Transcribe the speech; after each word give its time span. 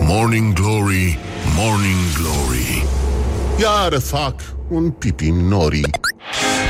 Morning 0.00 0.52
Glory, 0.52 1.18
Morning 1.56 2.12
Glory. 2.16 2.86
Iar 3.60 4.00
fac 4.00 4.34
un 4.68 4.90
pipi 4.90 5.30
nori. 5.30 5.80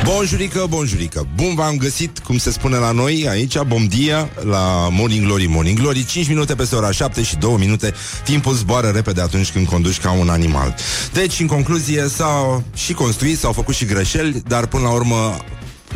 Bonjurică, 0.05 0.67
bonjurică. 0.69 1.27
Bun 1.35 1.55
v-am 1.55 1.77
găsit, 1.77 2.19
cum 2.19 2.39
se 2.39 2.51
spune 2.51 2.77
la 2.77 2.91
noi 2.91 3.27
Aici, 3.29 3.59
bom 3.59 3.87
dia, 3.87 4.29
la 4.43 4.89
Morning 4.91 5.27
Glory 5.27 5.47
Morning 5.47 5.79
Glory, 5.79 6.05
5 6.05 6.29
minute 6.29 6.55
peste 6.55 6.75
ora 6.75 6.91
7 6.91 7.23
și 7.23 7.37
2 7.37 7.57
minute. 7.59 7.95
Timpul 8.25 8.55
zboară 8.55 8.89
repede 8.89 9.21
atunci 9.21 9.53
când 9.53 9.67
conduci 9.67 10.01
ca 10.01 10.13
un 10.13 10.29
animal. 10.29 10.75
Deci, 11.13 11.41
în 11.41 11.47
concluzie, 11.47 12.09
s-au 12.09 12.63
și 12.75 12.93
construit 12.93 13.39
S-au 13.39 13.53
făcut 13.53 13.75
și 13.75 13.85
greșeli, 13.85 14.43
dar 14.47 14.67
până 14.67 14.83
la 14.83 14.91
urmă 14.91 15.37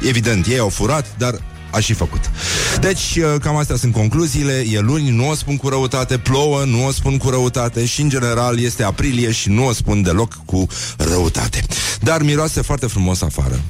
Evident, 0.06 0.46
ei 0.46 0.58
au 0.58 0.68
furat, 0.68 1.06
dar 1.18 1.34
a 1.70 1.78
și 1.80 1.92
făcut. 1.92 2.30
Deci, 2.80 3.16
uh, 3.16 3.40
cam 3.40 3.56
astea 3.56 3.76
sunt 3.76 3.92
concluziile. 3.92 4.64
E 4.70 4.78
luni, 4.80 5.10
nu 5.10 5.28
o 5.28 5.34
spun 5.34 5.56
cu 5.56 5.68
răutate, 5.68 6.18
plouă, 6.18 6.64
nu 6.64 6.86
o 6.86 6.90
spun 6.90 7.16
cu 7.16 7.30
răutate 7.30 7.84
și, 7.86 8.00
în 8.00 8.08
general, 8.08 8.60
este 8.60 8.82
aprilie 8.82 9.30
și 9.32 9.48
nu 9.48 9.66
o 9.66 9.72
spun 9.72 10.02
deloc 10.02 10.32
cu 10.44 10.66
răutate. 10.96 11.64
Dar 12.00 12.22
miroase 12.22 12.60
foarte 12.60 12.86
frumos 12.86 13.22
afară. 13.22 13.60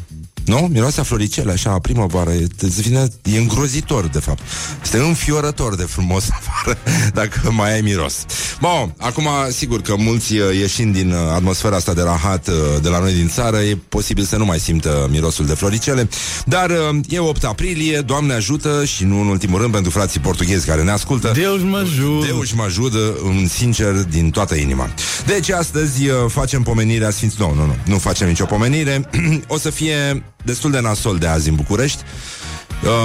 Nu? 0.49 0.69
Miroase 0.73 1.01
a 1.01 1.03
floricele, 1.03 1.53
așa, 1.53 1.71
a 1.71 1.79
primăvară. 1.79 2.31
E, 2.31 2.47
vine, 2.81 3.09
e 3.23 3.39
îngrozitor, 3.39 4.07
de 4.07 4.19
fapt. 4.19 4.43
Este 4.83 4.99
înfiorător 4.99 5.75
de 5.77 5.83
frumos 5.83 6.29
afară, 6.39 6.79
dacă 7.13 7.51
mai 7.51 7.73
ai 7.73 7.81
miros. 7.81 8.25
Bun, 8.61 8.95
acum, 8.99 9.29
sigur 9.51 9.81
că 9.81 9.95
mulți 9.97 10.37
uh, 10.37 10.59
ieșind 10.61 10.95
din 10.95 11.11
uh, 11.11 11.19
atmosfera 11.35 11.77
asta 11.77 11.95
de 11.95 12.03
rahat 12.03 12.49
uh, 12.49 12.55
de 12.83 12.89
la 12.89 12.99
noi 12.99 13.13
din 13.13 13.29
țară, 13.29 13.57
e 13.57 13.79
posibil 13.89 14.25
să 14.25 14.37
nu 14.37 14.45
mai 14.45 14.59
simtă 14.59 15.09
mirosul 15.11 15.47
de 15.47 15.55
floricele, 15.55 16.09
dar 16.45 16.71
e 17.09 17.19
8 17.19 17.45
aprilie, 17.45 18.01
Doamne 18.01 18.33
ajută 18.33 18.85
și 18.85 19.05
nu 19.05 19.21
în 19.21 19.27
ultimul 19.27 19.61
rând 19.61 19.73
pentru 19.73 19.91
frații 19.91 20.21
portughezi 20.21 20.67
care 20.67 20.83
ne 20.83 20.91
ascultă. 20.91 21.31
Deus 21.35 21.63
mă 21.63 21.77
ajută. 21.77 22.27
Deus 22.27 22.53
mă 22.53 22.63
ajută, 22.63 22.99
un 23.25 23.47
sincer 23.47 23.93
din 23.93 24.31
toată 24.31 24.55
inima. 24.55 24.89
Deci 25.27 25.51
astăzi 25.51 26.03
facem 26.29 26.63
pomenirea 26.63 27.11
Sfinților. 27.11 27.55
Nu, 27.55 27.55
nu, 27.55 27.67
nu, 27.67 27.77
nu 27.85 27.99
facem 27.99 28.29
nicio 28.29 28.45
pomenire. 28.45 29.09
o 29.47 29.59
să 29.59 29.71
fie 29.71 30.23
destul 30.49 30.71
de 30.71 30.81
nasol 30.81 31.17
de 31.19 31.27
azi 31.27 31.49
în 31.49 31.55
București. 31.55 32.03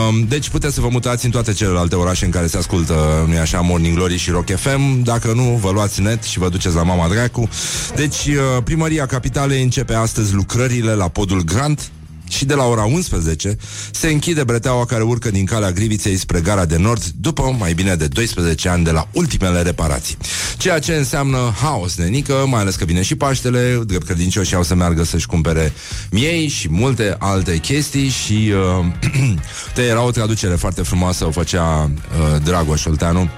Um, 0.10 0.26
deci 0.28 0.50
puteți 0.50 0.74
să 0.74 0.82
vă 0.82 0.88
mutați 0.88 1.26
în 1.26 1.32
toate 1.32 1.54
celelalte 1.54 1.96
orașe 1.96 2.26
în 2.26 2.32
care 2.32 2.48
se 2.48 2.58
ascultă, 2.58 3.26
nu 3.28 3.38
așa, 3.40 3.60
Morning 3.60 3.96
Glory 3.96 4.18
și 4.18 4.30
Rock 4.30 4.56
FM. 4.56 5.04
Dacă 5.04 5.34
nu, 5.34 5.60
vă 5.62 5.72
luați 5.72 6.02
net 6.02 6.24
și 6.24 6.40
vă 6.40 6.50
duceți 6.50 6.76
la 6.76 6.84
Mama 6.84 7.08
Dracu. 7.08 7.50
Deci, 7.96 8.26
uh, 8.26 8.64
primăria 8.64 9.06
capitalei 9.06 9.64
începe 9.64 9.94
astăzi 9.94 10.34
lucrările 10.34 10.94
la 10.94 11.08
podul 11.08 11.44
Grant, 11.44 11.92
și 12.34 12.46
de 12.46 12.54
la 12.54 12.66
ora 12.66 12.84
11 12.84 13.58
se 13.92 14.08
închide 14.08 14.44
breteaua 14.44 14.86
care 14.86 15.04
urcă 15.04 15.32
din 15.32 15.46
calea 15.46 15.72
Griviței 15.72 16.18
spre 16.18 16.42
gara 16.42 16.66
de 16.66 16.78
nord 16.78 17.04
după 17.20 17.56
mai 17.60 17.74
bine 17.74 17.96
de 17.96 18.08
12 18.08 18.70
ani 18.70 18.84
de 18.84 18.92
la 18.92 19.08
ultimele 19.12 19.62
reparații. 19.62 20.18
Ceea 20.58 20.80
ce 20.80 20.94
înseamnă 20.94 21.54
haos 21.62 21.96
nenică, 21.96 22.46
mai 22.48 22.62
ales 22.62 22.76
că 22.76 22.86
vine 22.86 23.02
și 23.02 23.16
Paștele, 23.16 23.80
drept 23.86 24.06
credincioși 24.06 24.56
au 24.56 24.64
să 24.64 24.76
meargă 24.76 25.04
să-și 25.04 25.28
cumpere 25.28 25.74
miei 26.12 26.48
și 26.48 26.68
multe 26.72 27.16
alte 27.20 27.58
chestii 27.58 28.10
și 28.10 28.54
uh, 28.80 28.86
te 29.76 29.82
era 29.82 30.04
o 30.04 30.12
traducere 30.12 30.56
foarte 30.56 30.82
frumoasă, 30.82 31.26
o 31.26 31.32
făcea 31.32 31.84
uh, 31.84 32.42
Dragoș 32.44 32.86
Olteanu 32.86 33.30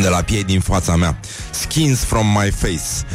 de 0.00 0.08
la 0.08 0.22
piei 0.22 0.44
din 0.44 0.60
fața 0.60 0.96
mea. 0.96 1.20
Skins 1.50 1.98
from 1.98 2.26
my 2.26 2.50
face. 2.50 3.06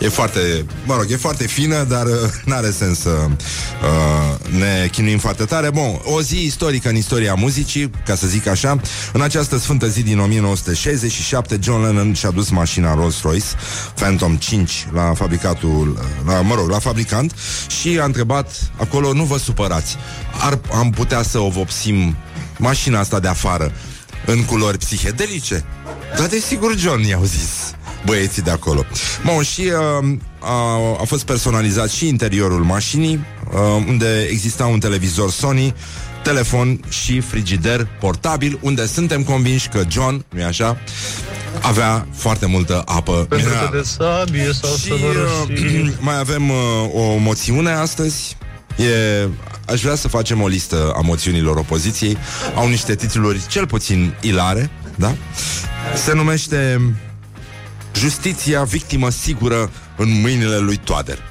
E 0.00 0.08
foarte, 0.08 0.64
mă 0.84 0.94
rog, 0.94 1.06
e 1.10 1.16
foarte 1.16 1.46
fină, 1.46 1.84
dar 1.84 2.06
uh, 2.06 2.12
n-are 2.44 2.70
sens 2.70 2.98
să 3.00 3.10
uh, 3.10 4.58
ne 4.58 4.88
chinuim 4.92 5.18
foarte 5.18 5.44
tare. 5.44 5.70
Bun, 5.70 6.00
o 6.04 6.20
zi 6.20 6.44
istorică 6.44 6.88
în 6.88 6.96
istoria 6.96 7.34
muzicii, 7.34 7.90
ca 8.04 8.14
să 8.14 8.26
zic 8.26 8.46
așa. 8.46 8.80
În 9.12 9.20
această 9.20 9.58
sfântă 9.58 9.86
zi 9.86 10.02
din 10.02 10.18
1967, 10.18 11.58
John 11.62 11.82
Lennon 11.82 12.12
și-a 12.12 12.30
dus 12.30 12.50
mașina 12.50 12.94
Rolls-Royce 12.94 13.46
Phantom 13.94 14.36
5 14.36 14.86
la 14.92 15.12
fabricatul, 15.14 15.98
la, 16.26 16.40
mă 16.40 16.54
rog, 16.54 16.70
la 16.70 16.78
fabricant 16.78 17.34
și 17.80 17.98
a 18.00 18.04
întrebat 18.04 18.70
acolo, 18.76 19.12
nu 19.12 19.24
vă 19.24 19.38
supărați, 19.38 19.96
ar, 20.40 20.58
am 20.72 20.90
putea 20.90 21.22
să 21.22 21.38
o 21.38 21.48
vopsim 21.48 22.16
mașina 22.58 22.98
asta 22.98 23.20
de 23.20 23.28
afară 23.28 23.72
în 24.26 24.44
culori 24.44 24.78
psihedelice? 24.78 25.64
Da, 26.16 26.26
desigur, 26.26 26.76
John, 26.76 27.02
i-au 27.02 27.24
zis 27.24 27.74
băieții 28.04 28.42
de 28.42 28.50
acolo. 28.50 28.84
Bun, 29.24 29.42
și 29.42 29.60
uh, 29.60 30.08
a, 30.38 30.76
a 31.00 31.04
fost 31.04 31.24
personalizat 31.24 31.90
și 31.90 32.08
interiorul 32.08 32.62
mașinii, 32.62 33.24
uh, 33.52 33.84
unde 33.88 34.26
exista 34.30 34.66
un 34.66 34.78
televizor 34.78 35.30
Sony, 35.30 35.74
telefon 36.22 36.80
și 36.88 37.20
frigider 37.20 37.86
portabil, 38.00 38.58
unde 38.62 38.86
suntem 38.86 39.22
convinși 39.22 39.68
că 39.68 39.82
John, 39.88 40.24
nu-i 40.28 40.42
așa, 40.42 40.78
avea 41.62 42.06
foarte 42.14 42.46
multă 42.46 42.82
apă 42.86 43.26
Pentru 43.28 43.48
că 43.48 43.76
de 43.76 43.82
sabie 43.82 44.50
sau 44.62 44.76
și, 44.76 44.92
uh, 44.92 45.92
mai 46.00 46.18
avem 46.18 46.50
uh, 46.50 46.56
o 46.94 47.16
moțiune 47.16 47.70
astăzi. 47.70 48.36
E, 48.76 49.28
aș 49.70 49.80
vrea 49.82 49.94
să 49.94 50.08
facem 50.08 50.42
o 50.42 50.46
listă 50.46 50.92
a 50.96 51.00
moțiunilor 51.00 51.56
opoziției. 51.56 52.16
Au 52.54 52.68
niște 52.68 52.94
titluri 52.94 53.46
cel 53.48 53.66
puțin 53.66 54.14
ilare, 54.20 54.70
da? 54.96 55.14
Se 56.04 56.14
numește 56.14 56.80
Justiția 57.94 58.62
victimă 58.62 59.10
sigură 59.10 59.70
în 59.96 60.20
mâinile 60.20 60.58
lui 60.58 60.76
Toader. 60.76 61.29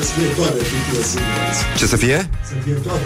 Să 0.00 0.12
fie 0.12 0.26
toate 0.26 0.58
Ce 1.76 1.86
să 1.86 1.96
fie? 1.96 2.28
Să 2.46 2.54
fie 2.64 2.72
toate 2.72 3.00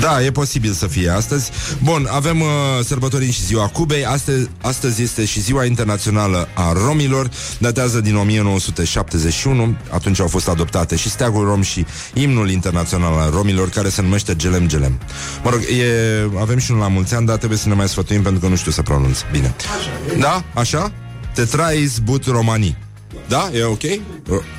Da, 0.00 0.24
e 0.24 0.30
posibil 0.30 0.72
să 0.72 0.86
fie 0.86 1.10
astăzi. 1.10 1.50
Bun, 1.82 2.08
avem 2.10 2.40
uh, 2.40 2.46
sărbătorii 2.84 3.30
și 3.30 3.44
ziua 3.44 3.66
Cubei. 3.66 4.04
Astăzi, 4.04 4.48
astăzi 4.62 5.02
este 5.02 5.24
și 5.24 5.40
ziua 5.40 5.64
internațională 5.64 6.48
a 6.54 6.72
romilor. 6.72 7.30
Datează 7.58 8.00
din 8.00 8.16
1971. 8.16 9.76
Atunci 9.90 10.20
au 10.20 10.28
fost 10.28 10.48
adoptate 10.48 10.96
și 10.96 11.10
steagul 11.10 11.44
rom 11.44 11.62
și 11.62 11.86
imnul 12.14 12.50
internațional 12.50 13.18
al 13.18 13.30
romilor, 13.30 13.68
care 13.68 13.88
se 13.88 14.02
numește 14.02 14.36
Gelem 14.36 14.68
Gelem. 14.68 14.98
Mă 15.44 15.50
rog, 15.50 15.60
e, 15.60 16.40
avem 16.40 16.58
și 16.58 16.70
unul 16.70 16.82
la 16.82 16.88
mulți 16.88 17.14
ani, 17.14 17.26
dar 17.26 17.36
trebuie 17.36 17.58
să 17.58 17.68
ne 17.68 17.74
mai 17.74 17.88
sfătuim 17.88 18.22
pentru 18.22 18.40
că 18.40 18.46
nu 18.46 18.56
știu 18.56 18.70
să 18.70 18.82
pronunț 18.82 19.18
bine. 19.32 19.54
Așa, 19.78 20.14
e. 20.14 20.18
Da? 20.18 20.44
Așa? 20.54 20.92
Tetrais 21.34 21.98
but 21.98 22.26
romanii. 22.26 22.87
Da? 23.28 23.50
E 23.52 23.64
ok? 23.64 23.82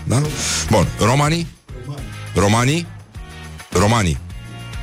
Da? 0.04 0.22
Bun. 0.70 0.88
Romanii? 1.00 1.48
Romanii? 2.36 2.88
Romanii. 3.70 4.18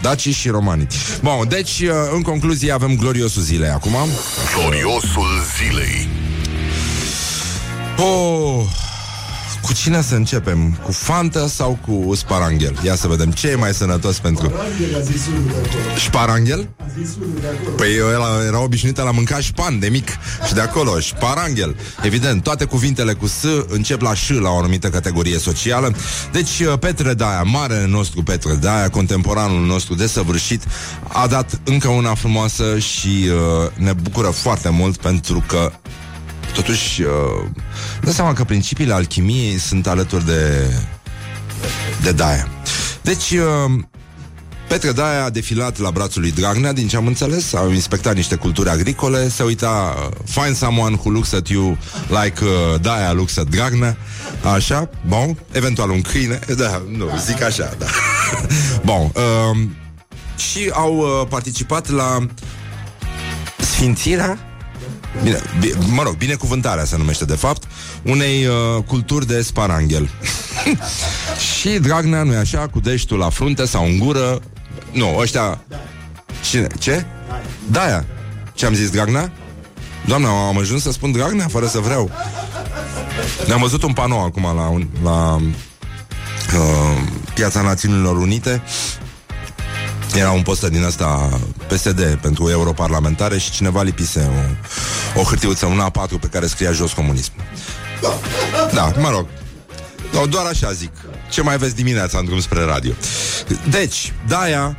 Daci 0.03 0.29
și 0.35 0.49
romanii. 0.49 0.87
Bun, 1.23 1.49
deci, 1.49 1.81
uh, 1.81 1.91
în 2.15 2.23
concluzie, 2.23 2.73
avem 2.73 2.97
gloriosul 2.97 3.43
zilei 3.43 3.71
acum. 3.71 3.95
Gloriosul 4.59 5.27
zilei. 5.57 6.09
Oh, 7.99 8.65
cu 9.67 9.73
cine 9.73 10.03
să 10.03 10.15
începem? 10.15 10.79
Cu 10.85 10.93
Fanta 10.93 11.47
sau 11.49 11.79
cu 11.87 12.15
Sparanghel? 12.15 12.79
Ia 12.85 12.95
să 12.95 13.09
vedem 13.09 13.31
ce 13.31 13.49
e 13.49 13.55
mai 13.55 13.75
sănătos 13.75 14.19
pentru... 14.19 14.53
Sparanghel? 15.97 16.69
Păi 17.77 17.97
eu 17.97 18.09
era, 18.09 18.45
era 18.47 18.63
obișnuită 18.63 19.03
la 19.03 19.11
mânca 19.11 19.39
șpan 19.39 19.79
de 19.79 19.89
mic 19.89 20.09
și 20.47 20.55
de 20.55 20.61
acolo, 20.61 21.01
Sparanghel. 21.01 21.77
Evident, 22.03 22.43
toate 22.43 22.65
cuvintele 22.65 23.13
cu 23.13 23.27
S 23.27 23.45
încep 23.69 24.01
la 24.01 24.15
ș 24.15 24.29
la 24.29 24.51
o 24.51 24.59
anumită 24.59 24.89
categorie 24.89 25.39
socială. 25.39 25.95
Deci 26.33 26.61
uh, 26.61 26.79
Petre 26.79 27.15
Daia, 27.15 27.43
marele 27.43 27.87
nostru 27.87 28.23
Petre 28.23 28.55
Daia, 28.55 28.89
contemporanul 28.89 29.67
nostru 29.67 29.95
desăvârșit, 29.95 30.63
a 31.09 31.27
dat 31.27 31.61
încă 31.65 31.89
una 31.89 32.15
frumoasă 32.15 32.79
și 32.79 33.09
uh, 33.09 33.71
ne 33.75 33.93
bucură 33.93 34.29
foarte 34.29 34.69
mult 34.69 34.97
pentru 34.97 35.45
că 35.47 35.73
totuși 36.57 37.03
uh, 37.03 37.09
dă 38.01 38.11
seama 38.11 38.33
că 38.33 38.45
principiile 38.45 38.93
alchimiei 38.93 39.59
sunt 39.59 39.87
alături 39.87 40.27
de 40.27 40.71
de 42.03 42.13
Daia. 42.13 42.49
Deci 43.03 43.31
uh, 43.31 43.83
Petre 44.69 44.93
Daia 44.93 45.25
a 45.25 45.31
defilat 45.31 45.79
la 45.79 45.91
brațul 45.91 46.21
lui 46.21 46.33
Dragnea, 46.33 46.73
din 46.73 46.89
ce 46.89 46.97
am 46.97 47.07
înțeles, 47.07 47.55
au 47.55 47.71
inspectat 47.71 48.15
niște 48.15 48.35
culturi 48.35 48.69
agricole, 48.69 49.29
se 49.29 49.43
uita 49.43 49.95
uh, 49.99 50.17
Find 50.25 50.57
someone 50.57 50.95
who 50.95 51.11
looks 51.11 51.33
at 51.33 51.49
you 51.49 51.79
like 52.09 52.45
uh, 52.45 52.81
Daia 52.81 53.13
looks 53.13 53.37
at 53.37 53.47
Dragnea, 53.47 53.97
așa, 54.55 54.91
bun, 55.07 55.39
eventual 55.53 55.91
un 55.91 56.01
câine, 56.01 56.39
da, 56.63 56.83
nu, 56.97 57.07
zic 57.27 57.43
așa, 57.43 57.75
da. 57.79 57.87
bun, 58.89 59.13
uh, 59.15 59.69
și 60.37 60.71
au 60.73 60.97
uh, 60.97 61.27
participat 61.29 61.91
la 61.91 62.27
sfințirea 63.59 64.56
Bine, 65.23 65.41
bine, 65.61 65.75
mă 65.87 66.03
rog, 66.03 66.17
binecuvântarea 66.17 66.85
se 66.85 66.97
numește 66.97 67.25
de 67.25 67.35
fapt 67.35 67.63
Unei 68.03 68.47
uh, 68.47 68.83
culturi 68.87 69.27
de 69.27 69.43
sparanghel 69.43 70.11
Și 71.61 71.69
Dragnea, 71.69 72.23
nu-i 72.23 72.37
așa, 72.37 72.69
cu 72.69 72.81
deștul 72.81 73.19
la 73.19 73.31
frunte 73.31 73.65
sau 73.65 73.85
în 73.85 73.99
gură 73.99 74.41
Nu, 74.93 75.17
ăștia 75.19 75.61
Cine? 76.51 76.67
Ce? 76.79 77.05
Daia 77.71 78.05
Ce 78.55 78.67
am 78.67 78.75
zis, 78.75 78.91
Dragnea? 78.91 79.33
Doamne, 80.07 80.27
am 80.27 80.59
ajuns 80.59 80.83
să 80.83 80.93
spun 80.93 81.13
Dragnea 81.13 81.49
fără 81.49 81.67
să 81.67 81.79
vreau 81.79 82.11
Ne-am 83.47 83.61
văzut 83.61 83.83
un 83.83 83.93
panou 83.93 84.25
acum 84.25 84.43
la, 84.43 84.69
un, 84.69 84.89
la 85.03 85.35
uh, 85.35 87.03
Piața 87.35 87.63
Națiunilor 87.63 88.17
Unite 88.17 88.63
era 90.19 90.31
un 90.31 90.43
poster 90.43 90.71
din 90.71 90.85
asta 90.85 91.41
PSD 91.67 92.19
pentru 92.21 92.51
europarlamentare 92.51 93.39
și 93.39 93.51
cineva 93.51 93.83
lipise 93.83 94.31
o 95.15 95.23
hârtiuță, 95.23 95.67
un 95.67 95.83
A4 95.91 96.21
pe 96.21 96.27
care 96.27 96.47
scria 96.47 96.73
jos 96.73 96.93
comunism. 96.93 97.33
Da, 98.73 98.93
mă 99.01 99.11
rog. 99.11 99.27
No, 100.13 100.27
doar 100.27 100.47
așa 100.47 100.73
zic. 100.73 100.91
Ce 101.31 101.43
mai 101.43 101.57
vezi 101.57 101.75
dimineața 101.75 102.19
în 102.19 102.25
drum 102.25 102.41
spre 102.41 102.63
radio? 102.65 102.93
Deci, 103.71 104.13
Daia 104.29 104.77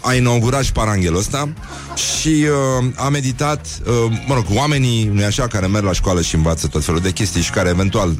a 0.00 0.14
inaugurat 0.14 0.62
și 0.62 0.72
paranghelul 0.72 1.18
ăsta 1.18 1.52
și 1.94 2.46
uh, 2.78 2.84
a 2.96 3.08
meditat, 3.08 3.66
uh, 3.86 4.18
mă 4.26 4.34
rog, 4.34 4.44
oamenii, 4.48 5.04
nu 5.04 5.24
așa, 5.24 5.46
care 5.46 5.66
merg 5.66 5.84
la 5.84 5.92
școală 5.92 6.22
și 6.22 6.34
învață 6.34 6.66
tot 6.66 6.84
felul 6.84 7.00
de 7.00 7.10
chestii 7.10 7.42
și 7.42 7.50
care 7.50 7.68
eventual 7.68 8.18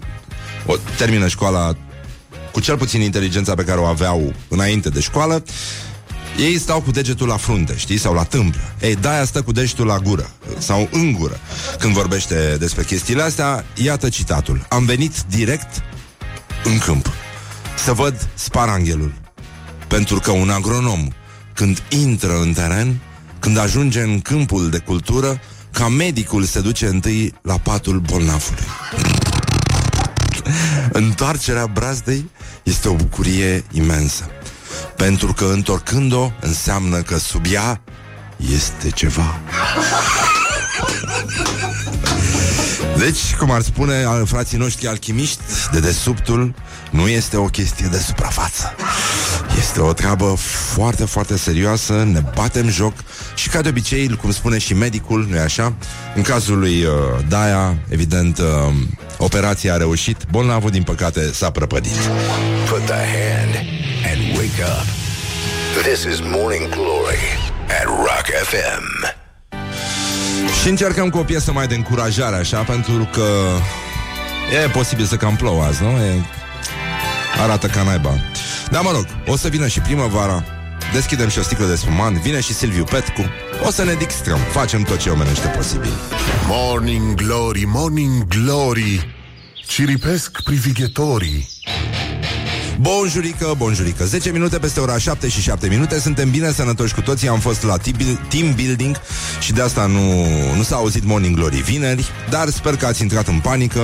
o, 0.66 0.74
termină 0.96 1.28
școala 1.28 1.76
cu 2.52 2.60
cel 2.60 2.76
puțin 2.76 3.00
inteligența 3.00 3.54
pe 3.54 3.64
care 3.64 3.80
o 3.80 3.84
aveau 3.84 4.32
înainte 4.48 4.88
de 4.88 5.00
școală, 5.00 5.42
ei 6.40 6.58
stau 6.58 6.80
cu 6.80 6.90
degetul 6.90 7.28
la 7.28 7.36
frunte, 7.36 7.76
știi, 7.76 7.98
sau 7.98 8.14
la 8.14 8.22
tâmplă. 8.22 8.60
Ei, 8.80 8.94
Daia 8.94 9.24
stă 9.24 9.42
cu 9.42 9.52
degetul 9.52 9.86
la 9.86 9.98
gură, 9.98 10.30
sau 10.58 10.88
în 10.92 11.12
gură. 11.12 11.40
Când 11.78 11.92
vorbește 11.92 12.56
despre 12.58 12.84
chestiile 12.84 13.22
astea, 13.22 13.64
iată 13.74 14.08
citatul. 14.08 14.66
Am 14.68 14.84
venit 14.84 15.12
direct 15.28 15.82
în 16.64 16.78
câmp 16.78 17.10
să 17.84 17.92
văd 17.92 18.28
sparanghelul. 18.34 19.12
Pentru 19.88 20.18
că 20.18 20.30
un 20.30 20.50
agronom, 20.50 21.08
când 21.54 21.82
intră 21.88 22.40
în 22.40 22.52
teren, 22.52 23.00
când 23.38 23.58
ajunge 23.58 24.00
în 24.00 24.20
câmpul 24.20 24.70
de 24.70 24.78
cultură, 24.78 25.40
ca 25.72 25.88
medicul 25.88 26.44
se 26.44 26.60
duce 26.60 26.86
întâi 26.86 27.34
la 27.42 27.58
patul 27.58 27.98
bolnavului. 27.98 28.64
Întoarcerea 30.92 31.66
brazdei 31.66 32.30
este 32.62 32.88
o 32.88 32.94
bucurie 32.94 33.64
imensă. 33.72 34.30
Pentru 34.96 35.32
că 35.32 35.44
întorcând-o 35.44 36.30
înseamnă 36.40 37.02
că 37.02 37.18
sub 37.18 37.44
ea 37.52 37.80
este 38.52 38.90
ceva. 38.90 39.40
Deci, 42.96 43.34
cum 43.38 43.50
ar 43.50 43.60
spune 43.60 44.04
al 44.04 44.26
frații 44.26 44.58
noștri 44.58 44.86
alchimiști, 44.86 45.40
de 45.72 45.80
desubtul 45.80 46.54
nu 46.90 47.08
este 47.08 47.36
o 47.36 47.44
chestie 47.44 47.86
de 47.90 47.98
suprafață. 47.98 48.74
Este 49.58 49.80
o 49.80 49.92
treabă 49.92 50.34
foarte, 50.72 51.04
foarte 51.04 51.36
serioasă, 51.36 51.92
ne 52.12 52.22
batem 52.34 52.68
joc 52.68 52.92
și 53.34 53.48
ca 53.48 53.60
de 53.60 53.68
obicei, 53.68 54.16
cum 54.16 54.32
spune 54.32 54.58
și 54.58 54.74
medicul, 54.74 55.26
nu-i 55.28 55.38
așa? 55.38 55.74
În 56.14 56.22
cazul 56.22 56.58
lui 56.58 56.84
uh, 56.84 56.92
Daia, 57.28 57.76
evident, 57.88 58.38
uh, 58.38 58.44
operația 59.18 59.74
a 59.74 59.76
reușit, 59.76 60.16
bolnavul, 60.30 60.70
din 60.70 60.82
păcate, 60.82 61.32
s-a 61.32 61.50
prăpădit. 61.50 61.92
Put 62.68 62.84
the 62.84 62.94
hand 62.94 63.54
and 64.12 64.29
wake 64.50 64.62
up. 64.62 64.86
This 65.82 66.04
is 66.04 66.20
Morning 66.20 66.68
Glory 66.68 67.18
at 67.80 67.86
Rock 67.86 68.26
FM. 68.42 69.14
Și 70.62 70.68
încercăm 70.68 71.08
cu 71.08 71.18
o 71.18 71.22
piesă 71.22 71.52
mai 71.52 71.66
de 71.66 71.74
încurajare, 71.74 72.36
așa, 72.36 72.62
pentru 72.62 73.08
că 73.12 73.26
e 74.64 74.68
posibil 74.68 75.04
să 75.04 75.16
cam 75.16 75.36
plouă 75.36 75.62
azi, 75.62 75.82
nu? 75.82 75.88
E... 75.88 76.24
Arată 77.42 77.66
ca 77.66 77.82
naiba. 77.82 78.14
Dar 78.70 78.82
mă 78.82 78.90
rog, 78.90 79.06
o 79.26 79.36
să 79.36 79.48
vină 79.48 79.66
și 79.66 79.80
primăvara, 79.80 80.44
deschidem 80.92 81.28
și 81.28 81.38
o 81.38 81.42
sticlă 81.42 81.66
de 81.66 81.74
spumant, 81.74 82.16
vine 82.16 82.40
și 82.40 82.54
Silviu 82.54 82.84
Petcu, 82.84 83.24
o 83.66 83.70
să 83.70 83.84
ne 83.84 83.94
distrăm, 83.94 84.38
facem 84.38 84.82
tot 84.82 84.98
ce 84.98 85.10
omenește 85.10 85.46
posibil. 85.46 85.92
Morning 86.46 87.14
Glory, 87.14 87.64
Morning 87.66 88.26
Glory 88.26 89.14
Ciripesc 89.66 90.42
privighetorii 90.42 91.48
Bonjurică, 92.80 93.54
bonjurică. 93.56 94.04
10 94.04 94.30
minute 94.30 94.58
peste 94.58 94.80
ora 94.80 94.98
7 94.98 95.28
și 95.28 95.40
7 95.40 95.68
minute. 95.68 96.00
Suntem 96.00 96.30
bine 96.30 96.52
sănătoși 96.52 96.94
cu 96.94 97.00
toții. 97.00 97.28
Am 97.28 97.38
fost 97.38 97.62
la 97.62 97.76
team 98.28 98.54
building 98.54 98.96
Și 99.40 99.52
de 99.52 99.60
asta 99.60 99.86
nu, 99.86 100.24
nu 100.56 100.62
s-a 100.62 100.76
auzit 100.76 101.04
Morning 101.04 101.36
Glory 101.36 101.56
vineri 101.56 102.08
Dar 102.30 102.48
sper 102.48 102.76
că 102.76 102.86
ați 102.86 103.02
intrat 103.02 103.28
în 103.28 103.38
panică. 103.38 103.80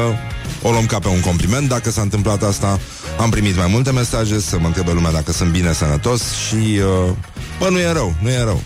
O 0.63 0.71
luăm 0.71 0.87
ca 0.87 0.99
pe 0.99 1.09
un 1.09 1.21
compliment. 1.21 1.69
Dacă 1.69 1.91
s-a 1.91 2.01
întâmplat 2.01 2.43
asta 2.43 2.81
Am 3.19 3.31
primit 3.31 3.57
mai 3.57 3.67
multe 3.71 3.93
mesaje. 3.93 4.41
Să 4.41 4.59
mă 4.59 4.67
întrebe 4.67 4.93
lumea 4.93 5.13
dacă 5.13 5.33
sunt 5.33 5.51
bine 5.51 5.73
sănătos 5.73 6.23
Și, 6.33 6.55
uh, 6.55 7.13
bă, 7.59 7.69
nu 7.71 7.79
e 7.79 7.93
rău, 7.93 8.15
nu 8.23 8.29
e 8.29 8.43
rău. 8.43 8.63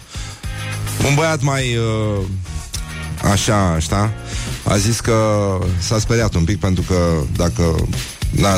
Un 1.09 1.15
băiat 1.15 1.43
mai... 1.43 1.77
Uh, 1.77 2.25
Așa, 3.33 3.79
știa 3.79 4.13
A 4.65 4.77
zis 4.77 5.01
că 5.01 5.15
s-a 5.79 5.99
speriat 5.99 6.35
un 6.35 6.45
pic 6.45 6.59
Pentru 6.59 6.85
că 6.89 6.97
dacă 7.37 7.75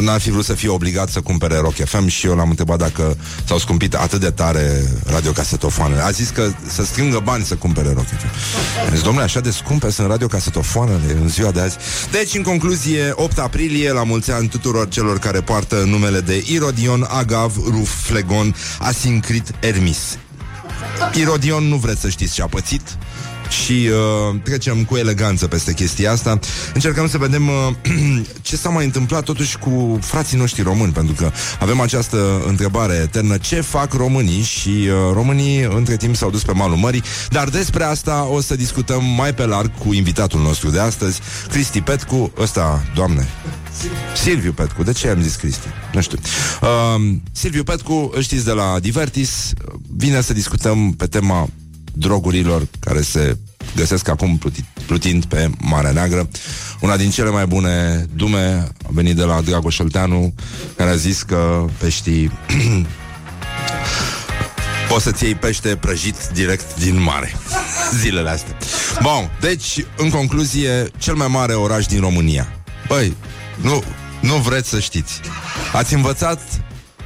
N-ar 0.01 0.21
fi 0.21 0.31
vrut 0.31 0.45
să 0.45 0.55
fie 0.55 0.69
obligat 0.69 1.09
să 1.09 1.21
cumpere 1.21 1.57
Rock 1.57 1.75
FM 1.75 2.07
și 2.07 2.27
eu 2.27 2.37
l-am 2.37 2.49
întrebat 2.49 2.79
dacă 2.79 3.17
s-au 3.45 3.59
scumpit 3.59 3.95
atât 3.95 4.21
de 4.21 4.31
tare 4.31 4.83
radiocasetofoanele. 5.07 6.01
A 6.01 6.11
zis 6.11 6.29
că 6.29 6.53
să 6.67 6.85
strângă 6.85 7.21
bani 7.25 7.45
să 7.45 7.55
cumpere 7.55 7.93
Rock 7.93 8.07
FM. 8.07 8.27
A 8.87 8.95
zis, 8.95 9.03
domnule, 9.03 9.25
așa 9.25 9.41
de 9.41 9.51
scumpe 9.51 9.91
sunt 9.91 10.09
radiocasetofoanele 10.09 11.17
în 11.23 11.29
ziua 11.29 11.51
de 11.51 11.61
azi. 11.61 11.77
Deci, 12.11 12.35
în 12.35 12.43
concluzie, 12.43 13.13
8 13.15 13.39
aprilie, 13.39 13.93
la 13.93 14.05
mulți 14.05 14.31
ani 14.31 14.49
tuturor 14.49 14.89
celor 14.89 15.19
care 15.19 15.41
poartă 15.41 15.85
numele 15.87 16.21
de 16.21 16.45
Irodion, 16.47 17.07
Agav, 17.09 17.57
Ruf, 17.71 17.91
Flegon, 18.05 18.55
Asincrit, 18.79 19.51
Ermis. 19.61 20.19
Irodion 21.15 21.65
nu 21.65 21.77
vreți 21.77 22.01
să 22.01 22.09
știți 22.09 22.35
ce 22.35 22.43
a 22.43 22.47
pățit 22.47 22.83
și 23.53 23.89
uh, 24.33 24.41
trecem 24.43 24.85
cu 24.85 24.97
eleganță 24.97 25.47
peste 25.47 25.73
chestia 25.73 26.13
asta. 26.13 26.39
Încercăm 26.75 27.09
să 27.09 27.19
vedem 27.19 27.49
uh, 27.49 28.25
ce 28.43 28.57
s-a 28.57 28.69
mai 28.69 28.85
întâmplat 28.85 29.25
totuși 29.25 29.59
cu 29.59 29.99
frații 30.01 30.39
noștri 30.39 30.63
români, 30.63 30.93
pentru 30.93 31.15
că 31.15 31.31
avem 31.61 31.81
această 31.81 32.43
întrebare 32.47 32.95
eternă, 32.95 33.37
ce 33.37 33.61
fac 33.61 33.93
românii? 33.93 34.43
Și 34.43 34.69
uh, 34.69 35.13
românii 35.13 35.61
între 35.63 35.97
timp 35.97 36.17
s-au 36.17 36.31
dus 36.31 36.43
pe 36.43 36.53
malul 36.53 36.77
mării, 36.77 37.03
dar 37.29 37.49
despre 37.49 37.85
asta 37.85 38.29
o 38.31 38.41
să 38.41 38.57
discutăm 38.57 39.05
mai 39.17 39.35
pe 39.35 39.47
larg 39.47 39.71
cu 39.79 39.93
invitatul 39.93 40.41
nostru 40.41 40.71
de 40.71 40.81
astăzi, 40.81 41.21
Cristi 41.49 41.81
Petcu, 41.81 42.33
ăsta, 42.39 42.85
doamne, 42.95 43.29
Silviu 44.15 44.53
Petcu, 44.53 44.83
de 44.83 44.93
ce 44.93 45.09
am 45.09 45.23
zis 45.23 45.35
Cristi? 45.35 45.67
Nu 45.93 46.01
știu. 46.01 46.19
Uh, 46.63 47.15
Silviu 47.33 47.63
Petcu, 47.63 48.11
îl 48.15 48.23
știți 48.23 48.45
de 48.45 48.53
la 48.53 48.79
Divertis, 48.81 49.53
vine 49.97 50.21
să 50.21 50.33
discutăm 50.33 50.93
pe 50.93 51.07
tema 51.07 51.49
drogurilor 51.95 52.67
care 52.81 53.03
se 53.03 53.37
găsesc 53.77 54.09
acum 54.09 54.39
plutit, 54.39 54.65
plutind 54.87 55.25
pe 55.25 55.51
Marea 55.59 55.91
Neagră. 55.91 56.29
Una 56.81 56.97
din 56.97 57.11
cele 57.11 57.31
mai 57.31 57.47
bune 57.47 58.07
dume 58.15 58.69
a 58.85 58.89
venit 58.89 59.17
de 59.17 59.23
la 59.23 59.41
Dragoș 59.41 59.79
Olteanu, 59.79 60.35
care 60.77 60.91
a 60.91 60.97
zis 60.97 61.23
că 61.23 61.65
peștii 61.79 62.31
poți 64.89 65.05
să-ți 65.05 65.25
iei 65.25 65.35
pește 65.35 65.77
prăjit 65.77 66.29
direct 66.33 66.81
din 66.81 67.03
mare 67.03 67.37
zilele 68.01 68.31
astea. 68.31 68.57
Bun, 69.03 69.31
deci, 69.41 69.85
în 69.97 70.11
concluzie, 70.11 70.91
cel 70.99 71.15
mai 71.15 71.29
mare 71.29 71.55
oraș 71.55 71.87
din 71.87 72.01
România. 72.01 72.49
Băi, 72.89 73.17
nu, 73.61 73.83
nu 74.21 74.35
vreți 74.35 74.69
să 74.69 74.81
știți. 74.81 75.21
Ați 75.73 75.95
învățat 75.95 76.41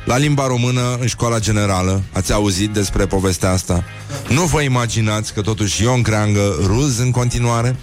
la 0.06 0.16
limba 0.16 0.46
română 0.46 0.96
în 1.00 1.06
școala 1.06 1.38
generală. 1.38 2.02
Ați 2.12 2.32
auzit 2.32 2.70
despre 2.70 3.06
povestea 3.06 3.50
asta? 3.50 3.84
Nu 4.28 4.42
vă 4.42 4.60
imaginați 4.60 5.32
că 5.32 5.40
totuși 5.40 5.82
Ion 5.82 6.02
Creangă 6.02 6.56
ruz 6.60 6.98
în 6.98 7.10
continuare? 7.10 7.76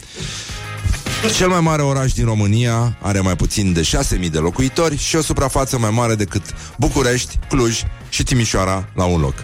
Cel 1.36 1.48
mai 1.48 1.60
mare 1.60 1.82
oraș 1.82 2.13
din 2.13 2.25
România 2.25 2.98
are 3.01 3.20
mai 3.20 3.36
puțin 3.36 3.74
de 3.74 3.89
6.000 4.22 4.30
de 4.32 4.38
locuitori 4.38 4.98
și 4.98 5.15
o 5.15 5.22
suprafață 5.22 5.77
mai 5.77 5.89
mare 5.89 6.15
decât 6.15 6.42
București, 6.77 7.39
Cluj 7.50 7.82
și 8.10 8.24
Timișoara 8.24 8.89
la 8.96 9.03
un 9.03 9.20
loc. 9.20 9.36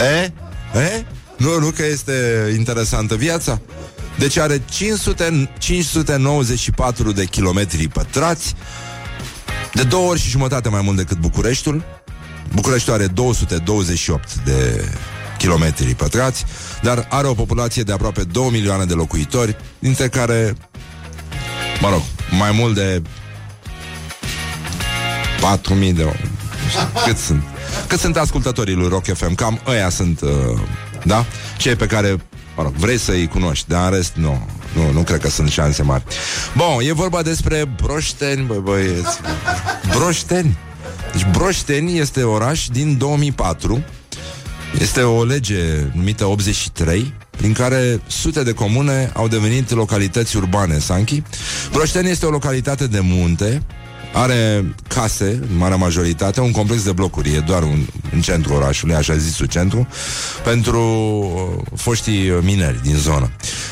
E? 0.00 0.32
E? 0.78 1.04
Nu, 1.36 1.58
nu 1.58 1.70
că 1.70 1.84
este 1.86 2.12
interesantă 2.56 3.14
viața? 3.14 3.60
Deci 4.18 4.36
are 4.36 4.62
500, 4.70 5.50
594 5.58 7.12
de 7.12 7.24
kilometri 7.24 7.88
pătrați, 7.88 8.54
de 9.74 9.82
două 9.82 10.08
ori 10.08 10.20
și 10.20 10.28
jumătate 10.28 10.68
mai 10.68 10.80
mult 10.82 10.96
decât 10.96 11.16
Bucureștiul. 11.16 11.84
Bucureștiul 12.54 12.94
are 12.94 13.06
228 13.06 14.34
de 14.34 14.88
kilometri 15.38 15.94
pătrați, 15.94 16.44
dar 16.82 17.06
are 17.10 17.26
o 17.26 17.34
populație 17.34 17.82
de 17.82 17.92
aproape 17.92 18.22
2 18.22 18.48
milioane 18.50 18.84
de 18.84 18.94
locuitori, 18.94 19.56
dintre 19.78 20.08
care, 20.08 20.54
mă 21.80 21.88
rog, 21.88 22.02
mai 22.38 22.52
mult 22.52 22.74
de 22.74 23.02
4.000 23.02 23.08
de 25.94 26.02
oameni. 26.02 26.30
Cât 27.06 27.16
sunt? 27.16 27.42
Cât 27.86 27.98
sunt 27.98 28.16
ascultătorii 28.16 28.74
lui 28.74 28.88
Rock 28.88 29.04
FM? 29.04 29.34
Cam 29.34 29.60
ăia 29.66 29.88
sunt, 29.88 30.20
uh, 30.20 30.30
da? 31.04 31.24
Cei 31.56 31.76
pe 31.76 31.86
care, 31.86 32.16
mă 32.56 32.62
rog, 32.62 32.72
vrei 32.72 32.98
să-i 32.98 33.28
cunoști, 33.28 33.68
dar 33.68 33.84
în 33.84 33.96
rest, 33.96 34.12
nu. 34.14 34.46
Nu, 34.74 34.92
nu 34.92 35.00
cred 35.00 35.20
că 35.20 35.28
sunt 35.28 35.50
șanse 35.50 35.82
mari. 35.82 36.04
Bun, 36.56 36.86
e 36.88 36.92
vorba 36.92 37.22
despre 37.22 37.64
Broșteni, 37.82 38.44
băi 38.46 38.60
băieți. 38.62 39.20
Broșteni. 39.96 40.56
Deci 41.12 41.26
Broșteni 41.30 41.98
este 41.98 42.22
oraș 42.22 42.66
din 42.66 42.98
2004. 42.98 43.84
Este 44.80 45.00
o 45.00 45.24
lege 45.24 45.56
numită 45.92 46.24
83, 46.24 47.14
prin 47.30 47.52
care 47.52 48.00
sute 48.06 48.42
de 48.42 48.52
comune 48.52 49.10
au 49.14 49.28
devenit 49.28 49.70
localități 49.70 50.36
urbane, 50.36 50.78
Sanchi. 50.78 51.22
Broșteni 51.72 52.10
este 52.10 52.26
o 52.26 52.30
localitate 52.30 52.86
de 52.86 53.00
munte, 53.00 53.62
are 54.14 54.74
case, 54.88 55.38
în 55.50 55.56
marea 55.56 55.76
majoritate, 55.76 56.40
un 56.40 56.50
complex 56.50 56.82
de 56.82 56.92
blocuri, 56.92 57.34
e 57.34 57.40
doar 57.40 57.62
un, 57.62 57.86
în 58.12 58.20
centrul 58.20 58.56
orașului, 58.56 58.94
așa 58.94 59.16
zisul 59.16 59.46
centru, 59.46 59.88
pentru 60.44 60.80
uh, 60.80 61.78
foștii 61.80 62.30
mineri 62.42 62.82
din 62.82 62.94
zonă. 62.94 63.30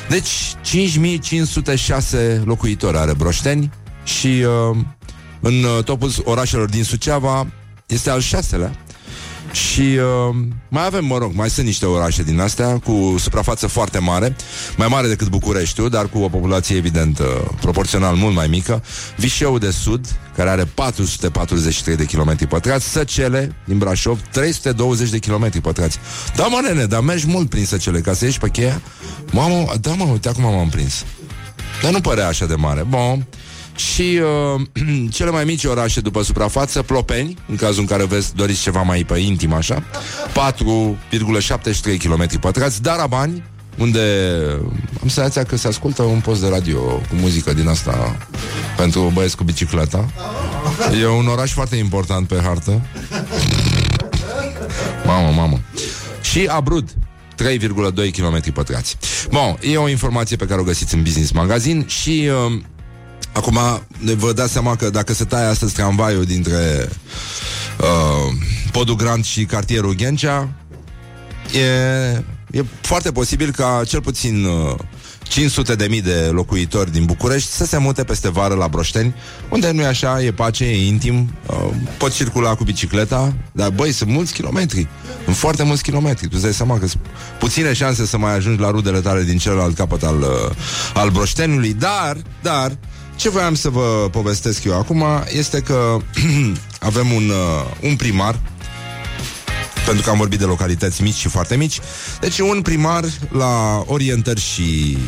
Deci, 0.09 0.55
5506 0.63 2.43
locuitori 2.45 2.97
are 2.97 3.15
Broșteni 3.15 3.71
și 4.05 4.27
uh, 4.27 4.77
în 5.41 5.65
uh, 5.65 5.85
topul 5.85 6.11
orașelor 6.25 6.69
din 6.69 6.85
Suceava 6.85 7.47
este 7.87 8.11
al 8.11 8.21
șaselea 8.21 8.73
și 9.53 9.81
uh, 9.81 10.37
mai 10.69 10.87
avem, 10.87 11.05
mă 11.05 11.19
rog, 11.19 11.33
mai 11.35 11.51
sunt 11.51 11.67
niște 11.67 11.87
orașe 11.87 12.23
din 12.23 12.41
astea 12.41 12.79
cu 12.79 13.15
suprafață 13.19 13.67
foarte 13.67 13.99
mare, 13.99 14.37
mai 14.77 14.87
mare 14.89 15.09
decât 15.09 15.29
Bucureștiul, 15.29 15.89
dar 15.89 16.09
cu 16.09 16.19
o 16.19 16.29
populație 16.29 16.77
evident 16.77 17.19
uh, 17.19 17.27
proporțional 17.61 18.15
mult 18.15 18.35
mai 18.35 18.47
mică. 18.47 18.83
Vișeu 19.17 19.59
de 19.59 19.71
Sud, 19.71 20.07
care 20.37 20.51
are 20.51 20.65
443 20.65 21.97
de 21.97 22.05
kilometri 22.05 22.47
pătrați, 22.47 22.91
Săcele 22.91 23.57
din 23.65 23.79
Brașov, 23.79 24.21
320 24.31 25.11
de 25.11 25.19
kilometri 25.19 25.61
pătrați. 25.61 25.99
Da, 26.37 26.47
mă, 26.47 26.61
nene, 26.63 26.85
dar 26.85 27.01
mergi 27.01 27.27
mult 27.27 27.49
prin 27.49 27.65
Săcele 27.65 28.01
ca 28.01 28.13
să 28.13 28.25
ieși 28.25 28.39
pe 28.39 28.49
cheia. 28.49 28.83
Mamă, 29.31 29.73
da, 29.81 29.95
mă, 29.95 30.05
uite, 30.05 30.29
acum 30.29 30.43
m-am 30.43 30.69
prins. 30.69 31.05
Dar 31.83 31.93
nu 31.93 32.01
părea 32.01 32.29
așa 32.29 32.47
de 32.47 32.55
mare. 32.55 32.87
Bun. 32.89 33.27
Și 33.77 34.21
uh, 34.55 34.61
cele 35.17 35.31
mai 35.31 35.45
mici 35.45 35.65
orașe 35.65 36.01
după 36.01 36.23
suprafață, 36.23 36.83
Plopeni, 36.83 37.37
în 37.49 37.57
cazul 37.57 37.81
în 37.81 37.87
care 37.87 38.05
veți 38.05 38.35
doriți 38.35 38.61
ceva 38.61 38.83
mai 38.83 39.05
pe 39.05 39.19
intim 39.19 39.53
așa, 39.53 39.83
4,73 39.83 39.85
km 41.99 42.41
pătrați, 42.41 42.83
Darabani, 42.83 43.45
unde 43.79 44.01
am 45.03 45.09
senzația 45.09 45.45
că 45.45 45.57
se 45.57 45.69
ascultă 45.69 46.03
un 46.03 46.21
post 46.21 46.41
de 46.41 46.49
radio 46.49 46.81
cu 46.81 47.15
muzică 47.15 47.53
din 47.53 47.69
asta 47.69 48.17
pentru 48.77 49.11
băieți 49.15 49.37
cu 49.37 49.45
bicicleta. 49.45 50.09
E 51.01 51.07
un 51.07 51.27
oraș 51.27 51.53
foarte 51.53 51.77
important 51.77 52.29
pe 52.29 52.41
hartă. 52.43 52.81
Mamă, 55.07 55.33
mamă. 55.37 55.61
Și 56.21 56.47
Abrud, 56.47 56.95
3,2 57.43 58.13
km 58.13 58.53
pătrați. 58.53 58.97
Bun, 59.31 59.59
e 59.61 59.77
o 59.77 59.89
informație 59.89 60.37
pe 60.37 60.47
care 60.47 60.61
o 60.61 60.65
găsiți 60.65 60.95
în 60.95 61.03
Business 61.03 61.31
Magazine 61.31 61.85
și 61.87 62.29
uh, 62.47 62.61
acum 63.33 63.59
vă 64.17 64.33
dați 64.33 64.53
seama 64.53 64.77
că 64.77 64.91
dacă 64.91 65.13
se 65.13 65.25
taie 65.25 65.47
astăzi 65.47 65.75
tramvaiul 65.75 66.25
dintre 66.25 66.89
uh, 67.81 68.35
Podul 68.71 68.97
Grand 68.97 69.25
și 69.25 69.45
cartierul 69.45 69.95
Ghencea, 69.95 70.49
e, 71.53 71.61
e 72.51 72.65
foarte 72.81 73.13
posibil 73.13 73.51
ca 73.51 73.83
cel 73.87 74.01
puțin 74.01 74.45
uh, 74.45 74.75
500 75.33 75.75
de 75.75 75.87
mii 75.89 76.03
de 76.03 76.29
locuitori 76.33 76.93
din 76.93 77.05
București 77.05 77.51
să 77.51 77.65
se 77.65 77.79
mute 77.79 78.05
peste 78.05 78.31
vară 78.31 78.55
la 78.55 78.69
Broșteni, 78.69 79.15
unde 79.49 79.71
nu 79.71 79.81
e 79.81 79.87
așa, 79.87 80.23
e 80.23 80.33
pace, 80.33 80.65
e 80.65 80.87
intim, 80.87 81.33
uh, 81.47 81.71
pot 81.99 82.13
circula 82.13 82.55
cu 82.55 82.65
bicicleta, 82.65 83.35
dar 83.53 83.71
băi, 83.71 83.93
sunt 83.93 84.11
mulți 84.11 84.33
kilometri, 84.33 84.89
sunt 85.25 85.37
foarte 85.37 85.63
mulți 85.63 85.83
kilometri, 85.83 86.25
tu 86.25 86.31
îți 86.33 86.43
dai 86.43 86.53
seama 86.53 86.79
că 86.79 86.87
sunt 86.87 87.03
puține 87.39 87.73
șanse 87.73 88.07
să 88.07 88.19
mai 88.19 88.35
ajungi 88.35 88.61
la 88.61 88.71
rudele 88.71 89.01
tale 89.01 89.23
din 89.23 89.39
celălalt 89.39 89.77
capăt 89.77 90.03
al, 90.03 90.21
uh, 90.21 90.55
al 90.95 91.11
Broșteniului, 91.11 91.75
dar, 91.75 92.17
dar, 92.43 92.79
ce 93.17 93.29
voiam 93.29 93.55
să 93.55 93.69
vă 93.69 94.09
povestesc 94.11 94.65
eu 94.65 94.79
acum 94.79 95.05
este 95.29 95.61
că 95.61 95.97
avem 96.91 97.13
un, 97.13 97.29
uh, 97.29 97.71
un 97.81 97.97
primar 97.97 98.39
pentru 99.85 100.03
că 100.05 100.11
am 100.11 100.19
vorbit 100.19 100.39
de 100.39 100.45
localități 100.45 101.03
mici 101.03 101.15
și 101.15 101.29
foarte 101.29 101.57
mici. 101.57 101.81
Deci 102.21 102.39
un 102.39 102.63
primar 102.63 103.05
la 103.29 103.83
orientări 103.87 104.41
și... 104.41 104.99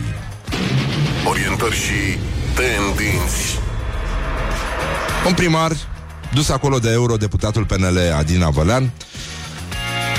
Orientări 1.28 1.74
și 1.74 2.18
tendinți. 2.54 3.58
Un 5.26 5.34
primar 5.34 5.72
dus 6.34 6.48
acolo 6.48 6.78
de 6.78 6.90
eurodeputatul 6.90 7.64
PNL 7.64 7.98
Adina 8.16 8.50
Vălean, 8.50 8.90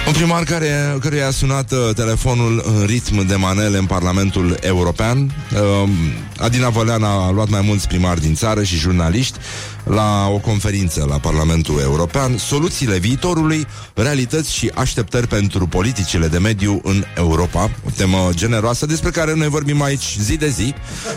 un 0.08 0.14
primar 0.14 0.44
care, 0.44 0.98
care 1.02 1.16
i-a 1.16 1.30
sunat 1.32 1.72
uh, 1.72 1.96
telefonul 1.96 2.64
în 2.66 2.86
ritm 2.86 3.26
de 3.28 3.36
manele 3.36 3.78
în 3.78 3.86
Parlamentul 3.86 4.58
European. 4.62 5.32
Uh, 5.54 5.90
Adina 6.38 6.70
Vălean 6.70 7.04
a 7.04 7.30
luat 7.32 7.50
mai 7.50 7.62
mulți 7.64 7.88
primari 7.88 8.22
din 8.22 8.34
țară 8.36 8.64
și 8.64 8.76
jurnaliști 8.76 9.38
la 9.86 10.28
o 10.28 10.38
conferință 10.38 11.06
la 11.10 11.18
Parlamentul 11.18 11.80
European 11.80 12.38
Soluțiile 12.38 12.98
viitorului, 12.98 13.68
realități 13.94 14.54
și 14.54 14.72
așteptări 14.74 15.28
pentru 15.28 15.68
politicile 15.68 16.28
de 16.28 16.38
mediu 16.38 16.82
în 16.84 17.04
Europa. 17.18 17.64
O 17.64 17.90
temă 17.96 18.30
generoasă 18.32 18.86
despre 18.86 19.10
care 19.10 19.36
noi 19.36 19.48
vorbim 19.48 19.82
aici 19.82 20.18
zi 20.20 20.38
de 20.38 20.50
zi, 20.50 20.74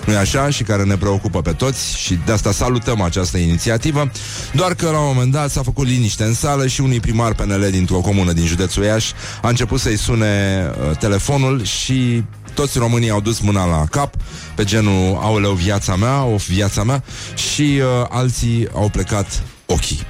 nu 0.06 0.16
așa, 0.16 0.50
și 0.50 0.62
care 0.62 0.84
ne 0.84 0.96
preocupă 0.96 1.42
pe 1.42 1.52
toți 1.52 1.98
și 1.98 2.18
de 2.26 2.32
asta 2.32 2.52
salutăm 2.52 3.00
această 3.00 3.38
inițiativă. 3.38 4.10
Doar 4.52 4.74
că 4.74 4.90
la 4.90 4.98
un 4.98 5.06
moment 5.06 5.32
dat 5.32 5.50
s-a 5.50 5.62
făcut 5.62 5.86
liniște 5.86 6.24
în 6.24 6.34
sală 6.34 6.66
și 6.66 6.80
unui 6.80 7.00
primar 7.00 7.34
PNL 7.34 7.68
dintr-o 7.70 8.00
comună 8.00 8.32
din 8.32 8.46
județul 8.46 8.84
Iași 8.84 9.12
a 9.42 9.48
început 9.48 9.80
să-i 9.80 9.96
sune 9.96 10.64
uh, 10.70 10.96
telefonul 10.96 11.64
și 11.64 12.24
toți 12.58 12.78
românii 12.78 13.10
au 13.10 13.20
dus 13.20 13.40
mâna 13.40 13.66
la 13.66 13.84
cap 13.90 14.14
pe 14.54 14.64
genul 14.64 15.18
aoleu 15.20 15.52
viața 15.52 15.96
mea, 15.96 16.22
o 16.24 16.36
viața 16.36 16.82
mea 16.82 17.02
și 17.34 17.62
uh, 17.62 18.06
alții 18.08 18.68
au 18.74 18.88
plecat 18.88 19.42
ochii. 19.66 20.00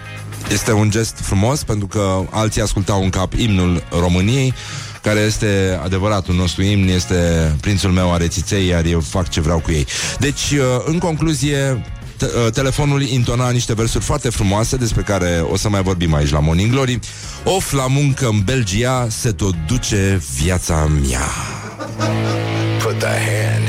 Este 0.53 0.73
un 0.73 0.91
gest 0.91 1.19
frumos 1.23 1.63
pentru 1.65 1.87
că 1.87 2.21
alții 2.31 2.61
ascultau 2.61 3.03
în 3.03 3.11
cap 3.11 3.33
imnul 3.33 3.85
României 4.01 4.55
care 5.03 5.21
este 5.21 5.81
adevăratul 5.85 6.35
nostru 6.35 6.63
imn, 6.63 6.89
este 6.89 7.17
prințul 7.61 7.91
meu 7.91 8.13
arețiței, 8.13 8.67
iar 8.67 8.85
eu 8.85 9.01
fac 9.01 9.29
ce 9.29 9.41
vreau 9.41 9.59
cu 9.59 9.71
ei. 9.71 9.87
Deci, 10.19 10.51
uh, 10.51 10.83
în 10.85 10.99
concluzie, 10.99 11.85
Te- 12.17 12.25
uh, 12.25 12.53
telefonul 12.53 13.03
intona 13.03 13.51
niște 13.51 13.75
versuri 13.75 14.05
foarte 14.05 14.29
frumoase 14.31 14.77
despre 14.77 15.03
care 15.03 15.45
o 15.51 15.57
să 15.57 15.69
mai 15.69 15.83
vorbim 15.83 16.15
aici 16.15 16.31
la 16.31 16.41
Morning 16.41 16.71
Glory. 16.71 16.99
Of 17.45 17.73
la 17.73 17.87
muncă 17.87 18.29
în 18.29 18.43
Belgia 18.45 19.07
se 19.11 19.33
tot 19.33 19.55
duce 19.67 20.23
viața 20.35 20.87
mea. 20.87 21.68
Put 21.99 23.01
the 23.01 23.11
hand 23.11 23.69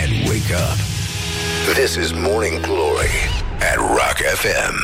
and 0.00 0.28
wake 0.28 0.50
up. 0.50 0.78
This 1.74 1.96
is 1.96 2.14
Morning 2.14 2.62
Glory 2.62 3.12
at 3.60 3.76
Rock 3.78 4.16
FM. 4.40 4.76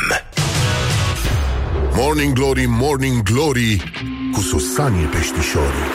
Morning 1.97 2.35
Glory, 2.35 2.67
Morning 2.67 3.23
Glory 3.23 3.83
Cu 4.33 4.41
Susanii 4.41 5.05
Peștișorii 5.05 5.91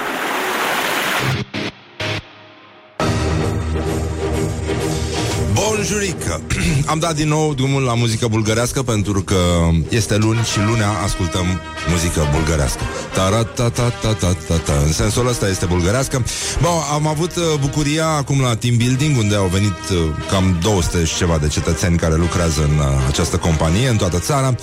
Bonjurică! 5.54 6.42
Am 6.92 7.00
dat 7.00 7.16
din 7.16 7.28
nou 7.28 7.54
drumul 7.54 7.82
la 7.82 7.94
muzică 7.94 8.28
bulgărească 8.28 8.84
pentru 8.84 9.22
că 9.22 9.70
este 9.90 10.18
luni 10.18 10.40
și 10.40 10.60
lunea 10.60 10.90
ascultăm 10.90 11.46
muzică 11.90 12.28
bulgărească. 12.32 12.84
Ta-ra-ta-ta-ta-ta-ta. 13.14 14.74
În 14.86 14.92
sensul 14.92 15.28
ăsta 15.28 15.48
este 15.48 15.66
bulgărească. 15.66 16.24
Bun, 16.62 16.70
am 16.94 17.08
avut 17.08 17.36
uh, 17.36 17.44
bucuria 17.60 18.08
acum 18.08 18.42
la 18.42 18.56
team 18.56 18.78
building 18.78 19.18
unde 19.18 19.36
au 19.36 19.46
venit 19.48 19.78
uh, 19.92 19.98
cam 20.32 20.58
200 20.62 21.04
și 21.04 21.16
ceva 21.16 21.38
de 21.38 21.48
cetățeni 21.48 21.98
care 21.98 22.16
lucrează 22.16 22.62
în 22.62 22.78
uh, 22.78 22.86
această 23.08 23.38
companie, 23.38 23.90
în 23.90 23.98
toată 23.98 24.20
țara. 24.20 24.56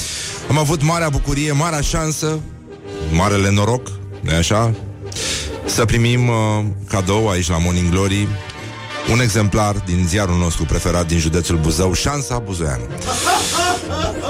Am 0.49 0.59
avut 0.59 0.83
marea 0.83 1.09
bucurie, 1.09 1.52
marea 1.52 1.81
șansă, 1.81 2.38
marele 3.12 3.50
noroc, 3.50 3.88
nu 4.21 4.35
așa? 4.35 4.75
Să 5.64 5.85
primim 5.85 6.28
uh, 6.28 6.64
cadou 6.88 7.28
aici 7.28 7.49
la 7.49 7.59
Morning 7.59 7.90
Glory 7.90 8.28
un 9.12 9.21
exemplar 9.21 9.76
din 9.85 10.04
ziarul 10.07 10.37
nostru 10.37 10.64
preferat 10.64 11.07
din 11.07 11.19
județul 11.19 11.57
Buzău, 11.57 11.93
Șansa 11.93 12.38
Buzoianu. 12.38 12.83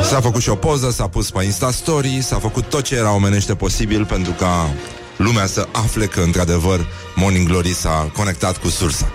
S-a 0.02 0.20
făcut 0.20 0.42
și 0.42 0.48
o 0.48 0.54
poză, 0.54 0.90
s-a 0.90 1.06
pus 1.06 1.30
pe 1.30 1.44
Insta 1.44 1.70
Story, 1.70 2.22
s-a 2.22 2.38
făcut 2.38 2.64
tot 2.64 2.82
ce 2.82 2.94
era 2.94 3.14
omenește 3.14 3.54
posibil 3.54 4.04
pentru 4.04 4.32
ca 4.32 4.74
lumea 5.16 5.46
să 5.46 5.68
afle 5.72 6.06
că, 6.06 6.20
într-adevăr, 6.20 6.86
Morning 7.14 7.48
Glory 7.48 7.74
s-a 7.74 8.10
conectat 8.16 8.56
cu 8.56 8.68
sursa. 8.68 9.08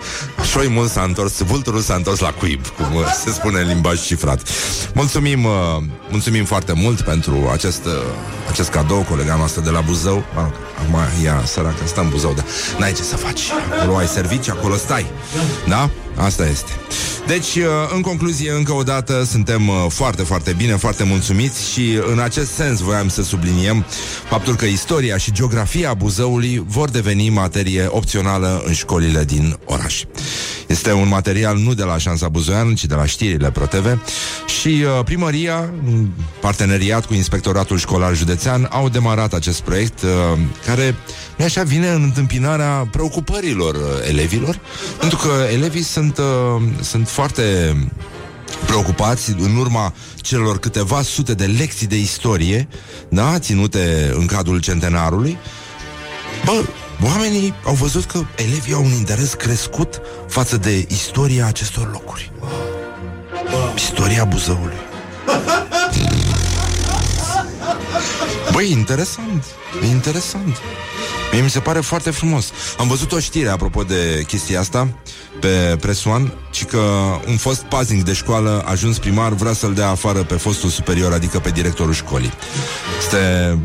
Șoi 0.50 0.68
mult 0.68 0.90
s-a 0.90 1.02
întors, 1.02 1.42
vulturul 1.42 1.80
s-a 1.80 1.94
întors 1.94 2.18
la 2.18 2.32
cuib, 2.32 2.66
cum 2.66 2.94
uh, 2.94 3.04
se 3.24 3.30
spune 3.30 3.60
în 3.60 3.66
limbaj 3.66 4.00
cifrat. 4.00 4.48
Mulțumim, 4.94 5.44
uh, 5.44 5.52
mulțumim 6.10 6.44
foarte 6.44 6.72
mult 6.72 7.00
pentru 7.00 7.48
acest, 7.52 7.84
uh, 7.84 7.92
acest 8.50 8.68
cadou, 8.68 9.06
colega 9.08 9.36
noastră 9.36 9.60
de 9.60 9.70
la 9.70 9.80
Buzău. 9.80 10.24
Mă 10.34 10.40
rog, 10.40 10.52
acum 10.78 11.24
ea, 11.24 11.42
săracă, 11.44 11.86
stă 11.86 12.00
în 12.00 12.08
Buzău, 12.08 12.32
dar 12.32 12.44
n-ai 12.78 12.92
ce 12.92 13.02
să 13.02 13.16
faci. 13.16 13.40
Acolo 13.80 13.96
ai 13.96 14.06
servici, 14.06 14.48
acolo 14.48 14.74
stai. 14.76 15.06
Da? 15.68 15.90
Asta 16.20 16.46
este. 16.46 16.70
Deci, 17.26 17.56
uh, 17.56 17.64
în 17.94 18.00
concluzie, 18.00 18.52
încă 18.52 18.72
o 18.72 18.82
dată, 18.82 19.24
suntem 19.24 19.68
uh, 19.68 19.74
foarte, 19.88 20.22
foarte 20.22 20.52
bine, 20.52 20.76
foarte 20.76 21.04
mulțumiți 21.04 21.72
și 21.72 21.98
în 22.12 22.18
acest 22.18 22.52
sens 22.52 22.80
voiam 22.80 23.08
să 23.08 23.22
subliniem 23.22 23.84
faptul 24.28 24.56
că 24.56 24.64
istoria 24.64 25.16
și 25.16 25.32
geografia 25.32 25.94
Buzăului 25.94 26.64
vor 26.66 26.90
deveni 26.90 27.28
materie 27.28 27.86
opțională 27.88 28.62
în 28.66 28.72
școlile 28.72 29.24
din 29.24 29.58
oraș. 29.64 30.02
Este 30.70 30.92
un 30.92 31.08
material 31.08 31.56
nu 31.56 31.74
de 31.74 31.82
la 31.82 31.98
Șansa 31.98 32.28
Buzoian, 32.28 32.74
ci 32.74 32.84
de 32.84 32.94
la 32.94 33.06
știrile 33.06 33.50
ProTV 33.50 34.00
și 34.60 34.68
uh, 34.68 35.04
primăria, 35.04 35.72
în 35.86 36.08
parteneriat 36.40 37.06
cu 37.06 37.14
Inspectoratul 37.14 37.78
Școlar 37.78 38.14
Județean, 38.14 38.68
au 38.70 38.88
demarat 38.88 39.32
acest 39.32 39.60
proiect 39.60 40.02
uh, 40.02 40.38
care, 40.66 40.94
nu 41.36 41.44
așa, 41.44 41.62
vine 41.62 41.88
în 41.88 42.02
întâmpinarea 42.02 42.88
preocupărilor 42.90 43.74
uh, 43.74 44.08
elevilor, 44.08 44.60
pentru 44.98 45.18
că 45.18 45.32
elevii 45.52 45.82
sunt, 45.82 46.18
uh, 46.18 46.62
sunt 46.80 47.08
foarte 47.08 47.76
preocupați 48.66 49.34
în 49.38 49.56
urma 49.56 49.94
celor 50.16 50.58
câteva 50.58 51.02
sute 51.02 51.34
de 51.34 51.46
lecții 51.46 51.86
de 51.86 51.98
istorie, 51.98 52.68
da, 53.08 53.38
ținute 53.38 54.12
în 54.14 54.26
cadrul 54.26 54.60
centenarului. 54.60 55.38
Bă, 56.44 56.62
oamenii 57.02 57.54
au 57.64 57.74
văzut 57.74 58.04
că 58.04 58.20
elevii 58.36 58.74
au 58.74 58.84
un 58.84 58.92
interes 58.92 59.34
crescut 59.34 60.00
față 60.28 60.56
de 60.56 60.86
istoria 60.88 61.46
acestor 61.46 61.90
locuri. 61.92 62.32
Istoria 63.76 64.24
Buzăului. 64.24 64.76
Băi, 68.52 68.70
interesant, 68.70 69.44
e 69.82 69.86
interesant. 69.86 70.56
Mie 71.32 71.40
mi 71.40 71.50
se 71.50 71.60
pare 71.60 71.80
foarte 71.80 72.10
frumos. 72.10 72.50
Am 72.78 72.88
văzut 72.88 73.12
o 73.12 73.18
știre 73.18 73.48
apropo 73.48 73.82
de 73.82 74.24
chestia 74.26 74.60
asta 74.60 74.88
pe 75.40 75.76
Press 75.80 76.04
One, 76.04 76.32
ci 76.50 76.64
că 76.64 76.80
un 77.26 77.36
fost 77.36 77.62
paznic 77.62 78.04
de 78.04 78.12
școală, 78.12 78.64
ajuns 78.66 78.98
primar, 78.98 79.32
vrea 79.32 79.52
să-l 79.52 79.74
dea 79.74 79.88
afară 79.88 80.22
pe 80.22 80.34
fostul 80.34 80.68
superior, 80.68 81.12
adică 81.12 81.38
pe 81.38 81.50
directorul 81.50 81.92
școlii. 81.92 82.32
Este 82.98 83.16
e, 83.16 83.56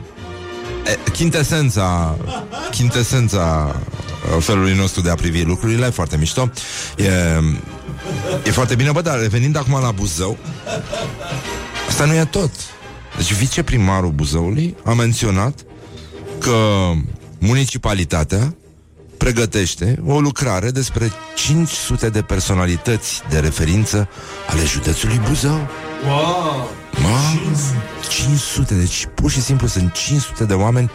chintesența, 1.13 2.17
chintesența 2.71 3.75
felului 4.39 4.73
nostru 4.73 5.01
de 5.01 5.09
a 5.09 5.15
privi 5.15 5.43
lucrurile, 5.43 5.89
foarte 5.89 6.17
mișto. 6.17 6.51
E, 6.97 7.11
e 8.45 8.51
foarte 8.51 8.75
bine, 8.75 8.91
bă, 8.91 9.01
dar 9.01 9.19
revenind 9.19 9.57
acum 9.57 9.79
la 9.81 9.91
Buzău, 9.91 10.37
asta 11.87 12.05
nu 12.05 12.13
e 12.13 12.25
tot. 12.25 12.51
Deci 13.17 13.33
viceprimarul 13.33 14.11
Buzăului 14.11 14.75
a 14.83 14.93
menționat 14.93 15.59
că 16.39 16.91
municipalitatea 17.39 18.55
pregătește 19.17 19.99
o 20.05 20.19
lucrare 20.19 20.71
despre 20.71 21.11
500 21.35 22.09
de 22.09 22.21
personalități 22.21 23.21
de 23.29 23.39
referință 23.39 24.09
ale 24.47 24.63
județului 24.65 25.21
Buzău. 25.27 25.67
Wow! 26.07 26.69
Ma, 27.01 27.39
500, 28.09 28.73
deci 28.73 29.07
pur 29.15 29.31
și 29.31 29.41
simplu 29.41 29.67
sunt 29.67 29.93
500 29.93 30.43
de 30.43 30.53
oameni 30.53 30.91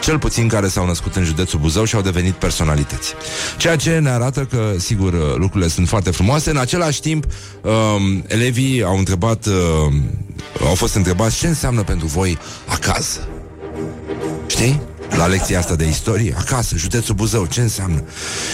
cel 0.00 0.18
puțin 0.18 0.48
care 0.48 0.68
s-au 0.68 0.86
născut 0.86 1.16
în 1.16 1.24
județul 1.24 1.58
Buzău 1.58 1.84
și 1.84 1.94
au 1.94 2.00
devenit 2.00 2.34
personalități. 2.34 3.14
Ceea 3.56 3.76
ce 3.76 3.98
ne 3.98 4.10
arată 4.10 4.44
că, 4.44 4.72
sigur, 4.78 5.38
lucrurile 5.38 5.68
sunt 5.68 5.88
foarte 5.88 6.10
frumoase. 6.10 6.50
În 6.50 6.56
același 6.56 7.00
timp, 7.00 7.24
um, 7.62 8.24
elevii 8.26 8.82
au 8.82 8.98
întrebat, 8.98 9.46
uh, 9.46 9.92
au 10.66 10.74
fost 10.74 10.94
întrebați 10.94 11.36
ce 11.36 11.46
înseamnă 11.46 11.82
pentru 11.82 12.06
voi 12.06 12.38
acasă. 12.66 13.20
Știi? 14.46 14.80
La 15.16 15.26
lecția 15.26 15.58
asta 15.58 15.74
de 15.74 15.88
istorie, 15.88 16.34
acasă, 16.38 16.76
județul 16.76 17.14
Buzău, 17.14 17.46
ce 17.46 17.60
înseamnă? 17.60 18.04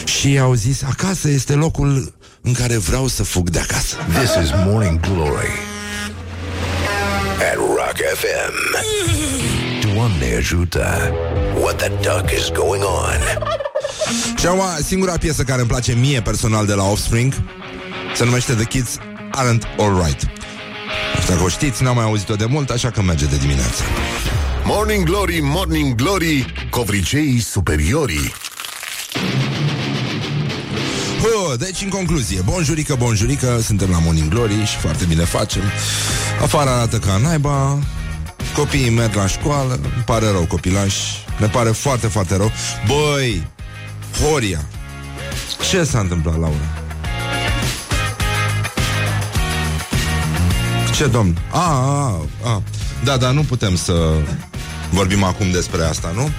Și 0.05 0.39
au 0.39 0.55
zis, 0.55 0.83
acasă 0.83 1.29
este 1.29 1.53
locul 1.53 2.15
în 2.41 2.53
care 2.53 2.77
vreau 2.77 3.07
să 3.07 3.23
fug 3.23 3.51
de 3.51 3.59
acasă. 3.59 3.97
This 4.13 4.45
is 4.45 4.51
Morning 4.65 5.01
Glory 5.01 5.76
at 7.41 7.57
Rock 7.57 7.97
FM. 8.15 8.77
Doamne 9.95 10.35
ajută! 10.37 11.13
What 11.61 11.77
the 11.77 11.89
duck 11.89 12.31
is 12.31 12.51
going 12.51 12.83
on? 12.83 13.21
Și 14.39 14.47
acum, 14.47 14.63
singura 14.85 15.19
piesă 15.19 15.43
care 15.43 15.61
îmi 15.61 15.69
place 15.69 15.93
mie 15.93 16.21
personal 16.21 16.67
de 16.67 16.75
la 16.75 16.85
Offspring 16.85 17.35
se 18.15 18.25
numește 18.25 18.53
The 18.53 18.65
Kids 18.65 18.99
Aren't 19.31 19.79
Alright. 19.79 20.23
Nu 21.15 21.21
știu 21.21 21.33
dacă 21.35 21.45
o 21.45 21.49
știți, 21.49 21.83
n-am 21.83 21.95
mai 21.95 22.05
auzit-o 22.05 22.35
de 22.35 22.45
mult, 22.45 22.71
așa 22.71 22.91
că 22.91 23.03
merge 23.03 23.25
de 23.25 23.37
dimineață. 23.37 23.83
Morning 24.65 25.05
Glory, 25.05 25.41
Morning 25.43 25.95
Glory, 25.95 26.53
covriceii 26.71 27.41
superiorii. 27.41 28.33
Hă, 31.27 31.57
deci, 31.57 31.83
în 31.83 31.89
concluzie, 31.89 32.41
bonjurică, 32.41 32.95
bonjurică, 32.95 33.61
suntem 33.63 33.91
la 33.91 33.99
Morning 33.99 34.29
Glory 34.29 34.65
și 34.65 34.77
foarte 34.77 35.05
bine 35.05 35.25
facem. 35.25 35.63
Afară 36.43 36.71
arată 36.71 36.99
ca 36.99 37.17
naiba, 37.17 37.79
copiii 38.57 38.91
merg 38.91 39.15
la 39.15 39.27
școală, 39.27 39.73
îmi 39.73 40.03
pare 40.07 40.31
rău 40.31 40.45
copilași, 40.45 41.03
ne 41.39 41.47
pare 41.47 41.71
foarte, 41.71 42.07
foarte 42.07 42.37
rău. 42.37 42.51
Băi, 42.87 43.47
Horia, 44.21 44.65
ce 45.71 45.85
s-a 45.85 45.99
întâmplat, 45.99 46.39
Laura? 46.39 46.85
Ce, 50.95 51.07
domn? 51.07 51.39
A, 51.51 51.59
a, 51.61 52.21
a. 52.45 52.63
Da, 53.05 53.17
dar 53.17 53.33
nu 53.33 53.43
putem 53.43 53.77
să 53.77 54.13
vorbim 54.91 55.23
acum 55.23 55.51
despre 55.51 55.85
asta, 55.85 56.13
nu? 56.15 56.31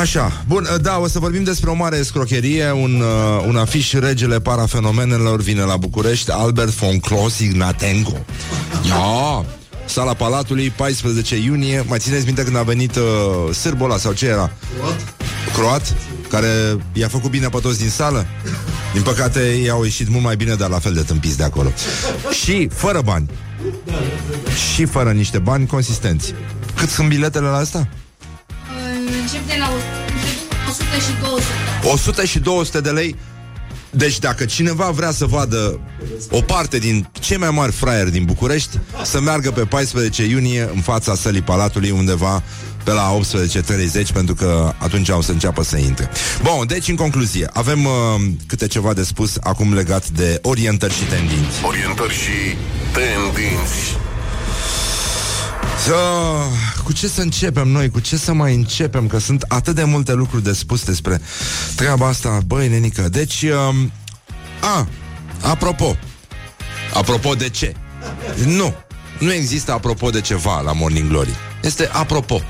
Așa, 0.00 0.44
bun, 0.46 0.68
da, 0.80 0.98
o 0.98 1.08
să 1.08 1.18
vorbim 1.18 1.44
despre 1.44 1.70
o 1.70 1.74
mare 1.74 2.02
scrocherie 2.02 2.70
Un, 2.70 3.00
uh, 3.00 3.44
un 3.46 3.56
afiș 3.56 3.92
regele 3.92 4.40
parafenomenelor 4.40 5.40
Vine 5.40 5.62
la 5.62 5.76
București 5.76 6.30
Albert 6.30 6.70
von 6.70 6.98
Clos 6.98 7.38
Ignatenko 7.38 8.16
Ia, 8.86 9.44
sala 9.84 10.14
Palatului 10.14 10.70
14 10.70 11.36
iunie. 11.36 11.84
Mai 11.86 11.98
țineți 11.98 12.24
minte 12.24 12.42
când 12.42 12.56
a 12.56 12.62
venit 12.62 12.96
uh, 12.96 13.54
Sârbola 13.54 13.96
sau 13.96 14.12
ce 14.12 14.26
era? 14.26 14.50
Croat? 14.76 14.96
Croat 15.54 15.94
Care 16.28 16.76
i-a 16.92 17.08
făcut 17.08 17.30
bine 17.30 17.48
pe 17.48 17.58
toți 17.62 17.78
din 17.78 17.90
sală? 17.90 18.26
Din 18.92 19.02
păcate 19.02 19.40
i-au 19.40 19.82
ieșit 19.82 20.08
mult 20.08 20.24
mai 20.24 20.36
bine 20.36 20.54
Dar 20.54 20.68
la 20.68 20.78
fel 20.78 20.92
de 20.92 21.02
tâmpiți 21.02 21.36
de 21.36 21.44
acolo. 21.44 21.72
Și 22.42 22.68
fără 22.74 23.00
bani. 23.04 23.30
Și 24.74 24.84
fără 24.84 25.10
niște 25.10 25.38
bani 25.38 25.66
consistenți. 25.66 26.34
Cât 26.76 26.88
sunt 26.88 27.08
biletele 27.08 27.46
la 27.46 27.56
asta? 27.56 27.88
Încep 29.22 29.46
de 29.46 29.56
la 29.58 29.70
100 30.68 30.84
și 31.06 31.12
200. 31.20 31.44
100 31.82 32.24
și 32.24 32.38
200 32.38 32.80
de 32.80 32.90
lei 32.90 33.16
deci 33.90 34.18
dacă 34.18 34.44
cineva 34.44 34.90
vrea 34.90 35.10
să 35.10 35.26
vadă 35.26 35.80
o 36.30 36.40
parte 36.40 36.78
din 36.78 37.08
cei 37.12 37.36
mai 37.36 37.50
mari 37.50 37.72
fraieri 37.72 38.10
din 38.10 38.24
București, 38.24 38.78
să 39.04 39.20
meargă 39.20 39.50
pe 39.50 39.60
14 39.60 40.24
iunie 40.24 40.70
în 40.74 40.80
fața 40.80 41.14
sălii 41.14 41.42
Palatului 41.42 41.90
undeva 41.90 42.42
pe 42.84 42.92
la 42.92 43.18
18.30 43.18 44.12
pentru 44.12 44.34
că 44.34 44.72
atunci 44.78 45.08
o 45.08 45.22
să 45.22 45.32
înceapă 45.32 45.62
să 45.62 45.76
intre. 45.76 46.10
Bun, 46.42 46.66
deci 46.66 46.88
în 46.88 46.96
concluzie, 46.96 47.50
avem 47.52 47.84
uh, 47.84 47.92
câte 48.46 48.66
ceva 48.66 48.92
de 48.92 49.02
spus 49.02 49.36
acum 49.40 49.74
legat 49.74 50.08
de 50.08 50.38
orientări 50.42 50.94
și 50.94 51.02
tendinți. 51.02 51.64
Orientări 51.66 52.14
și 52.14 52.56
tendinți. 52.92 53.96
Să, 55.84 55.94
cu 56.88 56.94
ce 56.94 57.08
să 57.08 57.20
începem 57.20 57.68
noi? 57.68 57.90
Cu 57.90 58.00
ce 58.00 58.16
să 58.16 58.32
mai 58.32 58.54
începem? 58.54 59.06
Că 59.06 59.18
sunt 59.18 59.44
atât 59.48 59.74
de 59.74 59.84
multe 59.84 60.12
lucruri 60.12 60.42
de 60.42 60.52
spus 60.52 60.84
despre 60.84 61.20
treaba 61.76 62.06
asta. 62.06 62.40
Băi, 62.46 62.68
nenică, 62.68 63.08
deci... 63.08 63.42
Um, 63.42 63.92
a, 64.60 64.88
apropo. 65.42 65.96
Apropo 66.94 67.34
de 67.34 67.48
ce? 67.48 67.74
Nu. 68.44 68.74
Nu 69.18 69.32
există 69.32 69.72
apropo 69.72 70.10
de 70.10 70.20
ceva 70.20 70.60
la 70.60 70.72
Morning 70.72 71.08
Glory. 71.08 71.34
Este 71.62 71.88
apropo. 71.92 72.40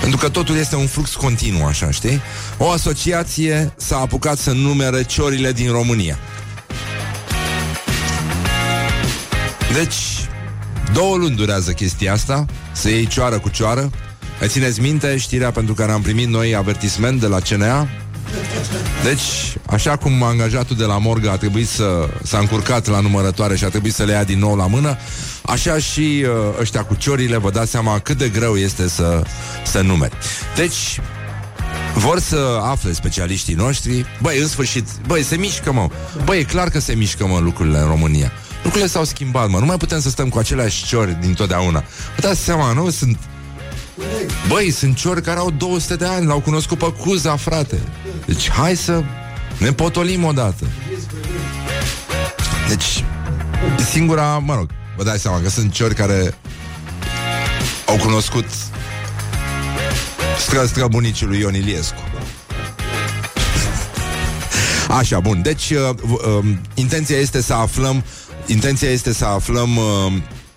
Pentru 0.00 0.18
că 0.18 0.28
totul 0.28 0.56
este 0.56 0.76
un 0.76 0.86
flux 0.86 1.14
continuu, 1.14 1.64
așa, 1.64 1.90
știi? 1.90 2.20
O 2.58 2.70
asociație 2.70 3.72
s-a 3.76 3.96
apucat 3.96 4.38
să 4.38 4.52
numere 4.52 5.04
ciorile 5.04 5.52
din 5.52 5.70
România. 5.70 6.18
Deci, 9.72 10.19
două 10.92 11.16
luni 11.16 11.36
durează 11.36 11.70
chestia 11.70 12.12
asta, 12.12 12.44
să 12.72 12.88
iei 12.88 13.06
cioară 13.06 13.38
cu 13.38 13.48
cioară. 13.48 13.90
Mai 14.38 14.48
țineți 14.48 14.80
minte 14.80 15.16
știrea 15.16 15.50
pentru 15.50 15.74
care 15.74 15.92
am 15.92 16.02
primit 16.02 16.28
noi 16.28 16.54
avertisment 16.54 17.20
de 17.20 17.26
la 17.26 17.38
CNA? 17.40 17.88
Deci, 19.04 19.56
așa 19.66 19.96
cum 19.96 20.22
angajatul 20.22 20.76
de 20.76 20.84
la 20.84 20.98
morgă 20.98 21.30
a 21.30 21.36
trebuit 21.36 21.68
să 21.68 22.08
s-a 22.22 22.38
încurcat 22.38 22.86
la 22.86 23.00
numărătoare 23.00 23.56
și 23.56 23.64
a 23.64 23.68
trebuit 23.68 23.94
să 23.94 24.04
le 24.04 24.12
ia 24.12 24.24
din 24.24 24.38
nou 24.38 24.56
la 24.56 24.66
mână, 24.66 24.96
așa 25.42 25.78
și 25.78 26.24
uh, 26.24 26.28
ăștia 26.60 26.84
cu 26.84 26.94
ciorile, 26.94 27.36
vă 27.36 27.50
dați 27.50 27.70
seama 27.70 27.98
cât 27.98 28.18
de 28.18 28.28
greu 28.28 28.56
este 28.56 28.88
să, 28.88 29.22
să 29.64 29.80
numeri. 29.80 30.16
Deci, 30.56 31.00
vor 31.94 32.20
să 32.20 32.60
afle 32.62 32.92
specialiștii 32.92 33.54
noștri 33.54 34.06
Băi, 34.22 34.38
în 34.38 34.48
sfârșit, 34.48 34.86
băi, 35.06 35.22
se 35.22 35.36
mișcă, 35.36 35.72
mă 35.72 35.88
Băi, 36.24 36.38
e 36.38 36.42
clar 36.42 36.68
că 36.68 36.78
se 36.78 36.94
mișcă, 36.94 37.26
mă, 37.26 37.38
lucrurile 37.38 37.78
în 37.78 37.86
România 37.86 38.32
Lucrurile 38.62 38.90
s-au 38.90 39.04
schimbat, 39.04 39.48
mă. 39.48 39.58
Nu 39.58 39.64
mai 39.64 39.76
putem 39.76 40.00
să 40.00 40.10
stăm 40.10 40.28
cu 40.28 40.38
aceleași 40.38 40.84
ciori 40.84 41.20
din 41.20 41.34
totdeauna 41.34 41.84
Vă 42.16 42.20
dați 42.20 42.40
seama, 42.40 42.72
nu? 42.72 42.90
Sunt 42.90 43.18
Băi, 44.48 44.70
sunt 44.70 44.96
ciori 44.96 45.22
care 45.22 45.38
au 45.38 45.50
200 45.50 45.96
de 45.96 46.04
ani 46.04 46.26
L-au 46.26 46.40
cunoscut 46.40 46.78
pe 46.78 46.92
Cuza, 46.92 47.36
frate. 47.36 47.78
Deci 48.26 48.50
hai 48.50 48.76
să 48.76 49.02
ne 49.58 49.72
potolim 49.72 50.24
odată. 50.24 50.66
Deci 52.68 53.04
Singura, 53.90 54.38
mă 54.38 54.54
rog 54.54 54.70
Vă 54.96 55.04
dați 55.04 55.22
seama 55.22 55.40
că 55.40 55.48
sunt 55.48 55.72
ciori 55.72 55.94
care 55.94 56.34
Au 57.86 57.96
cunoscut 57.96 58.44
stră 60.38 60.64
străbunicii 60.64 61.26
lui 61.26 61.38
Ion 61.38 61.54
Iliescu. 61.54 62.02
Așa, 64.98 65.20
bun, 65.20 65.42
deci 65.42 65.70
uh, 65.70 65.94
uh, 66.02 66.44
intenția 66.74 67.16
este 67.16 67.42
să 67.42 67.54
aflăm 67.54 68.04
intenția 68.50 68.88
este 68.88 69.12
să 69.12 69.24
aflăm 69.24 69.76
uh, 69.76 70.12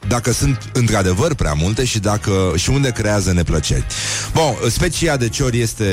dacă 0.08 0.32
sunt 0.32 0.70
într-adevăr 0.74 1.34
prea 1.34 1.54
multe 1.54 1.86
și 1.86 2.00
dacă 2.00 2.54
și 2.56 2.70
unde 2.70 2.90
creează 2.90 3.34
neplăceri. 3.34 3.86
Bun, 4.34 4.70
specia 4.70 5.18
de 5.18 5.30
ciori 5.30 5.60
este 5.60 5.86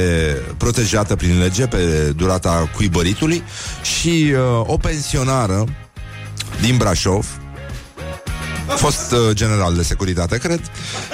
protejată 0.56 1.16
prin 1.16 1.38
lege 1.38 1.66
pe 1.66 2.12
durata 2.16 2.70
cuibăritului 2.74 3.42
și 3.98 4.32
uh, 4.32 4.66
o 4.66 4.76
pensionară 4.76 5.64
din 6.60 6.76
Brașov, 6.76 7.26
fost 8.76 9.12
uh, 9.12 9.18
general 9.33 9.74
de 9.74 9.83
securitate, 9.83 10.38
cred, 10.38 10.61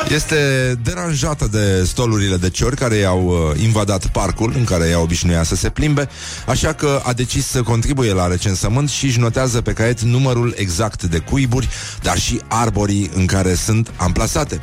este 0.08 0.36
deranjată 0.82 1.48
de 1.50 1.84
stolurile 1.84 2.36
de 2.36 2.50
ciori 2.50 2.76
care 2.76 2.94
i-au 2.94 3.26
uh, 3.26 3.62
invadat 3.62 4.06
parcul 4.06 4.52
în 4.56 4.64
care 4.64 4.88
ea 4.88 5.00
obișnuia 5.00 5.42
să 5.42 5.54
se 5.54 5.68
plimbe, 5.68 6.08
așa 6.46 6.72
că 6.72 7.00
a 7.04 7.12
decis 7.12 7.46
să 7.46 7.62
contribuie 7.62 8.12
la 8.12 8.26
recensământ 8.26 8.88
și 8.88 9.04
își 9.04 9.18
notează 9.18 9.60
pe 9.60 9.72
caiet 9.72 10.00
numărul 10.00 10.54
exact 10.56 11.02
de 11.02 11.18
cuiburi, 11.18 11.68
dar 12.02 12.18
și 12.18 12.40
arborii 12.48 13.10
în 13.14 13.26
care 13.26 13.54
sunt 13.54 13.90
amplasate. 13.96 14.60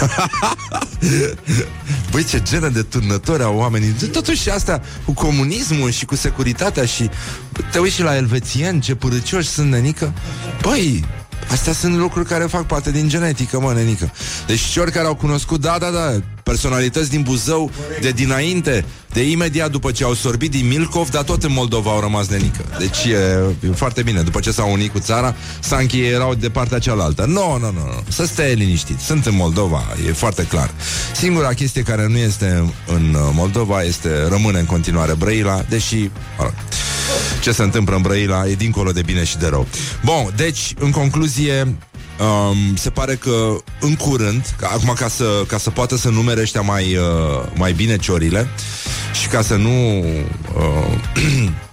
Băi, 2.10 2.24
ce 2.24 2.42
genă 2.42 2.68
de 2.68 2.82
turnători 2.82 3.42
au 3.42 3.56
oamenii. 3.56 3.94
Totuși 4.12 4.50
asta 4.50 4.82
cu 5.04 5.12
comunismul 5.12 5.90
și 5.90 6.04
cu 6.04 6.14
securitatea 6.14 6.84
Și 6.84 7.10
te 7.72 7.78
uiți 7.78 7.94
și 7.94 8.02
la 8.02 8.16
elvețieni 8.16 8.80
Ce 8.80 8.94
părăcioși 8.94 9.48
sunt, 9.48 9.70
nenică? 9.70 10.12
Băi, 10.62 11.04
Astea 11.50 11.72
sunt 11.72 11.96
lucruri 11.96 12.28
care 12.28 12.44
fac 12.44 12.66
parte 12.66 12.90
din 12.90 13.08
genetică, 13.08 13.60
mă, 13.60 13.72
nenică. 13.72 14.10
Deci 14.46 14.60
ciori 14.60 14.92
care 14.92 15.06
au 15.06 15.14
cunoscut, 15.14 15.60
da, 15.60 15.76
da, 15.80 15.90
da, 15.90 16.20
personalități 16.42 17.10
din 17.10 17.22
Buzău 17.22 17.70
de 18.00 18.10
dinainte, 18.10 18.84
de 19.12 19.30
imediat 19.30 19.70
după 19.70 19.90
ce 19.90 20.04
au 20.04 20.14
sorbit 20.14 20.50
din 20.50 20.66
Milcov, 20.66 21.10
dar 21.10 21.22
tot 21.22 21.42
în 21.42 21.52
Moldova 21.52 21.90
au 21.90 22.00
rămas 22.00 22.28
nenică. 22.28 22.64
Deci 22.78 23.04
e, 23.04 23.68
e 23.68 23.72
foarte 23.74 24.02
bine. 24.02 24.22
După 24.22 24.40
ce 24.40 24.50
s-au 24.50 24.72
unit 24.72 24.92
cu 24.92 24.98
țara, 24.98 25.34
Sanchi 25.60 26.00
erau 26.00 26.34
de 26.34 26.48
partea 26.48 26.78
cealaltă. 26.78 27.24
Nu, 27.24 27.34
no, 27.34 27.58
nu, 27.58 27.64
no, 27.64 27.70
nu, 27.70 27.84
no, 27.84 28.00
să 28.08 28.26
stai 28.26 28.54
liniștit. 28.54 28.98
Sunt 28.98 29.26
în 29.26 29.34
Moldova, 29.34 29.82
e 30.08 30.12
foarte 30.12 30.42
clar. 30.42 30.70
Singura 31.14 31.48
chestie 31.48 31.82
care 31.82 32.06
nu 32.08 32.16
este 32.16 32.72
în 32.86 33.16
Moldova 33.32 33.82
este 33.82 34.28
rămâne 34.28 34.58
în 34.58 34.66
continuare 34.66 35.14
Brăila, 35.14 35.64
deși... 35.68 36.10
Mă 36.38 36.50
ce 37.40 37.52
se 37.52 37.62
întâmplă 37.62 37.96
în 37.96 38.02
Brăila 38.02 38.46
e 38.46 38.54
dincolo 38.54 38.90
de 38.90 39.02
bine 39.02 39.24
și 39.24 39.38
de 39.38 39.46
rău. 39.46 39.66
Bun, 40.04 40.32
deci, 40.36 40.74
în 40.78 40.90
concluzie, 40.90 41.76
Um, 42.20 42.76
se 42.76 42.90
pare 42.90 43.14
că 43.14 43.56
în 43.80 43.94
curând, 43.96 44.54
ca, 44.58 44.68
acum 44.72 44.92
ca 44.96 45.08
să, 45.08 45.44
ca 45.46 45.58
să 45.58 45.70
poată 45.70 45.96
să 45.96 46.08
numere 46.08 46.40
ăștia 46.40 46.60
mai, 46.60 46.96
uh, 46.96 47.46
mai 47.54 47.72
bine 47.72 47.96
ciorile 47.96 48.48
și 49.20 49.28
ca 49.28 49.42
să 49.42 49.56
nu 49.56 49.98
uh, 49.98 51.50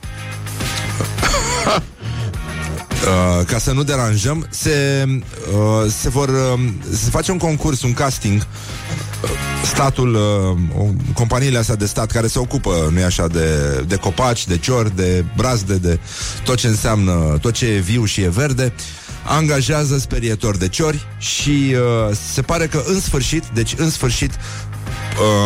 Uh, 2.97 3.45
ca 3.45 3.57
să 3.57 3.71
nu 3.71 3.83
deranjăm, 3.83 4.47
se, 4.49 5.05
uh, 5.53 5.91
se 5.99 6.09
vor 6.09 6.29
uh, 6.29 6.59
se 6.91 7.09
face 7.09 7.31
un 7.31 7.37
concurs, 7.37 7.81
un 7.81 7.93
casting. 7.93 8.41
Uh, 8.41 9.29
statul, 9.63 10.13
uh, 10.15 10.89
companiile 11.13 11.57
astea 11.57 11.75
de 11.75 11.85
stat 11.85 12.11
care 12.11 12.27
se 12.27 12.39
ocupă, 12.39 12.89
nu 12.93 13.03
așa, 13.03 13.27
de, 13.27 13.47
de 13.87 13.95
copaci, 13.95 14.47
de 14.47 14.57
ciori, 14.57 14.95
de 14.95 15.25
brazde, 15.35 15.75
de 15.75 15.99
tot 16.43 16.57
ce 16.57 16.67
înseamnă, 16.67 17.37
tot 17.41 17.53
ce 17.53 17.65
e 17.65 17.79
viu 17.79 18.05
și 18.05 18.21
e 18.21 18.29
verde, 18.29 18.73
angajează 19.27 19.97
sperietori 19.97 20.59
de 20.59 20.67
ciori 20.67 21.07
și 21.17 21.75
uh, 22.09 22.15
se 22.33 22.41
pare 22.41 22.67
că 22.67 22.83
în 22.87 22.99
sfârșit, 22.99 23.43
deci 23.53 23.73
în 23.77 23.89
sfârșit, 23.89 24.31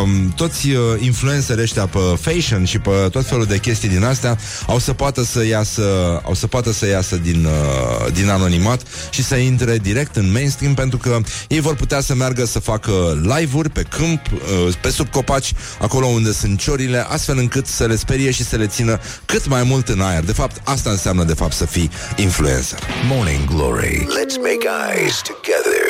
um, 0.02 0.30
toți 0.36 0.70
uh, 0.70 0.78
influencerii 1.00 1.64
ăștia 1.64 1.86
pe 1.86 2.00
fashion 2.22 2.66
și 2.66 2.80
pe 2.80 2.90
tot 3.12 3.28
felul 3.28 3.46
de 3.46 3.58
chestii 3.58 3.90
din 3.90 4.04
astea 4.04 4.38
au 4.68 4.80
să 4.80 4.94
poată 4.94 5.24
să 5.24 5.46
iasă, 5.46 5.84
au 6.26 6.34
să 6.34 6.48
poată 6.48 6.72
să 6.72 6.88
iasă 6.88 7.16
din, 7.16 7.46
uh, 7.46 8.12
din 8.14 8.30
anonimat 8.30 8.82
și 9.10 9.24
să 9.24 9.36
intre 9.36 9.78
direct 9.78 10.16
în 10.16 10.32
mainstream 10.32 10.74
pentru 10.74 10.98
că 10.98 11.20
ei 11.48 11.60
vor 11.60 11.76
putea 11.76 12.02
să 12.02 12.16
meargă 12.16 12.46
să 12.46 12.60
facă 12.60 13.22
live-uri 13.22 13.70
pe 13.70 13.86
câmp, 13.90 14.22
uh, 14.32 14.74
pe 14.82 14.90
sub 14.90 15.10
copaci, 15.10 15.54
acolo 15.80 16.06
unde 16.06 16.32
sunt 16.32 16.60
ciorile, 16.60 17.06
astfel 17.10 17.38
încât 17.38 17.68
să 17.68 17.86
le 17.86 17.96
sperie 17.96 18.32
și 18.32 18.44
să 18.44 18.56
le 18.56 18.68
țină 18.68 19.00
cât 19.26 19.48
mai 19.48 19.64
mult 19.64 19.88
în 19.88 20.02
aer. 20.02 20.24
De 20.24 20.34
fapt, 20.34 20.62
asta 20.64 20.90
înseamnă 20.90 21.24
de 21.24 21.34
fapt 21.34 21.54
să 21.54 21.66
fii 21.66 21.92
influencer. 22.16 22.80
Morning 23.08 23.46
Glory. 23.46 23.98
Let's 23.98 24.38
make 24.38 24.66
eyes 24.90 25.22
together 25.22 25.81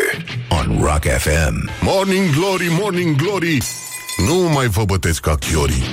on 0.51 0.81
Rock 0.81 1.03
FM. 1.05 1.69
Morning 1.81 2.31
Glory, 2.35 2.67
Morning 2.81 3.15
Glory 3.15 3.57
Nu 4.27 4.35
mai 4.53 4.67
vă 4.67 4.83
bătesc 4.85 5.21
ca 5.21 5.35
chiorii 5.35 5.83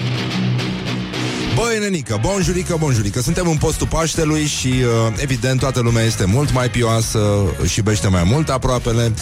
Băi, 1.59 1.79
nenică, 1.79 2.19
bonjurică, 2.21 2.77
bonjurică 2.79 3.21
Suntem 3.21 3.49
în 3.49 3.57
postul 3.57 3.87
Paștelui 3.87 4.45
și, 4.45 4.67
uh, 4.67 5.15
evident, 5.17 5.61
toată 5.61 5.81
lumea 5.81 6.03
este 6.03 6.25
mult 6.25 6.53
mai 6.53 6.69
pioasă 6.69 7.21
și 7.67 7.83
bește 7.83 8.09
mai 8.09 8.23
mult 8.25 8.49
aproapele, 8.49 9.13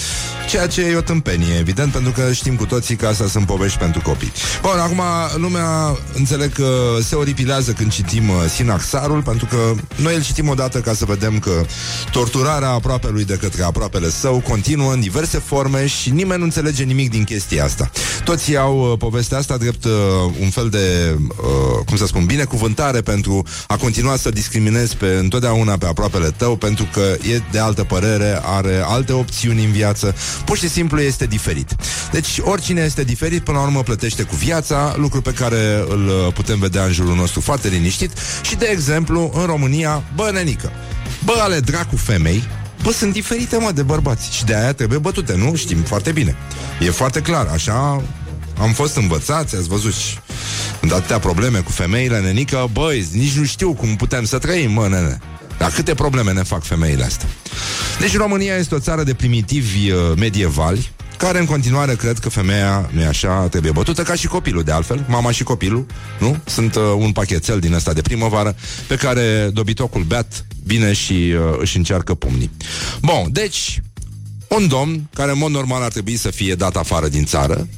ceea 0.49 0.67
ce 0.67 0.83
e 0.83 0.97
o 0.97 1.01
tâmpenie, 1.01 1.59
evident, 1.59 1.93
pentru 1.93 2.13
că 2.13 2.33
știm 2.33 2.57
cu 2.57 2.67
toții 2.67 2.97
că 2.97 3.07
astea 3.07 3.27
sunt 3.27 3.47
povești 3.47 3.79
pentru 3.79 4.01
copii. 4.01 4.33
Bun, 4.63 4.79
acum, 4.79 5.01
lumea, 5.37 5.97
înțeleg 6.15 6.53
că 6.53 6.97
se 7.03 7.15
oripilează 7.15 7.73
când 7.73 7.93
citim 7.93 8.29
uh, 8.29 8.35
Sinaxarul, 8.55 9.23
pentru 9.23 9.47
că 9.47 9.75
noi 9.97 10.15
îl 10.15 10.23
citim 10.23 10.49
odată 10.49 10.81
ca 10.81 10.95
să 10.95 11.05
vedem 11.05 11.39
că 11.39 11.65
torturarea 12.11 12.71
aproapelui 12.71 13.25
de 13.25 13.37
către 13.37 13.63
aproapele 13.63 14.11
său 14.11 14.41
continuă 14.49 14.93
în 14.93 15.01
diverse 15.01 15.39
forme 15.39 15.87
și 15.87 16.11
nimeni 16.11 16.39
nu 16.39 16.45
înțelege 16.45 16.83
nimic 16.83 17.11
din 17.11 17.25
chestia 17.25 17.65
asta. 17.65 17.91
Toți 18.25 18.51
iau 18.51 18.91
uh, 18.91 18.99
povestea 18.99 19.39
asta 19.39 19.57
drept 19.57 19.85
uh, 19.85 19.93
un 20.41 20.51
fel 20.51 20.69
de, 20.69 21.17
uh, 21.29 21.85
cum 21.87 21.97
să 21.97 22.07
spun, 22.07 22.26
binecuvântare 22.27 23.01
pentru 23.01 23.43
a 23.67 23.77
continua 23.77 24.17
să 24.17 24.31
discriminezi 24.31 24.97
pe 24.97 25.07
întotdeauna 25.07 25.77
pe 25.77 25.87
aproapele 25.87 26.31
tău 26.37 26.57
pentru 26.57 26.89
că 26.93 27.17
e 27.31 27.41
de 27.51 27.59
altă 27.59 27.85
părere, 27.85 28.41
are 28.43 28.83
alte 28.85 29.13
opțiuni 29.13 29.65
în 29.65 29.73
viață, 29.73 30.15
pur 30.45 30.57
și 30.57 30.69
simplu 30.69 31.01
este 31.01 31.27
diferit. 31.27 31.77
Deci 32.13 32.39
oricine 32.41 32.81
este 32.81 33.05
diferit, 33.05 33.45
până 33.45 33.59
la 33.59 33.65
urmă 33.65 33.83
plătește 33.83 34.23
cu 34.23 34.35
viața, 34.35 34.95
lucru 34.97 35.21
pe 35.21 35.33
care 35.33 35.85
îl 35.89 36.33
putem 36.35 36.59
vedea 36.59 36.85
în 36.85 36.93
jurul 36.93 37.15
nostru 37.15 37.41
foarte 37.41 37.69
liniștit 37.69 38.11
și, 38.43 38.57
de 38.57 38.67
exemplu, 38.67 39.31
în 39.35 39.45
România, 39.45 40.03
bă, 40.15 40.31
nenică, 40.33 40.73
bă, 41.25 41.35
ale 41.39 41.61
dracu 41.61 41.97
femei, 41.97 42.43
Bă, 42.83 42.93
sunt 42.93 43.13
diferite, 43.13 43.57
mă, 43.57 43.71
de 43.73 43.83
bărbați 43.83 44.35
Și 44.35 44.45
de 44.45 44.57
aia 44.57 44.73
trebuie 44.73 44.99
bătute, 44.99 45.35
nu? 45.37 45.55
Știm 45.55 45.83
foarte 45.83 46.13
bine 46.13 46.37
E 46.81 46.91
foarte 46.91 47.21
clar, 47.21 47.47
așa 47.47 48.03
am 48.59 48.73
fost 48.73 48.97
învățați, 48.97 49.57
ați 49.57 49.69
văzut 49.69 49.95
și 49.95 50.19
de 50.81 50.95
atâtea 50.95 51.19
probleme 51.19 51.59
cu 51.59 51.71
femeile, 51.71 52.21
nenică, 52.21 52.69
băi, 52.73 53.09
nici 53.13 53.33
nu 53.33 53.45
știu 53.45 53.75
cum 53.75 53.97
putem 53.97 54.25
să 54.25 54.39
trăim, 54.39 54.73
mă, 54.73 54.89
nene. 54.89 55.19
Dar 55.59 55.71
câte 55.71 55.95
probleme 55.95 56.33
ne 56.33 56.43
fac 56.43 56.63
femeile 56.63 57.05
astea? 57.05 57.29
Deci 58.01 58.17
România 58.17 58.57
este 58.57 58.75
o 58.75 58.79
țară 58.79 59.03
de 59.03 59.15
primitivi 59.15 59.91
uh, 59.91 59.99
medievali, 60.17 60.91
care 61.17 61.39
în 61.39 61.45
continuare 61.45 61.95
cred 61.95 62.19
că 62.19 62.29
femeia, 62.29 62.91
nu 62.93 63.07
așa, 63.07 63.49
trebuie 63.49 63.73
bătută 63.73 64.03
ca 64.03 64.15
și 64.15 64.27
copilul, 64.27 64.63
de 64.63 64.73
altfel, 64.73 65.05
mama 65.09 65.31
și 65.31 65.43
copilul, 65.43 65.87
nu? 66.19 66.37
Sunt 66.45 66.75
uh, 66.75 66.83
un 66.99 67.13
pachetel 67.13 67.61
din 67.61 67.73
ăsta 67.73 67.93
de 67.93 68.01
primăvară 68.03 68.57
pe 68.87 68.95
care 68.95 69.51
dobitocul 69.53 70.03
beat 70.03 70.47
bine 70.67 70.93
și 70.93 71.13
uh, 71.13 71.59
își 71.59 71.77
încearcă 71.77 72.15
pumnii. 72.15 72.51
Bun, 73.01 73.29
deci, 73.31 73.81
un 74.49 74.69
domn 74.69 75.09
care 75.15 75.31
în 75.31 75.39
mod 75.39 75.51
normal 75.51 75.83
ar 75.83 75.91
trebui 75.91 76.17
să 76.17 76.31
fie 76.31 76.55
dat 76.55 76.77
afară 76.77 77.09
din 77.09 77.25
țară, 77.25 77.69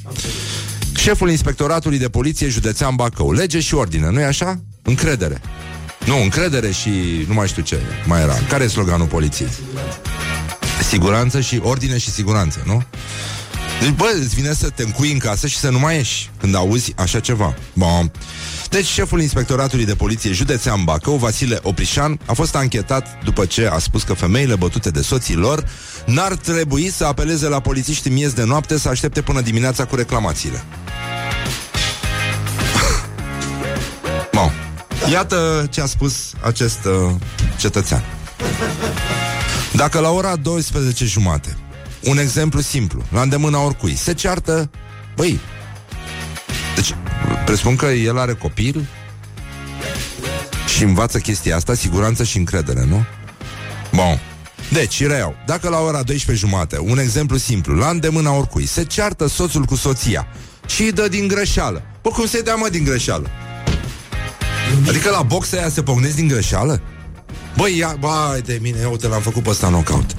șeful 0.99 1.29
inspectoratului 1.29 1.97
de 1.97 2.09
poliție 2.09 2.47
județean 2.47 2.95
Bacău, 2.95 3.31
lege 3.31 3.59
și 3.59 3.73
ordine, 3.73 4.09
nu-i 4.09 4.23
așa? 4.23 4.61
Încredere. 4.81 5.41
Nu, 6.05 6.21
încredere 6.21 6.71
și 6.71 6.89
nu 7.27 7.33
mai 7.33 7.47
știu 7.47 7.61
ce 7.61 7.79
mai 8.05 8.21
era. 8.21 8.33
Care 8.49 8.63
e 8.63 8.67
sloganul 8.67 9.07
poliției? 9.07 9.49
Siguranță 10.89 11.41
și 11.41 11.59
ordine 11.63 11.97
și 11.97 12.09
siguranță, 12.09 12.61
nu? 12.65 12.83
Deci, 13.79 13.89
bă, 13.89 14.11
îți 14.19 14.35
vine 14.35 14.53
să 14.53 14.69
te 14.69 14.83
încui 14.83 15.11
în 15.11 15.17
casă 15.17 15.47
și 15.47 15.57
să 15.57 15.69
nu 15.69 15.79
mai 15.79 15.95
ieși 15.95 16.29
când 16.39 16.55
auzi 16.55 16.93
așa 16.95 17.19
ceva. 17.19 17.55
Bun. 17.73 18.11
Deci, 18.69 18.85
șeful 18.85 19.21
inspectoratului 19.21 19.85
de 19.85 19.95
poliție 19.95 20.31
județean 20.31 20.83
Bacău, 20.83 21.15
Vasile 21.15 21.59
Oprișan, 21.61 22.19
a 22.25 22.33
fost 22.33 22.55
anchetat 22.55 23.23
după 23.23 23.45
ce 23.45 23.67
a 23.67 23.77
spus 23.77 24.03
că 24.03 24.13
femeile 24.13 24.55
bătute 24.55 24.89
de 24.89 25.01
soții 25.01 25.35
lor 25.35 25.65
n-ar 26.09 26.35
trebui 26.35 26.89
să 26.89 27.05
apeleze 27.05 27.47
la 27.47 27.59
polițiști 27.59 28.09
miez 28.09 28.33
de 28.33 28.43
noapte 28.43 28.77
să 28.77 28.89
aștepte 28.89 29.21
până 29.21 29.41
dimineața 29.41 29.85
cu 29.85 29.95
reclamațiile. 29.95 30.63
Bun. 34.33 34.51
Iată 35.11 35.67
ce 35.69 35.81
a 35.81 35.85
spus 35.85 36.31
acest 36.41 36.85
uh, 36.85 37.11
cetățean. 37.57 38.03
Dacă 39.73 39.99
la 39.99 40.09
ora 40.09 40.35
12 40.35 41.05
jumate, 41.05 41.57
un 42.03 42.17
exemplu 42.17 42.59
simplu, 42.59 43.03
la 43.11 43.21
îndemâna 43.21 43.59
oricui, 43.59 43.95
se 43.95 44.13
ceartă, 44.13 44.69
băi, 45.15 45.39
deci 46.75 46.95
presupun 47.45 47.75
că 47.75 47.85
el 47.85 48.19
are 48.19 48.33
copil 48.33 48.87
și 50.75 50.83
învață 50.83 51.19
chestia 51.19 51.55
asta, 51.55 51.73
siguranță 51.73 52.23
și 52.23 52.37
încredere, 52.37 52.85
nu? 52.85 53.05
Bun. 53.93 54.19
Deci, 54.71 55.05
reiau, 55.05 55.35
dacă 55.45 55.69
la 55.69 55.79
ora 55.79 56.03
12 56.03 56.45
jumate, 56.45 56.77
un 56.79 56.99
exemplu 56.99 57.37
simplu, 57.37 57.75
la 57.75 57.89
îndemâna 57.89 58.31
oricui, 58.31 58.65
se 58.65 58.83
ceartă 58.83 59.27
soțul 59.27 59.63
cu 59.63 59.75
soția 59.75 60.27
și 60.65 60.81
îi 60.81 60.91
dă 60.91 61.07
din 61.07 61.27
greșeală. 61.27 61.83
Bă, 62.01 62.09
cum 62.09 62.25
să-i 62.25 62.43
dea 62.43 62.55
mă 62.55 62.69
din 62.69 62.83
greșeală? 62.83 63.29
Adică 64.87 65.09
la 65.09 65.21
box 65.21 65.53
aia 65.53 65.69
se 65.69 65.83
pocnesc 65.83 66.15
din 66.15 66.27
greșeală? 66.27 66.81
Băi, 67.57 67.77
ia, 67.77 67.95
bai 67.99 68.41
de 68.41 68.59
mine, 68.61 68.77
eu 68.81 68.95
te 68.95 69.07
l-am 69.07 69.21
făcut 69.21 69.43
pe 69.43 69.49
ăsta 69.49 69.67
knockout. 69.67 70.15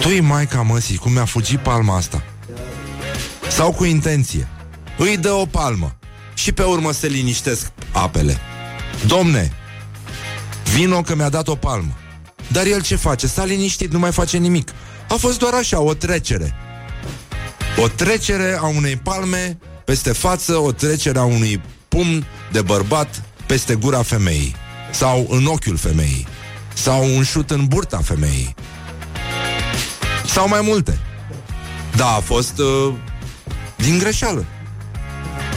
Tu-i 0.00 0.20
maica 0.20 0.62
măsii, 0.62 0.96
cum 0.96 1.12
mi-a 1.12 1.24
fugit 1.24 1.58
palma 1.58 1.96
asta. 1.96 2.22
Sau 3.48 3.72
cu 3.72 3.84
intenție. 3.84 4.48
Îi 4.98 5.16
dă 5.16 5.30
o 5.30 5.46
palmă. 5.46 5.96
Și 6.34 6.52
pe 6.52 6.62
urmă 6.62 6.92
se 6.92 7.06
liniștesc 7.06 7.72
apele. 7.92 8.38
Domne, 9.06 9.52
vino 10.74 11.00
că 11.00 11.14
mi-a 11.14 11.28
dat 11.28 11.48
o 11.48 11.54
palmă. 11.54 11.96
Dar 12.52 12.66
el 12.66 12.82
ce 12.82 12.96
face? 12.96 13.26
S-a 13.26 13.44
liniștit, 13.44 13.92
nu 13.92 13.98
mai 13.98 14.12
face 14.12 14.36
nimic. 14.36 14.72
A 15.08 15.14
fost 15.14 15.38
doar 15.38 15.52
așa, 15.52 15.80
o 15.80 15.94
trecere. 15.94 16.54
O 17.76 17.88
trecere 17.88 18.58
a 18.60 18.66
unei 18.66 18.96
palme 18.96 19.58
peste 19.84 20.12
față, 20.12 20.56
o 20.56 20.72
trecere 20.72 21.18
a 21.18 21.24
unui 21.24 21.60
pumn 21.88 22.26
de 22.52 22.62
bărbat 22.62 23.22
peste 23.46 23.74
gura 23.74 24.02
femeii. 24.02 24.54
Sau 24.92 25.26
în 25.30 25.46
ochiul 25.46 25.76
femeii. 25.76 26.26
Sau 26.74 27.14
un 27.16 27.22
șut 27.22 27.50
în 27.50 27.66
burta 27.66 28.00
femeii. 28.04 28.54
Sau 30.26 30.48
mai 30.48 30.60
multe. 30.62 30.98
Da, 31.96 32.06
a 32.06 32.20
fost 32.20 32.58
uh, 32.58 32.94
din 33.76 33.98
greșeală. 33.98 34.44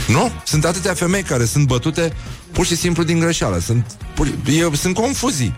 Nu? 0.08 0.32
Sunt 0.46 0.66
atâtea 0.66 0.94
femei 0.94 1.24
care 1.24 1.46
sunt 1.46 1.68
bătute 1.68 2.14
pur 2.52 2.66
și 2.66 2.76
simplu 2.76 3.04
din 3.04 3.20
greșeală. 3.20 3.60
Sunt, 3.60 3.86
pur, 4.16 4.28
eu, 4.46 4.74
sunt 4.74 4.96
confuzii. 4.96 5.56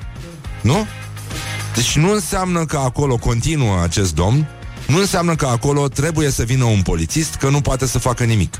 Nu? 0.61 0.85
Deci 1.75 1.95
nu 1.95 2.11
înseamnă 2.11 2.65
că 2.65 2.77
acolo 2.77 3.17
continuă 3.17 3.81
acest 3.81 4.15
domn, 4.15 4.47
nu 4.87 4.97
înseamnă 4.97 5.35
că 5.35 5.45
acolo 5.45 5.87
trebuie 5.87 6.29
să 6.29 6.43
vină 6.43 6.63
un 6.63 6.81
polițist, 6.81 7.35
că 7.35 7.49
nu 7.49 7.61
poate 7.61 7.87
să 7.87 7.99
facă 7.99 8.23
nimic. 8.23 8.55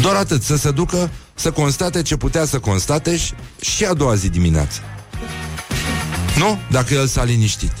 Doar 0.00 0.14
atât, 0.14 0.42
să 0.42 0.56
se 0.56 0.70
ducă, 0.70 1.10
să 1.34 1.50
constate 1.50 2.02
ce 2.02 2.16
putea 2.16 2.44
să 2.44 2.58
constate 2.58 3.16
și, 3.16 3.32
și 3.60 3.84
a 3.84 3.94
doua 3.94 4.14
zi 4.14 4.28
dimineață. 4.28 4.80
Nu? 6.36 6.58
Dacă 6.70 6.94
el 6.94 7.06
s-a 7.06 7.24
liniștit. 7.24 7.72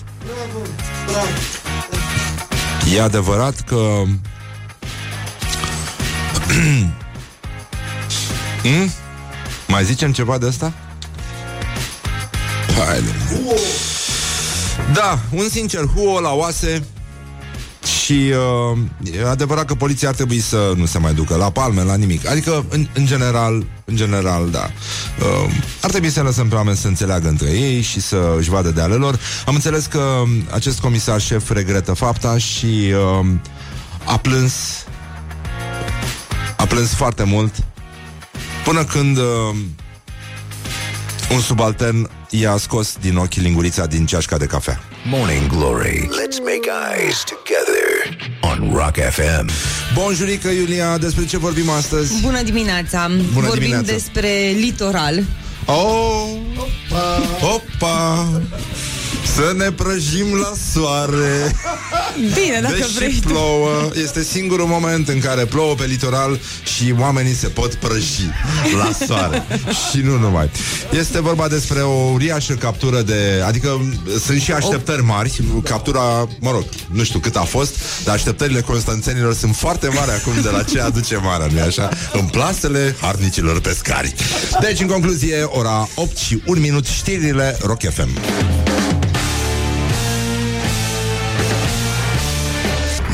E 2.94 3.02
adevărat 3.02 3.60
că... 3.60 3.76
hmm? 8.62 8.92
Mai 9.66 9.84
zicem 9.84 10.12
ceva 10.12 10.38
de 10.38 10.46
asta? 10.46 10.72
Haide. 12.86 13.14
Da, 14.92 15.18
un 15.30 15.48
sincer 15.48 15.84
huo 15.94 16.20
la 16.20 16.32
oase 16.32 16.82
și 18.08 18.32
uh, 18.72 18.78
e 19.20 19.28
adevărat 19.28 19.64
că 19.64 19.74
poliția 19.74 20.08
ar 20.08 20.14
trebui 20.14 20.40
să 20.40 20.72
nu 20.76 20.86
se 20.86 20.98
mai 20.98 21.14
ducă 21.14 21.36
la 21.36 21.50
palme, 21.50 21.82
la 21.82 21.94
nimic. 21.94 22.28
Adică, 22.28 22.64
în, 22.68 22.88
în 22.94 23.06
general, 23.06 23.66
în 23.84 23.96
general, 23.96 24.50
da. 24.50 24.70
Uh, 25.18 25.52
ar 25.82 25.90
trebui 25.90 26.10
să 26.10 26.22
lăsăm 26.22 26.48
pe 26.48 26.54
oameni 26.54 26.76
să 26.76 26.86
înțeleagă 26.86 27.28
între 27.28 27.50
ei 27.50 27.80
și 27.80 28.00
să 28.00 28.34
își 28.38 28.50
vadă 28.50 28.70
de 28.70 28.80
ale 28.80 28.94
lor. 28.94 29.18
Am 29.46 29.54
înțeles 29.54 29.86
că 29.86 30.22
acest 30.50 30.80
comisar 30.80 31.20
șef 31.20 31.50
regretă 31.50 31.92
fapta 31.92 32.38
și 32.38 32.92
uh, 33.20 33.26
a 34.04 34.16
plâns 34.16 34.52
a 36.56 36.66
plâns 36.66 36.94
foarte 36.94 37.22
mult 37.22 37.54
până 38.64 38.84
când 38.84 39.16
uh, 39.16 39.56
un 41.32 41.40
subaltern 41.40 42.10
i-a 42.30 42.56
scos 42.56 42.96
din 43.00 43.16
ochi 43.16 43.34
lingurița 43.34 43.86
din 43.86 44.06
ceașca 44.06 44.36
de 44.36 44.46
cafea. 44.46 44.80
Morning 45.04 45.46
Glory. 45.46 46.08
Let's 46.08 46.38
make 46.38 46.68
eyes 46.96 47.24
together 47.24 48.18
on 48.40 48.70
Rock 48.74 48.94
FM. 49.10 49.50
Bonjurică, 49.94 50.48
Iulia, 50.48 50.98
despre 50.98 51.24
ce 51.26 51.38
vorbim 51.38 51.70
astăzi? 51.70 52.20
Bună 52.22 52.42
dimineața! 52.42 53.06
Bună 53.08 53.46
Vorbim 53.46 53.52
dimineața. 53.52 53.92
despre 53.92 54.54
litoral. 54.56 55.22
Oh, 55.64 56.30
opa, 57.40 58.28
să 59.34 59.54
ne 59.56 59.72
prăjim 59.72 60.34
la 60.34 60.52
soare. 60.72 61.56
Bine, 62.16 62.60
dacă 62.62 62.74
Deși 62.78 62.92
vrei 62.94 63.20
tu. 63.20 63.28
plouă, 63.28 63.90
este 64.02 64.22
singurul 64.22 64.66
moment 64.66 65.08
în 65.08 65.20
care 65.20 65.44
plouă 65.44 65.74
pe 65.74 65.84
litoral 65.84 66.40
și 66.76 66.94
oamenii 66.98 67.34
se 67.34 67.46
pot 67.46 67.74
prăji 67.74 68.30
la 68.76 69.06
soare. 69.06 69.42
și 69.90 70.00
nu 70.00 70.18
numai. 70.18 70.50
Este 70.90 71.20
vorba 71.20 71.48
despre 71.48 71.80
o 71.80 72.10
uriașă 72.12 72.54
captură 72.54 73.02
de... 73.02 73.42
Adică 73.46 73.80
sunt 74.24 74.40
și 74.40 74.52
așteptări 74.52 75.02
mari. 75.02 75.40
Captura, 75.64 76.28
mă 76.40 76.50
rog, 76.50 76.64
nu 76.92 77.04
știu 77.04 77.18
cât 77.18 77.36
a 77.36 77.42
fost, 77.42 77.74
dar 78.04 78.14
așteptările 78.14 78.60
constanțenilor 78.60 79.34
sunt 79.34 79.56
foarte 79.56 79.88
mari 79.88 80.10
acum 80.10 80.32
de 80.42 80.48
la 80.48 80.62
ce 80.62 80.80
aduce 80.80 81.16
marea, 81.16 81.46
nu 81.52 81.60
așa? 81.60 81.88
În 82.12 82.26
plasele 82.26 82.96
harnicilor 83.00 83.60
pescari. 83.60 84.14
Deci, 84.60 84.80
în 84.80 84.86
concluzie, 84.86 85.42
ora 85.42 85.88
8 85.94 86.16
și 86.16 86.42
1 86.46 86.60
minut, 86.60 86.86
știrile 86.86 87.58
Rock 87.62 87.80
FM. 87.92 88.08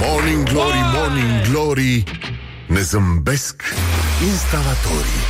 Morning 0.01 0.43
Glory, 0.49 0.81
Morning 0.95 1.49
Glory 1.51 2.03
Ne 2.69 2.81
zâmbesc 2.81 3.63
instalatorii 4.31 5.23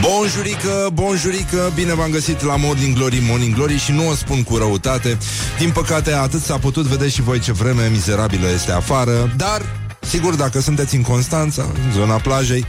Bonjurică, 0.00 0.90
bonjurică, 0.92 1.72
bine 1.74 1.94
v-am 1.94 2.10
găsit 2.10 2.42
la 2.42 2.56
Morning 2.56 2.96
Glory, 2.96 3.22
Morning 3.28 3.54
Glory 3.54 3.78
și 3.78 3.92
nu 3.92 4.08
o 4.08 4.14
spun 4.14 4.42
cu 4.42 4.56
răutate. 4.56 5.18
Din 5.58 5.70
păcate, 5.70 6.12
atât 6.12 6.40
s-a 6.40 6.58
putut, 6.58 6.84
vedeți 6.84 7.14
și 7.14 7.22
voi 7.22 7.38
ce 7.38 7.52
vreme 7.52 7.88
mizerabilă 7.90 8.48
este 8.54 8.72
afară, 8.72 9.32
dar, 9.36 9.62
sigur, 10.00 10.34
dacă 10.34 10.60
sunteți 10.60 10.94
în 10.94 11.02
Constanța, 11.02 11.62
în 11.62 11.92
zona 11.92 12.14
plajei, 12.14 12.64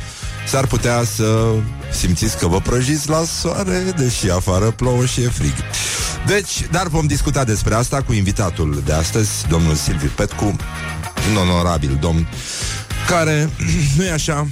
s-ar 0.48 0.68
putea 0.68 1.04
să 1.16 1.54
simțiți 1.92 2.38
că 2.38 2.48
vă 2.48 2.60
prăjiți 2.60 3.10
la 3.10 3.24
soare, 3.24 3.94
deși 3.98 4.30
afară 4.30 4.72
plouă 4.72 5.06
și 5.06 5.22
e 5.22 5.30
frig. 5.30 5.54
Deci, 6.28 6.68
dar 6.72 6.88
vom 6.88 7.06
discuta 7.08 7.44
despre 7.44 7.74
asta 7.74 8.02
cu 8.02 8.14
invitatul 8.14 8.82
de 8.86 8.94
astăzi, 8.94 9.30
domnul 9.50 9.76
Silviu 9.76 10.12
Petcu, 10.16 10.56
un 11.30 11.38
onorabil 11.38 11.98
domn, 12.02 12.28
care, 13.08 13.50
nu 13.98 14.04
e 14.04 14.12
așa, 14.12 14.48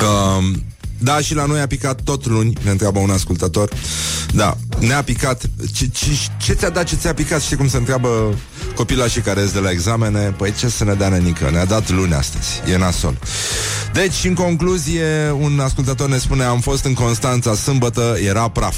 Um, 0.00 0.64
da, 0.98 1.20
și 1.20 1.34
la 1.34 1.44
noi 1.44 1.60
a 1.60 1.66
picat 1.66 2.00
tot 2.00 2.26
luni, 2.26 2.52
ne 2.62 2.70
întreabă 2.70 2.98
un 2.98 3.10
ascultător. 3.10 3.70
Da, 4.32 4.56
ne-a 4.78 5.02
picat. 5.02 5.42
Ce, 5.74 5.86
ce, 5.86 6.06
ce 6.36 6.52
ți-a 6.52 6.70
dat 6.70 6.84
ce 6.84 6.96
ți-a 6.96 7.14
picat? 7.14 7.40
Știi 7.40 7.56
cum 7.56 7.68
se 7.68 7.76
întreabă 7.76 8.38
copilașii 8.74 9.20
care 9.20 9.40
ies 9.40 9.52
de 9.52 9.58
la 9.58 9.70
examene? 9.70 10.34
Păi 10.36 10.52
ce 10.58 10.68
să 10.68 10.84
ne 10.84 10.94
dea 10.94 11.08
nenică? 11.08 11.48
Ne-a 11.52 11.64
dat 11.64 11.90
luni 11.90 12.14
astăzi. 12.14 12.62
E 12.72 12.76
nasol. 12.76 13.18
Deci, 13.92 14.24
în 14.24 14.34
concluzie, 14.34 15.30
un 15.38 15.60
ascultător 15.60 16.08
ne 16.08 16.18
spune 16.18 16.42
Am 16.42 16.60
fost 16.60 16.84
în 16.84 16.94
Constanța 16.94 17.54
sâmbătă, 17.54 18.16
era 18.24 18.48
praf 18.48 18.76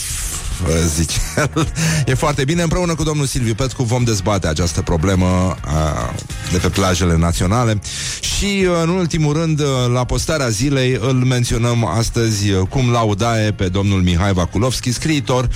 zice 0.97 1.19
el. 1.37 1.73
E 2.07 2.15
foarte 2.15 2.45
bine. 2.45 2.63
Împreună 2.63 2.95
cu 2.95 3.03
domnul 3.03 3.27
Silviu 3.27 3.55
Petcu 3.55 3.83
vom 3.83 4.05
dezbate 4.05 4.47
această 4.47 4.83
problemă 4.83 5.57
a, 5.61 6.15
de 6.53 6.59
pe 6.59 6.69
plajele 6.69 7.17
naționale 7.17 7.81
și, 8.21 8.67
în 8.83 8.89
ultimul 8.89 9.33
rând, 9.33 9.63
la 9.93 10.05
postarea 10.05 10.49
zilei 10.49 10.99
îl 11.01 11.15
menționăm 11.15 11.85
astăzi 11.85 12.51
cum 12.69 12.91
laudae 12.91 13.53
pe 13.53 13.69
domnul 13.69 14.03
Mihai 14.03 14.33
Vakulovski, 14.33 14.93
scriitor 14.93 15.49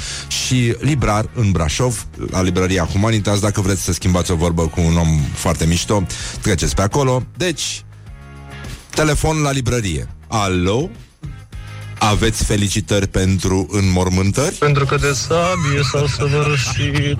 și 0.51 0.77
librar 0.79 1.29
în 1.35 1.51
Brașov, 1.51 2.07
la 2.31 2.43
librăria 2.43 2.85
Humanitas. 2.85 3.41
Dacă 3.41 3.61
vreți 3.61 3.83
să 3.83 3.93
schimbați 3.93 4.31
o 4.31 4.35
vorbă 4.35 4.67
cu 4.67 4.81
un 4.81 4.97
om 4.97 5.21
foarte 5.35 5.67
mișto, 5.67 6.07
treceți 6.43 6.75
pe 6.75 6.83
acolo. 6.83 7.23
Deci, 7.37 7.85
telefon 8.91 9.41
la 9.41 9.51
librărie. 9.51 10.09
Alo? 10.29 10.91
Aveți 11.99 12.45
felicitări 12.45 13.07
pentru 13.07 13.67
înmormântări? 13.71 14.55
Pentru 14.55 14.85
că 14.85 14.97
de 14.97 15.13
sabie 15.13 15.81
s-au 15.93 16.07
săvârșit 16.07 17.19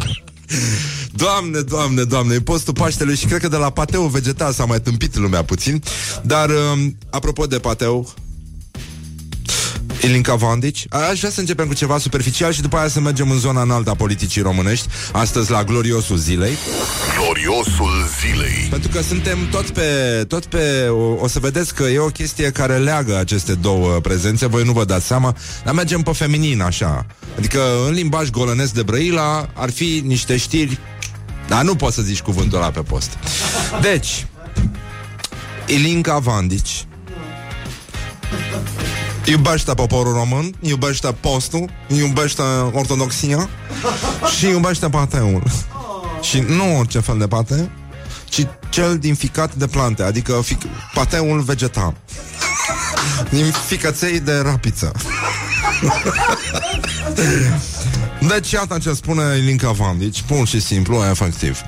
Doamne, 1.23 1.61
doamne, 1.61 2.03
doamne, 2.03 2.35
e 2.35 2.41
postul 2.41 2.75
Paștelui 2.75 3.17
și 3.17 3.27
cred 3.27 3.41
că 3.41 3.49
de 3.49 3.57
la 3.57 3.71
pateu 3.71 4.03
vegetal 4.03 4.53
s-a 4.53 4.65
mai 4.65 4.81
tâmpit 4.81 5.17
lumea 5.17 5.45
puțin. 5.45 5.83
Dar, 6.23 6.49
um, 6.49 6.97
apropo 7.11 7.47
de 7.47 7.59
pateu, 7.59 8.15
Ilinca 10.03 10.35
Vandici. 10.35 10.87
Aș 11.11 11.19
vrea 11.19 11.31
să 11.31 11.41
începem 11.41 11.67
cu 11.67 11.75
ceva 11.75 11.99
superficial 11.99 12.53
și 12.53 12.61
după 12.61 12.77
aia 12.77 12.89
să 12.89 13.01
mergem 13.01 13.31
în 13.31 13.39
zona 13.39 13.63
înaltă 13.63 13.91
a 13.91 13.95
politicii 13.95 14.43
românești, 14.43 14.89
astăzi 15.13 15.51
la 15.51 15.65
gloriosul 15.65 16.17
zilei. 16.17 16.53
Gloriosul 17.19 18.09
zilei 18.21 18.67
Pentru 18.71 18.89
că 18.89 19.03
suntem 19.03 19.49
tot 19.51 19.71
pe, 19.71 20.25
tot 20.29 20.45
pe 20.45 20.87
o, 20.89 21.23
o 21.23 21.29
să 21.29 21.39
vedeți 21.39 21.75
că 21.75 21.83
e 21.83 21.99
o 21.99 22.07
chestie 22.07 22.51
care 22.51 22.77
leagă 22.77 23.19
aceste 23.19 23.55
două 23.55 24.01
prezențe, 24.01 24.47
voi 24.47 24.65
nu 24.65 24.73
vă 24.73 24.85
dați 24.85 25.07
seama, 25.07 25.37
dar 25.65 25.75
mergem 25.75 26.03
pe 26.03 26.13
feminin 26.13 26.61
așa. 26.61 27.07
Adică 27.37 27.61
în 27.87 27.93
limbaj 27.93 28.31
golănesc 28.31 28.73
de 28.73 28.83
Brăila 28.83 29.49
ar 29.55 29.71
fi 29.71 30.03
niște 30.07 30.37
știri, 30.37 30.79
dar 31.49 31.63
nu 31.63 31.75
poți 31.75 31.95
să 31.95 32.03
zici 32.03 32.21
cuvântul 32.21 32.59
ăla 32.59 32.71
pe 32.71 32.81
post. 32.81 33.11
Deci, 33.81 34.27
Ilinca 35.67 36.19
Vandici 36.19 36.85
iubește 39.31 39.75
poporul 39.75 40.13
român, 40.13 40.55
iubește 40.61 41.15
postul, 41.21 41.71
iubește 41.87 42.43
ortodoxia 42.73 43.49
și 44.39 44.47
iubește 44.47 44.89
pateul. 44.89 45.43
Și 46.23 46.39
nu 46.39 46.79
orice 46.79 47.01
fel 47.01 47.19
de 47.19 47.27
pate, 47.27 47.71
ci 48.25 48.47
cel 48.69 48.99
din 48.99 49.15
ficat 49.15 49.55
de 49.55 49.67
plante, 49.67 50.03
adică 50.03 50.43
fic- 50.45 50.93
pateul 50.95 51.41
vegetal. 51.41 51.95
Din 53.31 53.45
ficăței 53.67 54.21
de 54.21 54.37
rapiță. 54.37 54.93
Deci 58.29 58.51
iată 58.51 58.79
ce 58.79 58.93
spune 58.93 59.37
Ilinca 59.37 59.71
Vandici, 59.71 60.23
pur 60.23 60.47
și 60.47 60.61
simplu, 60.61 61.05
efectiv. 61.11 61.61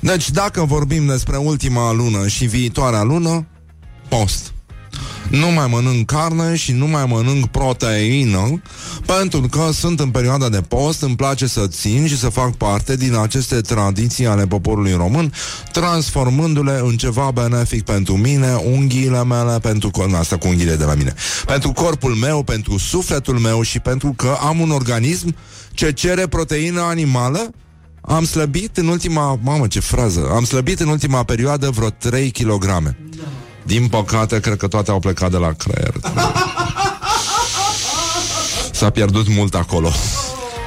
Deci 0.00 0.30
dacă 0.30 0.64
vorbim 0.64 1.06
despre 1.06 1.36
ultima 1.36 1.92
lună 1.92 2.26
și 2.26 2.44
viitoarea 2.44 3.02
lună, 3.02 3.46
post. 4.08 4.52
Nu 5.30 5.50
mai 5.50 5.66
mănânc 5.70 6.06
carne 6.06 6.56
și 6.56 6.72
nu 6.72 6.86
mai 6.86 7.04
mănânc 7.08 7.46
proteină, 7.46 8.62
pentru 9.06 9.40
că 9.40 9.68
sunt 9.72 10.00
în 10.00 10.10
perioada 10.10 10.48
de 10.48 10.60
post, 10.60 11.02
îmi 11.02 11.16
place 11.16 11.46
să 11.46 11.66
țin 11.66 12.06
și 12.06 12.18
să 12.18 12.28
fac 12.28 12.54
parte 12.54 12.96
din 12.96 13.14
aceste 13.14 13.60
tradiții 13.60 14.26
ale 14.26 14.46
poporului 14.46 14.92
român, 14.92 15.32
transformându-le 15.72 16.80
în 16.84 16.96
ceva 16.96 17.30
benefic 17.30 17.82
pentru 17.82 18.16
mine, 18.16 18.54
unghiile 18.64 19.24
mele, 19.24 19.58
pentru 19.58 19.90
cor- 19.90 20.14
asta 20.18 20.36
cu 20.36 20.48
unghiile 20.48 20.76
de 20.76 20.84
la 20.84 20.94
mine, 20.94 21.14
pentru 21.46 21.72
corpul 21.72 22.14
meu, 22.14 22.42
pentru 22.42 22.78
sufletul 22.78 23.38
meu 23.38 23.62
și 23.62 23.78
pentru 23.78 24.12
că 24.16 24.36
am 24.40 24.60
un 24.60 24.70
organism 24.70 25.34
ce 25.72 25.92
cere 25.92 26.26
proteină 26.26 26.80
animală 26.80 27.50
am 28.08 28.24
slăbit 28.24 28.76
în 28.76 28.86
ultima... 28.86 29.38
Mamă, 29.42 29.66
ce 29.66 29.80
frază! 29.80 30.30
Am 30.34 30.44
slăbit 30.44 30.80
în 30.80 30.88
ultima 30.88 31.22
perioadă 31.24 31.70
vreo 31.70 31.90
3 31.90 32.30
kg. 32.30 32.94
Din 33.66 33.88
păcate, 33.88 34.40
cred 34.40 34.56
că 34.56 34.66
toate 34.66 34.90
au 34.90 34.98
plecat 34.98 35.30
de 35.30 35.36
la 35.36 35.52
creier. 35.52 35.94
S-a 38.72 38.90
pierdut 38.90 39.28
mult 39.28 39.54
acolo. 39.54 39.92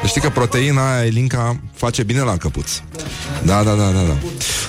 Știi 0.06 0.22
că 0.22 0.30
proteina 0.30 0.94
aia, 0.94 1.06
Elinca, 1.06 1.60
face 1.74 2.04
bine 2.04 2.20
la 2.20 2.38
căpuț. 2.38 2.72
Da, 3.44 3.64
da, 3.64 3.74
da, 3.74 3.90
da, 3.90 4.02
da. 4.02 4.18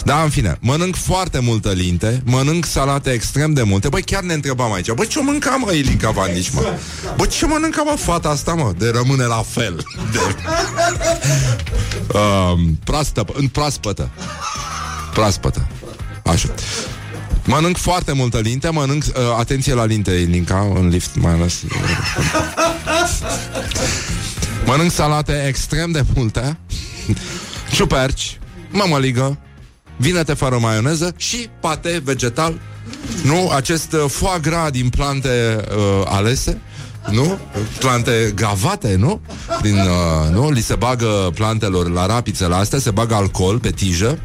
Da, 0.04 0.22
în 0.22 0.28
fine, 0.28 0.58
mănânc 0.60 0.96
foarte 0.96 1.38
multă 1.38 1.70
linte, 1.70 2.22
mănânc 2.24 2.64
salate 2.64 3.10
extrem 3.10 3.52
de 3.52 3.62
multe. 3.62 3.88
Băi, 3.88 4.02
chiar 4.02 4.22
ne 4.22 4.32
întrebam 4.32 4.72
aici, 4.72 4.90
băi, 4.90 5.06
ce 5.06 5.20
mânca, 5.22 5.56
mă, 5.56 5.72
Elinca 5.72 6.10
Vandici, 6.10 6.50
mă? 6.50 6.72
Băi, 7.16 7.26
ce 7.28 7.46
mănânca, 7.46 7.82
mă, 7.82 7.94
fata 7.96 8.28
asta, 8.28 8.54
mă? 8.54 8.72
De 8.78 8.90
rămâne 8.94 9.24
la 9.24 9.44
fel. 9.48 9.84
De... 10.12 10.18
Um, 12.18 12.78
proastă, 12.84 13.24
în 13.32 13.48
proaspătă. 13.48 14.10
Proaspătă. 15.12 15.68
Așa. 16.24 16.48
Mănânc 17.50 17.76
foarte 17.76 18.12
multă 18.12 18.38
linte, 18.38 18.68
mănânc, 18.68 19.04
uh, 19.04 19.12
atenție 19.38 19.74
la 19.74 19.84
linte, 19.84 20.10
Elinca, 20.10 20.72
în 20.74 20.88
lift 20.88 21.16
mai 21.16 21.32
ales. 21.32 21.62
Mănânc 24.66 24.90
salate 24.90 25.44
extrem 25.46 25.90
de 25.90 26.04
multe, 26.14 26.58
ciuperci, 27.74 28.38
mămăligă, 28.70 29.38
vinete 29.96 30.34
fără 30.34 30.58
maioneză 30.58 31.14
și 31.16 31.48
pate 31.60 32.00
vegetal. 32.04 32.60
Nu? 33.22 33.50
Acest 33.54 33.92
uh, 33.92 34.04
foie 34.06 34.38
gras 34.40 34.70
din 34.70 34.88
plante 34.88 35.64
uh, 35.70 36.02
alese. 36.04 36.60
Nu? 37.10 37.38
Plante 37.78 38.32
gavate, 38.34 38.96
nu? 38.96 39.20
Din, 39.62 39.76
uh, 39.76 40.32
nu? 40.32 40.50
Li 40.50 40.60
se 40.60 40.74
bagă 40.74 41.30
plantelor 41.34 41.90
la 41.90 42.06
rapițele 42.06 42.54
astea, 42.54 42.78
se 42.78 42.90
bagă 42.90 43.14
alcool 43.14 43.58
pe 43.58 43.70
tijă 43.70 44.18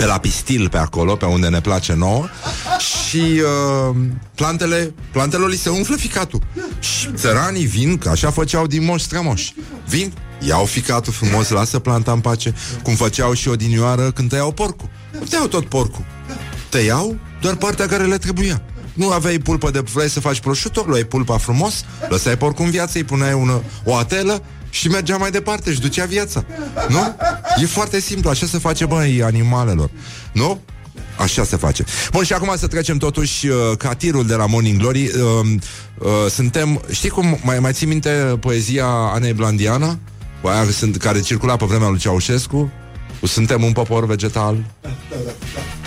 pe 0.00 0.06
la 0.06 0.18
pistil 0.18 0.68
pe 0.68 0.76
acolo, 0.76 1.16
pe 1.16 1.24
unde 1.24 1.48
ne 1.48 1.60
place 1.60 1.94
nouă 1.94 2.28
și 2.78 3.16
uh, 3.16 3.96
plantele, 4.34 4.94
plantelor 5.12 5.48
li 5.48 5.56
se 5.56 5.68
umflă 5.68 5.96
ficatul. 5.96 6.40
Și 6.78 7.08
țăranii 7.14 7.64
vin, 7.64 7.98
că 7.98 8.08
așa 8.08 8.30
făceau 8.30 8.66
din 8.66 8.84
moși 8.84 9.04
strămoși. 9.04 9.54
Vin, 9.88 10.12
iau 10.38 10.64
ficatul 10.64 11.12
frumos, 11.12 11.48
lasă 11.48 11.78
planta 11.78 12.12
în 12.12 12.20
pace, 12.20 12.54
cum 12.82 12.94
făceau 12.94 13.32
și 13.32 13.48
odinioară 13.48 14.10
când 14.10 14.28
tăiau 14.28 14.52
porcul. 14.52 14.88
Nu 15.18 15.24
tăiau 15.24 15.46
tot 15.46 15.64
porcul. 15.64 16.04
Tăiau 16.68 17.16
doar 17.40 17.54
partea 17.54 17.86
care 17.86 18.04
le 18.04 18.18
trebuia. 18.18 18.62
Nu 18.92 19.10
aveai 19.10 19.38
pulpă 19.38 19.70
de... 19.70 19.80
Vrei 19.92 20.08
să 20.08 20.20
faci 20.20 20.40
prosciutto? 20.40 20.84
Luai 20.86 21.04
pulpa 21.04 21.38
frumos, 21.38 21.84
lăsai 22.08 22.36
porcul 22.36 22.64
în 22.64 22.70
viață, 22.70 22.98
îi 22.98 23.04
puneai 23.04 23.32
una, 23.32 23.62
o 23.84 23.94
atelă 23.94 24.42
și 24.70 24.88
mergea 24.88 25.16
mai 25.16 25.30
departe, 25.30 25.70
își 25.70 25.80
ducea 25.80 26.04
viața. 26.04 26.44
Nu? 26.88 27.16
E 27.62 27.66
foarte 27.66 28.00
simplu, 28.00 28.30
așa 28.30 28.46
se 28.46 28.58
face, 28.58 28.86
băi, 28.86 29.22
animalelor. 29.22 29.90
Nu? 30.32 30.60
Așa 31.18 31.44
se 31.44 31.56
face. 31.56 31.84
Bun, 32.12 32.24
și 32.24 32.32
acum 32.32 32.54
să 32.56 32.66
trecem 32.66 32.96
totuși 32.96 33.48
uh, 33.48 33.56
ca 33.78 33.94
tirul 33.94 34.26
de 34.26 34.34
la 34.34 34.46
Morning 34.46 34.80
Glory. 34.80 35.02
Uh, 35.02 35.46
uh, 35.98 36.08
suntem, 36.30 36.82
știi 36.90 37.08
cum, 37.08 37.38
mai, 37.42 37.58
mai 37.58 37.72
ții 37.72 37.86
minte 37.86 38.10
poezia 38.40 38.86
Anei 38.86 39.32
Blandiana? 39.32 39.98
Aia 40.42 40.70
sunt, 40.70 40.96
care 40.96 41.20
circula 41.20 41.56
pe 41.56 41.64
vremea 41.64 41.88
lui 41.88 41.98
Ceaușescu? 41.98 42.72
Suntem 43.22 43.62
un 43.62 43.72
popor 43.72 44.06
vegetal? 44.06 44.64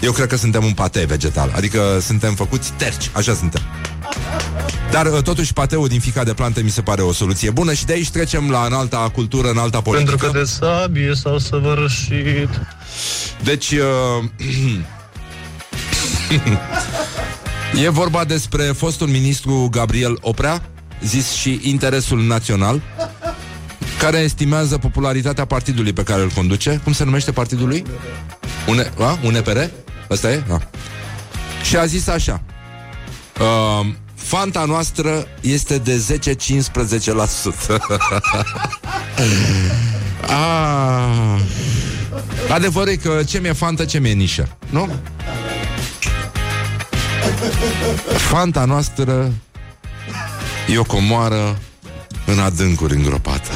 Eu 0.02 0.12
cred 0.12 0.28
că 0.28 0.36
suntem 0.36 0.64
un 0.64 0.74
pate 0.74 1.06
vegetal. 1.06 1.52
Adică 1.56 2.00
suntem 2.02 2.36
făcuți 2.36 2.72
terci, 2.78 3.10
așa 3.14 3.34
suntem. 3.34 3.62
Dar 4.92 5.06
uh, 5.06 5.22
totuși 5.22 5.54
pateul 5.54 5.88
din 5.88 6.00
fica 6.00 6.24
de 6.24 6.34
plante 6.34 6.62
mi 6.62 6.70
se 6.70 6.82
pare 6.82 7.02
o 7.02 7.12
soluție 7.12 7.50
bună 7.50 7.74
și 7.74 7.86
de 7.86 7.94
aici 7.94 8.10
trecem 8.10 8.50
la 8.50 8.66
înalta 8.66 9.10
cultură, 9.14 9.50
înalta 9.50 9.82
politică. 9.82 10.16
Pentru 10.16 10.32
că 10.32 10.38
de 10.38 10.44
sabie 10.46 11.14
s-au 11.14 11.38
săvârșit 11.38 12.50
Deci 13.44 13.72
uh, 13.72 14.24
E 17.84 17.90
vorba 17.90 18.24
despre 18.24 18.64
fostul 18.64 19.08
ministru 19.08 19.68
Gabriel 19.72 20.18
Oprea 20.22 20.62
Zis 21.04 21.32
și 21.32 21.60
interesul 21.64 22.22
național 22.22 22.82
Care 24.00 24.18
estimează 24.18 24.78
popularitatea 24.78 25.46
partidului 25.46 25.94
pe 25.94 26.04
care 26.04 26.22
îl 26.22 26.30
conduce 26.30 26.80
Cum 26.84 26.94
se 26.94 27.04
numește 27.04 27.32
partidul 27.32 27.68
lui? 27.68 27.84
Une, 28.68 28.92
a? 29.00 29.20
UNPR? 29.24 29.58
Ăsta 30.10 30.32
e? 30.32 30.44
A. 30.50 30.62
Și 31.64 31.78
a 31.78 31.86
zis 31.86 32.08
așa 32.08 32.42
uh, 33.40 33.86
Fanta 34.16 34.66
noastră 34.66 35.28
este 35.42 35.78
de 35.78 36.20
10-15% 36.20 36.20
ah. 40.28 41.40
Adevărul 42.50 42.90
e 42.90 42.96
că 42.96 43.24
ce 43.28 43.40
mi-e 43.40 43.54
fantă, 43.54 43.86
ce 43.86 44.00
mi-e 44.00 44.14
nișă 44.14 44.58
Nu? 44.70 44.90
Fanta 48.18 48.66
noastră 48.66 49.32
E 50.68 50.78
o 50.78 50.84
comoară 50.84 51.58
În 52.26 52.40
adâncuri 52.40 52.96
îngropată 52.96 53.50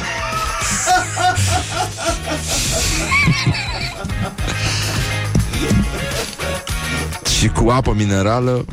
Și 7.38 7.48
cu 7.48 7.68
apă 7.68 7.94
minerală 7.96 8.64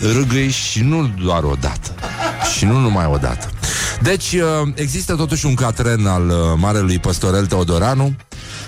Râgâi 0.00 0.50
și 0.50 0.82
nu 0.82 1.10
doar 1.24 1.42
o 1.42 1.54
dată 1.60 1.94
Și 2.56 2.64
nu 2.64 2.78
numai 2.78 3.06
o 3.06 3.16
dată 3.16 3.50
Deci 4.02 4.32
uh, 4.32 4.42
există 4.74 5.14
totuși 5.14 5.46
un 5.46 5.54
catren 5.54 6.06
Al 6.06 6.28
uh, 6.28 6.36
marelui 6.56 6.98
păstorel 6.98 7.46
Teodoranu 7.46 8.14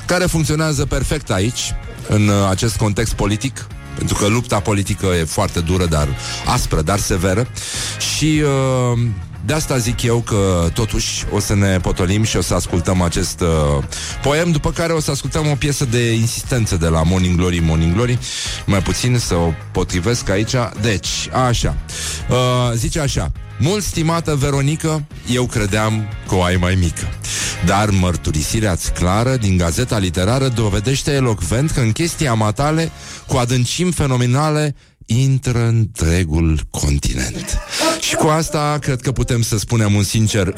Care 0.07 0.25
funcționează 0.25 0.87
perfect 0.87 1.31
aici 1.31 1.75
În 2.09 2.29
uh, 2.29 2.35
acest 2.51 2.77
context 2.77 3.13
politic 3.13 3.67
pentru 3.97 4.17
că 4.17 4.27
lupta 4.27 4.61
politică 4.61 5.07
e 5.07 5.25
foarte 5.25 5.61
dură, 5.61 5.87
dar 5.87 6.09
aspră, 6.47 6.83
dar 6.83 6.99
severă. 6.99 7.47
Și 8.17 8.43
uh, 8.93 8.99
de 9.47 9.53
asta 9.53 9.79
zic 9.79 10.03
eu 10.03 10.19
că 10.19 10.71
totuși 10.75 11.25
o 11.31 11.41
să 11.41 11.55
ne 11.55 11.79
potolim 11.79 12.23
și 12.23 12.37
o 12.37 12.41
să 12.41 12.55
ascultăm 12.55 13.03
acest 13.03 13.41
uh, 13.41 13.85
poem, 14.23 14.51
după 14.51 14.71
care 14.71 14.93
o 14.93 15.01
să 15.01 15.11
ascultăm 15.11 15.47
o 15.51 15.55
piesă 15.55 15.85
de 15.85 16.13
insistență 16.13 16.77
de 16.77 16.87
la 16.87 17.03
Morning 17.03 17.37
Glory, 17.37 17.59
Morning 17.59 17.95
Glory, 17.95 18.19
mai 18.67 18.83
puțin 18.83 19.19
să 19.19 19.35
o 19.35 19.53
potrivesc 19.73 20.29
aici. 20.29 20.55
Deci, 20.81 21.29
așa. 21.49 21.77
Uh, 22.31 22.37
zice 22.75 23.01
așa. 23.01 23.33
Mult 23.59 23.83
stimată 23.83 24.35
Veronică, 24.35 25.07
eu 25.31 25.47
credeam 25.47 26.09
că 26.29 26.35
o 26.35 26.43
ai 26.43 26.57
mai 26.57 26.75
mică. 26.75 27.09
Dar 27.67 27.91
mărturisirea-ți 27.91 28.93
clară 28.93 29.37
din 29.37 29.57
gazeta 29.57 29.99
literară 29.99 30.49
dovedește 30.49 31.13
elocvent 31.13 31.71
că 31.71 31.81
în 31.81 31.93
chestia 31.93 32.35
matale, 32.35 32.91
cu 33.27 33.37
adâncimi 33.37 33.93
fenomenale, 33.93 34.75
intră 35.07 35.67
întregul 35.67 36.61
continent. 36.71 37.59
Și 38.01 38.15
cu 38.15 38.27
asta 38.27 38.79
cred 38.81 39.01
că 39.01 39.13
putem 39.13 39.43
să 39.43 39.59
spunem 39.59 39.95
un 39.95 40.03
sincer 40.03 40.55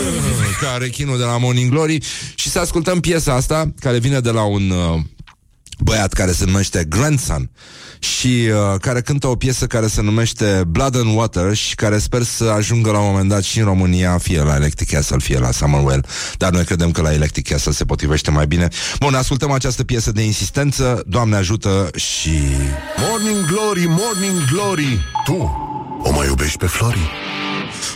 ca 0.60 0.76
rechinul 0.78 1.18
de 1.18 1.24
la 1.24 1.38
Morning 1.38 1.70
Glory. 1.70 1.98
Și 2.34 2.48
să 2.48 2.58
ascultăm 2.58 3.00
piesa 3.00 3.34
asta 3.34 3.72
care 3.80 3.98
vine 3.98 4.20
de 4.20 4.30
la 4.30 4.42
un 4.42 4.70
uh, 4.70 5.00
băiat 5.78 6.12
care 6.12 6.32
se 6.32 6.44
numește 6.44 6.84
Grandson 6.88 7.50
și 7.98 8.26
uh, 8.26 8.80
care 8.80 9.00
cântă 9.00 9.26
o 9.26 9.36
piesă 9.36 9.66
care 9.66 9.86
se 9.86 10.02
numește 10.02 10.62
Blood 10.68 10.96
and 10.96 11.16
Water 11.16 11.54
și 11.54 11.74
care 11.74 11.98
sper 11.98 12.22
să 12.22 12.44
ajungă 12.44 12.90
la 12.90 12.98
un 12.98 13.06
moment 13.10 13.28
dat 13.28 13.42
și 13.42 13.58
în 13.58 13.64
România, 13.64 14.18
fie 14.18 14.42
la 14.42 14.54
Electric 14.54 14.90
Castle, 14.90 15.18
fie 15.18 15.38
la 15.38 15.50
Summerwell, 15.50 16.06
dar 16.36 16.52
noi 16.52 16.64
credem 16.64 16.90
că 16.90 17.02
la 17.02 17.12
Electric 17.12 17.48
Castle 17.48 17.72
se 17.72 17.84
potrivește 17.84 18.30
mai 18.30 18.46
bine. 18.46 18.68
Bun, 18.98 19.14
ascultăm 19.14 19.50
această 19.50 19.84
piesă 19.84 20.12
de 20.12 20.22
insistență, 20.22 21.02
Doamne 21.06 21.36
ajută 21.36 21.90
și... 21.94 22.30
Morning 23.08 23.46
Glory, 23.46 23.84
Morning 23.86 24.44
Glory. 24.52 24.98
Tu 25.24 25.67
o 26.02 26.10
mai 26.10 26.26
iubești 26.26 26.58
pe 26.58 26.66
Flori? 26.66 27.10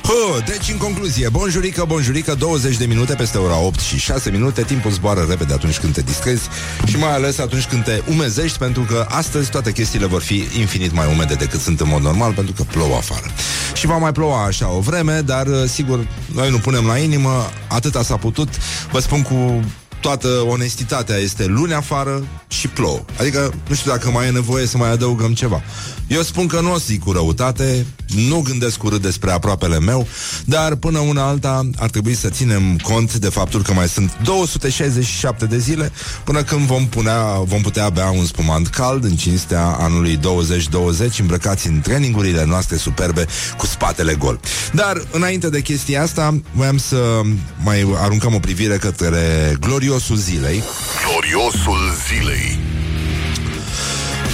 Hă, 0.03 0.43
deci, 0.47 0.69
în 0.71 0.77
concluzie, 0.77 1.29
bonjurică, 1.29 1.85
bonjurică, 1.87 2.35
20 2.35 2.77
de 2.77 2.85
minute 2.85 3.15
peste 3.15 3.39
ora 3.39 3.59
8 3.59 3.81
și 3.81 3.99
6 3.99 4.31
minute, 4.31 4.63
timpul 4.63 4.91
zboară 4.91 5.27
repede 5.29 5.53
atunci 5.53 5.79
când 5.79 5.95
te 5.95 6.01
distrezi 6.01 6.43
și 6.87 6.97
mai 6.97 7.15
ales 7.15 7.39
atunci 7.39 7.65
când 7.65 7.85
te 7.85 8.03
umezești, 8.11 8.59
pentru 8.59 8.83
că 8.83 9.07
astăzi 9.09 9.51
toate 9.51 9.73
chestiile 9.73 10.07
vor 10.07 10.23
fi 10.23 10.45
infinit 10.59 10.93
mai 10.93 11.07
umede 11.13 11.35
decât 11.35 11.61
sunt 11.61 11.81
în 11.81 11.89
mod 11.89 12.03
normal, 12.03 12.33
pentru 12.33 12.53
că 12.53 12.63
plouă 12.63 12.97
afară. 12.97 13.27
Și 13.75 13.87
va 13.87 13.97
mai 13.97 14.13
ploua 14.13 14.45
așa 14.45 14.71
o 14.71 14.81
vreme, 14.81 15.21
dar, 15.21 15.47
sigur, 15.67 16.07
noi 16.35 16.51
nu 16.51 16.59
punem 16.59 16.87
la 16.87 16.99
inimă, 16.99 17.51
atâta 17.69 18.03
s-a 18.03 18.17
putut. 18.17 18.49
Vă 18.93 19.01
spun 19.01 19.23
cu 19.23 19.65
toată 20.03 20.29
onestitatea, 20.29 21.17
este 21.17 21.47
luni 21.47 21.75
afară 21.75 22.27
și 22.49 22.69
plouă. 22.69 23.05
Adică 23.19 23.53
nu 23.69 23.75
știu 23.75 23.91
dacă 23.91 24.11
mai 24.11 24.27
e 24.27 24.31
nevoie 24.31 24.67
să 24.67 24.77
mai 24.77 24.91
adăugăm 24.91 25.35
ceva. 25.35 25.63
Eu 26.07 26.23
spun 26.23 26.47
că 26.47 26.61
nu 26.61 26.73
o 26.73 26.79
zic 26.79 27.03
cu 27.03 27.13
răutate, 27.13 27.87
nu 28.29 28.41
gândesc 28.41 28.83
urât 28.83 29.03
despre 29.03 29.31
aproapele 29.31 29.79
meu, 29.79 30.07
dar 30.45 30.75
până 30.75 30.99
una 30.99 31.27
alta 31.27 31.71
ar 31.77 31.91
trebui 31.91 32.15
să 32.15 32.29
ținem 32.29 32.79
cont 32.83 33.15
de 33.15 33.29
faptul 33.29 33.63
că 33.63 33.73
mai 33.73 33.89
sunt 33.89 34.19
267 34.25 35.47
de 35.47 35.59
zile 35.59 35.93
până 36.25 36.43
când 36.43 36.61
vom, 36.61 36.87
punea, 36.87 37.23
vom 37.45 37.61
putea 37.61 37.89
bea 37.89 38.11
un 38.11 38.25
spumant 38.25 38.69
cald 38.69 39.05
în 39.05 39.17
cinstea 39.17 39.65
anului 39.65 40.17
2020 40.17 41.19
îmbrăcați 41.19 41.69
în 41.69 41.81
trainingurile 41.81 42.45
noastre 42.45 42.77
superbe 42.77 43.27
cu 43.57 43.67
spatele 43.67 44.15
gol. 44.15 44.41
Dar 44.73 45.03
înainte 45.11 45.49
de 45.49 45.61
chestia 45.61 46.03
asta, 46.03 46.41
voiam 46.55 46.79
să 46.79 47.21
mai 47.65 47.87
aruncăm 47.97 48.35
o 48.35 48.39
privire 48.39 48.77
către 48.77 49.57
gloriosul 49.93 50.17
zilei, 50.17 50.63
Gloriosul 51.07 51.79
zilei. 52.09 52.59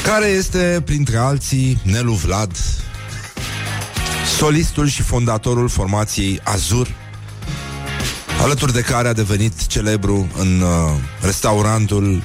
care 0.02 0.26
este, 0.26 0.82
printre 0.84 1.16
alții, 1.16 1.80
Nelu 1.82 2.12
Vlad, 2.12 2.56
solistul 4.36 4.86
și 4.86 5.02
fondatorul 5.02 5.68
formației 5.68 6.40
Azur, 6.42 6.88
alături 8.42 8.72
de 8.72 8.80
care 8.80 9.08
a 9.08 9.12
devenit 9.12 9.66
celebru 9.66 10.28
în 10.36 10.60
uh, 10.60 10.68
restaurantul 11.20 12.22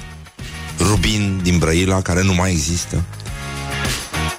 Rubin 0.78 1.40
din 1.42 1.58
Brăila, 1.58 2.02
care 2.02 2.22
nu 2.22 2.34
mai 2.34 2.50
există, 2.50 3.02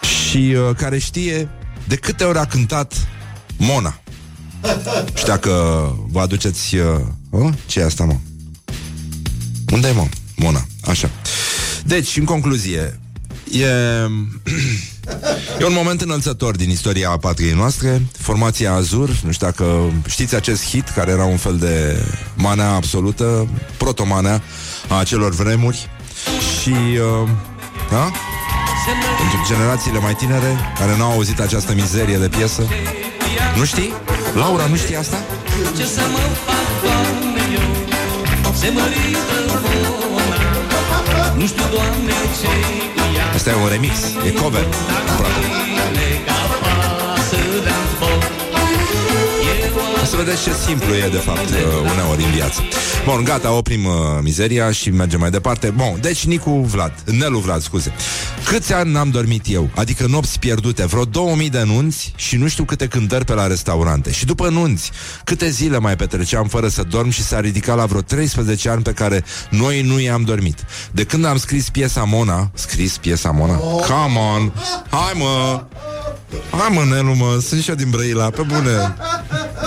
și 0.01 0.37
uh, 0.37 0.75
care 0.75 0.97
știe 0.97 1.49
de 1.87 1.95
câte 1.95 2.23
ori 2.23 2.37
a 2.37 2.45
cântat 2.45 3.07
Mona. 3.57 3.99
Și 5.13 5.25
dacă 5.25 5.51
vă 6.11 6.19
aduceți... 6.19 6.75
Uh, 6.75 6.99
oh, 7.29 7.53
ce 7.65 7.79
e 7.79 7.85
asta, 7.85 8.03
mă? 8.03 8.15
Unde 9.71 9.87
e, 9.87 9.91
mă? 9.91 10.07
Mona. 10.35 10.65
Așa. 10.83 11.09
Deci, 11.85 12.17
în 12.17 12.25
concluzie, 12.25 12.99
e... 13.51 13.65
E 15.59 15.65
un 15.65 15.73
moment 15.73 16.01
înălțător 16.01 16.55
din 16.55 16.69
istoria 16.69 17.09
patriei 17.09 17.53
noastre 17.53 18.01
Formația 18.19 18.73
Azur 18.73 19.09
Nu 19.23 19.31
știu 19.31 19.45
dacă 19.45 19.93
știți 20.07 20.35
acest 20.35 20.65
hit 20.65 20.89
Care 20.89 21.11
era 21.11 21.23
un 21.23 21.37
fel 21.37 21.57
de 21.57 22.03
manea 22.35 22.69
absolută 22.69 23.47
Protomanea 23.77 24.41
a 24.89 24.95
acelor 24.95 25.33
vremuri 25.33 25.89
Și 26.61 26.69
uh, 26.69 27.29
da? 27.91 28.11
Pentru 29.17 29.45
generațiile 29.47 29.99
mai 29.99 30.15
tinere 30.15 30.55
Care 30.79 30.97
n-au 30.97 31.11
auzit 31.11 31.39
această 31.39 31.73
mizerie 31.73 32.17
de 32.17 32.27
piesă 32.27 32.61
Nu 33.57 33.65
știi? 33.65 33.93
Laura, 34.35 34.65
nu 34.65 34.75
știi 34.75 34.95
asta? 34.95 35.17
Ce 35.77 35.85
să 35.85 36.01
mă 36.11 36.17
fac, 36.45 36.65
Doamne, 36.83 37.25
eu 37.31 37.34
Se 38.59 38.69
mărită 38.69 39.37
bona 40.13 41.33
Nu 41.37 41.45
știu, 41.45 41.63
Doamne, 41.71 42.13
ce 42.39 42.47
cu 42.95 43.03
ea. 43.15 43.31
Asta 43.35 43.49
e 43.49 43.53
un 43.53 43.67
remix, 43.67 43.95
e 44.27 44.31
cover. 44.31 44.65
Aproape. 45.11 45.74
O 50.05 50.07
să 50.07 50.15
vedeți 50.15 50.43
ce 50.43 50.53
simplu 50.53 50.93
e 50.93 51.09
de 51.11 51.17
fapt 51.17 51.49
uh, 51.49 51.91
uneori 51.91 52.23
în 52.23 52.31
viață. 52.31 52.61
Bun, 53.05 53.23
gata, 53.23 53.51
oprim 53.51 53.85
uh, 53.85 53.93
mizeria 54.21 54.71
și 54.71 54.89
mergem 54.89 55.19
mai 55.19 55.29
departe. 55.29 55.69
Bun, 55.69 55.97
deci 56.01 56.25
Nicu 56.25 56.51
Vlad, 56.51 56.93
Nelu 57.05 57.39
Vlad, 57.39 57.61
scuze. 57.61 57.93
Câți 58.45 58.73
ani 58.73 58.91
n-am 58.91 59.09
dormit 59.09 59.45
eu? 59.47 59.69
Adică 59.75 60.05
nopți 60.07 60.39
pierdute, 60.39 60.85
vreo 60.85 61.03
2000 61.03 61.49
de 61.49 61.63
nunți 61.63 62.13
și 62.15 62.35
nu 62.35 62.47
știu 62.47 62.63
câte 62.63 62.87
cântări 62.87 63.25
pe 63.25 63.33
la 63.33 63.47
restaurante. 63.47 64.11
Și 64.11 64.25
după 64.25 64.49
nunți, 64.49 64.91
câte 65.23 65.49
zile 65.49 65.79
mai 65.79 65.95
petreceam 65.95 66.47
fără 66.47 66.67
să 66.67 66.83
dorm 66.83 67.09
și 67.09 67.23
s-a 67.23 67.39
ridicat 67.39 67.75
la 67.75 67.85
vreo 67.85 68.01
13 68.01 68.69
ani 68.69 68.81
pe 68.81 68.91
care 68.91 69.23
noi 69.49 69.81
nu 69.81 69.99
i-am 69.99 70.21
dormit. 70.21 70.65
De 70.91 71.03
când 71.03 71.25
am 71.25 71.37
scris 71.37 71.69
piesa 71.69 72.03
Mona 72.03 72.51
Scris 72.53 72.97
piesa 72.97 73.31
Mona? 73.31 73.55
Come 73.55 74.19
on, 74.35 74.51
hai 74.89 75.13
mă 75.15 75.63
Hai 76.51 76.69
mă, 76.71 76.95
Nelu, 76.95 77.15
mă, 77.15 77.39
sunt 77.47 77.61
și 77.61 77.69
eu 77.69 77.75
din 77.75 77.89
Brăila, 77.89 78.29
pe 78.29 78.41
bune. 78.41 78.95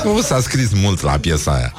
Nu 0.05 0.21
s-a 0.21 0.41
scris 0.41 0.69
mult 0.75 1.03
la 1.03 1.19
piesa 1.19 1.53
aia. 1.53 1.73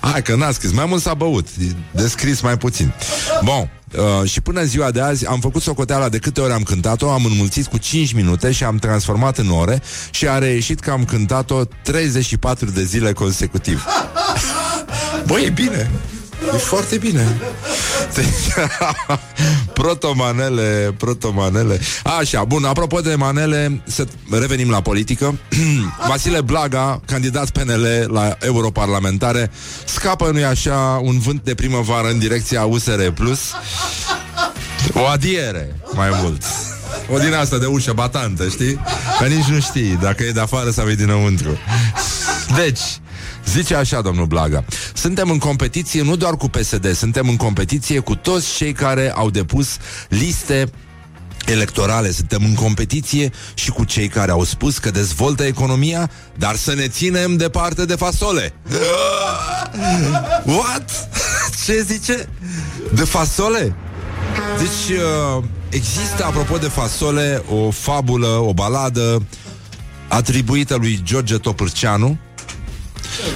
Hai 0.00 0.22
că 0.22 0.34
n-a 0.34 0.50
scris, 0.50 0.72
mai 0.72 0.84
mult 0.88 1.02
s-a 1.02 1.14
băut 1.14 1.48
De 1.90 2.08
scris 2.08 2.40
mai 2.40 2.56
puțin. 2.56 2.92
Bun, 3.44 3.70
uh, 4.20 4.28
și 4.30 4.40
până 4.40 4.60
în 4.60 4.66
ziua 4.66 4.90
de 4.90 5.00
azi 5.00 5.26
Am 5.26 5.40
făcut 5.40 5.62
socoteala 5.62 6.08
de 6.08 6.18
câte 6.18 6.40
ori 6.40 6.52
am 6.52 6.62
cântat-o 6.62 7.10
Am 7.10 7.24
înmulțit 7.24 7.66
cu 7.66 7.78
5 7.78 8.12
minute 8.12 8.52
și 8.52 8.64
am 8.64 8.76
transformat 8.76 9.38
în 9.38 9.50
ore 9.50 9.82
Și 10.10 10.28
a 10.28 10.38
reieșit 10.38 10.80
că 10.80 10.90
am 10.90 11.04
cântat-o 11.04 11.64
34 11.64 12.70
de 12.70 12.82
zile 12.82 13.12
consecutiv. 13.12 13.84
Băi, 15.26 15.44
e 15.44 15.50
bine 15.50 15.90
E 16.52 16.56
foarte 16.56 16.98
bine. 16.98 17.36
Deci, 18.14 18.66
Protomanele 19.72 20.94
Protomanele. 20.98 21.80
Așa, 22.18 22.44
bun, 22.44 22.64
apropo 22.64 23.00
de 23.00 23.14
manele 23.14 23.82
Să 23.86 24.06
revenim 24.30 24.70
la 24.70 24.80
politică. 24.80 25.38
Vasile 26.08 26.40
Blaga, 26.40 27.00
candidat 27.06 27.50
PNL 27.50 27.86
La 28.12 28.36
europarlamentare 28.40 29.50
Scapă, 29.84 30.30
nu-i 30.32 30.44
așa, 30.44 31.00
un 31.02 31.18
vânt 31.18 31.44
de 31.44 31.54
primăvară 31.54 32.08
În 32.08 32.18
direcția 32.18 32.64
USR 32.64 33.08
Plus. 33.14 33.40
O 34.92 35.06
adiere, 35.06 35.80
mai 35.92 36.08
mult. 36.22 36.42
O 37.12 37.18
din 37.18 37.34
asta 37.34 37.58
de 37.58 37.66
ușă 37.66 37.92
batantă, 37.92 38.48
știi? 38.48 38.80
Că 39.18 39.26
nici 39.26 39.44
nu 39.44 39.60
știi 39.60 39.98
dacă 40.02 40.22
e 40.22 40.30
de 40.30 40.40
afară 40.40 40.70
sau 40.70 40.88
e 40.88 40.94
dinăuntru. 40.94 41.58
Deci, 42.56 42.80
Zice 43.46 43.74
așa, 43.74 44.00
domnul 44.00 44.26
Blaga 44.26 44.64
Suntem 44.94 45.30
în 45.30 45.38
competiție 45.38 46.02
nu 46.02 46.16
doar 46.16 46.36
cu 46.36 46.48
PSD 46.48 46.94
Suntem 46.94 47.28
în 47.28 47.36
competiție 47.36 47.98
cu 47.98 48.14
toți 48.14 48.54
cei 48.56 48.72
care 48.72 49.12
au 49.14 49.30
depus 49.30 49.76
liste 50.08 50.70
electorale 51.46 52.10
Suntem 52.10 52.44
în 52.44 52.54
competiție 52.54 53.30
și 53.54 53.70
cu 53.70 53.84
cei 53.84 54.08
care 54.08 54.30
au 54.30 54.44
spus 54.44 54.78
că 54.78 54.90
dezvoltă 54.90 55.44
economia 55.44 56.10
Dar 56.36 56.56
să 56.56 56.74
ne 56.74 56.88
ținem 56.88 57.36
departe 57.36 57.84
de 57.84 57.94
fasole 57.94 58.54
What? 60.56 61.08
Ce 61.64 61.82
zice? 61.82 62.28
De 62.94 63.04
fasole? 63.04 63.76
Deci 64.58 64.96
uh, 64.96 65.44
există, 65.68 66.24
apropo 66.24 66.56
de 66.56 66.68
fasole, 66.68 67.42
o 67.48 67.70
fabulă, 67.70 68.26
o 68.26 68.52
baladă 68.52 69.22
atribuită 70.08 70.74
lui 70.74 71.00
George 71.04 71.38
Topârceanu 71.38 72.18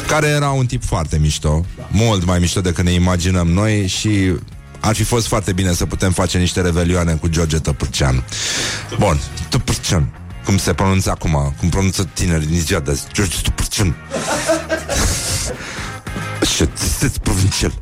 care 0.07 0.27
era 0.27 0.51
un 0.51 0.67
tip 0.67 0.85
foarte 0.85 1.19
mișto, 1.19 1.65
mult 1.89 2.25
mai 2.25 2.39
mișto 2.39 2.61
decât 2.61 2.85
ne 2.85 2.91
imaginăm 2.91 3.49
noi 3.49 3.87
și 3.87 4.33
ar 4.81 4.95
fi 4.95 5.03
fost 5.03 5.27
foarte 5.27 5.53
bine 5.53 5.73
să 5.73 5.87
putem 5.87 6.13
face 6.13 6.39
niște 6.39 6.61
revelioane 6.61 7.13
cu 7.13 7.29
George 7.29 7.59
Tăpârcean. 7.59 8.25
Bun, 8.99 9.21
Tăpârcean. 9.49 10.13
Cum 10.45 10.59
se 10.59 10.73
pronunță 10.73 11.11
acum, 11.11 11.55
cum 11.59 11.69
pronunță 11.69 12.09
tinerii 12.13 12.47
din 12.47 12.61
ziua 12.61 12.81
de 12.81 12.91
azi. 12.91 13.03
George 13.13 13.37
Tăpârcean. 13.43 13.95
Ce 16.57 16.69
sunteți 16.77 17.21
provincial. 17.21 17.73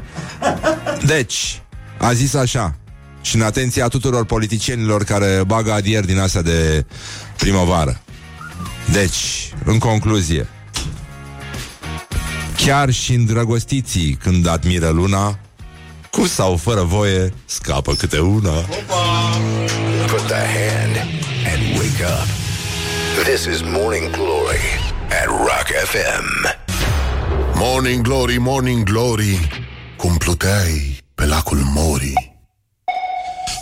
Deci, 1.04 1.62
a 1.98 2.12
zis 2.12 2.34
așa, 2.34 2.74
și 3.20 3.36
în 3.36 3.42
atenția 3.42 3.88
tuturor 3.88 4.24
politicienilor 4.24 5.04
care 5.04 5.42
bagă 5.46 5.72
adier 5.72 6.04
din 6.04 6.18
astea 6.18 6.42
de 6.42 6.86
primăvară. 7.36 8.00
Deci, 8.92 9.52
în 9.64 9.78
concluzie, 9.78 10.48
Chiar 12.66 12.90
și 12.90 13.12
îndrăgostiții 13.12 14.18
când 14.22 14.46
admiră 14.46 14.88
luna 14.88 15.38
Cu 16.10 16.26
sau 16.26 16.56
fără 16.56 16.82
voie 16.82 17.32
Scapă 17.44 17.92
câte 17.92 18.18
una 18.18 18.52
Put 20.06 20.26
the 20.26 20.34
hand 20.34 20.96
and 21.52 21.78
wake 21.78 22.04
up. 22.04 22.28
This 23.24 23.44
is 23.44 23.60
Morning 23.62 24.10
Glory 24.10 24.64
at 25.08 25.26
Rock 25.26 25.66
FM. 25.84 26.54
Morning 27.54 28.02
Glory, 28.02 28.38
Morning 28.38 28.82
Glory 28.82 29.48
Cum 29.96 30.16
pluteai 30.16 30.98
pe 31.14 31.26
lacul 31.26 31.58
Mori 31.74 32.36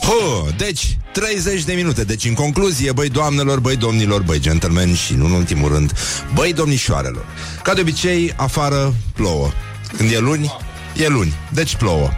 Ho, 0.03 0.51
deci 0.57 0.99
30 1.15 1.65
de 1.65 1.73
minute. 1.73 2.05
Deci 2.05 2.25
în 2.25 2.35
concluzie, 2.35 2.93
băi 2.93 3.09
doamnelor, 3.09 3.61
băi 3.61 3.77
domnilor 3.77 4.23
Băi 4.23 4.39
gentlemen 4.39 4.95
și 4.95 5.15
nu 5.15 5.25
în 5.25 5.33
ultimul 5.33 5.73
rând 5.73 5.93
Băi 6.35 6.53
domnișoarelor. 6.53 7.25
Ca 7.63 7.75
de 7.75 7.81
obicei, 7.81 8.33
afară 8.37 8.95
plouă. 9.15 9.51
Când 9.97 10.11
e 10.11 10.19
luni, 10.19 10.53
e 10.97 11.09
luni. 11.09 11.35
Deci 11.53 11.77
plouă. 11.77 12.11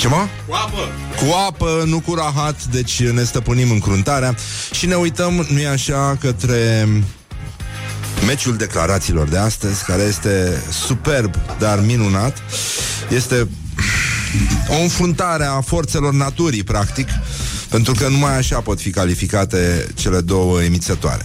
Ce 0.00 0.08
mă? 0.08 0.26
Cu 0.46 0.54
apă. 0.54 0.88
Cu 1.16 1.32
apă, 1.48 1.82
nu 1.86 2.00
cu 2.00 2.14
rahat, 2.14 2.64
deci 2.64 3.02
ne 3.02 3.24
stăpânim 3.24 3.70
încruntarea. 3.70 4.34
Și 4.72 4.86
ne 4.86 4.94
uităm, 4.94 5.46
nu-i 5.48 5.66
așa, 5.66 6.16
către 6.20 6.88
meciul 8.26 8.56
declarațiilor 8.56 9.28
de 9.28 9.38
astăzi, 9.38 9.84
care 9.84 10.02
este 10.02 10.62
superb, 10.70 11.34
dar 11.58 11.80
minunat. 11.80 12.42
Este 13.08 13.48
o 14.68 14.80
înfruntare 14.82 15.44
a 15.44 15.60
forțelor 15.60 16.12
naturii, 16.12 16.64
practic, 16.64 17.08
pentru 17.68 17.92
că 17.92 18.08
numai 18.08 18.36
așa 18.36 18.60
pot 18.60 18.80
fi 18.80 18.90
calificate 18.90 19.86
cele 19.94 20.20
două 20.20 20.62
emițătoare. 20.62 21.24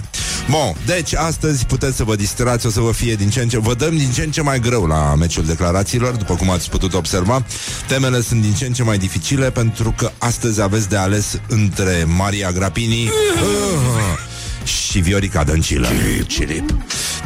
Bun, 0.49 0.75
deci 0.85 1.15
astăzi 1.15 1.65
puteți 1.65 1.95
să 1.95 2.03
vă 2.03 2.15
distrați, 2.15 2.65
o 2.65 2.69
să 2.69 2.79
vă 2.79 2.91
fie 2.91 3.15
din 3.15 3.29
ce 3.29 3.41
în 3.41 3.47
ce... 3.47 3.59
Vă 3.59 3.73
dăm 3.73 3.97
din 3.97 4.11
ce 4.11 4.23
în 4.23 4.31
ce 4.31 4.41
mai 4.41 4.59
greu 4.59 4.85
la 4.85 5.15
meciul 5.15 5.45
declarațiilor, 5.45 6.15
după 6.15 6.35
cum 6.35 6.49
ați 6.49 6.69
putut 6.69 6.93
observa. 6.93 7.45
Temele 7.87 8.21
sunt 8.21 8.41
din 8.41 8.53
ce 8.53 8.65
în 8.65 8.73
ce 8.73 8.83
mai 8.83 8.97
dificile, 8.97 9.51
pentru 9.51 9.93
că 9.97 10.11
astăzi 10.17 10.61
aveți 10.61 10.89
de 10.89 10.97
ales 10.97 11.39
între 11.47 12.05
Maria 12.07 12.51
Grapini 12.51 13.03
uh, 13.03 14.31
și 14.63 14.99
Viorica 14.99 15.43
Dăncilă. 15.43 15.87
Cirip. 16.27 16.75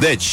Deci, 0.00 0.24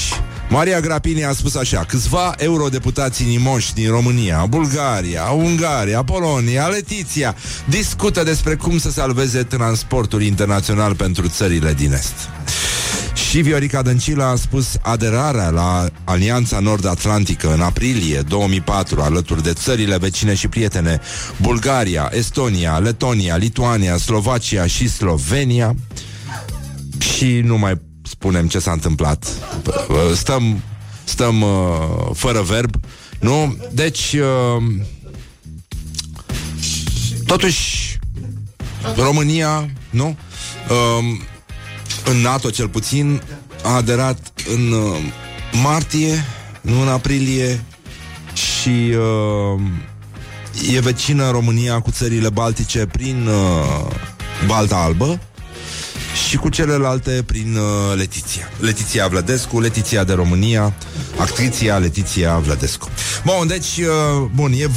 Maria 0.49 0.79
Grapini 0.79 1.25
a 1.25 1.33
spus 1.33 1.55
așa 1.55 1.85
Câțiva 1.85 2.33
eurodeputații 2.37 3.25
nimoși 3.25 3.73
din 3.73 3.89
România 3.89 4.45
Bulgaria, 4.49 5.23
Ungaria, 5.23 6.03
Polonia, 6.03 6.65
Letiția 6.67 7.35
Discută 7.69 8.23
despre 8.23 8.55
cum 8.55 8.77
să 8.77 8.91
salveze 8.91 9.43
transportul 9.43 10.21
internațional 10.21 10.95
pentru 10.95 11.27
țările 11.27 11.73
din 11.73 11.93
Est. 11.93 12.29
Și 13.29 13.41
Viorica 13.41 13.81
Dăncilă 13.81 14.23
a 14.23 14.35
spus 14.35 14.77
aderarea 14.81 15.49
la 15.49 15.85
Alianța 16.03 16.59
Nord-Atlantică 16.59 17.53
în 17.53 17.61
aprilie 17.61 18.21
2004 18.21 19.01
alături 19.01 19.43
de 19.43 19.53
țările 19.53 19.97
vecine 19.97 20.33
și 20.33 20.47
prietene 20.47 20.99
Bulgaria, 21.41 22.09
Estonia, 22.11 22.77
Letonia, 22.77 23.35
Lituania, 23.35 23.97
Slovacia 23.97 24.65
și 24.65 24.89
Slovenia. 24.89 25.75
Și 26.99 27.41
nu 27.45 27.57
mai 27.57 27.81
spunem 28.03 28.47
ce 28.47 28.59
s-a 28.59 28.71
întâmplat. 28.71 29.27
Stăm, 30.15 30.61
stăm 31.03 31.41
uh, 31.41 32.09
fără 32.13 32.41
verb, 32.41 32.75
nu? 33.19 33.57
Deci, 33.71 34.13
uh, 34.13 34.63
totuși, 37.25 37.99
România, 38.95 39.69
nu? 39.89 40.17
Uh, 40.69 41.17
în 42.05 42.17
NATO 42.17 42.49
cel 42.49 42.69
puțin 42.69 43.21
a 43.63 43.75
aderat 43.75 44.33
în 44.55 44.71
uh, 44.71 44.97
martie, 45.61 46.25
nu 46.61 46.81
în 46.81 46.87
aprilie 46.87 47.63
și 48.33 48.95
uh, 48.97 49.61
e 50.73 50.79
vecină 50.79 51.31
România 51.31 51.79
cu 51.79 51.91
țările 51.91 52.29
baltice 52.29 52.85
prin 52.85 53.27
uh, 53.27 53.95
Balta 54.47 54.75
Albă 54.75 55.19
și 56.29 56.37
cu 56.37 56.49
celelalte 56.49 57.23
prin 57.25 57.55
uh, 57.55 57.97
Letiția. 57.97 58.49
Letiția 58.59 59.07
Vlădescu, 59.07 59.59
Letiția 59.59 60.03
de 60.03 60.13
România, 60.13 60.73
actriția 61.17 61.77
Letiția 61.77 62.37
Vlădescu. 62.37 62.89
Bun, 63.25 63.47
deci, 63.47 63.77
uh, 63.77 64.29
bun, 64.33 64.51
e 64.51 64.69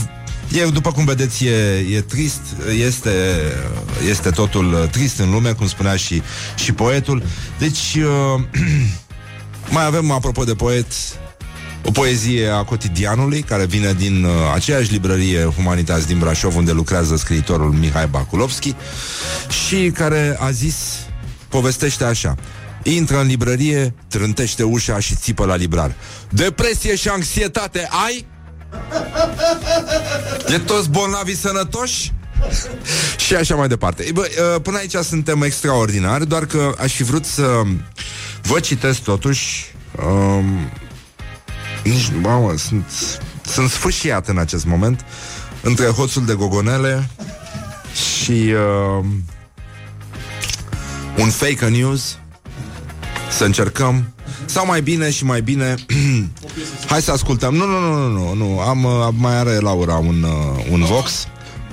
E, 0.53 0.65
după 0.65 0.93
cum 0.93 1.05
vedeți, 1.05 1.45
e, 1.45 1.87
e 1.95 2.01
trist, 2.01 2.41
este, 2.85 3.11
este 4.09 4.31
totul 4.31 4.89
trist 4.91 5.19
în 5.19 5.31
lume, 5.31 5.53
cum 5.53 5.67
spunea 5.67 5.97
și, 5.97 6.23
și 6.55 6.73
poetul. 6.73 7.23
Deci, 7.59 7.95
uh, 7.97 8.43
mai 9.75 9.85
avem, 9.85 10.11
apropo 10.11 10.45
de 10.45 10.55
poet, 10.55 10.87
o 11.85 11.91
poezie 11.91 12.49
a 12.49 12.63
cotidianului, 12.63 13.43
care 13.43 13.65
vine 13.65 13.93
din 13.93 14.25
uh, 14.25 14.31
aceeași 14.55 14.93
librărie 14.93 15.45
Humanitas 15.45 16.05
din 16.05 16.19
Brașov, 16.19 16.57
unde 16.57 16.73
lucrează 16.73 17.17
scriitorul 17.17 17.73
Mihai 17.73 18.07
Bakulovski, 18.07 18.75
și 19.67 19.91
care 19.95 20.37
a 20.41 20.51
zis, 20.51 21.06
povestește 21.49 22.05
așa. 22.05 22.35
Intră 22.83 23.21
în 23.21 23.27
librărie, 23.27 23.95
trântește 24.09 24.63
ușa 24.63 24.99
și 25.01 25.15
țipă 25.15 25.45
la 25.45 25.57
librar. 25.57 25.95
Depresie 26.31 26.97
și 26.97 27.09
anxietate 27.09 27.89
ai? 28.07 28.27
E 30.49 30.59
toți 30.59 30.91
bolnavi 30.91 31.37
sănătoși? 31.37 32.13
și 33.27 33.35
așa 33.35 33.55
mai 33.55 33.69
departe. 33.69 34.11
Bă, 34.13 34.29
uh, 34.55 34.61
până 34.63 34.77
aici 34.77 34.95
suntem 34.95 35.43
extraordinari, 35.43 36.27
doar 36.27 36.47
că 36.47 36.75
aș 36.79 36.93
fi 36.93 37.03
vrut 37.03 37.25
să 37.25 37.63
vă 38.43 38.61
citesc 38.61 39.01
totuși 39.01 39.75
um, 40.07 40.71
nici, 41.85 42.13
mamă, 42.23 42.57
sunt, 42.57 42.85
sunt 43.47 43.71
sfâșiat 43.71 44.29
în 44.29 44.39
acest 44.39 44.65
moment 44.65 45.05
între 45.63 45.87
hoțul 45.87 46.25
de 46.25 46.35
gogonele 46.35 47.09
și 47.95 48.33
uh, 48.33 49.05
un 51.19 51.31
fake 51.31 51.69
news 51.69 52.19
să 53.31 53.45
încercăm 53.45 54.15
sau 54.45 54.67
mai 54.67 54.83
bine 54.83 55.11
și 55.11 55.25
mai 55.25 55.41
bine 55.41 55.75
Hai 56.91 57.03
să 57.03 57.11
ascultăm 57.11 57.55
Nu, 57.55 57.67
nu, 57.67 57.79
nu, 57.81 58.09
nu, 58.09 58.35
nu. 58.35 58.61
Am, 58.61 58.85
uh, 58.85 59.09
mai 59.19 59.37
are 59.37 59.59
Laura 59.59 59.95
un, 59.95 60.23
uh, 60.23 60.65
un 60.71 60.85
Vox 60.85 61.27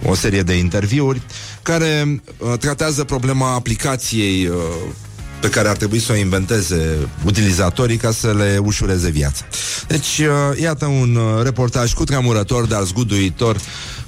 O 0.06 0.16
serie 0.16 0.42
de 0.42 0.58
interviuri 0.58 1.22
Care 1.62 2.22
uh, 2.38 2.58
tratează 2.60 3.04
problema 3.04 3.54
aplicației 3.54 4.48
uh, 4.48 4.56
pe 5.44 5.50
care 5.50 5.68
ar 5.68 5.78
trebui 5.78 6.00
să 6.00 6.12
o 6.12 6.16
inventeze 6.16 7.10
utilizatorii 7.26 7.98
ca 7.98 8.12
să 8.12 8.34
le 8.34 8.58
ușureze 8.58 9.10
viața. 9.10 9.46
Deci, 9.88 10.20
uh, 10.20 10.60
iată 10.62 10.86
un 10.86 11.16
uh, 11.16 11.44
reportaj 11.44 11.94
cu 11.94 12.04
tremurător, 12.04 12.66
dar 12.66 12.84
zguduitor, 12.84 13.58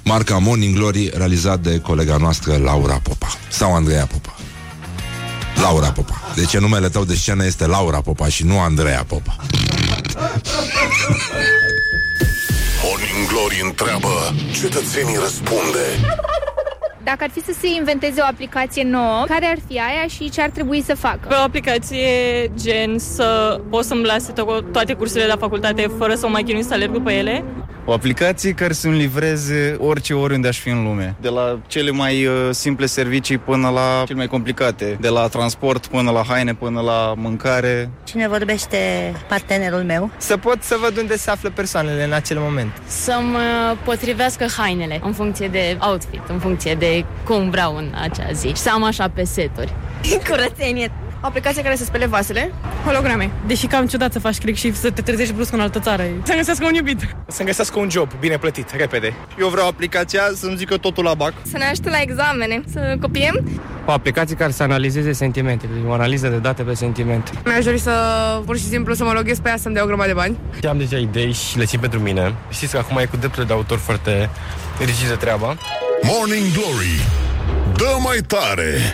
marca 0.03 0.37
Morning 0.37 0.75
Glory, 0.75 1.11
realizat 1.13 1.59
de 1.59 1.79
colega 1.79 2.17
noastră 2.17 2.57
Laura 2.57 2.99
Popa. 3.03 3.27
Sau 3.49 3.75
Andreea 3.75 4.05
Popa. 4.05 4.35
Laura 5.61 5.91
Popa. 5.91 6.21
Deci 6.35 6.57
numele 6.57 6.89
tău 6.89 7.03
de 7.05 7.15
scenă 7.15 7.45
este 7.45 7.65
Laura 7.67 8.01
Popa 8.01 8.27
și 8.27 8.45
nu 8.45 8.59
Andreea 8.59 9.03
Popa. 9.07 9.35
Morning 12.83 13.27
Glory 13.27 13.61
întreabă, 13.63 14.35
cetățenii 14.61 15.17
răspunde. 15.21 15.85
Dacă 17.05 17.23
ar 17.23 17.29
fi 17.29 17.39
să 17.41 17.53
se 17.59 17.67
inventeze 17.77 18.21
o 18.21 18.25
aplicație 18.25 18.83
nouă, 18.83 19.23
care 19.27 19.45
ar 19.45 19.57
fi 19.67 19.73
aia 19.73 20.07
și 20.09 20.29
ce 20.29 20.41
ar 20.41 20.49
trebui 20.49 20.81
să 20.81 20.95
facă? 20.95 21.27
Pe 21.27 21.33
o 21.39 21.43
aplicație 21.43 22.07
gen 22.55 22.99
să 22.99 23.59
pot 23.69 23.83
să-mi 23.83 24.03
lase 24.05 24.31
to- 24.31 24.71
toate 24.71 24.93
cursurile 24.93 25.27
la 25.27 25.37
facultate 25.37 25.91
fără 25.97 26.13
să 26.15 26.25
mă 26.25 26.31
mai 26.31 26.43
chinui 26.43 26.63
să 26.63 26.73
alerg 26.73 26.91
după 26.91 27.11
ele. 27.11 27.43
O 27.87 27.93
aplicație 27.93 28.51
care 28.51 28.73
să-mi 28.73 28.97
livreze 28.97 29.75
orice 29.79 30.13
oriunde 30.13 30.47
aș 30.47 30.59
fi 30.59 30.69
în 30.69 30.83
lume. 30.83 31.15
De 31.21 31.29
la 31.29 31.59
cele 31.67 31.91
mai 31.91 32.25
uh, 32.25 32.33
simple 32.51 32.85
servicii 32.85 33.37
până 33.37 33.69
la 33.69 34.03
cele 34.05 34.17
mai 34.17 34.27
complicate. 34.27 34.97
De 34.99 35.07
la 35.07 35.27
transport 35.27 35.85
până 35.87 36.11
la 36.11 36.23
haine, 36.27 36.53
până 36.53 36.81
la 36.81 37.13
mâncare. 37.17 37.89
Cine 38.03 38.27
vorbește 38.27 38.77
partenerul 39.27 39.83
meu? 39.83 40.09
Să 40.17 40.37
pot 40.37 40.57
să 40.61 40.77
văd 40.81 40.97
unde 40.97 41.17
se 41.17 41.29
află 41.31 41.49
persoanele 41.49 42.03
în 42.03 42.11
acel 42.13 42.37
moment. 42.39 42.71
Să-mi 42.87 43.33
uh, 43.35 43.77
potrivească 43.83 44.45
hainele 44.57 44.99
în 45.03 45.13
funcție 45.13 45.47
de 45.47 45.77
outfit, 45.89 46.21
în 46.27 46.39
funcție 46.39 46.73
de 46.75 46.94
cum 47.23 47.49
vreau 47.49 47.75
în 47.75 47.93
acea 48.01 48.31
zi. 48.31 48.47
Și 48.47 48.55
să 48.55 48.69
am 48.73 48.83
așa 48.83 49.09
pe 49.09 49.23
seturi. 49.23 49.73
Curățenie. 50.29 50.91
O 51.21 51.27
aplicație 51.27 51.61
care 51.61 51.75
să 51.75 51.83
spele 51.83 52.05
vasele, 52.05 52.51
holograme. 52.85 53.31
Deși 53.47 53.67
cam 53.67 53.87
ciudat 53.87 54.11
să 54.11 54.19
faci 54.19 54.37
click 54.37 54.57
și 54.57 54.73
să 54.73 54.91
te 54.91 55.01
trezești 55.01 55.33
brusc 55.33 55.53
în 55.53 55.59
altă 55.59 55.79
țară. 55.79 56.03
Să-mi 56.23 56.37
găsească 56.37 56.65
un 56.65 56.73
iubit. 56.73 57.15
Să-mi 57.27 57.47
găsească 57.47 57.79
un 57.79 57.89
job 57.89 58.09
bine 58.19 58.37
plătit, 58.37 58.71
repede. 58.77 59.13
Eu 59.39 59.47
vreau 59.47 59.67
aplicația 59.67 60.21
să-mi 60.35 60.57
zică 60.57 60.77
totul 60.77 61.03
la 61.03 61.13
bac. 61.13 61.33
Să 61.41 61.57
ne 61.57 61.65
ajute 61.65 61.89
la 61.89 62.01
examene, 62.01 62.61
să 62.71 62.97
copiem. 63.01 63.61
O 63.85 63.91
aplicație 63.91 64.35
care 64.35 64.51
să 64.51 64.63
analizeze 64.63 65.11
sentimentele, 65.11 65.71
o 65.87 65.91
analiză 65.91 66.27
de 66.27 66.37
date 66.37 66.63
pe 66.63 66.73
sentimente. 66.73 67.31
Mi-aș 67.45 67.63
dori 67.63 67.77
să, 67.79 67.91
pur 68.45 68.57
și 68.57 68.63
simplu, 68.63 68.93
să 68.93 69.03
mă 69.03 69.11
loghez 69.11 69.39
pe 69.39 69.49
ea 69.49 69.57
să-mi 69.57 69.73
dea 69.73 69.83
o 69.83 69.87
grămadă 69.87 70.07
de 70.07 70.13
bani. 70.13 70.37
Am 70.69 70.77
deja 70.77 70.97
idei 70.97 71.31
și 71.31 71.57
le 71.57 71.65
țin 71.65 71.79
pentru 71.79 71.99
mine. 71.99 72.35
Știți 72.49 72.71
că 72.71 72.77
acum 72.77 72.97
e 72.97 73.05
cu 73.05 73.17
drepturile 73.17 73.47
de 73.47 73.53
autor 73.53 73.77
foarte 73.77 74.29
rigidă 74.79 75.15
treaba. 75.15 75.55
Morning 76.07 76.51
Glory 76.51 77.07
Dă 77.75 77.97
mai 77.99 78.17
tare 78.27 78.93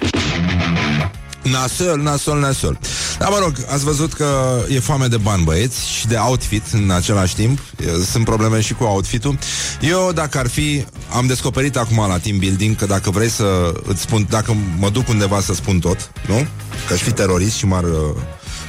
Nasol, 1.42 2.02
nasol, 2.02 2.40
nasol. 2.40 2.80
Dar 3.20 3.30
mă 3.30 3.38
rog, 3.42 3.54
ați 3.70 3.84
văzut 3.84 4.14
că 4.14 4.60
e 4.70 4.80
foame 4.80 5.08
de 5.08 5.18
bani, 5.18 5.44
băieți, 5.44 5.90
și 5.90 6.08
de 6.08 6.16
outfit 6.16 6.64
în 6.72 6.92
același 6.92 7.36
timp. 7.36 7.60
Sunt 8.12 8.26
probleme 8.26 8.62
și 8.62 8.74
cu 8.74 8.84
outfit-ul. 8.84 9.38
Eu, 9.82 10.12
dacă 10.14 10.38
ar 10.38 10.48
fi, 10.48 10.86
am 11.16 11.28
descoperit 11.28 11.78
acum 11.78 11.98
la 11.98 12.18
team 12.18 12.38
building 12.38 12.76
că 12.76 12.86
dacă 12.86 13.10
vrei 13.10 13.30
să 13.30 13.74
îți 13.88 14.02
spun, 14.02 14.28
dacă 14.30 14.56
mă 14.78 14.90
duc 14.90 15.08
undeva 15.10 15.42
să 15.42 15.54
spun 15.54 15.80
tot, 15.80 16.12
nu? 16.28 16.48
Că 16.88 16.94
aș 16.94 17.02
fi 17.02 17.12
terorist 17.12 17.56
și 17.56 17.66
m-ar 17.66 17.84
uh, 17.84 18.22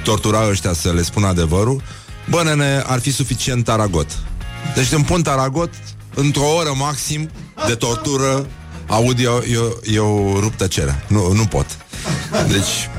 tortura 0.04 0.48
ăștia 0.48 0.72
să 0.72 0.92
le 0.92 1.02
spun 1.02 1.24
adevărul, 1.24 1.82
bă, 2.28 2.42
nene, 2.44 2.82
ar 2.86 3.00
fi 3.00 3.12
suficient 3.12 3.64
taragot. 3.64 4.18
Deci 4.74 4.92
îmi 4.92 5.04
pun 5.04 5.22
taragot 5.22 5.70
într-o 6.14 6.54
oră 6.54 6.72
maxim 6.76 7.30
de 7.66 7.74
tortură 7.74 8.46
audio, 8.86 9.42
eu, 9.50 9.80
eu 9.92 10.36
rup 10.40 10.54
tăcerea. 10.54 11.04
Nu, 11.08 11.32
nu 11.32 11.44
pot. 11.44 11.66
Deci, 12.48 12.90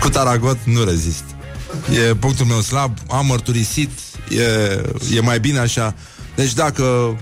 cu 0.00 0.08
taragot 0.08 0.58
nu 0.64 0.84
rezist. 0.84 1.24
E 2.08 2.14
punctul 2.14 2.46
meu 2.46 2.60
slab, 2.60 2.96
am 3.10 3.26
mărturisit, 3.26 3.90
e, 4.28 5.16
e 5.16 5.20
mai 5.20 5.40
bine 5.40 5.58
așa. 5.58 5.94
Deci 6.34 6.52
dacă 6.54 7.16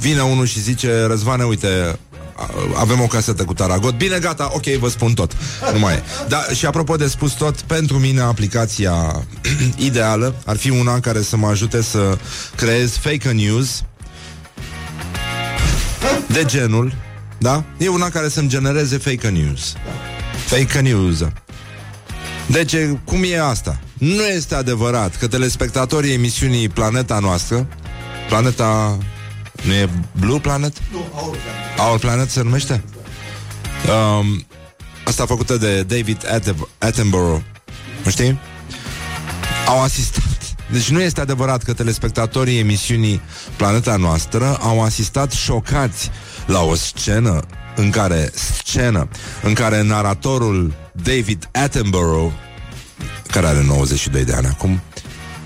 vine 0.00 0.20
unul 0.22 0.46
și 0.46 0.60
zice, 0.60 1.02
Răzvane, 1.06 1.44
uite, 1.44 1.98
a- 2.36 2.50
avem 2.74 3.00
o 3.00 3.06
casetă 3.06 3.44
cu 3.44 3.54
taragot, 3.54 3.96
bine, 3.96 4.18
gata, 4.18 4.50
ok, 4.52 4.64
vă 4.64 4.88
spun 4.88 5.14
tot. 5.14 5.32
Nu 5.72 5.78
mai 5.78 5.94
e. 5.94 6.02
Da, 6.28 6.42
și 6.54 6.66
apropo 6.66 6.96
de 6.96 7.06
spus 7.08 7.32
tot, 7.32 7.60
pentru 7.60 7.98
mine 7.98 8.20
aplicația 8.20 9.24
ideală 9.76 10.34
ar 10.44 10.56
fi 10.56 10.70
una 10.70 11.00
care 11.00 11.22
să 11.22 11.36
mă 11.36 11.46
ajute 11.48 11.82
să 11.82 12.18
creez 12.56 12.96
fake 12.96 13.30
news 13.30 13.82
de 16.32 16.44
genul, 16.44 16.94
da? 17.38 17.64
E 17.78 17.88
una 17.88 18.08
care 18.08 18.28
să-mi 18.28 18.48
genereze 18.48 18.96
fake 18.96 19.28
news. 19.28 19.74
Fake 20.46 20.80
news. 20.80 21.24
Deci, 22.46 22.74
cum 23.04 23.22
e 23.24 23.40
asta? 23.40 23.80
Nu 23.98 24.22
este 24.22 24.54
adevărat 24.54 25.16
că 25.16 25.26
telespectatorii 25.28 26.12
emisiunii 26.12 26.68
Planeta 26.68 27.18
noastră, 27.18 27.66
Planeta... 28.28 28.98
Nu 29.62 29.72
e 29.72 29.88
Blue 30.20 30.38
Planet? 30.40 30.72
Nu, 30.92 30.98
Our 31.14 31.36
Planet. 31.36 31.88
Our 31.88 31.98
Planet 31.98 32.30
se 32.30 32.42
numește? 32.42 32.82
Um, 34.18 34.46
asta 35.04 35.26
făcută 35.26 35.56
de 35.56 35.82
David 35.82 36.26
Atten- 36.26 36.68
Attenborough. 36.78 37.40
Nu 38.04 38.10
știi? 38.10 38.38
Au 39.66 39.82
asistat. 39.82 40.22
Deci 40.70 40.90
nu 40.90 41.00
este 41.00 41.20
adevărat 41.20 41.62
că 41.62 41.72
telespectatorii 41.72 42.58
emisiunii 42.58 43.20
Planeta 43.56 43.96
Noastră 43.96 44.58
au 44.60 44.82
asistat 44.82 45.32
șocați 45.32 46.10
la 46.46 46.60
o 46.60 46.74
scenă 46.74 47.40
în 47.76 47.90
care 47.90 48.30
scenă 48.34 49.08
în 49.42 49.52
care 49.52 49.82
naratorul 49.82 50.74
David 50.92 51.48
Attenborough 51.52 52.32
care 53.30 53.46
are 53.46 53.64
92 53.64 54.24
de 54.24 54.32
ani 54.32 54.46
acum 54.46 54.80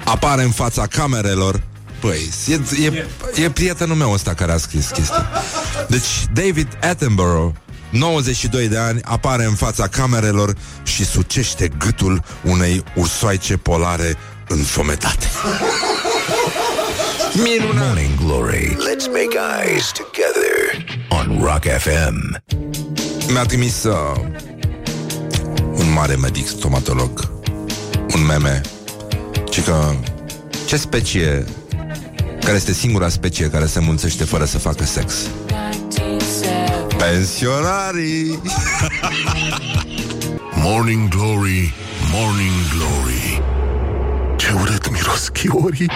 apare 0.05 0.43
în 0.43 0.51
fața 0.51 0.87
camerelor 0.87 1.63
Păi, 2.01 2.29
e, 2.49 2.85
e, 2.85 3.07
e 3.45 3.51
prietenul 3.51 3.97
meu 3.97 4.13
ăsta 4.13 4.35
care 4.35 4.53
a 4.53 4.57
scris 4.57 4.89
chestia. 4.89 5.29
Deci, 5.89 6.27
David 6.33 6.79
Attenborough 6.81 7.55
92 7.91 8.69
de 8.69 8.79
ani 8.79 9.01
apare 9.05 9.45
în 9.45 9.55
fața 9.55 9.89
camerelor 9.89 10.57
și 10.83 11.05
sucește 11.05 11.69
gâtul 11.79 12.23
unei 12.43 12.85
ursoaice 12.95 13.57
polare 13.57 14.17
înfometate. 14.53 15.27
Minunat! 17.43 17.87
Morning 17.87 18.19
Glory. 18.25 18.77
Let's 18.77 19.07
make 19.09 19.35
eyes 19.37 19.93
together 19.93 20.85
on 21.09 21.43
Rock 21.43 21.65
FM. 21.65 22.43
Mi-a 23.33 23.45
trimis 23.45 23.85
uh, 23.85 23.93
un 25.73 25.93
mare 25.93 26.15
medic 26.15 26.47
stomatolog 26.47 27.31
un 28.15 28.27
meme 28.27 28.61
ci 29.51 29.63
că 29.63 29.95
ce 30.67 30.77
specie 30.77 31.45
care 32.41 32.57
este 32.57 32.73
singura 32.73 33.09
specie 33.09 33.51
care 33.51 33.67
se 33.67 33.81
mulțește 33.81 34.25
fără 34.25 34.45
să 34.45 34.59
facă 34.59 34.85
sex? 34.85 35.15
Pensionarii! 36.99 38.41
Morning 40.55 41.09
Glory, 41.09 41.75
Morning 42.13 42.53
Glory 42.77 43.43
Ce 44.37 44.53
urât 44.61 44.91
miros 44.91 45.29
chiorii 45.29 45.91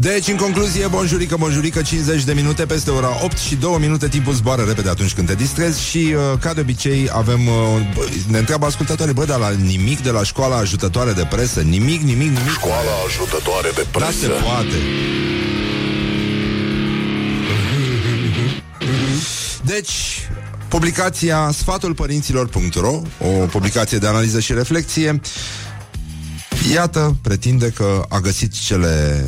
Deci, 0.00 0.28
în 0.28 0.36
concluzie, 0.36 0.86
bonjurică, 0.86 1.36
bonjurică, 1.38 1.82
50 1.82 2.24
de 2.24 2.32
minute 2.32 2.66
peste 2.66 2.90
ora 2.90 3.18
8 3.22 3.38
și 3.38 3.54
2 3.54 3.76
minute, 3.80 4.08
timpul 4.08 4.32
zboară 4.32 4.62
repede 4.62 4.88
atunci 4.88 5.14
când 5.14 5.26
te 5.26 5.34
distrezi 5.34 5.84
și, 5.84 6.14
uh, 6.14 6.38
ca 6.38 6.54
de 6.54 6.60
obicei, 6.60 7.08
avem, 7.12 7.46
uh, 7.46 7.54
bă, 7.94 8.06
ne 8.28 8.38
întreabă 8.38 8.66
ascultătorii, 8.66 9.14
bă, 9.14 9.24
dar 9.24 9.38
la 9.38 9.50
nimic 9.50 10.02
de 10.02 10.10
la 10.10 10.22
școala 10.22 10.56
ajutătoare 10.56 11.12
de 11.12 11.26
presă, 11.30 11.60
nimic, 11.60 12.00
nimic, 12.00 12.26
nimic. 12.26 12.50
Școala 12.52 12.90
ajutătoare 13.06 13.70
de 13.74 13.86
Da, 13.98 14.04
se 14.04 14.26
presă 14.26 14.42
poate. 14.42 14.76
Deci, 19.62 20.28
publicația 20.68 21.50
sfatulpărinților.ro, 21.52 23.02
o 23.18 23.46
publicație 23.46 23.98
de 23.98 24.06
analiză 24.06 24.40
și 24.40 24.52
reflexie, 24.52 25.20
iată, 26.72 27.16
pretinde 27.22 27.70
că 27.70 28.04
a 28.08 28.18
găsit 28.18 28.52
cele 28.52 29.24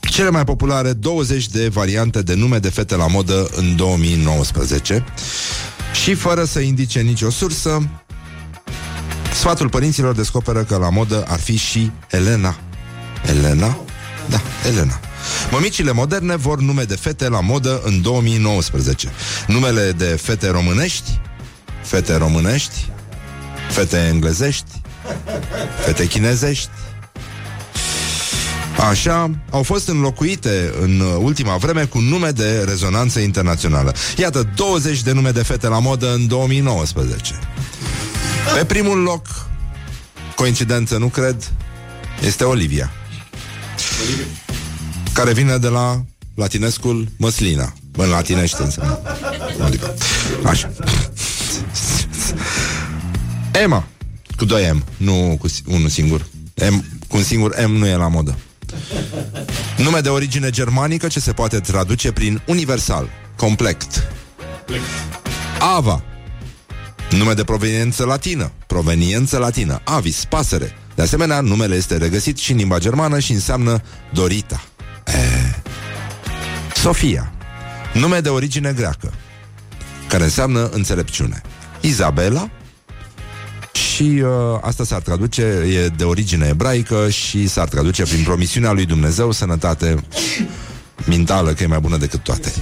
cele 0.00 0.30
mai 0.30 0.44
populare 0.44 0.92
20 0.92 1.48
de 1.48 1.68
variante 1.68 2.22
de 2.22 2.34
nume 2.34 2.58
de 2.58 2.68
fete 2.68 2.96
la 2.96 3.06
modă 3.06 3.48
în 3.56 3.76
2019 3.76 5.04
și 6.02 6.14
fără 6.14 6.44
să 6.44 6.58
indice 6.58 7.00
nicio 7.00 7.30
sursă, 7.30 7.88
sfatul 9.32 9.68
părinților 9.68 10.14
descoperă 10.14 10.64
că 10.64 10.76
la 10.76 10.90
modă 10.90 11.24
ar 11.28 11.38
fi 11.38 11.56
și 11.56 11.90
Elena. 12.10 12.56
Elena? 13.28 13.78
Da, 14.28 14.40
Elena. 14.66 15.00
Mămicile 15.50 15.92
moderne 15.92 16.36
vor 16.36 16.60
nume 16.60 16.82
de 16.82 16.96
fete 16.96 17.28
la 17.28 17.40
modă 17.40 17.80
în 17.84 18.02
2019. 18.02 19.08
Numele 19.46 19.92
de 19.92 20.18
fete 20.22 20.50
românești, 20.50 21.20
fete 21.82 22.16
românești, 22.16 22.90
fete 23.70 23.96
englezești, 23.96 24.70
fete 25.84 26.06
chinezești, 26.06 26.68
Așa, 28.88 29.30
au 29.50 29.62
fost 29.62 29.88
înlocuite 29.88 30.72
în 30.80 31.00
ultima 31.00 31.56
vreme 31.56 31.84
cu 31.84 31.98
nume 31.98 32.30
de 32.30 32.62
rezonanță 32.66 33.20
internațională. 33.20 33.94
Iată, 34.16 34.50
20 34.54 35.02
de 35.02 35.12
nume 35.12 35.30
de 35.30 35.42
fete 35.42 35.68
la 35.68 35.78
modă 35.78 36.12
în 36.12 36.26
2019. 36.26 37.38
Pe 38.58 38.64
primul 38.64 38.98
loc, 38.98 39.26
coincidență 40.34 40.98
nu 40.98 41.06
cred, 41.06 41.52
este 42.24 42.44
Olivia. 42.44 42.92
Care 45.12 45.32
vine 45.32 45.56
de 45.56 45.68
la 45.68 46.04
latinescul 46.34 47.08
măslina. 47.16 47.72
În 47.96 48.08
latinește 48.08 48.62
înseamnă. 48.62 49.00
Olivia. 49.64 49.94
Așa. 50.44 50.70
Emma. 53.62 53.86
Cu 54.38 54.44
doi 54.44 54.70
M, 54.72 54.84
nu 54.96 55.36
cu 55.40 55.48
si- 55.48 55.62
unul 55.66 55.88
singur. 55.88 56.26
M, 56.70 56.84
cu 57.08 57.16
un 57.16 57.22
singur 57.22 57.54
M 57.66 57.70
nu 57.70 57.86
e 57.86 57.94
la 57.94 58.08
modă. 58.08 58.38
Nume 59.76 60.00
de 60.00 60.08
origine 60.08 60.50
germanică 60.50 61.06
ce 61.06 61.20
se 61.20 61.32
poate 61.32 61.60
traduce 61.60 62.12
prin 62.12 62.40
universal, 62.46 63.08
complet. 63.36 64.08
Ava. 65.76 66.02
Nume 67.10 67.32
de 67.32 67.44
proveniență 67.44 68.04
latină, 68.04 68.52
proveniență 68.66 69.38
latină, 69.38 69.80
avis, 69.84 70.24
pasăre. 70.28 70.76
De 70.94 71.02
asemenea, 71.02 71.40
numele 71.40 71.74
este 71.74 71.96
regăsit 71.96 72.38
și 72.38 72.50
în 72.50 72.56
limba 72.56 72.78
germană 72.78 73.18
și 73.18 73.32
înseamnă 73.32 73.82
Dorita. 74.12 74.64
E... 75.06 75.60
Sofia. 76.74 77.32
Nume 77.92 78.20
de 78.20 78.28
origine 78.28 78.72
greacă, 78.72 79.12
care 80.08 80.24
înseamnă 80.24 80.68
înțelepciune. 80.68 81.42
Izabela, 81.80 82.50
și 83.98 84.22
uh, 84.22 84.58
asta 84.60 84.84
s-ar 84.84 85.00
traduce, 85.00 85.42
e 85.42 85.88
de 85.88 86.04
origine 86.04 86.46
ebraică 86.46 87.08
și 87.08 87.48
s-ar 87.48 87.68
traduce 87.68 88.02
prin 88.02 88.22
promisiunea 88.22 88.72
lui 88.72 88.86
Dumnezeu, 88.86 89.32
sănătate 89.32 90.04
mentală, 91.06 91.52
că 91.52 91.62
e 91.62 91.66
mai 91.66 91.80
bună 91.80 91.96
decât 91.96 92.22
toate. 92.22 92.52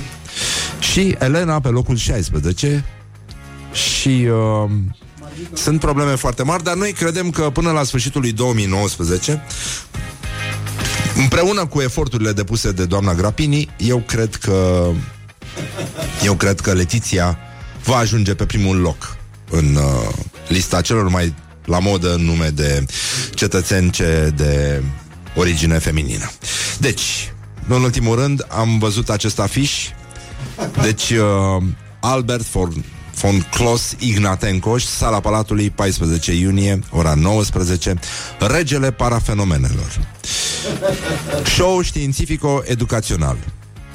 Și 0.80 1.16
Elena 1.18 1.60
pe 1.60 1.68
locul 1.68 1.96
16 1.96 2.84
și 3.72 4.28
uh, 4.30 4.70
sunt 5.52 5.80
probleme 5.80 6.14
foarte 6.14 6.42
mari, 6.42 6.62
dar 6.62 6.74
noi 6.74 6.92
credem 6.92 7.30
că 7.30 7.50
până 7.50 7.70
la 7.70 7.82
sfârșitul 7.82 8.20
lui 8.20 8.32
2019 8.32 9.42
împreună 11.16 11.66
cu 11.66 11.80
eforturile 11.80 12.32
depuse 12.32 12.72
de 12.72 12.84
doamna 12.84 13.14
Grapini, 13.14 13.68
eu 13.76 14.02
cred 14.06 14.34
că 14.34 14.88
eu 16.24 16.34
cred 16.34 16.60
că 16.60 16.72
Letiția 16.72 17.38
va 17.84 17.96
ajunge 17.96 18.34
pe 18.34 18.46
primul 18.46 18.76
loc 18.76 19.16
în 19.58 19.74
uh, 19.74 20.08
lista 20.48 20.80
celor 20.80 21.08
mai 21.08 21.34
la 21.64 21.78
modă 21.78 22.14
în 22.14 22.24
nume 22.24 22.48
de 22.48 22.84
cetățeni 23.34 23.90
ce 23.90 24.32
de 24.36 24.82
origine 25.36 25.78
feminină. 25.78 26.30
Deci, 26.78 27.32
în 27.68 27.82
ultimul 27.82 28.16
rând, 28.16 28.46
am 28.48 28.78
văzut 28.78 29.10
acest 29.10 29.38
afiș. 29.38 29.88
Deci, 30.82 31.10
uh, 31.10 31.62
Albert 32.00 32.50
von, 32.50 32.84
von 33.20 33.40
Klos 33.50 33.94
Ignatenko, 33.98 34.78
sala 34.78 35.20
Palatului, 35.20 35.70
14 35.70 36.32
iunie, 36.32 36.80
ora 36.90 37.14
19, 37.14 37.94
regele 38.38 38.90
parafenomenelor. 38.90 40.00
Show 41.44 41.80
științifico-educațional. 41.80 43.36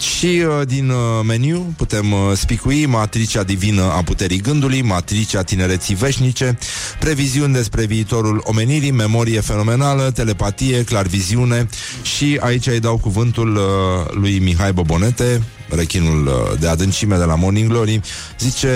Și 0.01 0.25
uh, 0.25 0.67
din 0.67 0.89
uh, 0.89 0.97
meniu 1.25 1.73
putem 1.77 2.11
uh, 2.11 2.19
spicui 2.33 2.85
matricea 2.85 3.43
divină 3.43 3.81
a 3.81 4.03
puterii 4.03 4.41
gândului, 4.41 4.81
matricea 4.81 5.43
tinereții 5.43 5.95
veșnice, 5.95 6.57
previziuni 6.99 7.53
despre 7.53 7.85
viitorul 7.85 8.41
omenirii, 8.45 8.91
memorie 8.91 9.39
fenomenală, 9.39 10.11
telepatie, 10.11 10.83
clarviziune 10.83 11.67
și 12.01 12.37
aici 12.39 12.67
îi 12.67 12.79
dau 12.79 12.97
cuvântul 12.97 13.55
uh, 13.55 14.13
lui 14.13 14.39
Mihai 14.39 14.73
Bobonete, 14.73 15.41
rechinul 15.69 16.27
uh, 16.27 16.59
de 16.59 16.67
adâncime 16.67 17.17
de 17.17 17.23
la 17.23 17.35
Morning 17.35 17.69
Glory, 17.69 18.01
zice, 18.39 18.69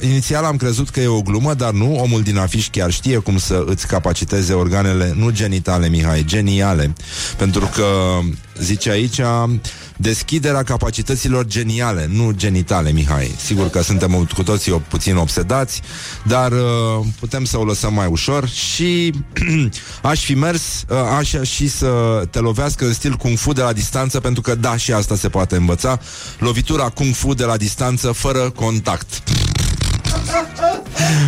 inițial 0.00 0.44
am 0.44 0.56
crezut 0.56 0.88
că 0.88 1.00
e 1.00 1.06
o 1.06 1.22
glumă, 1.22 1.54
dar 1.54 1.72
nu, 1.72 1.96
omul 1.96 2.22
din 2.22 2.36
afiș 2.36 2.68
chiar 2.68 2.90
știe 2.90 3.16
cum 3.16 3.38
să 3.38 3.62
îți 3.66 3.86
capaciteze 3.86 4.52
organele, 4.52 5.12
nu 5.16 5.30
genitale, 5.30 5.88
Mihai, 5.88 6.24
geniale, 6.24 6.92
pentru 7.36 7.70
că, 7.74 7.84
zice 8.60 8.90
aici, 8.90 9.20
deschiderea 9.96 10.62
capacităților 10.62 11.44
geniale, 11.46 12.08
nu 12.12 12.30
genitale, 12.30 12.92
Mihai. 12.92 13.34
Sigur 13.44 13.70
că 13.70 13.82
suntem 13.82 14.28
cu 14.34 14.42
toții 14.42 14.72
o- 14.72 14.78
puțin 14.78 15.16
obsedați, 15.16 15.80
dar 16.22 16.52
uh, 16.52 17.06
putem 17.20 17.44
să 17.44 17.58
o 17.58 17.64
lăsăm 17.64 17.94
mai 17.94 18.06
ușor 18.06 18.48
și 18.48 19.12
aș 20.02 20.24
fi 20.24 20.34
mers, 20.34 20.84
uh, 20.88 20.96
aș 21.18 21.34
și 21.42 21.68
să 21.68 22.22
te 22.30 22.38
lovească 22.38 22.84
în 22.86 22.92
stil 22.92 23.14
kung 23.14 23.38
fu 23.38 23.52
de 23.52 23.62
la 23.62 23.72
distanță, 23.72 24.20
pentru 24.20 24.42
că 24.42 24.54
da, 24.54 24.76
și 24.76 24.92
asta 24.92 25.16
se 25.16 25.28
poate 25.28 25.56
învăța, 25.56 25.98
lovitura 26.38 26.88
kung 26.88 27.14
fu 27.14 27.34
de 27.34 27.44
la 27.44 27.56
distanță 27.56 28.12
fără 28.12 28.50
contact. 28.50 29.22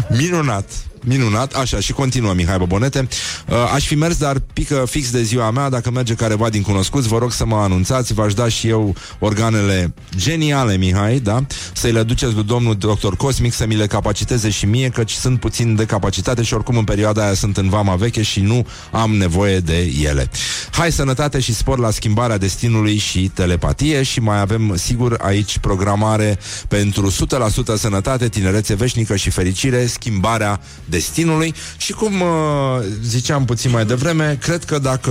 Minunat! 0.19 0.90
Minunat, 1.05 1.55
așa, 1.55 1.81
și 1.81 1.93
continuă 1.93 2.35
Mihai 2.35 2.59
Bobonete. 2.59 3.09
Uh, 3.49 3.57
aș 3.75 3.87
fi 3.87 3.95
mers, 3.95 4.17
dar 4.17 4.39
pică 4.53 4.85
fix 4.89 5.11
de 5.11 5.23
ziua 5.23 5.51
mea, 5.51 5.69
dacă 5.69 5.91
merge 5.91 6.15
careva 6.15 6.49
din 6.49 6.63
cunoscuți, 6.63 7.09
vă 7.09 7.19
rog 7.19 7.33
să 7.33 7.47
mă 7.47 7.57
anunțați, 7.57 8.15
v-aș 8.15 8.35
da 8.35 8.49
și 8.49 8.69
eu 8.69 8.95
organele 9.19 9.95
geniale, 10.17 10.77
Mihai, 10.77 11.19
da? 11.19 11.47
Să-i 11.73 11.93
le 11.93 12.03
duceți 12.03 12.35
lui 12.35 12.45
domnul 12.45 12.77
doctor 12.77 13.17
Cosmic 13.17 13.53
să 13.53 13.67
mi 13.67 13.77
le 13.77 13.87
capaciteze 13.87 14.51
și 14.51 14.67
mie, 14.67 14.89
căci 14.89 15.13
sunt 15.13 15.41
puțin 15.41 15.75
de 15.75 15.85
capacitate 15.85 16.43
și 16.43 16.55
oricum 16.55 16.77
în 16.77 16.85
perioada 16.85 17.25
aia 17.25 17.35
sunt 17.35 17.57
în 17.57 17.69
vama 17.69 17.95
veche 17.95 18.23
și 18.23 18.41
nu 18.41 18.67
am 18.91 19.11
nevoie 19.11 19.59
de 19.59 19.93
ele. 20.03 20.31
Hai 20.71 20.93
sănătate 20.93 21.41
și 21.41 21.55
spor 21.55 21.79
la 21.79 21.91
schimbarea 21.91 22.39
destinului 22.39 22.97
și 22.97 23.31
telepatie 23.35 24.03
și 24.03 24.21
mai 24.21 24.41
avem, 24.41 24.77
sigur, 24.77 25.17
aici 25.23 25.59
programare 25.59 26.39
pentru 26.69 27.11
100% 27.11 27.15
sănătate, 27.77 28.29
tinerețe 28.29 28.75
veșnică 28.75 29.17
și 29.17 29.31
fericire, 29.31 29.87
schimbarea 29.87 30.61
destinului 30.91 31.55
și 31.77 31.93
cum 31.93 32.21
uh, 32.21 32.29
ziceam 33.05 33.45
puțin 33.45 33.71
mai 33.71 33.85
devreme, 33.85 34.39
cred 34.41 34.65
că 34.65 34.79
dacă 34.79 35.11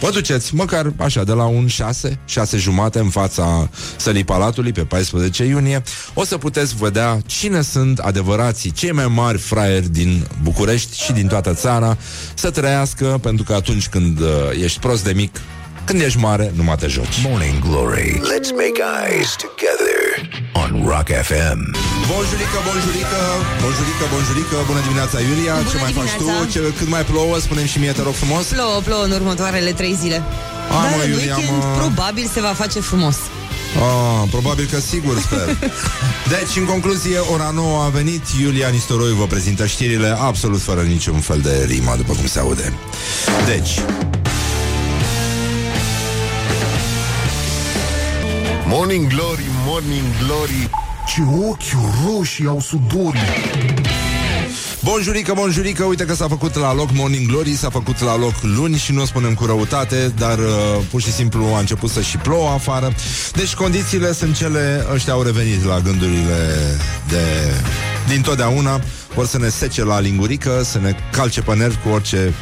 Vă 0.00 0.10
duceți 0.10 0.54
măcar 0.54 0.92
așa 0.96 1.24
de 1.24 1.32
la 1.32 1.44
un 1.44 1.66
6, 1.66 2.18
6 2.24 2.56
jumate 2.56 2.98
în 2.98 3.08
fața 3.08 3.68
sălii 3.96 4.24
Palatului 4.24 4.72
pe 4.72 4.84
14 4.84 5.44
iunie, 5.44 5.82
o 6.14 6.24
să 6.24 6.38
puteți 6.38 6.74
vedea 6.76 7.18
cine 7.26 7.62
sunt 7.62 7.98
adevărații 7.98 8.70
cei 8.70 8.92
mai 8.92 9.06
mari 9.06 9.38
fraieri 9.38 9.88
din 9.88 10.26
București 10.42 11.02
și 11.02 11.12
din 11.12 11.26
toată 11.26 11.54
țara 11.54 11.96
să 12.34 12.50
trăiască, 12.50 13.18
pentru 13.22 13.44
că 13.44 13.52
atunci 13.52 13.88
când 13.88 14.20
uh, 14.20 14.28
ești 14.62 14.78
prost 14.78 15.04
de 15.04 15.12
mic, 15.12 15.40
când 15.84 16.00
ești 16.00 16.18
mare, 16.18 16.52
nu 16.56 16.62
mai 16.62 16.76
te 16.76 16.86
joci. 16.86 17.22
Morning 17.28 17.58
Glory. 17.58 18.12
Let's 18.12 18.50
make 18.52 18.82
eyes 19.04 19.36
together 19.36 19.95
on 20.62 20.70
Rock 20.92 21.08
FM. 21.28 21.58
Bonjurică, 22.10 22.58
bonjurică, 22.68 23.20
bonjurică, 23.62 24.04
bonjurică, 24.14 24.56
bună 24.66 24.80
dimineața, 24.86 25.16
Iulia, 25.28 25.54
Bună 25.54 25.68
ce 25.70 25.76
mai 25.84 25.92
faci 26.00 26.12
dimineața. 26.16 26.44
tu? 26.44 26.50
Ce, 26.52 26.60
cât 26.78 26.88
mai 26.96 27.04
plouă, 27.10 27.34
spunem 27.46 27.66
și 27.72 27.78
mie, 27.78 27.92
te 27.92 28.02
rog 28.02 28.14
frumos. 28.22 28.44
Plouă, 28.56 28.80
plouă 28.88 29.04
în 29.08 29.10
următoarele 29.18 29.70
trei 29.80 29.94
zile. 30.02 30.18
Hai, 30.70 30.80
Dar 30.82 30.90
mă, 30.96 31.02
în 31.04 31.10
Iulia, 31.10 31.36
weekend 31.36 31.58
mă. 31.62 31.74
probabil 31.82 32.26
se 32.34 32.40
va 32.40 32.52
face 32.62 32.80
frumos. 32.80 33.16
Ah, 33.86 34.28
probabil 34.30 34.66
că 34.72 34.78
sigur, 34.80 35.14
sper. 35.26 35.46
Deci, 36.34 36.52
în 36.56 36.64
concluzie, 36.64 37.18
ora 37.34 37.50
9 37.54 37.82
a 37.84 37.88
venit, 37.88 38.22
Iulia 38.42 38.68
Nistoroiu 38.68 39.14
vă 39.14 39.26
prezintă 39.26 39.66
știrile 39.66 40.16
absolut 40.20 40.60
fără 40.62 40.80
niciun 40.80 41.20
fel 41.20 41.40
de 41.42 41.64
rimă, 41.68 41.94
după 41.96 42.12
cum 42.12 42.26
se 42.26 42.38
aude. 42.38 42.72
Deci, 43.46 43.72
Morning 48.68 49.06
Glory, 49.08 49.44
Morning 49.64 50.04
Glory 50.24 50.70
Ce 51.06 51.20
ochi 51.48 52.06
roșii 52.06 52.46
au 52.46 52.60
sudorii 52.60 53.20
Bonjurică, 54.82 55.32
bonjurică, 55.34 55.84
uite 55.84 56.04
că 56.04 56.14
s-a 56.14 56.28
făcut 56.28 56.54
la 56.54 56.74
loc 56.74 56.88
Morning 56.92 57.26
Glory, 57.26 57.54
s-a 57.54 57.70
făcut 57.70 58.00
la 58.00 58.16
loc 58.16 58.32
luni 58.42 58.76
și 58.76 58.92
nu 58.92 59.02
o 59.02 59.04
spunem 59.04 59.34
cu 59.34 59.44
răutate, 59.44 60.12
dar 60.18 60.38
uh, 60.38 60.44
pur 60.90 61.00
și 61.00 61.12
simplu 61.12 61.44
a 61.54 61.58
început 61.58 61.90
să 61.90 62.00
și 62.00 62.16
plouă 62.16 62.48
afară. 62.48 62.92
Deci 63.32 63.54
condițiile 63.54 64.12
sunt 64.12 64.36
cele, 64.36 64.86
ăștia 64.92 65.12
au 65.12 65.22
revenit 65.22 65.64
la 65.64 65.80
gândurile 65.80 66.54
de 67.08 67.52
din 68.08 68.20
totdeauna, 68.22 68.80
vor 69.14 69.26
să 69.26 69.38
ne 69.38 69.48
sece 69.48 69.84
la 69.84 70.00
lingurică, 70.00 70.62
să 70.64 70.78
ne 70.78 70.94
calce 71.12 71.40
pe 71.40 71.54
nervi 71.54 71.76
cu 71.84 71.88
orice 71.88 72.34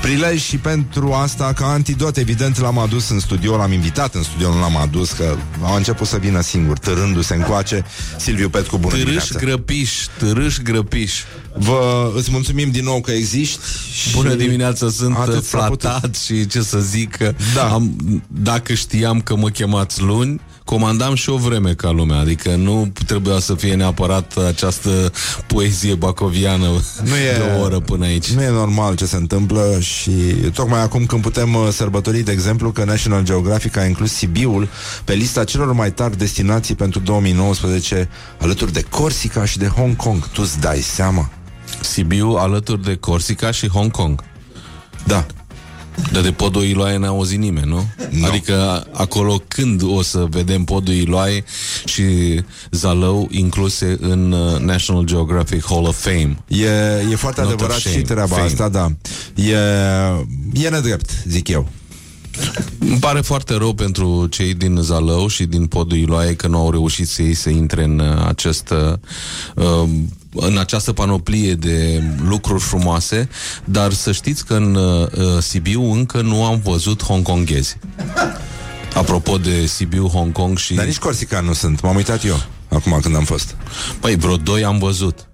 prilej 0.00 0.40
și 0.42 0.56
pentru 0.56 1.12
asta, 1.12 1.52
ca 1.56 1.66
antidot, 1.66 2.16
evident, 2.16 2.60
l-am 2.60 2.78
adus 2.78 3.08
în 3.08 3.20
studio, 3.20 3.56
l-am 3.56 3.72
invitat 3.72 4.14
în 4.14 4.22
studio, 4.22 4.52
nu 4.54 4.60
l-am 4.60 4.76
adus, 4.76 5.10
că 5.12 5.36
a 5.62 5.76
început 5.76 6.06
să 6.06 6.16
vină 6.16 6.40
singur, 6.40 6.78
târându-se 6.78 7.34
încoace. 7.34 7.84
Silviu 8.18 8.48
Petcu, 8.48 8.76
bună 8.78 8.92
Târâș 8.94 9.04
dimineața! 9.04 9.38
grăpiș, 9.38 9.90
târâș 10.18 10.58
grăpiș. 10.58 11.12
Vă 11.56 12.12
îți 12.16 12.30
mulțumim 12.30 12.70
din 12.70 12.84
nou 12.84 13.00
că 13.00 13.10
existi. 13.10 13.58
Și 13.92 14.14
Bună 14.14 14.34
dimineața, 14.34 14.88
sunt 14.90 15.16
atât 15.16 15.44
s-a 15.44 15.58
putut. 15.58 15.80
flatat 15.80 16.16
și 16.16 16.46
ce 16.46 16.62
să 16.62 16.78
zic 16.78 17.16
că 17.16 17.34
Da. 17.54 17.68
am, 17.68 17.96
dacă 18.28 18.74
știam 18.74 19.20
că 19.20 19.36
mă 19.36 19.48
chemați 19.48 20.02
luni, 20.02 20.40
comandam 20.64 21.14
și 21.14 21.30
o 21.30 21.36
vreme 21.36 21.74
ca 21.74 21.90
lumea, 21.90 22.18
adică 22.18 22.54
nu 22.54 22.92
trebuia 23.06 23.38
să 23.38 23.54
fie 23.54 23.74
neapărat 23.74 24.36
această 24.36 25.12
poezie 25.46 25.94
bacoviană 25.94 26.66
Nu 27.04 27.16
e- 27.16 27.36
de 27.36 27.52
o 27.58 27.62
oră 27.62 27.80
până 27.80 28.04
aici. 28.04 28.30
Nu 28.30 28.42
e 28.42 28.48
normal 28.48 28.96
ce 28.96 29.06
se 29.06 29.16
întâmplă 29.16 29.76
și 29.80 30.10
tocmai 30.54 30.82
acum 30.82 31.06
când 31.06 31.22
putem 31.22 31.54
uh, 31.54 31.68
sărbători, 31.70 32.20
de 32.20 32.32
exemplu, 32.32 32.70
că 32.70 32.84
National 32.84 33.24
Geographic 33.24 33.76
a 33.76 33.84
inclus 33.84 34.12
Sibiul 34.12 34.68
pe 35.04 35.12
lista 35.12 35.44
celor 35.44 35.72
mai 35.72 35.92
tari 35.92 36.18
destinații 36.18 36.74
pentru 36.74 37.00
2019 37.00 38.08
alături 38.40 38.72
de 38.72 38.84
Corsica 38.90 39.44
și 39.44 39.58
de 39.58 39.66
Hong 39.66 39.96
Kong. 39.96 40.28
Tu 40.28 40.40
îți 40.44 40.60
dai 40.60 40.78
seama? 40.80 41.30
Sibiu 41.80 42.28
alături 42.28 42.82
de 42.82 42.94
Corsica 42.96 43.50
și 43.50 43.68
Hong 43.68 43.90
Kong. 43.90 44.22
Da. 45.04 45.26
Dar 46.12 46.22
de 46.22 46.30
podul 46.32 46.62
Iloaie 46.62 46.96
n-a 46.98 47.08
auzit 47.08 47.38
nimeni, 47.38 47.68
nu? 47.68 47.84
Nu. 48.10 48.26
Adică 48.26 48.86
acolo 48.92 49.42
când 49.48 49.82
o 49.82 50.02
să 50.02 50.26
vedem 50.30 50.64
podul 50.64 50.94
Iloaie 50.94 51.44
și 51.84 52.02
Zalău 52.70 53.28
incluse 53.30 53.96
în 54.00 54.32
uh, 54.32 54.58
National 54.60 55.04
Geographic 55.04 55.64
Hall 55.66 55.84
of 55.86 56.02
Fame. 56.02 56.36
E, 56.48 56.66
e 57.10 57.16
foarte 57.16 57.40
Not 57.40 57.50
adevărat 57.50 57.76
of 57.76 57.82
și 57.82 57.88
shame, 57.88 58.02
treaba 58.02 58.34
fame. 58.34 58.46
asta, 58.46 58.68
da. 58.68 58.92
E, 59.34 59.56
e 60.64 60.68
nedrept, 60.68 61.10
zic 61.26 61.48
eu. 61.48 61.68
Îmi 62.78 62.98
pare 62.98 63.20
foarte 63.20 63.54
rău 63.54 63.72
pentru 63.74 64.26
cei 64.30 64.54
din 64.54 64.78
Zalău 64.80 65.26
și 65.26 65.44
din 65.44 65.66
podul 65.66 65.96
Iloaie 65.96 66.34
că 66.34 66.46
nu 66.46 66.58
au 66.58 66.70
reușit 66.70 67.08
să 67.08 67.22
ei 67.22 67.34
să 67.34 67.50
intre 67.50 67.84
în 67.84 67.98
uh, 67.98 68.26
acest 68.26 68.70
uh, 69.54 69.88
în 70.34 70.58
această 70.58 70.92
panoplie 70.92 71.54
de 71.54 72.02
lucruri 72.24 72.60
frumoase, 72.60 73.28
dar 73.64 73.92
să 73.92 74.12
știți 74.12 74.46
că 74.46 74.54
în 74.54 74.74
uh, 74.74 75.08
Sibiu 75.40 75.92
încă 75.92 76.20
nu 76.20 76.44
am 76.44 76.60
văzut 76.64 77.02
hongkonghezi. 77.02 77.76
Apropo 78.94 79.38
de 79.38 79.66
Sibiu, 79.66 80.06
Hong 80.06 80.32
Kong 80.32 80.58
și... 80.58 80.74
Dar 80.74 80.84
nici 80.84 80.98
Corsica 80.98 81.40
nu 81.40 81.52
sunt, 81.52 81.80
m-am 81.80 81.96
uitat 81.96 82.24
eu 82.24 82.40
acum 82.68 82.98
când 83.02 83.16
am 83.16 83.24
fost. 83.24 83.56
Păi, 84.00 84.16
vreo 84.16 84.36
doi 84.36 84.64
am 84.64 84.78
văzut. 84.78 85.26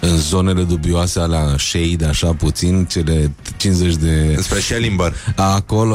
În 0.00 0.16
zonele 0.16 0.62
dubioase 0.62 1.20
alea 1.20 1.54
shade, 1.58 2.04
așa 2.04 2.32
puțin, 2.32 2.84
cele 2.84 3.30
50 3.56 3.94
de... 3.94 4.36
Spre 4.40 4.60
Schellimber. 4.60 5.14
Acolo 5.36 5.94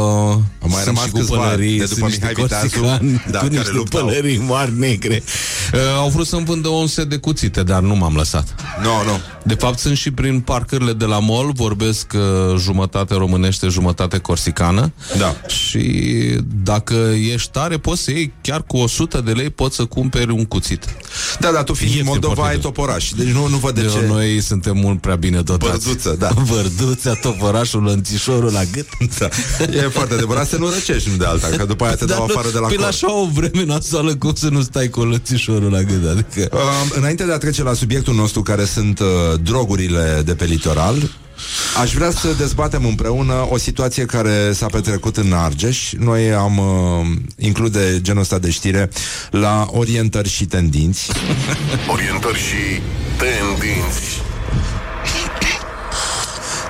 Au 0.62 0.70
mai 0.70 0.72
sunt 0.72 0.86
rămas 0.86 1.04
și 1.04 1.10
cu 1.10 1.18
câțiva 1.18 1.38
pălării, 1.38 1.78
de 1.78 1.84
după 1.84 1.96
sunt 1.96 2.06
niște 2.06 2.20
Mihai 2.28 2.44
Viteazu, 2.44 2.80
corsicani 2.80 3.24
da, 3.32 3.40
cu 3.40 3.46
care 3.46 3.58
niște 3.58 3.72
luptau. 3.72 4.06
pălării 4.06 4.38
mari 4.38 4.80
negre. 4.80 5.24
Uh, 5.74 5.80
au 5.98 6.10
vrut 6.10 6.28
să-mi 6.28 6.46
vândă 6.46 6.68
un 6.68 6.88
set 6.88 7.10
de 7.10 7.18
cuțite, 7.18 7.64
dar 7.64 7.82
nu 7.82 7.96
m-am 7.96 8.16
lăsat. 8.16 8.56
Nu, 8.82 8.90
no, 8.90 9.04
nu. 9.04 9.20
De 9.48 9.54
fapt, 9.54 9.80
sunt 9.80 9.98
și 9.98 10.12
prin 10.12 10.40
parcările 10.40 10.94
de 10.94 11.06
la 11.06 11.20
mall, 11.20 11.52
vorbesc 11.54 12.14
uh, 12.16 12.58
jumătate 12.60 13.14
românește, 13.14 13.68
jumătate 13.68 14.18
corsicană. 14.18 14.92
Da. 15.18 15.36
Și 15.48 15.84
dacă 16.64 16.96
ești 17.34 17.50
tare, 17.52 17.78
poți 17.78 18.02
să 18.04 18.12
iei 18.12 18.34
chiar 18.42 18.64
cu 18.64 18.78
100 18.78 19.22
de 19.22 19.32
lei, 19.32 19.50
poți 19.50 19.76
să 19.76 19.86
cumperi 19.86 20.32
un 20.32 20.46
cuțit. 20.46 20.86
Da, 21.40 21.52
dar 21.52 21.64
tu 21.64 21.74
fiind 21.74 21.92
din 21.94 22.02
Ieftin, 22.04 22.20
Moldova 22.22 22.34
foarte 22.34 22.56
ai 22.56 22.62
bun. 22.62 22.72
toporaș, 22.72 23.10
deci 23.10 23.28
nu, 23.28 23.48
nu 23.48 23.58
văd 23.58 23.76
de 23.76 23.82
De 23.82 23.88
ce. 23.88 24.06
Noi 24.08 24.42
suntem 24.42 24.78
mult 24.78 25.02
prea 25.02 25.16
bine 25.16 25.42
dotați. 25.42 25.86
Bărduță, 25.86 26.16
da. 26.20 26.30
Bărduța, 26.54 27.14
toporașul, 27.14 27.84
lănțișorul 27.84 28.52
la 28.52 28.64
gât. 28.64 28.88
Da. 29.20 29.28
E 29.78 29.82
foarte 29.82 30.14
adevărat 30.14 30.48
să 30.48 30.58
nu 30.58 30.70
răcești, 30.70 31.10
nu 31.10 31.16
de 31.16 31.26
alta, 31.26 31.48
că 31.48 31.66
după 31.66 31.84
aia 31.86 31.96
te 31.96 32.06
dau 32.06 32.18
Dar 32.18 32.28
nu- 32.28 32.34
afară 32.34 32.50
de 32.54 32.60
la 32.60 32.68
Păi 32.68 32.76
cor. 32.76 32.84
la 32.84 32.90
așa 32.90 33.14
o 33.22 33.28
vreme 33.34 33.64
nasoală, 33.64 34.16
cum 34.16 34.34
să 34.36 34.50
nu 34.50 34.62
stai 34.62 34.88
cu 34.90 35.04
lățișorul 35.04 35.72
la 35.72 35.82
gât? 35.82 36.08
Adică... 36.10 36.50
Uh, 36.54 36.60
înainte 36.98 37.24
de 37.24 37.32
a 37.34 37.38
trece 37.38 37.64
la 37.64 37.74
subiectul 37.74 38.14
nostru, 38.16 38.42
care 38.42 38.66
sunt 38.66 39.00
uh, 39.00 39.35
drogurile 39.36 40.22
de 40.26 40.36
pe 40.36 40.46
litoral, 40.46 40.96
aș 41.82 41.94
vrea 41.94 42.12
să 42.12 42.34
dezbatem 42.38 42.86
împreună 42.86 43.48
o 43.50 43.58
situație 43.58 44.06
care 44.06 44.52
s-a 44.54 44.66
petrecut 44.66 45.18
în 45.18 45.34
Argeș. 45.34 45.92
Noi 45.92 46.34
am 46.34 46.58
uh, 46.58 47.08
include 47.38 48.02
genul 48.02 48.22
ăsta 48.22 48.40
de 48.40 48.50
știre 48.50 48.90
la 49.32 49.68
orientări 49.72 50.30
și 50.30 50.46
tendinți. 50.46 51.10
Orientări 51.94 52.38
și 52.38 52.82
tendinți 53.18 54.22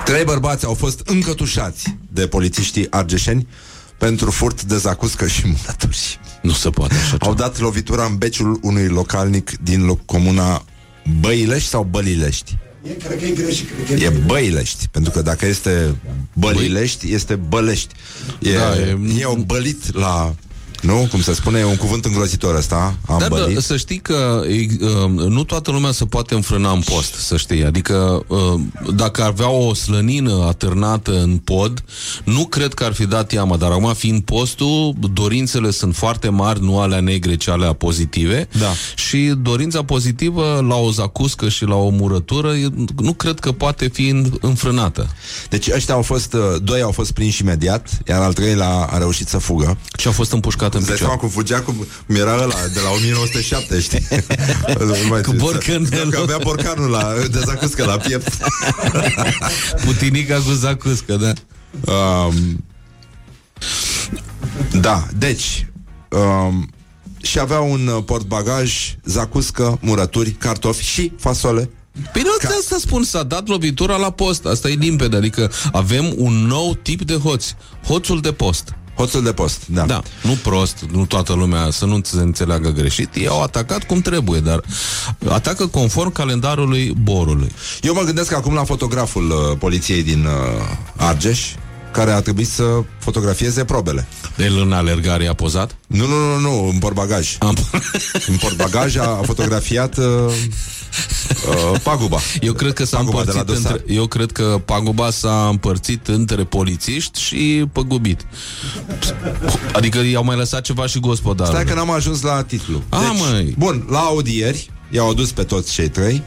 Trei 0.06 0.24
bărbați 0.24 0.66
au 0.66 0.74
fost 0.74 1.02
încătușați 1.06 1.98
de 2.10 2.28
polițiștii 2.28 2.92
argeșeni 2.92 3.48
pentru 3.98 4.32
furt, 4.32 4.64
dezacuscă 4.64 5.28
și 5.28 5.46
mânături. 5.46 6.20
Nu 6.42 6.52
se 6.52 6.70
poate 6.70 6.94
așa 6.94 7.18
Au 7.20 7.34
dat 7.34 7.60
lovitura 7.60 8.04
în 8.04 8.18
beciul 8.18 8.60
unui 8.62 8.88
localnic 8.88 9.58
din 9.58 9.86
loc, 9.86 10.06
comuna 10.06 10.64
Băilești 11.20 11.70
sau 11.70 11.84
Bălilești? 11.84 12.58
E, 12.84 12.90
cred 12.90 13.20
că 13.20 13.26
e 13.26 13.30
greșit, 13.30 13.68
cred 13.86 13.98
că 14.00 14.04
E 14.04 14.10
Băilești, 14.26 14.88
pentru 14.92 15.12
că 15.12 15.22
dacă 15.22 15.46
este 15.46 15.96
Bălilești, 16.34 17.14
este 17.14 17.36
Bălești. 17.36 17.96
E, 18.40 18.54
Da, 18.54 18.60
da, 18.60 18.80
e- 18.80 18.84
e... 18.84 18.98
Ei 19.16 19.24
au 19.24 19.36
bălit 19.36 19.96
la 19.96 20.36
Nu? 20.86 21.08
Cum 21.12 21.22
se 21.22 21.34
spune, 21.34 21.60
e 21.60 21.64
un 21.66 21.76
cuvânt 21.76 22.06
îngrozitor 22.06 22.56
ăsta, 22.56 22.96
am 23.08 23.18
Dar 23.20 23.30
bălit. 23.30 23.54
da, 23.54 23.60
să 23.62 23.78
știi 23.78 23.98
că 24.00 24.42
e, 24.50 24.66
uh, 24.86 25.10
nu 25.28 25.44
toată 25.44 25.72
lumea 25.72 25.92
se 25.92 26.06
poate 26.06 26.34
înfrâna 26.34 26.72
în 26.72 26.82
post, 26.82 27.14
să 27.14 27.38
știi. 27.38 27.64
Adică 27.66 28.24
uh, 28.28 28.60
dacă 28.96 29.22
ar 29.22 29.28
avea 29.28 29.50
o 29.50 29.74
slănină 29.74 30.46
atârnată 30.48 31.12
în 31.22 31.38
pod, 31.38 31.84
nu 32.24 32.46
cred 32.46 32.74
că 32.74 32.84
ar 32.84 32.94
fi 32.94 33.06
dat 33.06 33.32
iama, 33.32 33.58
dar 33.58 33.72
acum 33.72 33.94
fiind 33.94 34.22
postul, 34.22 34.96
dorințele 35.14 35.72
sunt 35.72 35.96
foarte 35.96 36.30
mari, 36.30 36.64
nu 36.64 36.80
alea 36.80 37.00
negre, 37.00 37.36
ci 37.36 37.48
alea 37.48 37.74
pozitive. 37.74 38.48
Da. 38.60 38.72
Și 38.96 39.34
dorința 39.42 39.84
pozitivă 39.84 40.66
la 40.68 40.76
o 40.76 40.92
zacuscă 40.92 41.50
și 41.50 41.66
la 41.66 41.76
o 41.76 41.90
murătură, 41.90 42.54
e- 42.56 42.68
nu 42.98 43.14
cred 43.14 43.40
că 43.40 43.52
poate 43.52 43.88
fi 43.88 44.08
în- 44.08 44.32
înfrânată. 44.42 45.08
Deci 45.50 45.68
ăștia 45.76 45.94
au 45.94 46.02
fost, 46.02 46.34
uh, 46.34 46.42
doi 46.64 46.82
au 46.82 46.92
fost 46.92 47.12
prinși 47.12 47.42
imediat, 47.42 47.90
iar 48.08 48.22
al 48.22 48.34
treilea 48.34 48.70
a 48.70 48.98
reușit 48.98 49.28
să 49.28 49.38
fugă. 49.38 49.78
Și 49.98 50.08
a 50.08 50.12
fost 50.12 50.32
împușcat 50.32 50.75
în 50.76 50.82
Îți 50.82 50.90
dai 50.90 50.96
picioare. 50.96 50.98
seama 50.98 51.16
cum 51.16 51.30
fugea, 51.30 51.62
cum 51.62 51.86
era 52.08 52.34
ăla 52.34 52.56
de 52.74 52.80
la 52.80 52.90
1907, 52.90 53.80
știi? 53.80 54.08
Cu 55.24 55.34
borcanelul. 55.34 56.12
Că 56.12 56.20
avea 56.20 56.38
borcanul 56.44 56.90
la, 56.90 57.14
de 57.32 57.40
zacuscă 57.46 57.86
la 57.86 57.98
piept. 57.98 58.38
Putinica 59.86 60.36
cu 60.36 60.52
zacuscă, 60.52 61.16
da. 61.16 61.34
Um, 61.94 62.64
da, 64.82 65.08
deci 65.18 65.68
um, 66.10 66.70
și 67.22 67.40
avea 67.40 67.60
un 67.60 67.88
uh, 67.88 68.04
portbagaj, 68.06 68.96
zacuscă, 69.04 69.78
murături, 69.82 70.32
cartofi 70.32 70.84
și 70.84 71.12
fasole. 71.20 71.70
Păi 72.14 72.22
nu, 72.22 72.30
Ca... 72.40 72.56
asta 72.60 72.76
spun, 72.80 73.04
s-a 73.04 73.24
dat 73.24 73.48
lovitura 73.48 73.96
la 73.96 74.12
post, 74.12 74.46
asta 74.46 74.70
e 74.70 74.74
limpede, 74.74 75.16
adică 75.16 75.52
avem 75.72 76.14
un 76.18 76.34
nou 76.34 76.76
tip 76.76 77.02
de 77.02 77.14
hoți, 77.14 77.56
hoțul 77.88 78.22
de 78.22 78.32
post. 78.32 78.76
Hoțul 78.96 79.24
de 79.24 79.34
post, 79.34 79.62
da. 79.68 79.86
Da, 79.86 80.02
nu 80.24 80.38
prost, 80.44 80.86
nu 80.92 81.06
toată 81.06 81.34
lumea, 81.34 81.70
să 81.72 81.86
nu 81.86 82.00
se 82.04 82.18
înțeleagă 82.18 82.70
greșit. 82.70 83.16
Ei 83.16 83.28
au 83.28 83.42
atacat 83.42 83.84
cum 83.84 84.02
trebuie, 84.02 84.40
dar 84.40 84.62
atacă 85.30 85.68
conform 85.68 86.12
calendarului 86.12 86.94
borului. 87.02 87.52
Eu 87.82 87.94
mă 87.94 88.02
gândesc 88.02 88.34
acum 88.34 88.54
la 88.54 88.64
fotograful 88.64 89.30
uh, 89.30 89.58
poliției 89.58 90.04
din 90.04 90.26
uh, 90.26 90.32
Argeș, 90.96 91.54
care 91.96 92.12
a 92.12 92.22
trebuit 92.22 92.48
să 92.48 92.64
fotografieze 93.00 93.64
probele. 93.64 94.08
El 94.38 94.58
în 94.58 94.72
alergare 94.72 95.28
a 95.28 95.34
pozat? 95.34 95.76
Nu, 95.88 96.08
nu, 96.08 96.16
nu, 96.16 96.40
nu, 96.40 96.68
în 96.68 96.78
portbagaj. 96.78 97.36
Am... 97.40 97.58
în 98.30 98.36
portbagaj 98.36 98.96
a, 98.98 99.04
a 99.04 99.22
fotografiat 99.26 99.98
uh, 99.98 100.06
uh, 100.06 101.80
paguba. 101.84 102.20
Eu 102.42 102.54
cred 102.54 102.74
că 102.74 102.86
s-a 102.86 102.98
Paguba 102.98 103.24
de 103.24 103.32
la 103.32 103.40
împărțit 103.40 103.64
dosar. 103.64 103.78
între, 103.80 103.94
Eu 103.94 104.08
cred 104.08 104.32
că 104.32 104.62
paguba 104.66 105.10
s-a 105.10 105.48
împărțit 105.50 106.08
între 106.08 106.44
polițiști 106.44 107.22
și 107.22 107.66
păgubit. 107.72 108.26
Adică 109.74 110.00
i-au 110.00 110.24
mai 110.24 110.36
lăsat 110.36 110.62
ceva 110.62 110.88
și 110.88 111.00
gospodarul. 111.00 111.54
Stai 111.54 111.66
că 111.66 111.74
n-am 111.74 111.92
ajuns 111.92 112.22
la 112.22 112.44
titlu. 112.44 112.82
Deci, 112.90 113.00
A, 113.00 113.12
măi. 113.12 113.56
Bun, 113.58 113.88
la 113.90 114.00
audieri 114.00 114.70
i-au 114.90 115.10
adus 115.10 115.32
pe 115.32 115.44
toți 115.44 115.74
cei 115.74 115.90
trei 115.90 116.24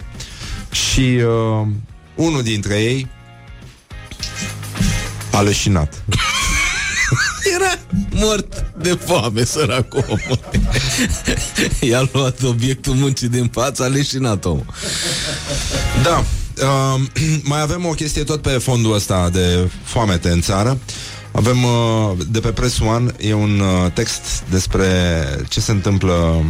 și 0.71 1.01
uh, 1.01 1.67
unul 2.15 2.43
dintre 2.43 2.75
ei 2.83 3.09
a 5.33 5.41
leșinat. 5.41 6.05
Era 7.55 7.79
mort 8.11 8.65
de 8.79 8.99
foame, 9.05 9.45
săracul 9.45 10.05
om. 10.09 10.19
I-a 11.89 12.09
luat 12.13 12.43
obiectul 12.43 12.95
muncii 12.95 13.29
din 13.29 13.49
față, 13.53 13.83
a 13.83 13.87
leșinat 13.87 14.45
omul. 14.45 14.67
Da. 16.03 16.25
Uh, 16.63 17.01
mai 17.51 17.61
avem 17.61 17.87
o 17.87 17.91
chestie 17.91 18.25
tot 18.25 18.43
pe 18.43 18.51
fondul 18.51 18.95
ăsta 18.95 19.29
de 19.31 19.71
foamete 19.85 20.31
în 20.31 20.41
țară. 20.41 20.79
Avem 21.33 21.65
uh, 21.65 22.19
de 22.31 22.41
pe 22.41 22.49
Press 22.49 22.79
One 22.79 23.13
e 23.21 23.33
un 23.35 23.61
uh, 23.61 23.93
text 23.93 24.43
despre 24.51 24.87
ce 25.49 25.61
se 25.61 25.71
întâmplă 25.71 26.45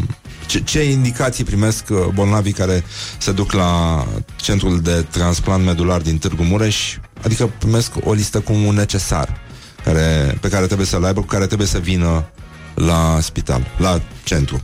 ce, 0.46 0.60
ce 0.60 0.90
indicații 0.90 1.44
primesc 1.44 1.84
uh, 1.90 1.98
bolnavii 2.14 2.52
care 2.52 2.84
se 3.18 3.32
duc 3.32 3.52
la 3.52 4.04
centrul 4.36 4.80
de 4.80 5.06
transplant 5.10 5.64
medular 5.64 6.00
din 6.00 6.18
Târgu 6.18 6.42
Mureș, 6.42 6.96
adică 7.22 7.50
primesc 7.58 7.92
o 8.04 8.12
listă 8.12 8.40
cu 8.40 8.52
un 8.52 8.74
necesar 8.74 9.40
care, 9.84 10.38
pe 10.40 10.48
care 10.48 10.66
trebuie 10.66 10.86
să-l 10.86 11.04
aibă, 11.04 11.20
cu 11.20 11.26
care 11.26 11.46
trebuie 11.46 11.68
să 11.68 11.78
vină 11.78 12.30
la 12.74 13.18
spital, 13.20 13.66
la 13.78 14.00
centru. 14.24 14.62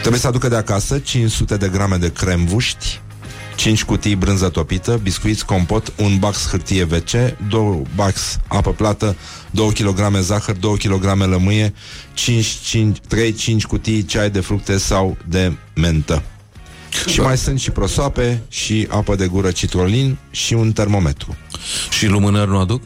Trebuie 0.00 0.20
să 0.20 0.26
aducă 0.26 0.48
de 0.48 0.56
acasă 0.56 0.98
500 0.98 1.56
de 1.56 1.68
grame 1.68 1.96
de 1.96 2.12
cremvuști, 2.12 3.00
5 3.56 3.84
cutii 3.84 4.14
brânză 4.14 4.48
topită, 4.48 5.00
biscuiți, 5.02 5.44
compot, 5.44 5.92
un 5.96 6.18
bax 6.18 6.48
hârtie 6.48 6.82
WC, 6.82 7.10
2 7.48 7.82
bax 7.94 8.38
apă 8.46 8.72
plată, 8.72 9.16
2 9.50 9.72
kg 9.72 10.16
zahăr, 10.20 10.54
2 10.56 10.76
kg 10.76 11.04
lămâie, 11.04 11.74
5, 12.14 12.46
5, 12.46 12.98
3, 13.08 13.32
5 13.32 13.66
cutii 13.66 14.04
ceai 14.04 14.30
de 14.30 14.40
fructe 14.40 14.78
sau 14.78 15.16
de 15.28 15.52
mentă. 15.74 16.22
Și 17.06 17.20
mai 17.20 17.38
sunt 17.38 17.60
și 17.60 17.70
prosoape, 17.70 18.42
și 18.48 18.86
apă 18.90 19.14
de 19.14 19.26
gură 19.26 19.50
citrolin 19.50 20.16
și 20.30 20.54
un 20.54 20.72
termometru. 20.72 21.36
Și 21.90 22.06
lumânări 22.06 22.50
nu 22.50 22.58
aduc? 22.58 22.82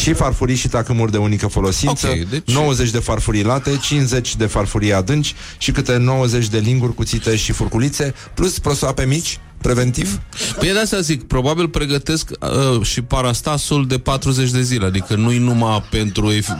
Și 0.00 0.12
farfurii 0.12 0.56
și 0.56 0.68
tacâmuri 0.68 1.10
de 1.12 1.18
unică 1.18 1.46
folosință, 1.46 2.06
Ok, 2.08 2.28
deci- 2.28 2.52
90 2.54 2.90
de 2.90 2.98
farfurii 2.98 3.42
late, 3.42 3.76
50 3.76 4.36
de 4.36 4.46
farfurii 4.46 4.92
adânci 4.92 5.34
și 5.58 5.70
câte 5.72 5.96
90 5.96 6.48
de 6.48 6.58
linguri 6.58 6.94
cuțite 6.94 7.36
și 7.36 7.52
furculițe, 7.52 8.14
plus 8.34 8.58
prosoape 8.58 9.04
mici, 9.04 9.38
preventiv. 9.58 10.20
Păi 10.58 10.72
de 10.72 10.78
asta 10.78 11.00
zic, 11.00 11.22
probabil 11.26 11.68
pregătesc 11.68 12.30
uh, 12.40 12.82
și 12.86 13.02
parastasul 13.02 13.86
de 13.86 13.98
40 13.98 14.50
de 14.50 14.62
zile, 14.62 14.86
adică 14.86 15.14
nu-i 15.14 15.38
numai 15.38 15.82
pentru, 15.90 16.32
ef- 16.32 16.58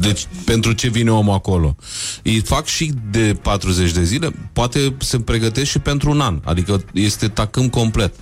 deci, 0.00 0.26
pentru 0.44 0.72
ce 0.72 0.88
vine 0.88 1.10
omul 1.10 1.34
acolo. 1.34 1.76
Îi 2.22 2.40
fac 2.44 2.66
și 2.66 2.92
de 3.10 3.36
40 3.42 3.90
de 3.90 4.04
zile, 4.04 4.30
poate 4.52 4.94
se 4.98 5.18
pregătesc 5.20 5.70
și 5.70 5.78
pentru 5.78 6.10
un 6.10 6.20
an, 6.20 6.40
adică 6.44 6.84
este 6.92 7.28
tacâm 7.28 7.68
complet. 7.68 8.14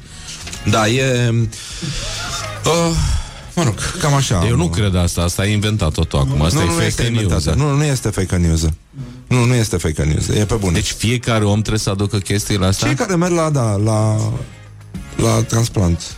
Da, 0.71 0.89
e... 0.89 1.35
Uh, 2.65 2.97
mă 3.55 3.63
rog, 3.63 3.75
cam 4.01 4.15
așa. 4.15 4.47
Eu 4.49 4.57
nu 4.57 4.69
cred 4.69 4.95
asta, 4.95 5.23
asta 5.23 5.43
ai 5.43 5.53
inventat 5.53 5.93
totul 5.93 6.19
acum, 6.19 6.43
asta 6.43 6.59
nu, 6.59 6.65
e 6.65 6.69
nu 6.69 6.73
fake 6.73 6.87
este 6.87 7.03
news. 7.03 7.23
inventată. 7.23 7.57
da. 7.57 7.65
Nu, 7.65 7.77
nu 7.77 7.85
este 7.85 8.09
fake 8.09 8.37
news. 8.37 8.67
Nu, 9.27 9.45
nu 9.45 9.55
este 9.55 9.77
fake 9.77 10.03
news. 10.03 10.29
E 10.29 10.45
pe 10.45 10.55
bune. 10.55 10.73
Deci 10.73 10.91
fiecare 10.91 11.45
om 11.45 11.61
trebuie 11.61 11.79
să 11.79 11.91
aducă 11.91 12.19
chestiile 12.19 12.67
astea? 12.67 12.89
Cei 12.89 12.97
care 12.97 13.15
merg 13.15 13.33
la, 13.33 13.51
da, 13.51 13.77
la, 13.85 14.17
la 15.17 15.43
transplant. 15.43 16.17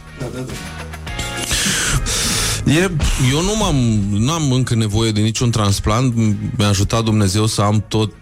E, 2.65 2.91
eu 3.33 3.43
nu 3.43 3.57
m-am, 3.59 3.75
n-am 4.11 4.53
încă 4.53 4.75
nevoie 4.75 5.11
de 5.11 5.21
niciun 5.21 5.51
transplant 5.51 6.15
Mi-a 6.57 6.69
ajutat 6.69 7.05
Dumnezeu 7.05 7.47
să 7.47 7.61
am 7.63 7.85
tot 7.89 8.13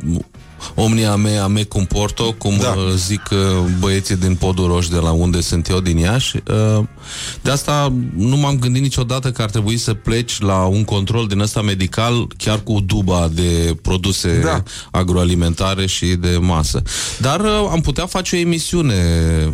Omnia 0.75 1.17
mea 1.17 1.47
me 1.47 1.63
comporto 1.63 2.33
Cum 2.39 2.57
Da. 2.57 2.63
da. 2.65 2.95
zic 2.95 3.23
uh, 3.31 3.39
băieții 3.79 4.17
din 4.17 4.35
Podul 4.35 4.67
Roș 4.67 4.87
De 4.89 4.97
la 4.97 5.11
unde 5.11 5.41
sunt 5.41 5.69
eu, 5.69 5.81
din 5.81 5.99
Iași 5.99 6.37
Uh, 6.79 6.85
De 7.43 7.51
asta 7.51 7.93
nu 8.17 8.37
m-am 8.37 8.59
gândit 8.59 8.83
niciodată 8.83 9.31
Că 9.31 9.43
ar 9.43 9.51
trebui 9.51 9.77
să 9.77 9.95
pleci 9.95 10.41
la 10.41 10.65
un 10.65 10.85
control 10.85 11.27
Din 11.27 11.41
ăsta 11.41 11.63
medical 11.63 12.27
Chiar 12.37 12.61
cu 12.63 12.81
duba 12.81 13.29
de 13.33 13.77
produse 13.83 14.41
Da. 14.45 14.63
agroalimentare 14.91 15.87
Și 15.87 16.07
de 16.07 16.37
masă 16.41 16.83
Dar 17.19 17.41
uh, 17.41 17.69
am 17.71 17.81
putea 17.81 18.07
face 18.07 18.37
o 18.37 18.39
emisiune 18.39 18.95
uh, 19.49 19.53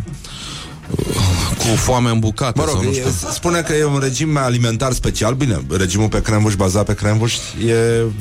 Cu 1.57 1.67
foame 1.75 2.09
în 2.09 2.19
bucate 2.19 2.59
Mă 2.59 2.65
rog, 2.65 2.73
sau 2.73 2.83
nu 2.83 2.89
e, 2.89 2.93
știu. 2.93 3.09
spune 3.33 3.61
că 3.61 3.73
e 3.73 3.83
un 3.85 3.99
regim 4.03 4.37
alimentar 4.37 4.91
special 4.91 5.33
Bine, 5.33 5.61
regimul 5.77 6.07
pe 6.07 6.21
cremvuș 6.21 6.55
bazat 6.55 6.85
pe 6.85 6.93
cremvuș 6.93 7.33
E 7.33 7.39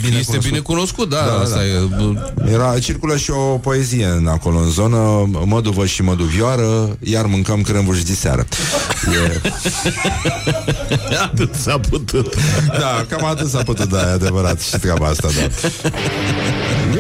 bine 0.03 0.17
Este 0.19 0.25
cunoscut. 0.25 0.43
bine 0.43 0.59
cunoscut, 0.59 1.09
da, 1.09 1.17
Da, 1.17 1.25
da, 1.27 1.39
asta 1.41 1.57
da. 1.57 1.63
e. 1.65 2.53
Era, 2.53 2.79
circulă 2.79 3.17
și 3.17 3.31
o 3.31 3.37
poezie 3.59 4.07
în 4.07 4.27
acolo 4.27 4.59
în 4.59 4.71
zonă 4.71 5.31
Măduvă 5.45 5.87
și 5.87 6.03
măduvioară 6.03 6.97
Iar 7.01 7.27
mâncăm 7.27 7.63
cremvuș 7.63 8.03
diseară 8.03 8.47
e... 9.13 9.41
Atât 11.25 11.55
s-a 11.55 11.79
putut. 11.91 12.35
Da, 12.79 13.05
cam 13.09 13.25
atât 13.25 13.49
s-a 13.51 13.63
putut 13.63 13.89
Da, 13.89 13.99
e 14.01 14.11
adevărat 14.13 14.61
și 14.61 14.71
treaba 14.79 15.07
asta, 15.07 15.29
da 15.37 15.41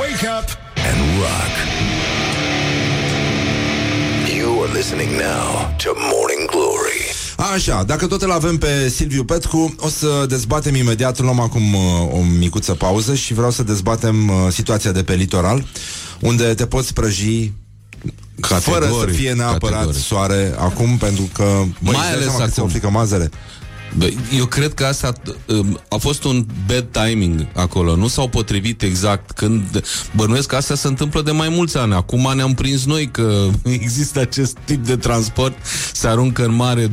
Wake 0.00 0.26
up 0.40 0.48
and 0.90 1.00
rock. 1.18 1.99
You 4.60 4.68
are 4.68 4.76
listening 4.78 5.10
now 5.10 5.74
to 5.76 5.90
Morning 5.96 6.50
Glory. 6.50 7.14
Așa, 7.54 7.82
dacă 7.82 8.06
tot 8.06 8.22
îl 8.22 8.30
avem 8.30 8.58
pe 8.58 8.88
Silviu 8.88 9.24
Petcu, 9.24 9.74
o 9.78 9.88
să 9.88 10.24
dezbatem 10.28 10.74
imediat, 10.74 11.18
luăm 11.20 11.40
acum 11.40 11.74
uh, 11.74 11.80
o 12.12 12.18
micuță 12.38 12.74
pauză 12.74 13.14
și 13.14 13.34
vreau 13.34 13.50
să 13.50 13.62
dezbatem 13.62 14.28
uh, 14.28 14.34
situația 14.50 14.92
de 14.92 15.02
pe 15.02 15.14
litoral, 15.14 15.64
unde 16.20 16.54
te 16.54 16.66
poți 16.66 16.92
prăji 16.94 17.52
Categoric, 18.40 18.88
fără 18.88 19.04
să 19.06 19.12
fie 19.12 19.32
neapărat 19.32 19.74
categoric. 19.74 20.02
soare 20.02 20.54
acum, 20.58 20.96
pentru 20.96 21.28
că 21.32 21.44
băi, 21.44 21.66
Mai 21.78 21.94
îți 21.94 22.02
dai 22.02 22.12
ales 22.12 22.24
seama 22.24 22.44
cât 22.44 22.52
se 22.52 22.60
acum. 22.60 22.70
oflică 22.70 22.90
mazăre. 22.90 23.30
Bă, 23.96 24.10
Eu 24.36 24.46
cred 24.46 24.74
că 24.74 24.84
asta 24.84 25.12
um, 25.46 25.80
a 25.88 25.96
fost 25.96 26.24
un 26.24 26.46
bad 26.66 26.86
timing 26.90 27.46
acolo. 27.54 27.96
Nu 27.96 28.08
s-au 28.08 28.28
potrivit 28.28 28.82
exact 28.82 29.30
când... 29.30 29.82
Bănuiesc 30.16 30.48
că 30.48 30.56
asta 30.56 30.74
se 30.74 30.86
întâmplă 30.86 31.22
de 31.22 31.30
mai 31.30 31.48
mulți 31.48 31.76
ani. 31.76 31.94
Acum 31.94 32.32
ne-am 32.34 32.54
prins 32.54 32.84
noi 32.84 33.08
că 33.10 33.46
există 33.80 34.20
acest 34.20 34.56
tip 34.64 34.86
de 34.86 34.96
transport. 34.96 35.54
Se 35.92 36.08
aruncă 36.08 36.44
în 36.44 36.54
mare 36.54 36.86
2-3 36.86 36.92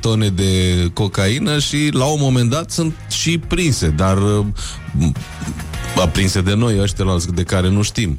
tone 0.00 0.28
de 0.28 0.90
cocaină 0.92 1.58
și 1.58 1.88
la 1.92 2.04
un 2.04 2.18
moment 2.20 2.50
dat 2.50 2.70
sunt 2.70 2.94
și 3.10 3.38
prinse. 3.38 3.88
Dar 3.88 4.18
uh, 4.18 4.44
aprinse 5.96 6.40
de 6.40 6.54
noi, 6.54 6.80
ăștia 6.80 7.16
de 7.34 7.42
care 7.42 7.68
nu 7.68 7.82
știm. 7.82 8.18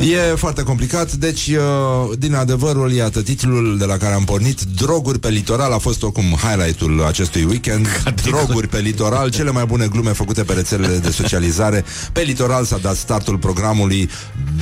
E 0.00 0.34
foarte 0.36 0.62
complicat, 0.62 1.12
deci, 1.12 1.46
uh, 1.46 2.18
din 2.18 2.34
adevărul, 2.34 2.92
iată, 2.92 3.22
titlul 3.22 3.78
de 3.78 3.84
la 3.84 3.96
care 3.96 4.14
am 4.14 4.24
pornit, 4.24 4.60
Droguri 4.62 5.18
pe 5.18 5.28
litoral, 5.28 5.72
a 5.72 5.78
fost 5.78 6.02
oricum 6.02 6.24
highlight-ul 6.24 7.04
acestui 7.04 7.44
weekend. 7.44 7.86
Categoric. 8.04 8.46
Droguri 8.46 8.68
pe 8.68 8.78
litoral, 8.78 9.30
cele 9.30 9.50
mai 9.50 9.64
bune 9.64 9.86
glume 9.86 10.10
făcute 10.10 10.42
pe 10.42 10.52
rețelele 10.52 10.96
de 10.96 11.10
socializare. 11.10 11.84
Pe 12.12 12.20
litoral 12.20 12.64
s-a 12.64 12.78
dat 12.82 12.96
startul 12.96 13.38
programului 13.38 14.10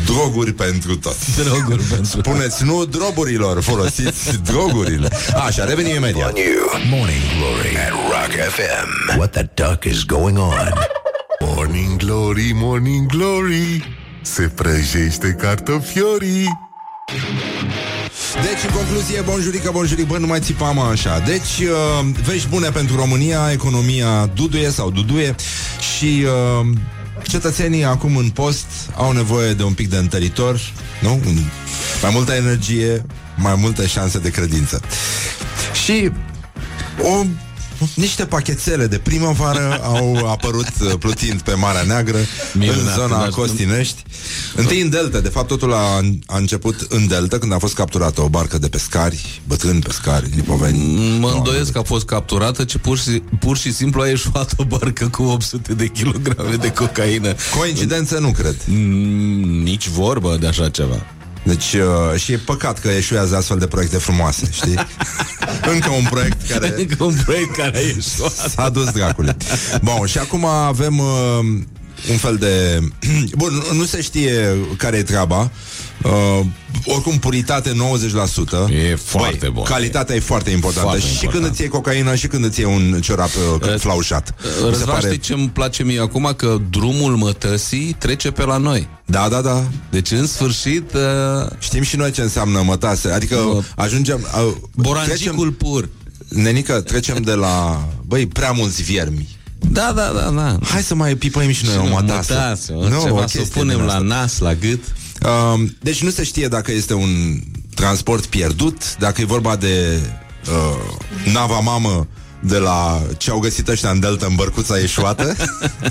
Droguri 0.04 0.52
pentru 0.52 0.96
toți. 0.96 1.42
Droguri 1.42 1.82
pentru 1.82 2.20
Spuneți 2.20 2.64
nu 2.64 2.84
drogurilor, 2.84 3.62
folosiți 3.62 4.38
drogurile. 4.42 5.08
Așa, 5.46 5.64
revenim 5.64 5.94
imediat. 5.94 6.28
On 6.28 6.36
you. 6.36 6.98
Morning 6.98 7.22
Glory 7.38 7.76
at 7.76 7.90
Rock 7.90 8.48
FM. 8.48 9.16
What 9.18 9.30
the 9.30 9.48
duck 9.54 9.84
is 9.84 10.04
going 10.04 10.38
on? 10.38 10.72
Morning 11.44 11.96
Glory, 11.96 12.50
Morning 12.54 13.06
Glory 13.06 13.98
Se 14.22 14.42
prăjește 14.42 15.36
cartofiorii 15.40 16.58
Deci, 18.42 18.64
în 18.68 18.74
concluzie, 18.74 19.20
bonjurică, 19.20 19.70
bonjuric, 19.70 20.06
bă, 20.06 20.18
nu 20.18 20.26
mai 20.26 20.40
țipa 20.40 20.70
mă 20.70 20.82
așa. 20.82 21.18
Deci, 21.18 21.58
uh, 21.60 22.06
vești 22.24 22.48
bune 22.48 22.70
pentru 22.70 22.96
România, 22.96 23.48
economia 23.52 24.26
duduie 24.34 24.70
sau 24.70 24.90
duduie 24.90 25.34
și 25.96 26.24
uh, 26.60 26.66
cetățenii 27.22 27.84
acum 27.84 28.16
în 28.16 28.28
post 28.30 28.66
au 28.96 29.12
nevoie 29.12 29.52
de 29.52 29.62
un 29.62 29.72
pic 29.72 29.88
de 29.88 29.96
întăritor, 29.96 30.60
nu? 31.00 31.12
Un- 31.26 31.50
Mai 32.02 32.10
multă 32.14 32.32
energie, 32.32 33.06
mai 33.36 33.54
multe 33.56 33.86
șanse 33.86 34.18
de 34.18 34.30
credință. 34.30 34.80
Și 35.84 36.10
o 37.02 37.24
niște 37.94 38.24
pachetele 38.24 38.86
de 38.86 38.98
primăvară 38.98 39.80
au 39.82 40.26
apărut 40.30 40.66
uh, 40.80 40.92
plutind 40.98 41.40
pe 41.40 41.54
Marea 41.54 41.82
Neagră, 41.82 42.18
Minunat, 42.54 42.78
în 42.80 42.92
zona 42.94 43.18
dar- 43.18 43.28
Costinești. 43.28 44.02
Întâi 44.54 44.80
în 44.80 44.90
Delta, 44.90 45.20
de 45.20 45.28
fapt 45.28 45.46
totul 45.46 45.72
a, 45.72 46.00
a 46.26 46.36
început 46.36 46.86
în 46.88 47.06
Delta, 47.06 47.38
când 47.38 47.52
a 47.52 47.58
fost 47.58 47.74
capturată 47.74 48.20
o 48.22 48.28
barcă 48.28 48.58
de 48.58 48.68
pescari, 48.68 49.40
bătrâni 49.46 49.80
pescari, 49.80 50.30
lipoveni. 50.34 51.18
Mă 51.18 51.32
îndoiesc 51.36 51.72
că 51.72 51.78
a 51.78 51.82
fost 51.82 52.04
capturată, 52.06 52.64
ci 52.64 52.76
pur 52.76 52.98
și, 52.98 53.10
pur 53.40 53.56
și 53.56 53.72
simplu 53.72 54.02
a 54.02 54.06
ieșuat 54.08 54.52
o 54.56 54.64
barcă 54.64 55.08
cu 55.08 55.22
800 55.22 55.74
de 55.74 55.86
kilograme 55.86 56.54
de 56.56 56.72
cocaină. 56.72 57.34
Coincidență 57.58 58.18
nu 58.18 58.30
cred. 58.30 58.56
Mm, 58.66 59.62
Nici 59.62 59.88
vorbă 59.88 60.36
de 60.40 60.46
așa 60.46 60.68
ceva. 60.68 61.06
Deci, 61.42 61.72
uh, 61.72 62.20
și 62.20 62.32
e 62.32 62.36
păcat 62.36 62.78
că 62.78 62.88
eșuează 62.88 63.36
astfel 63.36 63.58
de 63.58 63.66
proiecte 63.66 63.98
frumoase, 63.98 64.48
știi? 64.50 64.74
Încă 65.74 65.90
un 65.90 66.04
proiect 66.10 66.48
care... 66.48 66.74
Încă 66.76 67.04
un 67.04 67.14
proiect 67.24 67.56
care 67.56 67.76
a 67.76 67.80
ieșuat. 67.80 68.32
S-a 68.32 68.68
dus 68.68 68.90
dracului. 68.90 69.36
Bun, 69.82 70.06
și 70.06 70.18
acum 70.18 70.44
avem 70.44 70.98
uh, 70.98 71.38
un 72.10 72.16
fel 72.16 72.36
de... 72.36 72.78
Bun, 73.40 73.52
nu- 73.52 73.76
nu 73.76 73.84
se 73.84 74.00
știe 74.00 74.56
care 74.76 74.96
e 74.96 75.02
treaba. 75.02 75.50
Uh, 76.02 76.40
oricum, 76.84 77.18
puritate 77.18 77.72
90%. 77.72 77.74
E 78.90 78.94
foarte 78.94 79.36
Băi, 79.40 79.50
bun. 79.50 79.62
Calitatea 79.62 80.14
e 80.14 80.20
foarte 80.20 80.50
importantă. 80.50 80.88
Foarte 80.88 81.06
și 81.06 81.12
important. 81.12 81.40
când 81.42 81.52
îți 81.52 81.60
iei 81.60 81.70
cocaină 81.70 82.14
și 82.14 82.26
când 82.26 82.44
îți 82.44 82.60
iei 82.60 82.72
un 82.74 83.00
ciorap 83.00 83.30
uh, 83.62 83.74
flaușat. 83.78 84.34
Mi 84.42 84.50
se 84.58 84.64
Răzvan, 84.68 84.94
pare... 84.94 85.06
știi 85.06 85.18
ce 85.18 85.32
îmi 85.32 85.48
place 85.48 85.82
mie 85.82 86.00
acum? 86.00 86.34
Că 86.36 86.56
drumul 86.70 87.16
mătăsii 87.16 87.96
trece 87.98 88.30
pe 88.30 88.44
la 88.44 88.56
noi. 88.56 88.88
Da, 89.06 89.28
da, 89.28 89.40
da. 89.40 89.64
Deci, 89.90 90.10
în 90.10 90.26
sfârșit... 90.26 90.92
Uh... 90.94 91.00
Știm 91.58 91.82
și 91.82 91.96
noi 91.96 92.10
ce 92.10 92.20
înseamnă 92.20 92.62
mătase. 92.64 93.10
Adică 93.10 93.64
ajungem... 93.76 94.26
Uh, 94.46 94.54
Borancicul 94.74 95.50
pur. 95.50 95.88
Nenică, 96.28 96.80
trecem 96.80 97.22
de 97.22 97.32
la... 97.32 97.84
Băi, 98.06 98.26
prea 98.26 98.50
mulți 98.50 98.82
viermi. 98.82 99.38
Da, 99.68 99.92
da, 99.94 100.12
da, 100.14 100.30
da. 100.30 100.58
Hai 100.62 100.82
să 100.82 100.94
mai 100.94 101.14
pipăim 101.14 101.50
și 101.50 101.64
noi 101.64 101.76
o 101.76 101.88
mătasă. 101.88 102.32
mătase, 102.32 102.72
o 102.72 102.88
Nu, 102.88 103.00
o 103.00 103.04
ceva 103.04 103.26
să 103.26 103.36
o 103.36 103.40
chestie 103.40 103.60
punem 103.60 103.76
din 103.76 103.86
la 103.86 103.92
asta. 103.92 104.04
nas, 104.04 104.38
la 104.38 104.54
gât. 104.54 104.84
Um, 105.24 105.76
deci 105.80 106.02
nu 106.02 106.10
se 106.10 106.24
știe 106.24 106.48
dacă 106.48 106.72
este 106.72 106.94
un 106.94 107.40
transport 107.74 108.26
pierdut, 108.26 108.96
dacă 108.96 109.20
e 109.20 109.24
vorba 109.24 109.56
de 109.56 110.00
uh, 110.48 111.32
nava 111.32 111.58
mamă 111.58 112.06
de 112.40 112.58
la 112.58 113.02
ce 113.16 113.30
au 113.30 113.38
găsit 113.38 113.68
ăștia 113.68 113.90
în 113.90 114.00
Delta 114.00 114.26
în 114.26 114.34
bărcuța 114.34 114.80
eșuată 114.80 115.36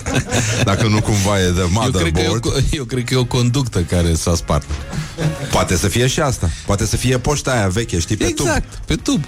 Dacă 0.64 0.88
nu 0.88 1.02
cumva 1.02 1.40
e 1.40 1.50
de 1.50 1.62
Eu 1.62 1.92
cred, 1.92 2.14
că 2.14 2.20
e 2.22 2.28
o, 2.28 2.32
motherboard. 2.32 2.64
eu 2.72 2.84
cred 2.84 3.04
că 3.04 3.14
e 3.14 3.18
o 3.18 3.26
conductă 3.26 3.80
care 3.80 4.14
s-a 4.14 4.36
spart. 4.36 4.66
Poate 5.52 5.78
să 5.78 5.88
fie 5.88 6.08
și 6.08 6.20
asta. 6.20 6.50
Poate 6.66 6.86
să 6.86 6.98
fie 6.98 7.18
poșta 7.18 7.52
aia 7.52 7.68
veche, 7.68 8.00
știi, 8.00 8.18
pe 8.18 8.26
Exact, 8.26 8.74
tub 8.74 8.86
pe 8.86 8.96
tub. 8.96 9.24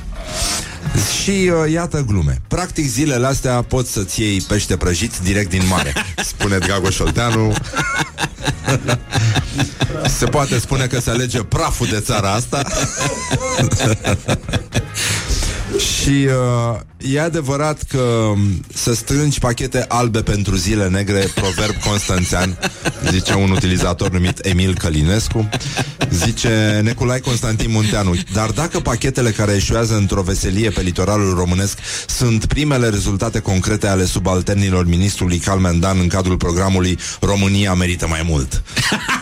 Și 1.21 1.29
uh, 1.29 1.71
iată 1.71 2.03
glume. 2.07 2.41
Practic 2.47 2.89
zilele 2.89 3.27
astea 3.27 3.61
poți 3.61 3.91
să-ți 3.91 4.21
iei 4.21 4.41
pește 4.41 4.77
prăjit 4.77 5.17
direct 5.17 5.49
din 5.49 5.63
mare 5.69 5.93
Spune 6.31 6.57
Dragoș 6.57 6.99
Olteanu 6.99 7.53
Se 10.17 10.25
poate 10.25 10.59
spune 10.59 10.87
că 10.87 10.99
se 10.99 11.09
alege 11.09 11.43
praful 11.43 11.87
de 11.87 11.99
țara 11.99 12.31
asta 12.31 12.61
Și 16.01 16.09
uh, 16.09 16.79
e 17.13 17.21
adevărat 17.21 17.83
că 17.83 17.97
um, 18.31 18.39
să 18.73 18.93
strângi 18.93 19.39
pachete 19.39 19.85
albe 19.87 20.21
pentru 20.21 20.55
zile 20.55 20.87
negre, 20.87 21.27
proverb 21.35 21.75
constanțean, 21.85 22.57
zice 23.11 23.33
un 23.33 23.51
utilizator 23.51 24.09
numit 24.09 24.45
Emil 24.45 24.75
Călinescu, 24.75 25.49
zice 26.09 26.79
Neculai 26.83 27.19
Constantin 27.19 27.71
Munteanu, 27.71 28.13
dar 28.33 28.49
dacă 28.49 28.79
pachetele 28.79 29.29
care 29.29 29.51
eșuează 29.51 29.95
într-o 29.95 30.21
veselie 30.21 30.69
pe 30.69 30.81
litoralul 30.81 31.33
românesc 31.33 31.77
sunt 32.07 32.45
primele 32.45 32.89
rezultate 32.89 33.39
concrete 33.39 33.87
ale 33.87 34.05
subalternilor 34.05 34.85
ministrului 34.85 35.37
Calmen 35.37 35.79
Dan 35.79 35.99
în 35.99 36.07
cadrul 36.07 36.37
programului 36.37 36.97
România 37.19 37.73
merită 37.73 38.07
mai 38.07 38.21
mult. 38.27 38.63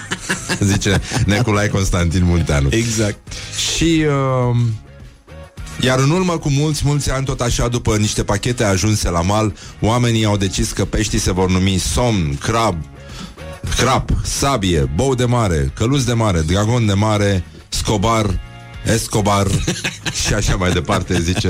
zice 0.72 1.02
Neculai 1.26 1.70
Constantin 1.70 2.24
Munteanu. 2.26 2.68
Exact. 2.72 3.20
Și 3.76 4.06
uh, 4.50 4.56
iar 5.82 6.00
în 6.00 6.10
urmă 6.10 6.38
cu 6.38 6.50
mulți, 6.50 6.82
mulți 6.86 7.12
ani, 7.12 7.26
tot 7.26 7.42
așa, 7.42 7.68
după 7.68 7.98
niște 7.98 8.24
pachete 8.24 8.64
ajunse 8.64 9.10
la 9.10 9.22
mal, 9.22 9.54
oamenii 9.82 10.26
au 10.26 10.38
decis 10.38 10.72
că 10.72 10.86
peștii 10.86 11.20
se 11.20 11.32
vor 11.32 11.50
numi 11.50 11.78
somn, 11.78 12.38
crab, 12.38 12.76
crap, 13.78 14.10
sabie, 14.24 14.90
bou 14.96 15.16
de 15.16 15.26
mare, 15.26 15.72
căluț 15.76 16.04
de 16.04 16.14
mare, 16.14 16.42
dragon 16.42 16.86
de 16.86 16.94
mare, 16.94 17.44
scobar, 17.70 18.40
Escobar 18.84 19.48
și 20.26 20.34
așa 20.34 20.56
mai 20.56 20.72
departe, 20.72 21.22
zice 21.22 21.50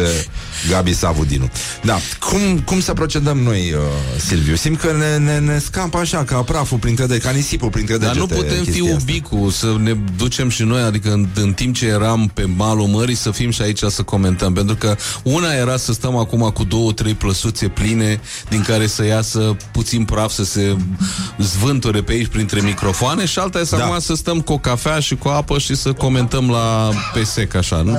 Gabi 0.70 0.94
Savudinu. 0.94 1.50
Da, 1.84 1.98
cum, 2.20 2.60
cum 2.60 2.80
să 2.82 2.94
procedăm 2.94 3.38
noi, 3.38 3.74
uh, 3.74 3.80
Silviu? 4.26 4.56
Simt 4.56 4.80
că 4.80 4.92
ne, 4.98 5.18
ne, 5.18 5.40
ne 5.40 5.60
scapă 5.60 5.98
așa, 5.98 6.24
ca 6.24 6.36
praful 6.42 6.78
printre 6.78 7.06
de, 7.06 7.18
ca 7.18 7.30
nisipul 7.32 7.70
printre 7.70 7.98
Dar 7.98 8.14
degete. 8.14 8.34
nu 8.34 8.42
putem 8.42 8.64
fi 8.64 8.72
chestia 8.72 8.84
asta. 8.84 8.98
ubicu 9.02 9.50
Să 9.50 9.76
ne 9.80 9.94
ducem 10.18 10.50
și 10.50 10.64
noi 10.64 10.82
Adică 10.82 11.12
în, 11.12 11.28
în 11.36 11.54
timp 11.54 11.76
ce 11.76 11.86
eram 11.86 12.32
pe 12.34 12.44
malul 12.56 12.88
mării 12.88 13.16
Să 13.16 13.32
fim 13.32 13.52
și 13.52 13.62
aici 13.62 13.80
să 13.88 14.02
comentăm 14.04 14.54
Pentru 14.54 14.76
că 14.76 14.96
una 15.24 15.52
era 15.54 15.78
să 15.78 15.94
stăm 15.94 16.16
acum 16.16 16.40
cu 16.54 16.64
două, 16.64 16.92
trei 16.92 17.14
plăsuțe 17.14 17.68
pline 17.68 18.20
Din 18.50 18.62
care 18.62 18.88
să 18.88 19.06
iasă 19.06 19.56
puțin 19.72 20.04
praf 20.06 20.32
Să 20.32 20.44
se 20.44 20.76
zvânture 21.38 22.02
pe 22.02 22.12
aici 22.12 22.28
printre 22.28 22.62
microfoane 22.62 23.26
Și 23.26 23.40
alta 23.40 23.60
este 23.60 23.76
Da. 23.76 23.84
acum 23.86 24.00
să 24.00 24.14
stăm 24.16 24.42
cu 24.42 24.54
o 24.54 24.58
cafea 24.58 25.00
și 25.00 25.16
cu 25.16 25.28
apă 25.28 25.58
Și 25.60 25.76
să 25.76 25.94
comentăm 25.94 26.50
la 26.50 26.90
pe 27.14 27.19
sec 27.24 27.56
așa 27.56 27.82
nu? 27.82 27.98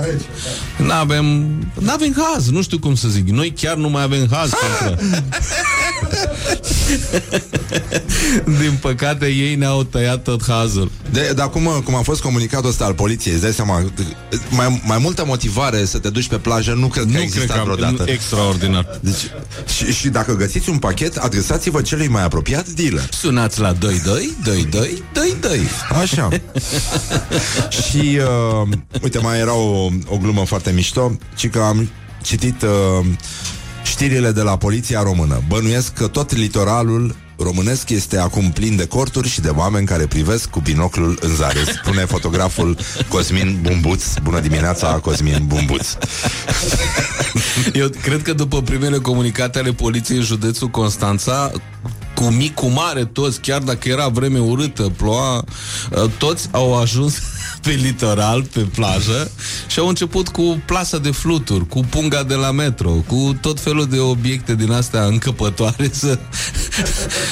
N-avem 0.77 1.49
N-avem 1.79 2.16
haz, 2.16 2.51
nu 2.51 2.62
știu 2.62 2.79
cum 2.79 2.95
să 2.95 3.09
zic 3.09 3.29
Noi 3.29 3.51
chiar 3.51 3.77
nu 3.77 3.89
mai 3.89 4.03
avem 4.03 4.29
haz 4.31 4.51
contra. 4.51 5.03
Din 8.61 8.78
păcate 8.80 9.26
ei 9.26 9.55
ne-au 9.55 9.82
tăiat 9.84 10.22
tot 10.22 10.47
hazul 10.47 10.91
De, 11.12 11.32
dar 11.36 11.49
cum, 11.51 11.82
cum 11.84 11.95
a 11.95 12.01
fost 12.03 12.20
comunicatul 12.20 12.68
ăsta 12.68 12.84
al 12.84 12.95
poliției, 12.95 13.32
îți 13.34 13.43
dai 13.43 13.53
seama, 13.53 13.84
mai, 14.51 14.82
mai 14.86 14.99
multă 14.99 15.24
motivare 15.26 15.84
să 15.84 15.99
te 15.99 16.11
duci 16.11 16.28
pe 16.28 16.36
plajă 16.36 16.72
nu 16.72 16.86
cred 16.86 17.05
că 17.05 17.11
Nu 17.11 17.14
a 17.16 17.18
cred 17.18 17.26
existat 17.32 17.57
că 17.57 17.62
am- 17.62 17.64
vreodată. 17.76 18.11
extraordinar. 18.11 18.99
Deci, 19.01 19.30
și, 19.76 19.93
și 19.93 20.09
dacă 20.09 20.36
găsiți 20.36 20.70
un 20.70 20.78
pachet, 20.78 21.16
adresați-vă 21.16 21.80
celui 21.82 22.09
mai 22.09 22.22
apropiat 22.24 22.68
dealer. 22.68 23.09
Sunați 23.12 23.61
la 23.61 23.72
22 23.72 24.34
22 24.45 25.03
22 25.12 25.61
Așa. 26.01 26.28
și, 27.88 28.18
uh, 28.62 28.68
uite, 29.03 29.18
mai 29.18 29.38
era 29.38 29.55
o, 29.55 29.88
o 30.07 30.16
glumă 30.20 30.45
foarte 30.45 30.70
mișto, 30.70 31.18
ci 31.36 31.49
că 31.49 31.59
am 31.59 31.91
citit 32.22 32.62
uh, 32.62 33.07
știrile 34.01 34.31
de 34.31 34.43
la 34.43 34.57
poliția 34.57 35.03
română. 35.03 35.43
Bănuiesc 35.49 35.93
că 35.93 36.07
tot 36.07 36.37
litoralul 36.37 37.15
românesc 37.43 37.91
este 37.91 38.18
acum 38.18 38.51
plin 38.51 38.76
de 38.76 38.86
corturi 38.86 39.28
și 39.28 39.41
de 39.41 39.49
oameni 39.49 39.86
care 39.86 40.07
privesc 40.07 40.49
cu 40.51 40.61
binoclul 40.61 41.18
în 41.20 41.34
zare. 41.34 41.59
Spune 41.82 42.05
fotograful 42.05 42.78
Cosmin 43.09 43.59
Bumbuț. 43.62 44.05
Bună 44.22 44.41
dimineața, 44.41 44.88
Cosmin 44.88 45.45
Bumbuț. 45.47 45.88
Eu 47.72 47.88
cred 48.03 48.22
că 48.22 48.32
după 48.32 48.62
primele 48.62 48.99
comunicate 48.99 49.59
ale 49.59 49.72
poliției 49.72 50.18
în 50.18 50.24
județul 50.24 50.68
Constanța 50.68 51.53
cu 52.20 52.26
mic, 52.26 52.55
cu 52.55 52.66
mare 52.66 53.05
toți, 53.05 53.41
chiar 53.41 53.61
dacă 53.61 53.88
era 53.88 54.09
vreme 54.09 54.38
urâtă, 54.38 54.82
ploua, 54.97 55.45
uh, 55.91 56.11
toți 56.18 56.49
au 56.51 56.80
ajuns 56.80 57.18
pe 57.62 57.70
litoral, 57.70 58.43
pe 58.43 58.61
plajă 58.61 59.30
și 59.66 59.78
au 59.78 59.88
început 59.88 60.28
cu 60.28 60.62
plasa 60.66 60.99
de 60.99 61.11
fluturi, 61.11 61.66
cu 61.66 61.80
punga 61.80 62.22
de 62.22 62.34
la 62.34 62.51
metro, 62.51 62.91
cu 62.91 63.38
tot 63.41 63.61
felul 63.61 63.86
de 63.86 63.99
obiecte 63.99 64.55
din 64.55 64.72
astea 64.72 65.05
încăpătoare 65.05 65.91
să, 65.93 66.18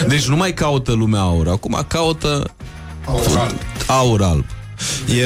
Deci 0.06 0.26
nu 0.26 0.36
mai 0.36 0.54
caută 0.54 0.92
lumea 0.92 1.20
aur, 1.20 1.48
acum 1.48 1.84
caută 1.88 2.50
Aur 3.04 3.36
alb. 3.38 3.56
aur 3.86 4.22
alb. 4.22 4.44
E, 5.18 5.24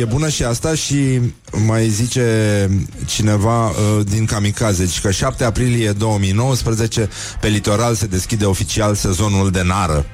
e 0.00 0.04
bună 0.04 0.28
și 0.28 0.42
asta 0.42 0.74
și 0.74 1.20
mai 1.66 1.88
zice 1.88 2.68
cineva 3.06 3.68
uh, 3.68 3.74
din 4.04 4.24
Kamikaze 4.24 4.84
deci 4.84 5.00
că 5.00 5.10
7 5.10 5.44
aprilie 5.44 5.92
2019 5.92 7.08
pe 7.40 7.48
litoral 7.48 7.94
se 7.94 8.06
deschide 8.06 8.44
oficial 8.44 8.94
sezonul 8.94 9.50
de 9.50 9.62
nară. 9.62 10.06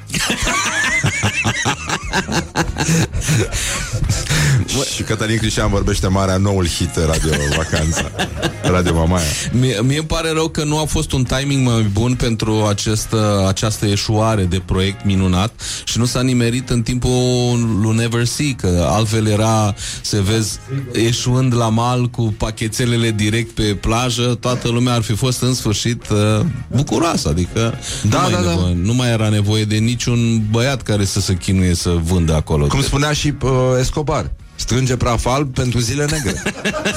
și 4.94 5.02
Cătălin 5.02 5.36
Crișan 5.36 5.68
vorbește 5.70 6.06
marea 6.06 6.36
noul 6.36 6.66
hit 6.66 6.96
Radio 6.96 7.30
Vacanța. 7.56 8.10
Radio 8.74 8.94
Mamaia. 8.94 9.24
Mie, 9.52 9.80
mie 9.82 9.98
îmi 9.98 10.06
pare 10.06 10.30
rău 10.32 10.48
că 10.48 10.64
nu 10.64 10.78
a 10.78 10.84
fost 10.84 11.12
un 11.12 11.24
timing 11.24 11.66
mai 11.66 11.82
bun 11.92 12.14
pentru 12.14 12.66
această, 12.68 13.44
această 13.48 13.86
eșuare 13.86 14.42
de 14.44 14.62
proiect 14.64 15.04
minunat 15.04 15.60
și 15.84 15.98
nu 15.98 16.04
s-a 16.04 16.20
nimerit 16.20 16.70
în 16.70 16.82
timpul 16.82 17.78
lui 17.82 17.96
Never 17.96 18.24
See, 18.24 18.54
că 18.54 18.86
altfel 18.90 19.26
era, 19.26 19.74
să 20.00 20.20
vezi, 20.20 20.58
eșuând 20.92 21.56
la 21.56 21.68
mal 21.68 22.06
cu 22.06 22.34
pachetelele 22.38 23.10
direct 23.10 23.50
pe 23.50 23.62
plajă, 23.62 24.36
toată 24.40 24.68
lumea 24.68 24.94
ar 24.94 25.02
fi 25.02 25.12
fost 25.12 25.42
în 25.42 25.54
sfârșit 25.54 26.08
uh, 26.08 26.40
bucuroasă, 26.68 27.28
adică 27.28 27.78
Da, 28.08 28.20
nu, 28.20 28.30
mai 28.30 28.32
da, 28.32 28.38
e 28.38 28.42
da. 28.44 28.50
nevoie, 28.50 28.74
nu 28.82 28.94
mai 28.94 29.10
era 29.10 29.28
nevoie 29.28 29.64
de 29.64 29.76
niciun 29.76 30.42
băiat 30.50 30.82
care 30.82 31.04
să 31.04 31.20
se 31.20 31.34
chinuie 31.34 31.74
să 31.74 31.96
vândă 32.02 32.34
acolo. 32.34 32.66
Cum 32.66 32.82
spunea 32.82 33.12
și 33.12 33.34
uh, 33.42 33.50
Escobar, 33.78 34.30
strânge 34.60 34.96
praf 34.96 35.26
alb 35.26 35.54
pentru 35.54 35.78
zile 35.78 36.04
negre. 36.10 36.42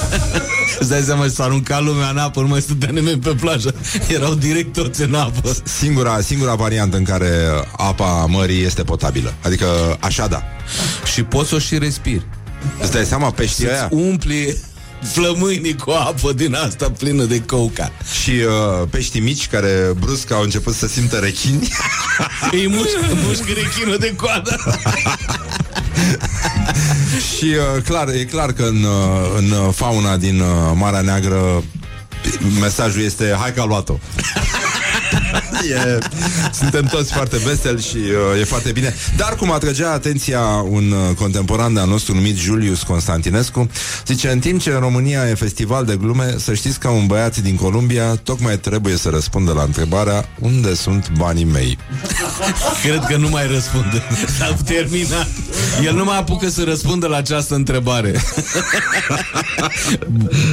Îți 0.80 0.88
dai 0.88 1.00
seama, 1.00 1.26
s-a 1.28 1.44
aruncat 1.44 1.82
lumea 1.82 2.08
în 2.08 2.18
apă, 2.18 2.40
nu 2.40 2.46
mai 2.46 2.60
stătea 2.60 2.88
nimeni 2.92 3.18
pe 3.18 3.34
plajă. 3.40 3.74
Erau 4.08 4.34
direct 4.34 4.72
toți 4.72 5.02
în 5.02 5.14
apă. 5.14 5.56
Singura, 5.64 6.20
singura 6.20 6.54
variantă 6.54 6.96
în 6.96 7.04
care 7.04 7.30
apa 7.76 8.24
mării 8.24 8.64
este 8.64 8.82
potabilă. 8.82 9.34
Adică 9.42 9.66
așa 10.00 10.26
da. 10.26 10.42
Și 11.12 11.22
poți 11.22 11.48
să 11.48 11.54
o 11.54 11.58
și 11.58 11.78
respiri. 11.78 12.26
Îți 12.80 12.92
dai 12.92 13.04
seama 13.04 13.30
peștii 13.30 13.64
Să-ți 13.64 13.76
aia? 13.76 13.88
umpli 13.90 14.56
flămâinii 15.02 15.76
cu 15.76 15.90
apă 15.90 16.32
din 16.32 16.54
asta 16.54 16.90
plină 16.98 17.24
de 17.24 17.42
coca. 17.42 17.92
Și 18.22 18.30
uh, 18.30 18.88
peștii 18.90 19.20
mici 19.20 19.48
care 19.48 19.92
brusc 20.00 20.30
au 20.32 20.42
început 20.42 20.74
să 20.74 20.86
simtă 20.86 21.16
rechini. 21.16 21.68
Îi 22.50 22.68
mușcă, 22.68 22.98
mușcă 23.26 23.52
rechinul 23.54 23.96
de 24.00 24.14
coadă. 24.16 24.56
și 27.36 27.44
uh, 27.44 27.82
clar, 27.82 28.08
e 28.08 28.24
clar 28.24 28.52
că 28.52 28.62
în, 28.62 28.82
uh, 28.82 29.60
în 29.64 29.72
fauna 29.72 30.16
din 30.16 30.40
uh, 30.40 30.46
Marea 30.74 31.00
Neagră 31.00 31.62
mesajul 32.60 33.02
este 33.02 33.36
hai 33.40 33.52
că 33.52 33.60
a 33.60 33.64
luat-o. 33.64 33.98
e, 35.74 35.98
suntem 36.52 36.84
toți 36.84 37.12
foarte 37.12 37.36
veseli 37.36 37.82
și 37.82 37.96
uh, 37.96 38.40
e 38.40 38.44
foarte 38.44 38.72
bine. 38.72 38.94
Dar 39.16 39.34
cum 39.34 39.52
atragea 39.52 39.92
atenția 39.92 40.40
un 40.68 40.90
uh, 40.90 41.16
contemporan 41.16 41.74
de-al 41.74 41.88
nostru 41.88 42.14
numit 42.14 42.36
Julius 42.36 42.82
Constantinescu, 42.82 43.70
zice, 44.06 44.30
în 44.30 44.38
timp 44.38 44.60
ce 44.60 44.70
în 44.70 44.78
România 44.78 45.28
e 45.28 45.34
festival 45.34 45.84
de 45.84 45.96
glume, 45.96 46.34
să 46.38 46.54
știți 46.54 46.78
că 46.78 46.88
un 46.88 47.06
băiat 47.06 47.36
din 47.36 47.56
Columbia 47.56 48.14
tocmai 48.22 48.58
trebuie 48.58 48.96
să 48.96 49.08
răspundă 49.08 49.52
la 49.52 49.62
întrebarea 49.62 50.28
unde 50.38 50.74
sunt 50.74 51.10
banii 51.16 51.44
mei. 51.44 51.78
Cred 52.84 53.04
că 53.08 53.16
nu 53.16 53.28
mai 53.28 53.46
răspunde. 53.46 54.02
S-a 54.38 54.56
terminat. 54.64 55.28
El 55.84 55.94
nu 55.94 56.04
mai 56.04 56.18
apucă 56.18 56.48
să 56.48 56.64
răspundă 56.64 57.06
la 57.06 57.16
această 57.16 57.54
întrebare. 57.54 58.22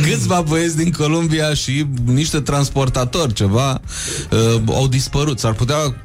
Câțiva 0.04 0.42
băieți 0.42 0.76
din 0.76 0.92
Columbia 0.92 1.54
și 1.54 1.86
niște 2.06 2.40
transportatori, 2.40 3.34
ceva, 3.34 3.82
uh, 4.32 4.62
au 4.68 4.88
dispărut. 5.02 5.40
S-ar 5.40 5.54
putea 5.54 5.96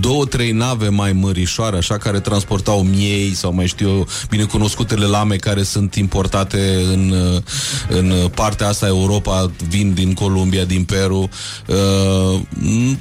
două, 0.00 0.24
trei 0.24 0.52
nave 0.52 0.88
mai 0.88 1.12
mărișoare, 1.12 1.76
așa, 1.76 1.96
care 1.98 2.20
transportau 2.20 2.82
miei 2.82 3.34
sau 3.34 3.52
mai 3.52 3.66
știu 3.66 3.88
eu, 3.88 4.06
binecunoscutele 4.30 5.06
lame 5.06 5.36
care 5.36 5.62
sunt 5.62 5.94
importate 5.94 6.82
în, 6.92 7.10
uh, 7.10 7.42
în 7.88 8.28
partea 8.34 8.68
asta 8.68 8.86
Europa, 8.86 9.50
vin 9.68 9.94
din 9.94 10.14
Columbia, 10.14 10.64
din 10.64 10.84
Peru. 10.84 11.28
Uh, 11.66 12.40
n- 12.58 12.98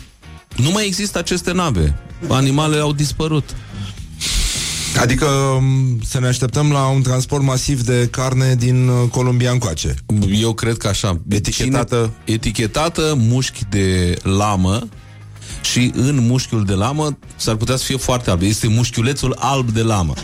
nu 0.55 0.69
mai 0.71 0.85
există 0.85 1.17
aceste 1.17 1.51
nave. 1.51 1.99
Animalele 2.27 2.81
au 2.81 2.93
dispărut. 2.93 3.49
Adică 5.01 5.25
m, 5.61 5.99
să 6.03 6.19
ne 6.19 6.27
așteptăm 6.27 6.71
la 6.71 6.87
un 6.87 7.01
transport 7.01 7.43
masiv 7.43 7.81
de 7.81 8.07
carne 8.11 8.55
din 8.55 8.87
uh, 8.87 9.09
Columbia 9.11 9.51
încoace. 9.51 9.95
Eu 10.41 10.53
cred 10.53 10.77
că 10.77 10.87
așa. 10.87 11.21
Etichetată? 11.29 11.95
Cine, 12.25 12.35
etichetată, 12.35 13.13
mușchi 13.17 13.61
de 13.69 14.17
lamă 14.23 14.87
și 15.71 15.91
în 15.95 16.25
mușchiul 16.27 16.65
de 16.65 16.73
lamă 16.73 17.17
s-ar 17.35 17.55
putea 17.55 17.75
să 17.75 17.83
fie 17.83 17.97
foarte 17.97 18.29
alb. 18.29 18.41
Este 18.41 18.67
mușchiulețul 18.67 19.35
alb 19.39 19.69
de 19.69 19.81
lamă. 19.81 20.13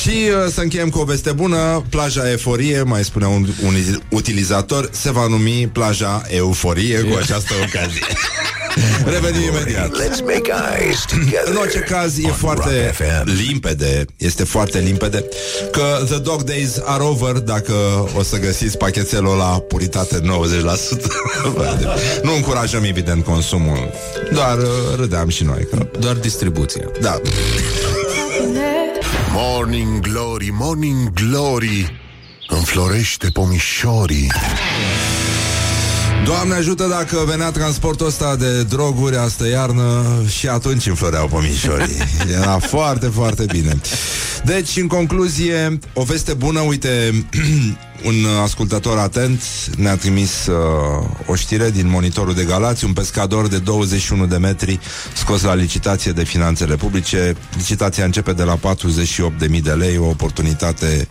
Și 0.00 0.10
uh, 0.10 0.52
să 0.52 0.60
încheiem 0.60 0.88
cu 0.88 0.98
o 0.98 1.04
veste 1.04 1.32
bună 1.32 1.84
Plaja 1.88 2.30
Eforie, 2.30 2.82
mai 2.82 3.04
spune 3.04 3.26
un, 3.26 3.46
un 3.64 3.74
utilizator 4.08 4.88
Se 4.92 5.12
va 5.12 5.26
numi 5.26 5.68
plaja 5.72 6.22
Euforie 6.28 7.00
Cu 7.00 7.16
această 7.16 7.54
ocazie 7.62 8.06
Revenim 9.14 9.42
imediat 9.42 9.90
Let's 9.90 10.20
make 10.20 10.52
eyes 10.78 11.04
together. 11.04 11.42
În 11.46 11.56
orice 11.56 11.78
caz 11.78 12.18
e 12.18 12.26
on 12.26 12.32
foarte 12.32 12.84
Rock 12.84 12.94
FM. 12.94 13.46
limpede 13.46 14.04
Este 14.16 14.44
foarte 14.44 14.78
limpede 14.78 15.24
Că 15.72 16.02
the 16.04 16.18
dog 16.18 16.42
days 16.42 16.80
are 16.84 17.02
over 17.02 17.32
Dacă 17.32 17.72
o 18.16 18.22
să 18.22 18.38
găsiți 18.38 18.76
pachetelul 18.76 19.36
la 19.36 19.44
puritate 19.68 20.20
90% 20.26 20.26
Nu 22.22 22.34
încurajăm 22.34 22.84
evident 22.84 23.24
consumul 23.24 23.90
Doar 24.32 24.58
uh, 24.58 24.66
râdeam 24.96 25.28
și 25.28 25.44
noi 25.44 25.66
că... 25.70 25.86
Doar 25.98 26.14
distribuția. 26.14 26.84
Da 27.00 27.20
Morning 29.30 30.00
Glory, 30.00 30.48
Morning 30.52 31.12
Glory 31.12 32.00
Înflorește 32.48 33.28
pomișorii 33.32 34.30
Doamne 36.24 36.54
ajută 36.54 36.86
dacă 36.86 37.24
venea 37.26 37.50
transportul 37.50 38.06
ăsta 38.06 38.36
de 38.36 38.62
droguri 38.62 39.16
astă 39.16 39.48
iarnă 39.48 40.02
și 40.28 40.48
atunci 40.48 40.86
înfloreau 40.86 41.26
pomișorii. 41.26 41.96
Era 42.32 42.58
foarte, 42.58 43.06
foarte 43.06 43.44
bine. 43.44 43.80
Deci, 44.44 44.76
în 44.76 44.86
concluzie, 44.86 45.78
o 45.92 46.02
veste 46.02 46.34
bună, 46.34 46.60
uite, 46.60 47.24
un 48.08 48.14
ascultător 48.42 48.98
atent 48.98 49.42
ne-a 49.76 49.96
trimis 49.96 50.46
uh, 50.46 51.08
o 51.26 51.34
știre 51.34 51.70
din 51.70 51.88
monitorul 51.88 52.34
de 52.34 52.44
Galați, 52.44 52.84
un 52.84 52.92
pescador 52.92 53.48
de 53.48 53.58
21 53.58 54.26
de 54.26 54.36
metri 54.36 54.78
scos 55.14 55.42
la 55.42 55.54
licitație 55.54 56.12
de 56.12 56.24
finanțele 56.24 56.76
publice. 56.76 57.36
Licitația 57.56 58.04
începe 58.04 58.32
de 58.32 58.42
la 58.42 58.58
48.000 59.50 59.60
de 59.62 59.70
lei, 59.72 59.96
o 59.98 60.06
oportunitate 60.06 61.08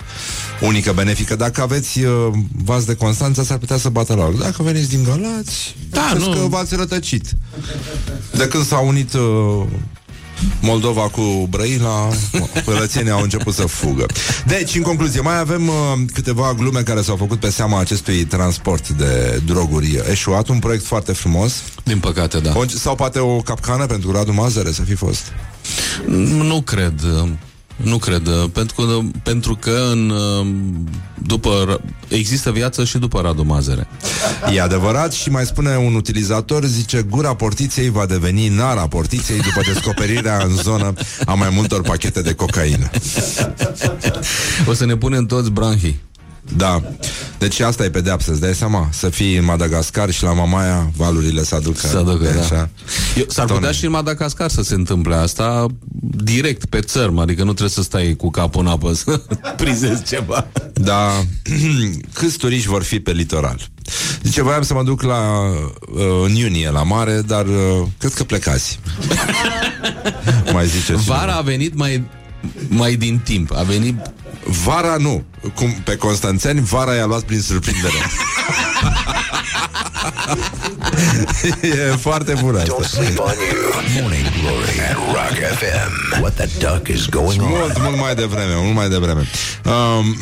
unică, 0.61 0.91
benefică. 0.91 1.35
Dacă 1.35 1.61
aveți 1.61 1.99
uh, 2.03 2.27
vas 2.63 2.83
de 2.85 2.95
Constanța, 2.95 3.43
s-ar 3.43 3.57
putea 3.57 3.77
să 3.77 3.89
bată 3.89 4.13
la 4.15 4.23
loc. 4.23 4.39
Dacă 4.39 4.63
veniți 4.63 4.89
din 4.89 5.03
Galați, 5.03 5.75
Da, 5.89 6.13
nu. 6.17 6.25
nu. 6.33 6.39
că 6.39 6.47
v-ați 6.47 6.75
rătăcit. 6.75 7.25
De 8.37 8.47
când 8.47 8.65
s-a 8.65 8.77
unit 8.79 9.13
uh, 9.13 9.65
Moldova 10.61 11.01
cu 11.01 11.47
Brăila, 11.49 12.09
rățenii 12.79 13.11
au 13.11 13.21
început 13.21 13.53
să 13.53 13.65
fugă. 13.65 14.05
Deci, 14.45 14.75
în 14.75 14.81
concluzie, 14.81 15.21
mai 15.21 15.39
avem 15.39 15.67
uh, 15.67 15.73
câteva 16.13 16.53
glume 16.57 16.81
care 16.81 17.01
s-au 17.01 17.15
făcut 17.15 17.39
pe 17.39 17.49
seama 17.49 17.79
acestui 17.79 18.25
transport 18.25 18.89
de 18.89 19.41
droguri 19.45 20.01
eșuat, 20.11 20.47
un 20.47 20.59
proiect 20.59 20.85
foarte 20.85 21.13
frumos. 21.13 21.63
Din 21.83 21.99
păcate, 21.99 22.39
da. 22.39 22.51
O, 22.55 22.63
sau 22.67 22.95
poate 22.95 23.19
o 23.19 23.37
capcană 23.37 23.85
pentru 23.85 24.11
Radu 24.11 24.33
Mazăre 24.33 24.71
să 24.71 24.81
fi 24.81 24.95
fost. 24.95 25.21
Nu 26.47 26.61
cred. 26.61 27.01
Nu 27.75 27.97
cred, 27.97 28.29
pentru 28.53 28.75
că, 28.75 28.99
pentru 29.23 29.55
că 29.55 29.87
în, 29.91 30.13
după, 31.17 31.81
există 32.07 32.51
viață 32.51 32.83
și 32.83 32.97
după 32.97 33.21
Radu 33.21 33.43
Mazăre. 33.43 33.87
E 34.53 34.61
adevărat 34.61 35.13
și 35.13 35.29
mai 35.29 35.45
spune 35.45 35.77
un 35.77 35.95
utilizator, 35.95 36.65
zice, 36.65 37.01
gura 37.09 37.35
portiției 37.35 37.89
va 37.89 38.05
deveni 38.05 38.47
nara 38.47 38.87
portiției 38.87 39.39
după 39.39 39.61
descoperirea 39.73 40.37
în 40.43 40.55
zonă 40.55 40.93
a 41.25 41.33
mai 41.33 41.49
multor 41.49 41.81
pachete 41.81 42.21
de 42.21 42.33
cocaină. 42.33 42.89
O 44.67 44.73
să 44.73 44.85
ne 44.85 44.95
punem 44.95 45.25
toți 45.25 45.51
branhii. 45.51 45.99
Da. 46.55 46.81
Deci 47.37 47.59
asta 47.59 47.83
e 47.83 47.89
pedeapsă, 47.89 48.31
îți 48.31 48.41
dai 48.41 48.53
seama? 48.55 48.89
Să 48.91 49.09
fii 49.09 49.37
în 49.37 49.45
Madagascar 49.45 50.11
și 50.11 50.23
la 50.23 50.33
Mamaia 50.33 50.91
valurile 50.97 51.43
să 51.43 51.55
aducă. 51.55 51.87
Să 51.87 51.97
aducă, 51.97 52.31
da. 52.35 52.41
așa. 52.41 52.69
Eu, 53.17 53.25
s-ar 53.27 53.45
Tone. 53.45 53.59
putea 53.59 53.73
și 53.73 53.85
în 53.85 53.91
Madagascar 53.91 54.49
să 54.49 54.61
se 54.61 54.73
întâmple 54.73 55.15
asta 55.15 55.65
direct 56.23 56.65
pe 56.65 56.79
țărm, 56.79 57.17
adică 57.17 57.39
nu 57.43 57.49
trebuie 57.49 57.69
să 57.69 57.81
stai 57.81 58.15
cu 58.17 58.29
capul 58.29 58.61
în 58.61 58.67
apă 58.67 58.93
să 58.93 59.21
prizezi 59.57 60.03
ceva. 60.03 60.47
Da. 60.73 61.09
Câți 62.13 62.37
turiști 62.37 62.67
vor 62.67 62.83
fi 62.83 62.99
pe 62.99 63.11
litoral? 63.11 63.67
Zice, 64.23 64.41
voiam 64.41 64.61
să 64.61 64.73
mă 64.73 64.83
duc 64.83 65.01
la 65.01 65.19
uh, 65.93 66.23
în 66.23 66.35
iunie 66.35 66.69
la 66.69 66.83
mare, 66.83 67.21
dar 67.21 67.45
uh, 67.45 67.87
cred 67.97 68.13
că 68.13 68.23
plecați. 68.23 68.79
mai 70.53 70.67
zice 70.67 70.85
cineva. 70.85 71.03
Vara 71.05 71.33
a 71.33 71.41
venit 71.41 71.75
mai, 71.75 72.03
mai 72.67 72.95
din 72.95 73.19
timp, 73.23 73.51
a 73.55 73.61
venit 73.63 73.95
Vara 74.45 74.97
nu. 74.97 75.23
Cum 75.55 75.69
pe 75.83 75.95
Constanțeni, 75.95 76.61
vara 76.61 76.93
i-a 76.93 77.05
luat 77.05 77.21
prin 77.21 77.41
surprindere. 77.41 77.93
e 81.61 81.95
foarte 81.99 82.33
bună 82.41 82.59
asta. 82.59 82.75
Don't 82.75 82.85
sleep 82.85 83.19
on 83.19 83.33
you. 83.51 84.01
Morning 84.01 84.25
Glory 84.41 84.79
at 84.89 84.95
Rock 84.95 85.37
FM. 85.57 86.19
What 86.19 86.33
the 86.33 86.47
duck 86.59 86.87
is 86.87 87.05
going 87.05 87.41
on? 87.41 87.47
Mult, 87.47 87.79
mult 87.79 87.97
mai 87.97 88.15
devreme, 88.15 88.53
mult 88.55 88.75
mai 88.75 88.89
devreme. 88.89 89.27
Um, 89.65 90.17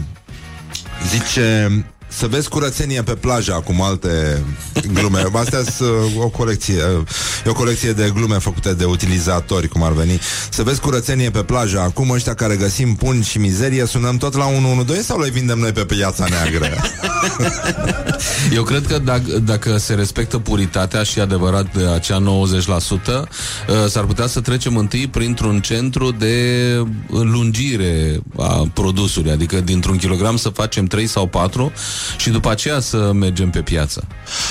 zice 1.10 1.70
să 2.16 2.26
vezi 2.26 2.48
curățenie 2.48 3.02
pe 3.02 3.14
plajă 3.14 3.52
acum 3.52 3.82
alte 3.82 4.44
glume. 4.92 5.24
Astea 5.32 5.62
sunt 5.76 5.88
uh, 6.14 6.22
o 6.22 6.28
colecție, 6.28 6.74
uh, 6.74 7.06
e 7.46 7.50
o 7.50 7.52
colecție 7.52 7.92
de 7.92 8.10
glume 8.14 8.38
făcute 8.38 8.74
de 8.74 8.84
utilizatori, 8.84 9.68
cum 9.68 9.82
ar 9.82 9.92
veni. 9.92 10.20
Să 10.50 10.62
vezi 10.62 10.80
curățenie 10.80 11.30
pe 11.30 11.42
plajă 11.42 11.80
acum 11.80 12.10
ăștia 12.10 12.34
care 12.34 12.56
găsim 12.56 12.94
pun 12.94 13.22
și 13.22 13.38
mizerie, 13.38 13.86
sunăm 13.86 14.16
tot 14.16 14.34
la 14.34 14.46
112 14.46 15.06
sau 15.06 15.20
le 15.20 15.30
vindem 15.30 15.58
noi 15.58 15.72
pe 15.72 15.84
piața 15.84 16.26
neagră? 16.28 16.66
Eu 18.54 18.62
cred 18.62 18.86
că 18.86 18.98
dacă, 18.98 19.38
dacă 19.38 19.76
se 19.76 19.94
respectă 19.94 20.38
puritatea 20.38 21.02
și 21.02 21.20
adevărat 21.20 21.76
de 21.76 21.86
acea 21.86 22.22
90%, 22.22 22.22
uh, 22.22 23.26
s-ar 23.88 24.04
putea 24.04 24.26
să 24.26 24.40
trecem 24.40 24.76
întâi 24.76 25.06
printr-un 25.06 25.60
centru 25.60 26.10
de 26.10 26.36
lungire 27.10 28.20
a 28.38 28.70
produsului, 28.74 29.30
adică 29.30 29.60
dintr-un 29.60 29.96
kilogram 29.96 30.36
să 30.36 30.48
facem 30.48 30.84
3 30.84 31.06
sau 31.06 31.26
4 31.26 31.72
și 32.16 32.30
după 32.30 32.50
aceea 32.50 32.80
să 32.80 33.12
mergem 33.14 33.50
pe 33.50 33.60
piață. 33.60 34.06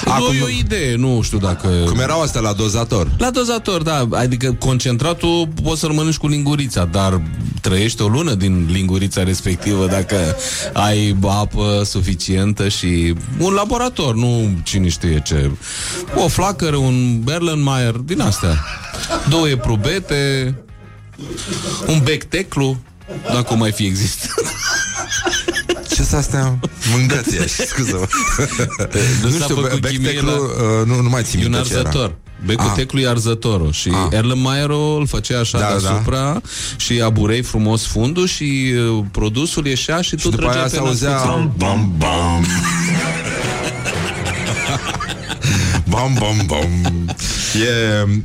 Acum, 0.05 0.25
nu 0.25 0.33
e 0.33 0.43
o 0.43 0.49
idee, 0.49 0.95
nu 0.95 1.21
știu 1.21 1.37
dacă... 1.37 1.67
Cum 1.67 1.99
erau 1.99 2.21
astea 2.21 2.41
la 2.41 2.53
dozator? 2.53 3.11
La 3.17 3.29
dozator, 3.29 3.81
da. 3.81 4.07
Adică 4.11 4.53
concentratul 4.53 5.47
poți 5.63 5.79
să-l 5.79 5.91
mănânci 5.91 6.17
cu 6.17 6.27
lingurița, 6.27 6.85
dar 6.85 7.21
trăiești 7.61 8.01
o 8.01 8.07
lună 8.07 8.33
din 8.33 8.67
lingurița 8.71 9.23
respectivă 9.23 9.87
dacă 9.87 10.35
ai 10.73 11.17
apă 11.21 11.81
suficientă 11.85 12.67
și 12.67 13.13
un 13.37 13.53
laborator, 13.53 14.15
nu 14.15 14.49
cine 14.63 14.89
știe 14.89 15.21
ce. 15.25 15.51
O 16.15 16.27
flacără, 16.27 16.75
un 16.75 17.19
Berlenmeyer, 17.23 17.91
din 17.91 18.21
astea. 18.21 18.65
Două 19.29 19.47
eprubete, 19.47 20.55
un 21.87 22.01
bec 22.03 22.23
teclu, 22.23 22.77
dacă 23.33 23.55
mai 23.55 23.71
fi 23.71 23.85
există. 23.85 24.27
Ce 25.95 26.03
s 26.03 26.11
astea? 26.11 26.59
Mângăția, 26.95 27.41
scuză-mă. 27.67 28.07
Nu 29.23 29.29
s-a 29.29 29.45
făcut 29.47 29.79
Beck 29.79 29.93
chimie 29.93 30.09
Teclu, 30.11 30.29
la- 30.29 30.35
uh, 30.35 30.85
nu, 30.85 31.01
nu 31.01 31.09
mai 31.09 31.23
țin 31.23 31.39
E 31.41 31.45
un 31.45 31.51
minte 31.51 31.67
ce 31.67 31.73
era. 31.73 31.81
arzător. 31.89 32.15
Becul 32.45 32.65
Ah. 32.67 32.73
teclu 32.75 32.99
e 32.99 33.07
arzătorul 33.07 33.71
și 33.71 33.89
Ah. 33.89 34.07
Erlenmeyer 34.17 34.69
îl 34.69 35.05
făcea 35.07 35.39
așa 35.39 35.59
Da, 35.59 35.67
deasupra 35.67 36.41
și 36.77 37.01
aburei 37.01 37.41
frumos 37.41 37.85
fundul 37.85 38.27
și 38.27 38.73
uh, 38.97 39.03
produsul 39.11 39.65
ieșea 39.65 40.01
și 40.01 40.11
tu 40.15 40.17
Și 40.17 40.23
după 40.29 40.35
trăgeai 40.37 40.55
aia 40.57 40.63
pe 40.63 40.69
se 40.75 40.77
auzea 40.79 41.09
nascuță. 41.09 41.51
bam, 41.57 41.93
bam. 41.97 42.45
bam, 45.89 46.13
bam, 46.19 46.41
bam. 46.45 46.69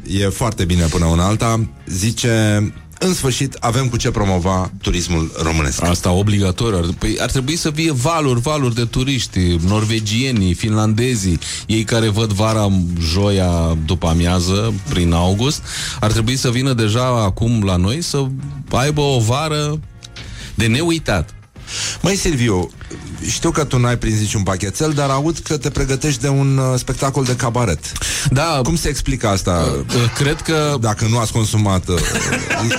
E, 0.08 0.18
e 0.24 0.28
foarte 0.28 0.64
bine 0.64 0.84
până 0.84 1.04
una 1.04 1.24
alta. 1.26 1.68
Zice, 1.86 2.72
în 3.02 3.14
sfârșit, 3.14 3.54
avem 3.54 3.88
cu 3.88 3.96
ce 3.96 4.10
promova 4.10 4.70
turismul 4.82 5.30
românesc. 5.42 5.82
Asta 5.82 6.10
obligatoriu. 6.10 6.78
Ar, 6.78 6.84
păi 6.98 7.16
ar 7.20 7.30
trebui 7.30 7.56
să 7.56 7.70
fie 7.70 7.92
valuri, 7.92 8.40
valuri 8.40 8.74
de 8.74 8.84
turiști, 8.84 9.56
norvegienii, 9.66 10.54
finlandezii, 10.54 11.38
ei 11.66 11.84
care 11.84 12.08
văd 12.08 12.32
vara 12.32 12.68
joia 13.00 13.78
după 13.84 14.06
amiază, 14.06 14.74
prin 14.88 15.12
august, 15.12 15.62
ar 16.00 16.12
trebui 16.12 16.36
să 16.36 16.50
vină 16.50 16.72
deja 16.72 17.06
acum 17.06 17.62
la 17.62 17.76
noi 17.76 18.02
să 18.02 18.26
aibă 18.70 19.00
o 19.00 19.18
vară 19.18 19.80
de 20.54 20.66
neuitat. 20.66 21.34
Măi, 22.00 22.16
Silviu, 22.16 22.70
știu 23.30 23.50
că 23.50 23.64
tu 23.64 23.78
n-ai 23.78 23.98
prins 23.98 24.18
niciun 24.20 24.42
pachetel, 24.42 24.92
dar 24.92 25.10
aud 25.10 25.38
că 25.38 25.56
te 25.56 25.70
pregătești 25.70 26.20
de 26.20 26.28
un 26.28 26.56
uh, 26.58 26.78
spectacol 26.78 27.24
de 27.24 27.36
cabaret. 27.36 27.92
Da. 28.30 28.60
Cum 28.62 28.76
se 28.76 28.88
explică 28.88 29.28
asta? 29.28 29.74
Uh, 29.78 30.12
Cred 30.14 30.40
că... 30.40 30.76
Dacă 30.80 31.06
nu 31.10 31.18
ați 31.18 31.32
consumat, 31.32 31.88
uh, 31.88 31.98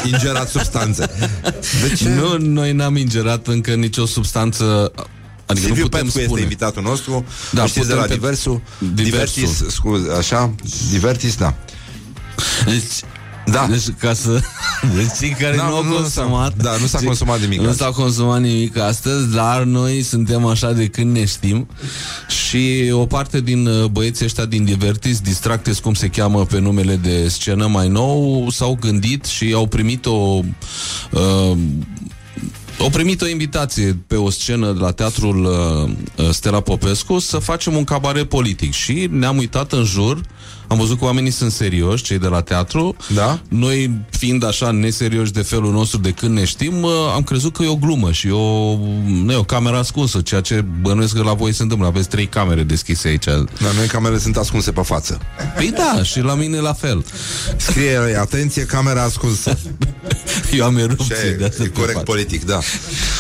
ingerat 0.12 0.50
substanțe. 0.50 1.10
De 1.82 1.94
ce? 1.96 2.10
Nu, 2.10 2.38
noi 2.38 2.72
n-am 2.74 2.96
ingerat 2.96 3.48
încă 3.48 3.74
nicio 3.74 4.06
substanță 4.06 4.92
Adică 5.46 5.66
Silviu 5.66 5.84
nu 5.84 5.90
putem 5.90 6.06
Petcu 6.06 6.10
spune. 6.20 6.26
este 6.32 6.42
invitatul 6.42 6.84
nostru 6.84 7.26
Da, 7.52 7.62
da, 7.62 7.66
știți 7.68 7.88
de 7.88 7.94
putem 7.94 7.98
la 8.00 8.06
pe- 8.08 8.14
Diversul 8.14 8.62
Diversul. 8.78 9.04
Divertis, 9.04 9.64
scuze, 9.74 10.12
așa 10.18 10.56
Divertis, 10.92 11.36
da 11.36 11.56
Deci, 12.66 13.02
da. 13.46 13.68
Deci 13.70 13.84
ca 14.00 14.14
să... 14.14 14.40
Deci 14.96 15.08
cei 15.20 15.30
care 15.40 15.56
Da, 15.56 15.68
nu 15.68 15.76
au 15.76 15.84
nu, 15.84 15.90
nu 15.90 15.96
s-a- 15.96 16.22
consumat... 16.22 16.56
da, 16.56 16.72
nu 16.80 16.86
s-a 16.86 16.98
cei- 16.98 17.08
consumat 17.08 17.40
nimic 17.40 17.60
Nu 17.60 17.68
azi. 17.68 17.78
s-a 17.78 17.86
consumat 17.90 18.42
nimic 18.42 18.78
astăzi, 18.78 19.34
dar 19.34 19.64
noi 19.64 20.02
suntem 20.02 20.46
așa 20.46 20.72
de 20.72 20.88
când 20.88 21.16
ne 21.16 21.26
știm 21.26 21.68
și 22.46 22.90
o 22.92 23.06
parte 23.06 23.42
din 23.42 23.68
uh, 23.68 23.86
băieții 23.86 24.26
ăștia 24.26 24.46
din 24.46 24.64
Divertis, 24.66 25.20
Distractes, 25.20 25.80
cum 25.80 25.94
se 25.94 26.08
cheamă 26.08 26.46
pe 26.46 26.60
numele 26.60 26.96
de 26.96 27.28
scenă 27.28 27.68
mai 27.68 27.88
nou, 27.88 28.50
s-au 28.50 28.78
gândit 28.82 29.26
și 29.26 29.52
au 29.56 29.68
primit 29.68 30.06
o... 30.06 30.40
Uh, 31.12 31.58
au 32.80 32.90
primit 32.90 33.22
o 33.22 33.28
invitație 33.28 33.98
pe 34.08 34.16
o 34.16 34.30
scenă 34.30 34.72
de 34.72 34.80
la 34.80 34.92
teatrul 34.92 35.44
uh, 35.46 35.92
uh, 36.26 36.30
Stella 36.34 36.60
Popescu 36.60 37.20
să 37.20 37.38
facem 37.38 37.76
un 37.76 37.84
cabaret 37.84 38.30
politic 38.30 38.74
și 38.74 39.08
ne-am 39.12 39.38
uitat 39.38 39.72
în 39.72 39.84
jur 39.84 40.22
am 40.72 40.78
văzut 40.78 41.00
că 41.00 41.06
oamenii 41.06 41.32
sunt 41.32 41.52
serioși, 41.52 42.04
cei 42.04 42.18
de 42.20 42.28
la 42.28 42.42
teatru. 42.42 42.96
Da? 43.14 43.40
Noi, 43.48 43.92
fiind 44.10 44.44
așa 44.46 44.72
neserioși 44.72 45.32
de 45.32 45.42
felul 45.42 45.72
nostru 45.72 45.98
de 46.00 46.12
când 46.12 46.38
ne 46.38 46.46
știm, 46.46 46.84
uh, 46.84 46.92
am 47.16 47.24
crezut 47.24 47.54
că 47.54 47.64
e 47.64 47.68
o 47.68 47.76
glumă 47.76 48.12
și 48.12 48.30
o, 48.30 48.76
nu 49.06 49.32
e 49.32 49.36
o 49.36 49.44
cameră 49.44 49.78
ascunsă, 49.78 50.22
ceea 50.22 50.42
ce 50.42 50.66
bănuiesc 50.82 51.16
că 51.16 51.24
la 51.24 51.34
voi 51.34 51.54
se 51.54 51.62
întâmplă. 51.62 51.88
Aveți 51.88 52.08
trei 52.10 52.28
camere 52.28 52.64
deschise 52.64 53.08
aici. 53.08 53.26
La 53.26 53.72
noi 53.78 53.88
camerele 53.88 54.20
sunt 54.20 54.38
ascunse 54.38 54.72
pe 54.72 54.82
față 54.82 55.20
Păi 55.56 55.74
da, 55.76 56.04
și 56.04 56.20
la 56.20 56.36
mine 56.36 56.58
la 56.58 56.74
fel. 56.74 57.06
Scrie, 57.58 58.18
atenție, 58.20 58.64
camera 58.66 59.04
ascunsă 59.04 59.58
Eu 60.58 60.66
am 60.66 60.76
Și 60.76 60.82
erupție 60.82 61.16
e, 61.28 61.32
de 61.32 61.46
asta 61.46 61.64
e 61.64 61.66
pe 61.66 61.72
corect 61.72 61.94
față. 61.94 62.06
politic, 62.06 62.46
da 62.46 62.60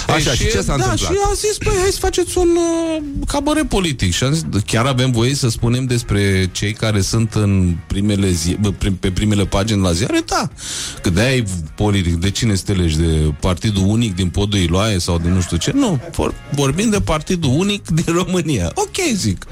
Așa, 0.07 0.29
Ei, 0.29 0.35
și, 0.35 0.43
ce 0.43 0.61
s-a 0.61 0.63
da, 0.63 0.73
întâmplat? 0.73 0.97
și 1.11 1.17
a 1.29 1.33
zis, 1.33 1.57
păi, 1.57 1.73
hai 1.81 1.89
să 1.91 1.97
faceți 1.99 2.37
un 2.37 2.47
uh, 2.47 3.03
cabaret 3.27 3.69
politic. 3.69 4.13
Și 4.13 4.23
am 4.23 4.33
zis, 4.33 4.43
chiar 4.65 4.85
avem 4.85 5.11
voie 5.11 5.35
să 5.35 5.49
spunem 5.49 5.85
despre 5.85 6.49
cei 6.51 6.73
care 6.73 7.01
sunt 7.01 7.35
în 7.41 7.75
primele 7.87 8.31
zi, 8.31 8.57
bă, 8.61 8.71
prim, 8.71 8.95
pe 8.95 9.11
primele 9.11 9.45
pagini 9.45 9.81
la 9.81 9.91
ziare? 9.91 10.23
Da. 10.25 10.49
Că 11.01 11.09
de-aia 11.09 11.35
e 11.35 11.43
politic. 11.75 12.15
De 12.15 12.31
cine 12.31 12.55
să 12.55 12.63
te 12.65 12.73
legi? 12.73 12.97
De 12.97 13.33
Partidul 13.39 13.83
Unic 13.85 14.15
din 14.15 14.29
Podul 14.29 14.59
Iloae 14.59 14.97
sau 14.97 15.17
de 15.17 15.29
nu 15.29 15.41
știu 15.41 15.57
ce? 15.57 15.71
Nu. 15.75 15.99
Vor, 16.11 16.33
vorbim 16.51 16.89
de 16.89 17.01
Partidul 17.01 17.51
Unic 17.57 17.89
din 17.89 18.13
România. 18.13 18.71
Ok, 18.75 19.15
zic. 19.15 19.45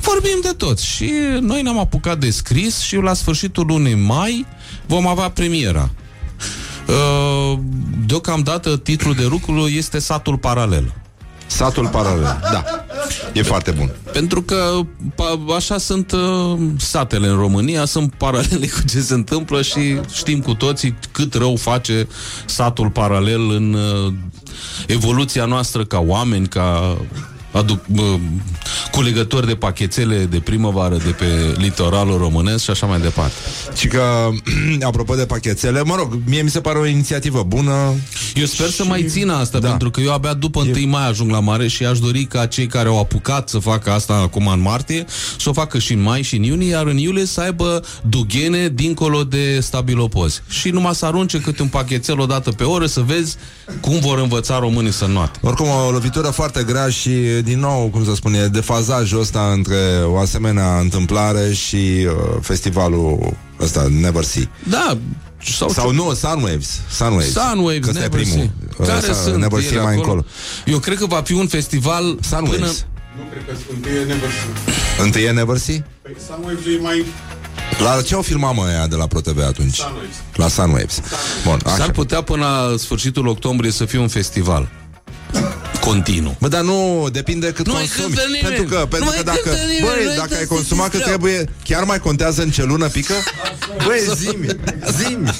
Vorbim 0.00 0.38
de 0.42 0.52
toți. 0.56 0.86
Și 0.86 1.12
noi 1.40 1.62
ne-am 1.62 1.78
apucat 1.78 2.18
de 2.18 2.30
scris 2.30 2.78
și 2.78 2.96
la 2.96 3.14
sfârșitul 3.14 3.66
lunii 3.66 3.94
mai 3.94 4.46
vom 4.86 5.06
avea 5.06 5.30
premiera. 5.30 5.90
Uh, 6.88 7.58
deocamdată 8.06 8.76
titlul 8.76 9.14
de 9.14 9.24
lucru 9.24 9.66
este 9.66 9.98
Satul 9.98 10.38
Paralel. 10.38 10.94
Satul 11.48 11.88
paralel, 11.88 12.40
da. 12.52 12.64
E 13.32 13.42
foarte 13.42 13.70
bun. 13.70 13.90
Pentru 14.12 14.42
că 14.42 14.80
pa, 15.14 15.54
așa 15.56 15.78
sunt 15.78 16.12
uh, 16.12 16.58
satele 16.78 17.28
în 17.28 17.36
România, 17.36 17.84
sunt 17.84 18.14
paralele 18.14 18.66
cu 18.66 18.80
ce 18.88 19.00
se 19.00 19.14
întâmplă 19.14 19.62
și 19.62 20.00
știm 20.12 20.40
cu 20.40 20.54
toții 20.54 20.98
cât 21.12 21.34
rău 21.34 21.56
face 21.56 22.08
satul 22.46 22.90
paralel 22.90 23.50
în 23.50 23.72
uh, 23.72 24.12
evoluția 24.86 25.44
noastră 25.44 25.84
ca 25.84 25.98
oameni, 25.98 26.46
ca 26.46 26.96
aduc, 27.50 27.80
uh, 27.96 28.20
culegători 28.90 29.46
de 29.46 29.54
pachetele 29.54 30.24
de 30.24 30.38
primăvară 30.38 30.96
de 30.96 31.10
pe 31.10 31.54
litoralul 31.56 32.18
românesc 32.18 32.64
și 32.64 32.70
așa 32.70 32.86
mai 32.86 33.00
departe. 33.00 33.34
Și 33.76 33.88
că, 33.88 34.28
apropo 34.80 35.14
de 35.14 35.26
pachetele, 35.26 35.82
mă 35.82 35.94
rog, 35.94 36.18
mie 36.26 36.42
mi 36.42 36.50
se 36.50 36.60
pare 36.60 36.78
o 36.78 36.86
inițiativă 36.86 37.42
bună 37.42 37.94
Eu 38.34 38.44
sper 38.44 38.68
să 38.68 38.84
mai 38.84 39.04
țină 39.08 39.34
asta, 39.34 39.58
da. 39.58 39.68
pentru 39.68 39.90
că 39.90 40.00
eu 40.00 40.12
abia 40.12 40.34
după 40.34 40.60
1 40.60 40.86
mai 40.86 41.08
ajung 41.08 41.30
la 41.30 41.40
mare 41.40 41.68
și 41.68 41.84
aș 41.84 41.98
dori 41.98 42.24
ca 42.24 42.46
cei 42.46 42.66
care 42.66 42.88
au 42.88 42.98
apucat 42.98 43.48
să 43.48 43.58
facă 43.58 43.90
asta 43.90 44.14
acum 44.14 44.46
în 44.46 44.60
martie, 44.60 45.04
să 45.38 45.48
o 45.48 45.52
facă 45.52 45.78
și 45.78 45.92
în 45.92 46.02
mai 46.02 46.22
și 46.22 46.36
în 46.36 46.42
iunie, 46.42 46.68
iar 46.68 46.86
în 46.86 46.96
iulie 46.96 47.24
să 47.24 47.40
aibă 47.40 47.84
dughene 48.08 48.68
dincolo 48.68 49.24
de 49.24 49.60
stabilopozi. 49.60 50.42
Și 50.48 50.70
numai 50.70 50.94
să 50.94 51.06
arunce 51.06 51.40
câte 51.40 51.62
un 51.62 51.68
pachetel 51.68 52.20
o 52.20 52.26
dată 52.26 52.50
pe 52.50 52.64
oră 52.64 52.86
să 52.86 53.00
vezi 53.00 53.36
cum 53.80 53.98
vor 54.00 54.18
învăța 54.18 54.58
românii 54.58 54.92
să 54.92 55.06
noate. 55.06 55.38
Oricum, 55.42 55.66
o 55.86 55.90
lovitură 55.90 56.28
foarte 56.28 56.62
grea 56.62 56.88
și, 56.88 57.10
din 57.40 57.58
nou, 57.58 57.88
cum 57.88 58.04
să 58.04 58.14
spune, 58.14 58.46
defazajul 58.46 59.20
ăsta 59.20 59.50
între 59.52 59.78
o 60.04 60.18
asemenea 60.18 60.78
întâmplare 60.78 61.52
și 61.52 61.76
uh, 61.76 62.12
festivalul 62.40 63.36
ăsta, 63.60 63.86
Never 64.00 64.22
See. 64.24 64.48
Da, 64.68 64.98
sau, 65.44 65.68
sau 65.68 65.92
nu, 65.92 66.14
Sunwaves. 66.14 66.80
Sunwaves. 66.90 67.32
Sunwaves, 67.32 67.80
că 67.80 67.88
ăsta 67.88 68.02
e 68.02 68.08
Never 68.08 68.20
primul. 68.20 68.50
See. 68.76 68.86
Care 68.86 68.96
Ăsta, 68.98 69.12
sunt 69.12 69.36
Never 69.36 69.58
ele 69.58 69.68
See 69.68 69.80
mai 69.80 69.96
încolo. 69.96 70.24
Eu 70.66 70.78
cred 70.78 70.98
că 70.98 71.06
va 71.06 71.22
fi 71.24 71.32
un 71.32 71.46
festival 71.46 72.18
Sunwaves. 72.20 72.58
până... 72.58 72.70
Nu 73.16 73.24
cred 73.30 73.44
că 73.46 73.52
întâi 73.74 73.92
e 73.92 73.98
Never 74.04 74.30
See. 74.30 75.04
Întâi 75.04 75.22
e 75.22 75.30
Never 75.30 75.56
See? 75.56 75.84
Păi 76.02 76.16
Sunwaves 76.26 76.64
e 76.78 76.80
mai... 76.82 77.04
La 77.82 78.02
ce 78.02 78.14
au 78.14 78.22
filmat 78.22 78.54
mă 78.54 78.62
aia 78.62 78.86
de 78.86 78.94
la 78.94 79.06
ProTV 79.06 79.38
atunci? 79.46 79.74
Sunwaves. 79.74 80.16
La 80.34 80.48
Sunwaves. 80.48 81.00
Bun, 81.44 81.60
așa. 81.64 81.76
S-ar 81.76 81.90
putea 81.90 82.22
până 82.22 82.44
la 82.44 82.74
sfârșitul 82.76 83.26
octombrie 83.26 83.70
să 83.70 83.84
fie 83.84 83.98
un 83.98 84.08
festival. 84.08 84.68
Continuu. 85.90 86.36
Bă, 86.40 86.48
dar 86.48 86.62
nu, 86.62 87.08
depinde 87.12 87.46
cât 87.52 87.66
Nu 87.66 87.72
mai 87.72 87.82
consumi. 87.82 88.06
cântă 88.14 88.22
nimeni. 88.26 88.44
Pentru 88.46 88.64
că, 88.64 88.76
pentru 88.76 88.98
Nu 88.98 89.04
că 89.10 89.12
mai 89.14 89.24
dacă, 89.24 89.38
cântă 89.48 89.58
nimeni, 89.64 89.80
băi, 89.86 90.04
noi 90.04 90.14
dacă 90.16 90.26
trebuie 90.26 90.38
ai 90.38 90.46
să 90.46 90.54
consumat 90.54 90.88
că 90.90 90.96
distrăm. 90.96 91.18
trebuie, 91.18 91.48
chiar 91.64 91.84
mai 91.84 91.98
contează 91.98 92.42
în 92.42 92.50
ce 92.50 92.64
lună 92.64 92.86
pică? 92.88 93.14
Băi, 93.86 93.98
zimi, 94.16 94.46
zimi. 94.98 95.30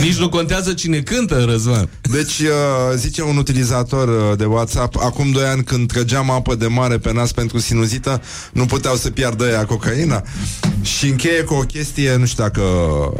Nici 0.00 0.16
nu 0.16 0.28
contează 0.28 0.72
cine 0.72 0.98
cântă, 1.00 1.44
Răzvan. 1.48 1.88
Deci, 2.02 2.38
uh, 2.38 2.48
zice 2.96 3.22
un 3.22 3.36
utilizator 3.36 4.08
uh, 4.08 4.38
de 4.38 4.44
WhatsApp, 4.44 4.96
acum 4.96 5.30
doi 5.30 5.44
ani 5.44 5.64
când 5.64 5.88
trăgeam 5.92 6.30
apă 6.30 6.54
de 6.54 6.66
mare 6.66 6.98
pe 6.98 7.12
nas 7.12 7.32
pentru 7.32 7.58
sinuzită, 7.58 8.22
nu 8.52 8.66
puteau 8.66 8.96
să 8.96 9.10
piardă 9.10 9.46
ea 9.46 9.64
cocaina. 9.64 10.22
Și 10.82 11.06
încheie 11.08 11.40
cu 11.42 11.54
o 11.54 11.60
chestie, 11.60 12.16
nu 12.16 12.26
știu 12.26 12.42
dacă 12.42 12.62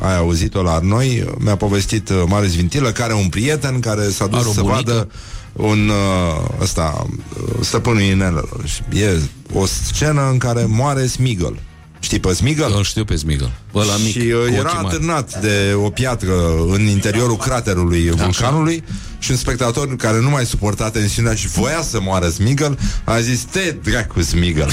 ai 0.01 0.17
auzit-o 0.17 0.63
la 0.63 0.79
noi, 0.83 1.35
mi-a 1.39 1.57
povestit 1.57 2.09
uh, 2.09 2.23
Marius 2.29 2.55
Vintilă, 2.55 2.91
care 2.91 3.13
are 3.13 3.23
un 3.23 3.29
prieten 3.29 3.81
care 3.81 4.09
s-a 4.11 4.27
dus 4.27 4.39
Are 4.39 4.49
o 4.49 4.53
să 4.53 4.61
bunică. 4.61 4.83
vadă 4.85 5.09
un 5.57 5.89
uh, 5.89 6.49
ăsta, 6.61 7.07
uh, 7.07 7.53
stăpânul 7.61 8.01
inelelor. 8.01 8.61
Și 8.65 8.83
E 8.93 9.21
o 9.53 9.67
scenă 9.67 10.29
în 10.31 10.39
care 10.39 10.65
moare 10.69 11.07
Smigel. 11.07 11.59
Știi 12.01 12.21
pe 12.21 12.33
Smigel? 12.33 12.73
Îl 12.77 12.85
știu 12.85 13.05
pe 13.05 13.17
Smigel. 13.17 13.51
Ăla 13.75 13.97
mic, 13.97 14.13
și 14.13 14.19
uh, 14.19 14.47
cu 14.47 14.53
era 14.53 14.61
ochii 14.61 14.83
mari. 14.83 14.87
atârnat 14.87 15.41
de 15.41 15.75
o 15.75 15.91
piatră 15.91 16.33
în 16.69 16.87
interiorul 16.87 17.37
craterului 17.37 18.11
vulcanului 18.11 18.85
și 19.19 19.31
un 19.31 19.37
spectator 19.37 19.97
care 19.97 20.21
nu 20.21 20.31
mai 20.31 20.47
suporta 20.47 20.91
tensiunea 20.91 21.35
și 21.35 21.49
voia 21.49 21.83
să 21.83 22.01
moară 22.01 22.29
Smigel 22.29 22.79
a 23.05 23.21
zis, 23.21 23.41
te 23.41 23.77
dracu 23.83 24.23
Smigel. 24.23 24.73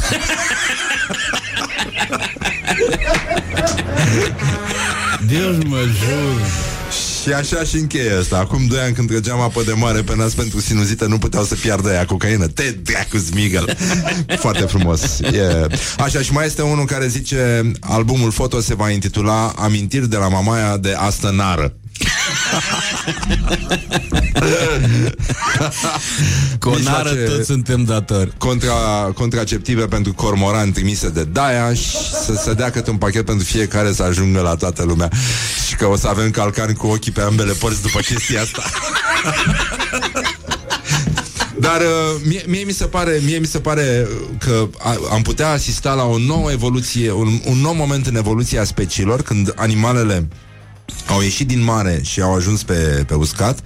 Deus 5.27 5.63
mă 5.63 5.79
jur. 5.79 6.72
Și 7.23 7.33
așa 7.33 7.63
și 7.63 7.75
încheie 7.75 8.13
asta. 8.13 8.37
Acum 8.37 8.67
doi 8.67 8.79
ani 8.79 8.93
când 8.93 9.09
trăgeam 9.09 9.39
apă 9.39 9.63
de 9.65 9.71
mare 9.71 10.01
pe 10.01 10.15
nas 10.15 10.33
pentru 10.33 10.59
sinuzită, 10.59 11.05
nu 11.05 11.17
puteau 11.17 11.43
să 11.43 11.55
piardă 11.55 11.89
ea 11.89 12.05
cocaină. 12.05 12.47
Te 12.47 12.63
dracu 12.71 13.17
Smigel. 13.17 13.77
Foarte 14.43 14.63
frumos. 14.63 15.19
E... 15.19 15.67
Așa, 15.97 16.21
și 16.21 16.31
mai 16.31 16.45
este 16.45 16.61
unul 16.61 16.85
care 16.85 17.07
zice 17.07 17.71
albumul 17.79 18.31
foto 18.31 18.61
se 18.61 18.75
va 18.75 18.89
intitula 18.89 19.53
Amintiri 19.57 20.09
de 20.09 20.17
la 20.17 20.27
mamaia 20.27 20.77
de 20.77 20.93
astă 20.93 21.31
nară. 21.35 21.73
Conară 26.59 27.09
Mijloace 27.09 27.35
toți 27.35 27.45
suntem 27.45 27.83
datori. 27.83 28.33
contra, 28.37 28.73
contraceptive 29.13 29.85
pentru 29.85 30.13
cormoran 30.13 30.71
trimise 30.71 31.09
de 31.09 31.23
Daia 31.23 31.73
și 31.73 31.97
să 32.25 32.41
se 32.43 32.53
dea 32.53 32.69
câte 32.69 32.89
un 32.89 32.97
pachet 32.97 33.25
pentru 33.25 33.45
fiecare 33.45 33.91
să 33.91 34.03
ajungă 34.03 34.41
la 34.41 34.55
toată 34.55 34.83
lumea 34.83 35.09
și 35.67 35.75
că 35.75 35.85
o 35.85 35.95
să 35.95 36.07
avem 36.07 36.31
calcani 36.31 36.73
cu 36.73 36.87
ochii 36.87 37.11
pe 37.11 37.21
ambele 37.21 37.51
părți 37.51 37.81
după 37.81 37.99
chestia 37.99 38.41
asta. 38.41 38.63
Dar 41.59 41.81
uh, 41.81 42.21
mie, 42.27 42.43
mie, 42.47 42.63
mi 42.63 42.71
se 42.71 42.85
pare, 42.85 43.19
mie 43.25 43.37
mi 43.37 43.45
se 43.45 43.59
pare 43.59 44.07
că 44.39 44.67
a, 44.77 44.97
am 45.11 45.21
putea 45.21 45.49
asista 45.49 45.93
la 45.93 46.03
o 46.03 46.17
nouă 46.17 46.51
evoluție, 46.51 47.11
un, 47.11 47.39
un 47.45 47.57
nou 47.57 47.73
moment 47.73 48.07
în 48.07 48.15
evoluția 48.15 48.63
speciilor, 48.63 49.21
când 49.21 49.53
animalele 49.55 50.27
au 51.07 51.21
ieșit 51.21 51.47
din 51.47 51.63
mare 51.63 52.01
și 52.03 52.21
au 52.21 52.35
ajuns 52.35 52.63
pe, 52.63 53.03
pe 53.07 53.13
uscat. 53.13 53.59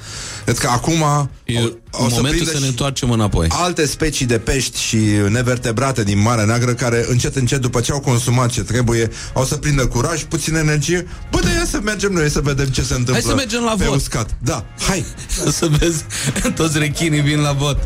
Cred 0.44 0.58
că 0.58 0.68
acum 0.68 1.30
E 1.44 1.60
o, 1.60 1.64
o 1.92 2.04
în 2.04 2.10
să 2.10 2.16
momentul 2.16 2.30
prindă 2.30 2.52
să 2.52 2.58
ne 2.58 2.64
și 2.64 2.70
întoarcem 2.70 3.12
înapoi. 3.12 3.48
alte 3.52 3.86
specii 3.86 4.26
de 4.26 4.38
pești 4.38 4.80
și 4.80 4.98
nevertebrate 5.30 6.04
din 6.04 6.22
Marea 6.22 6.44
Neagră 6.44 6.74
care 6.74 7.06
încet, 7.10 7.36
încet, 7.36 7.62
după 7.62 7.82
ce 7.82 7.92
au 7.92 8.00
consumat 8.00 8.50
ce 8.50 8.62
trebuie, 8.62 9.10
au 9.34 9.46
să 9.46 9.56
prindă 9.56 9.88
curaj, 9.88 10.24
puțin 10.24 10.56
energie. 10.56 11.08
Bă, 11.32 11.40
de 11.40 11.50
ia 11.50 11.66
să 11.66 11.80
mergem 11.84 12.12
noi 12.12 12.30
să 12.30 12.40
vedem 12.40 12.66
ce 12.66 12.82
se 12.82 12.94
întâmplă 12.94 13.14
Hai 13.14 13.22
să 13.22 13.36
mergem 13.36 13.64
la 13.64 13.76
pe 13.78 13.86
vot. 13.86 13.96
uscat. 13.96 14.38
Da, 14.44 14.66
hai! 14.88 15.06
Să 15.60 15.68
vezi, 15.80 16.04
toți 16.56 16.78
rechinii 16.78 17.22
vin 17.22 17.40
la 17.40 17.52
vot. 17.52 17.78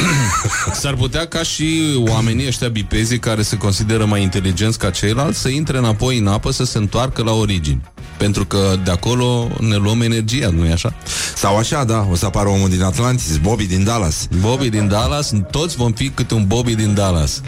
S-ar 0.80 0.94
putea 0.94 1.26
ca 1.26 1.42
și 1.42 1.96
oamenii 2.08 2.46
ăștia 2.46 2.68
bipezii 2.68 3.18
care 3.18 3.42
se 3.42 3.56
consideră 3.56 4.04
mai 4.04 4.22
inteligenți 4.22 4.78
ca 4.78 4.90
ceilalți 4.90 5.40
să 5.40 5.48
intre 5.48 5.78
înapoi 5.78 6.18
în 6.18 6.26
apă, 6.26 6.50
să 6.50 6.64
se 6.64 6.78
întoarcă 6.78 7.22
la 7.22 7.32
origini. 7.32 7.80
Pentru 8.22 8.44
că 8.44 8.76
de 8.84 8.90
acolo 8.90 9.48
ne 9.58 9.76
luăm 9.76 10.00
energia, 10.00 10.48
nu-i 10.48 10.72
așa? 10.72 10.94
Sau 11.34 11.56
așa, 11.56 11.84
da, 11.84 12.06
o 12.10 12.14
să 12.14 12.26
apară 12.26 12.48
omul 12.48 12.68
din 12.68 12.82
Atlantis, 12.82 13.36
Bobby 13.36 13.66
din 13.66 13.84
Dallas. 13.84 14.26
Bobby 14.40 14.68
din 14.68 14.88
Dallas, 14.88 15.32
toți 15.50 15.76
vom 15.76 15.92
fi 15.92 16.08
câte 16.08 16.34
un 16.34 16.46
Bobby 16.46 16.74
din 16.74 16.94
Dallas. 16.94 17.40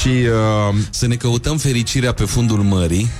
Și 0.00 0.08
uh, 0.08 0.74
Să 0.90 1.06
ne 1.06 1.14
căutăm 1.14 1.56
fericirea 1.56 2.12
pe 2.12 2.24
fundul 2.24 2.58
mării. 2.58 3.10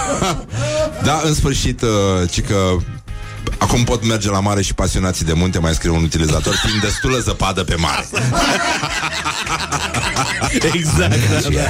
da, 1.08 1.20
în 1.24 1.34
sfârșit, 1.34 1.82
uh, 1.82 2.30
ci 2.30 2.40
că 2.40 2.76
Acum 3.58 3.84
pot 3.84 4.06
merge 4.06 4.30
la 4.30 4.40
mare 4.40 4.62
și 4.62 4.74
pasionații 4.74 5.24
de 5.24 5.32
munte, 5.32 5.58
mai 5.58 5.74
scrie 5.74 5.90
un 5.90 6.02
utilizator, 6.02 6.54
fiind 6.54 6.80
destulă 6.80 7.18
zăpadă 7.18 7.64
pe 7.64 7.74
mare. 7.74 8.06
exact, 10.72 11.28
da, 11.30 11.48
da. 11.48 11.60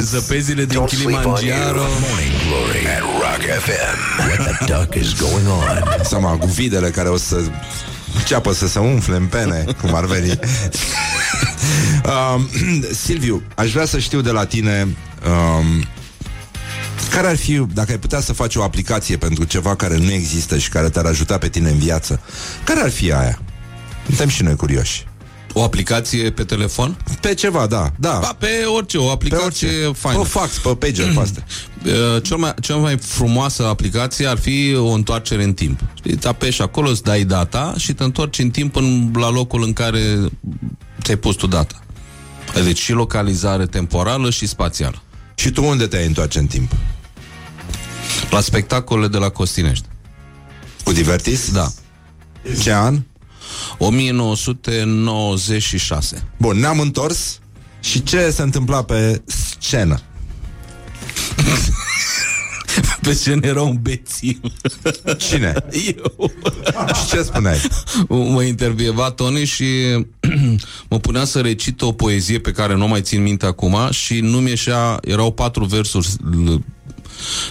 Zăpezile 0.00 0.64
din 0.64 0.78
Don't 0.78 0.88
sleep 0.88 1.16
on 1.16 1.22
your 1.22 1.38
Kilimanjaro. 1.38 1.78
morning 1.80 2.32
glory 2.46 2.86
at 2.86 3.00
Rock 3.00 3.42
FM. 3.64 3.98
What 4.18 4.56
the 4.56 4.64
duck 4.66 4.94
is 4.94 5.14
going 5.20 5.46
on? 5.48 5.82
Seama, 6.04 6.36
cu 6.36 6.46
videle 6.46 6.90
care 6.90 7.08
o 7.08 7.16
să 7.16 7.40
înceapă 8.14 8.52
să 8.52 8.68
se 8.68 8.78
umfle 8.78 9.16
în 9.16 9.26
pene, 9.26 9.64
cum 9.80 9.94
ar 9.94 10.04
veni. 10.04 10.30
um, 12.34 12.48
Silviu, 13.04 13.42
aș 13.54 13.72
vrea 13.72 13.84
să 13.84 13.98
știu 13.98 14.20
de 14.20 14.30
la 14.30 14.44
tine 14.44 14.96
um, 15.26 15.84
care 17.10 17.26
ar 17.26 17.36
fi, 17.36 17.52
dacă 17.72 17.90
ai 17.90 17.98
putea 17.98 18.20
să 18.20 18.32
faci 18.32 18.56
o 18.56 18.62
aplicație 18.62 19.16
pentru 19.16 19.44
ceva 19.44 19.76
care 19.76 19.96
nu 19.96 20.10
există 20.10 20.58
și 20.58 20.68
care 20.68 20.88
te-ar 20.88 21.04
ajuta 21.04 21.38
pe 21.38 21.48
tine 21.48 21.70
în 21.70 21.78
viață, 21.78 22.20
care 22.64 22.80
ar 22.80 22.90
fi 22.90 23.12
aia? 23.12 23.38
Suntem 24.06 24.28
și 24.28 24.42
noi 24.42 24.56
curioși. 24.56 25.08
O 25.52 25.62
aplicație 25.62 26.30
pe 26.30 26.44
telefon? 26.44 26.96
Pe 27.20 27.34
ceva, 27.34 27.66
da, 27.66 27.92
da. 27.98 28.18
Ba, 28.22 28.36
pe 28.38 28.64
orice, 28.74 28.98
o 28.98 29.10
aplicație 29.10 29.68
orice. 29.68 29.92
faină. 29.98 30.20
Pe 30.20 30.28
fax, 30.28 30.58
pe 30.58 30.68
pager, 30.68 31.12
pe 31.12 31.20
astea. 31.20 31.44
Uh, 31.86 32.22
Cel 32.26 32.36
mai, 32.36 32.54
cea 32.60 32.76
mai 32.76 32.98
frumoasă 32.98 33.66
aplicație 33.66 34.26
ar 34.26 34.38
fi 34.38 34.74
o 34.76 34.88
întoarcere 34.88 35.44
în 35.44 35.52
timp. 35.52 35.80
Știi, 35.94 36.16
te 36.16 36.28
apeși 36.28 36.62
acolo, 36.62 36.88
îți 36.88 37.02
dai 37.02 37.24
data 37.24 37.74
și 37.76 37.92
te 37.92 38.04
întorci 38.04 38.38
în 38.38 38.50
timp 38.50 38.76
în, 38.76 39.12
la 39.14 39.30
locul 39.30 39.62
în 39.62 39.72
care 39.72 40.00
ți-ai 41.02 41.16
pus 41.16 41.34
tu 41.34 41.46
data. 41.46 41.84
Deci 42.64 42.78
și 42.78 42.92
localizare 42.92 43.66
temporală 43.66 44.30
și 44.30 44.46
spațială. 44.46 45.02
Și 45.34 45.50
tu 45.50 45.64
unde 45.64 45.86
te-ai 45.86 46.06
întoarce 46.06 46.38
în 46.38 46.46
timp? 46.46 46.72
La 48.30 48.40
spectacolele 48.40 49.08
de 49.08 49.18
la 49.18 49.28
Costinești. 49.28 49.84
Cu 50.84 50.92
Divertis? 50.92 51.50
Da. 51.52 51.68
Ce 52.62 52.72
an? 52.72 53.00
1996. 53.78 56.22
Bun, 56.36 56.58
ne-am 56.58 56.80
întors 56.80 57.38
și 57.80 58.02
ce 58.02 58.30
se 58.30 58.42
întâmpla 58.42 58.82
pe 58.82 59.22
scenă? 59.26 60.00
Pe 63.02 63.12
scenă 63.12 63.46
era 63.46 63.62
un 63.62 63.78
bețiv. 63.82 64.40
Cine? 65.18 65.52
Eu. 65.96 66.30
Și 66.94 67.06
ce 67.08 67.22
spuneai? 67.22 67.60
Mă 68.08 68.42
intervieva 68.42 69.10
Tony 69.10 69.44
și 69.44 69.64
mă 70.90 70.98
punea 70.98 71.24
să 71.24 71.40
recit 71.40 71.82
o 71.82 71.92
poezie 71.92 72.38
pe 72.38 72.52
care 72.52 72.74
nu 72.74 72.84
o 72.84 72.86
mai 72.86 73.02
țin 73.02 73.22
minte 73.22 73.46
acum 73.46 73.76
și 73.90 74.20
nu 74.20 74.38
mi 74.40 74.48
ieșea, 74.48 74.98
erau 75.04 75.32
patru 75.32 75.64
versuri 75.64 76.08
l- 76.44 76.54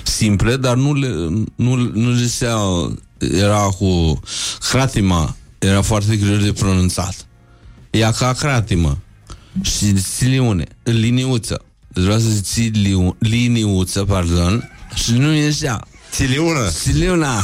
simple, 0.03 0.55
dar 0.55 0.75
nu 0.75 0.93
le, 0.93 1.07
nu, 1.55 1.75
nu 1.75 2.11
le 2.11 2.23
zicea, 2.23 2.57
era 3.17 3.61
cu 3.61 4.19
hratima, 4.69 5.35
era 5.59 5.81
foarte 5.81 6.15
greu 6.15 6.35
de 6.35 6.53
pronunțat. 6.53 7.15
Ea 7.89 8.11
ca 8.11 8.33
cratimă 8.33 8.97
și 9.61 10.01
siliune, 10.01 10.65
liniuță. 10.83 11.63
Deci 11.87 12.03
vreau 12.03 12.19
să 12.19 12.29
zic 12.29 12.45
siliu, 12.45 13.15
liniuță, 13.19 14.03
pardon, 14.03 14.71
și 14.95 15.11
nu 15.11 15.27
mi 15.27 15.37
ieșea. 15.37 15.87
Siliună. 16.11 16.69
Siliuna. 16.69 17.43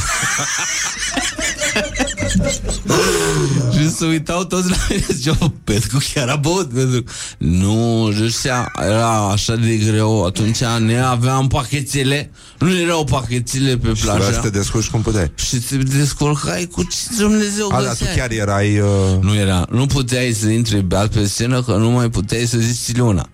și 3.72 3.90
se 3.90 4.04
uitau 4.06 4.44
toți 4.44 4.70
la 4.70 4.76
mine 4.88 5.04
Ziceau, 5.12 5.52
Petru 5.64 5.98
chiar 6.14 6.28
a 6.28 6.36
băut 6.36 6.68
Petru. 6.68 7.04
Nu, 7.38 8.10
zicea, 8.28 8.72
era 8.82 9.28
așa 9.30 9.56
de 9.56 9.76
greu 9.76 10.24
Atunci 10.24 10.58
ne 10.78 11.00
aveam 11.00 11.48
pachetele 11.48 12.30
Nu 12.58 12.78
erau 12.78 13.04
pachetele 13.04 13.76
pe 13.76 13.92
Și 13.94 14.00
trebuia 14.00 14.22
să 14.24 14.30
plajă 14.30 14.40
te 14.40 14.50
descurci 14.58 14.88
cum 14.88 15.02
puteai. 15.02 15.32
și 15.34 15.56
te 15.58 15.76
descurcai 15.76 16.68
cu 16.72 16.82
ce 16.82 16.96
Dumnezeu 17.18 17.66
A, 17.72 17.82
dar 17.82 17.82
tu 17.82 17.88
găseai. 17.88 18.16
chiar 18.16 18.30
erai... 18.30 18.78
Uh... 18.78 18.88
Nu 19.20 19.34
era, 19.34 19.66
nu 19.70 19.86
puteai 19.86 20.32
să 20.32 20.46
intri 20.48 20.80
beat 20.80 21.08
pe 21.12 21.26
scenă 21.26 21.62
Că 21.62 21.72
nu 21.76 21.90
mai 21.90 22.10
puteai 22.10 22.46
să 22.46 22.58
zici 22.58 22.76
Siliuna 22.76 23.28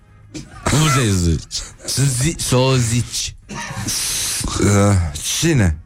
Nu 0.71 0.77
puteai 0.77 1.07
să 1.07 1.29
zici 1.29 1.53
Să, 1.85 2.01
zi, 2.21 2.35
să 2.37 2.55
o 2.55 2.75
zici 2.75 3.35
Uh, 4.59 4.95
cine? 5.39 5.77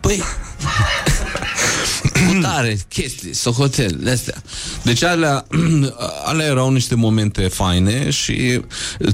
Păi 0.00 0.22
cu 2.26 2.38
tare, 2.40 2.78
chestii, 2.88 3.34
socotel, 3.34 4.10
astea. 4.12 4.42
Deci 4.82 5.02
alea, 5.02 5.46
alea 6.30 6.46
erau 6.46 6.70
niște 6.70 6.94
momente 6.94 7.48
faine 7.48 8.10
și 8.10 8.60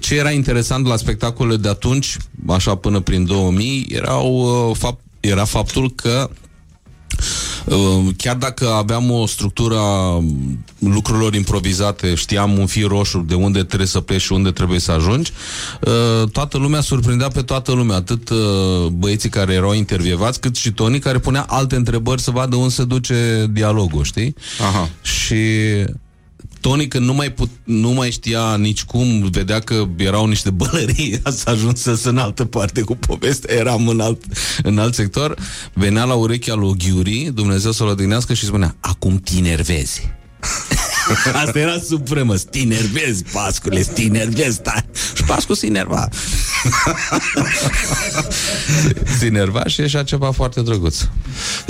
ce 0.01 0.15
era 0.15 0.31
interesant 0.31 0.87
la 0.87 0.97
spectacolele 0.97 1.57
de 1.57 1.69
atunci, 1.69 2.17
așa 2.49 2.75
până 2.75 3.01
prin 3.01 3.25
2000, 3.25 3.87
erau, 3.91 4.69
uh, 4.71 4.77
fapt, 4.77 5.01
era 5.21 5.45
faptul 5.45 5.91
că 5.91 6.31
Uh, 7.19 7.50
Chiar 8.17 8.37
dacă 8.37 8.69
aveam 8.69 9.11
o 9.11 9.27
structură 9.27 9.77
a 9.79 10.25
lucrurilor 10.79 11.35
improvizate, 11.35 12.15
știam 12.15 12.59
un 12.59 12.67
fir 12.67 12.87
roșu 12.87 13.25
de 13.29 13.35
unde 13.35 13.63
trebuie 13.63 13.89
să 13.89 14.01
pleci 14.01 14.21
și 14.21 14.33
unde 14.33 14.51
trebuie 14.51 14.79
să 14.79 14.93
ajungi, 14.93 15.33
uh, 15.81 16.29
toată 16.29 16.59
lumea 16.59 16.81
surprindea 16.81 17.29
pe 17.29 17.43
toată 17.43 17.73
lumea, 17.73 17.97
atât 17.97 18.29
uh, 18.29 18.87
băieții 18.93 19.29
care 19.29 19.53
erau 19.53 19.73
intervievați, 19.75 20.41
cât 20.41 20.57
și 20.57 20.73
Tony 20.73 20.99
care 20.99 21.19
punea 21.19 21.45
alte 21.49 21.77
întrebări 21.77 22.21
să 22.21 22.31
vadă 22.31 22.57
unde 22.57 22.73
se 22.73 22.85
duce 22.85 23.47
dialogul, 23.51 24.05
știi? 24.05 24.35
Aha. 24.61 24.89
Și 25.03 25.37
Tony 26.61 26.89
când 26.89 27.07
nu 27.07 27.15
mai, 27.15 27.33
put, 27.33 27.51
nu 27.65 27.91
mai 27.91 28.11
știa 28.11 28.57
nici 28.57 28.85
cum, 28.85 29.29
vedea 29.31 29.59
că 29.59 29.87
erau 29.97 30.27
niște 30.27 30.51
bălării, 30.51 31.21
s-a 31.37 31.51
ajuns 31.51 31.81
să 31.81 32.01
în 32.05 32.19
altă 32.19 32.45
parte 32.45 32.81
cu 32.81 32.97
povestea, 32.97 33.55
eram 33.55 33.89
în 33.89 34.01
alt, 34.01 34.23
în 34.63 34.79
alt 34.79 34.95
sector, 34.95 35.39
venea 35.73 36.05
la 36.05 36.15
urechea 36.15 36.55
lui 36.55 36.75
Ghiuri, 36.79 37.31
Dumnezeu 37.35 37.73
să-l 37.73 37.87
odihnească 37.87 38.35
și 38.35 38.45
spunea, 38.45 38.77
acum 38.81 39.17
tinervezi. 39.17 40.11
Asta 41.45 41.59
era 41.59 41.79
supremă, 41.79 42.35
stinervezi, 42.37 43.23
Pascule, 43.33 43.83
stinervezi, 43.83 44.55
stai. 44.55 44.85
Și 45.15 45.25
Pascu 45.25 45.55
se 45.55 45.67
enerva. 45.67 46.09
se 49.19 49.27
enerva 49.27 49.63
și 49.67 49.81
ieșea 49.81 50.03
ceva 50.03 50.31
foarte 50.31 50.63
drăguț. 50.63 51.01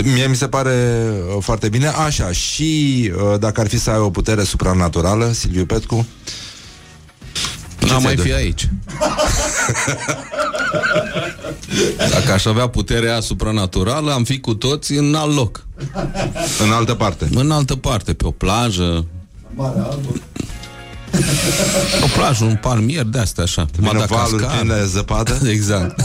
Mie 0.05 0.27
mi 0.27 0.37
se 0.37 0.49
pare 0.49 1.01
uh, 1.35 1.43
foarte 1.43 1.69
bine. 1.69 1.87
Așa, 1.87 2.33
și 2.33 3.13
uh, 3.15 3.39
dacă 3.39 3.61
ar 3.61 3.69
fi 3.69 3.79
să 3.79 3.91
ai 3.91 3.99
o 3.99 4.11
putere 4.11 4.45
supranaturală, 4.45 5.33
Silviu 5.33 5.67
Petcu, 5.67 6.07
N-am 7.81 8.03
mai 8.03 8.15
ți-ai 8.15 8.17
fi 8.17 8.29
dori? 8.31 8.43
aici. 8.43 8.69
Dacă 12.11 12.33
aș 12.33 12.45
avea 12.45 12.67
puterea 12.69 13.21
supranaturală, 13.21 14.13
am 14.13 14.25
fi 14.25 14.41
cu 14.41 14.55
toți 14.55 14.93
în 14.93 15.15
alt 15.15 15.35
loc. 15.35 15.67
În 16.65 16.71
altă 16.73 16.95
parte. 16.95 17.29
În 17.35 17.51
altă 17.51 17.77
parte, 17.77 18.15
pe 18.15 18.27
o 18.27 18.31
plajă. 18.31 19.05
O 22.03 22.07
plajă, 22.17 22.45
un 22.45 22.57
palmier 22.61 23.05
de 23.05 23.19
astea 23.19 23.43
așa. 23.45 23.67
Vine 23.77 23.91
valuri 23.93 24.13
Madagascar. 24.13 24.59
pline 24.61 24.75
de 24.75 24.87
zăpadă. 24.87 25.39
Exact. 25.51 26.01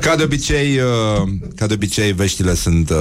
Ca 0.00 0.16
de 0.16 0.22
obicei, 0.22 0.78
uh, 0.78 1.28
ca 1.56 1.66
de 1.66 1.74
obicei, 1.74 2.12
veștile 2.12 2.54
sunt, 2.54 2.90
uh, 2.90 2.96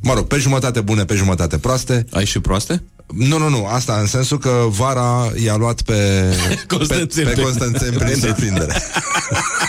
mă 0.00 0.14
rog, 0.14 0.26
pe 0.26 0.36
jumătate 0.36 0.80
bune, 0.80 1.04
pe 1.04 1.14
jumătate 1.14 1.58
proaste. 1.58 2.06
Ai 2.10 2.24
și 2.26 2.38
proaste? 2.40 2.82
Nu, 3.14 3.38
nu, 3.38 3.48
nu, 3.48 3.66
asta 3.66 3.96
în 4.00 4.06
sensul 4.06 4.38
că 4.38 4.50
vara 4.68 5.32
i-a 5.44 5.56
luat 5.56 5.82
pe 5.82 6.24
Constanțen 6.76 7.24
pe, 7.24 7.30
pe 7.30 7.34
pe- 7.34 7.42
Constanțen 7.42 7.92
prin 7.98 8.16
surprindere. 8.20 8.82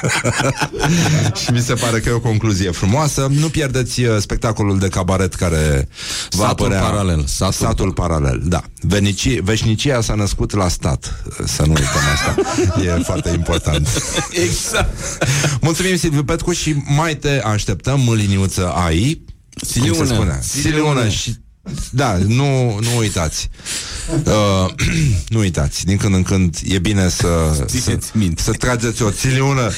și 1.44 1.52
mi 1.52 1.60
se 1.60 1.74
pare 1.74 2.00
că 2.00 2.10
e 2.10 2.12
o 2.12 2.20
concluzie 2.20 2.72
frumoasă. 2.72 3.28
Nu 3.30 3.50
pierdeți 3.50 4.02
uh, 4.04 4.18
spectacolul 4.20 4.80
de 4.80 4.88
cabaret 4.88 5.34
care 5.34 5.88
va 6.30 6.46
Satul 6.48 6.66
apărea. 6.66 6.84
paralel. 6.84 7.24
Satul, 7.28 7.54
Satul 7.68 7.92
paralel, 7.94 8.42
da. 8.44 8.64
Venici, 8.82 9.40
veșnicia 9.40 10.02
s-a 10.02 10.14
născut 10.14 10.54
la 10.54 10.68
stat. 10.68 11.24
Să 11.46 11.64
nu 11.66 11.72
uităm 11.72 12.02
asta. 12.14 12.36
E 12.98 13.02
foarte 13.04 13.30
important. 13.30 13.88
exact. 14.46 14.98
Mulțumim, 15.62 15.98
Silviu 15.98 16.24
Petcu, 16.24 16.52
și 16.52 16.76
mai 16.96 17.16
te 17.16 17.42
așteptăm 17.42 18.08
în 18.08 18.16
liniuță 18.16 18.72
AI. 18.74 19.22
Siliună. 19.62 19.98
Cum 19.98 20.06
se 20.06 20.14
spune? 20.14 20.40
Siliună. 20.42 20.78
Siliună 20.78 21.10
și 21.10 21.36
da, 21.92 22.18
nu, 22.28 22.80
nu 22.82 22.98
uitați. 22.98 23.50
Uh, 24.24 24.74
nu 25.34 25.40
uitați. 25.40 25.86
Din 25.86 25.98
când 25.98 26.14
în 26.14 26.24
când 26.24 26.58
e 26.64 26.80
bine 26.80 27.10
să, 27.10 27.52
să, 27.56 27.64
Țineți 27.66 28.12
minte. 28.14 28.42
să 28.42 28.52
trageți 28.52 29.04
o 29.04 29.12
țiliună 29.12 29.70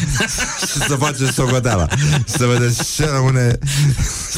și 0.59 0.87
să 0.87 0.95
faceți 0.95 1.31
socoteala. 1.31 1.87
Să 2.25 2.45
vedeți 2.45 2.93
ce 2.95 3.05
rămâne, 3.05 3.59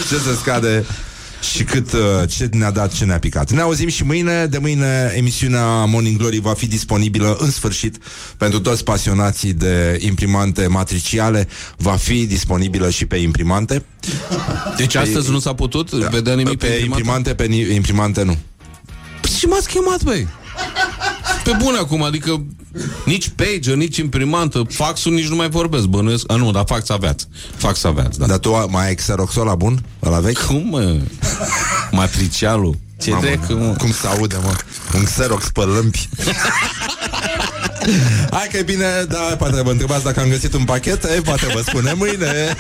ce 0.10 0.18
se 0.18 0.36
scade 0.42 0.86
și 1.44 1.64
cât 1.64 1.92
uh, 1.92 2.00
ce 2.30 2.50
ne-a 2.52 2.72
dat, 2.72 2.94
ce 2.94 3.06
ne-a 3.06 3.20
picat. 3.20 3.52
Ne 3.52 3.62
auzim 3.62 3.90
și 3.90 4.04
mâine. 4.04 4.46
De 4.46 4.58
mâine 4.58 5.14
emisiunea 5.16 5.86
Morning 5.86 6.18
Glory 6.18 6.40
va 6.40 6.54
fi 6.54 6.68
disponibilă 6.68 7.38
în 7.40 7.52
sfârșit 7.52 7.98
pentru 8.38 8.60
toți 8.60 8.84
pasionații 8.84 9.54
de 9.54 9.98
imprimante 10.02 10.68
matriciale. 10.68 11.48
Va 11.78 11.96
fi 11.96 12.26
disponibilă 12.26 12.90
și 12.90 13.06
pe 13.06 13.16
imprimante. 13.16 13.86
Deci 14.78 14.96
astăzi 14.96 15.32
nu 15.32 15.40
s-a 15.40 15.54
putut 15.54 15.90
vedea 15.92 16.36
nimic 16.36 16.58
pe, 16.58 16.66
pe, 16.66 16.74
pe 16.74 16.80
imprimante? 16.84 17.30
imprimante, 17.30 17.34
pe 17.34 17.46
ni- 17.46 17.76
imprimante 17.76 18.24
nu. 18.24 18.38
Păi 19.22 19.32
și 19.38 19.46
m-ați 19.46 19.68
chemat, 19.68 20.04
băi? 20.04 20.28
Pe 21.44 21.52
bune 21.58 21.78
acum, 21.78 22.04
adică 22.04 22.44
nici 23.06 23.30
pager, 23.36 23.76
nici 23.76 23.98
imprimantă, 23.98 24.62
faxul 24.70 25.14
nici 25.14 25.28
nu 25.28 25.36
mai 25.36 25.50
vorbesc, 25.50 25.84
bănuiesc. 25.86 26.32
A, 26.32 26.36
nu, 26.36 26.52
dar 26.52 26.64
fax 26.68 26.90
aveați. 26.90 27.28
Fax 27.56 27.84
aveați, 27.84 28.20
da. 28.20 28.26
Dar 28.26 28.38
tu 28.38 28.56
a- 28.56 28.66
mai 28.66 28.86
ai 28.88 28.96
Xeroxul 28.96 29.46
la 29.46 29.56
bun? 29.56 29.84
Ăla 30.04 30.20
vechi? 30.20 30.46
Cum, 30.46 30.68
mă? 30.70 30.98
Matricialul. 31.92 32.78
Ce 33.02 33.10
Mamă, 33.10 33.22
drept, 33.22 33.50
mă? 33.50 33.76
Cum 33.78 33.92
se 33.92 34.08
aude, 34.08 34.36
mă? 34.44 34.54
Un 34.94 35.04
Xerox 35.04 35.50
pe 35.50 35.62
lămpi. 35.62 36.10
Hai 38.32 38.48
că 38.52 38.58
e 38.58 38.62
bine, 38.64 38.86
da, 39.08 39.18
poate 39.38 39.62
vă 39.64 39.72
întrebați 39.72 40.04
dacă 40.04 40.20
am 40.20 40.30
găsit 40.30 40.54
un 40.54 40.64
pachet, 40.64 41.04
e, 41.04 41.22
poate 41.24 41.46
vă 41.54 41.62
spune 41.66 41.94
mâine. 41.98 42.56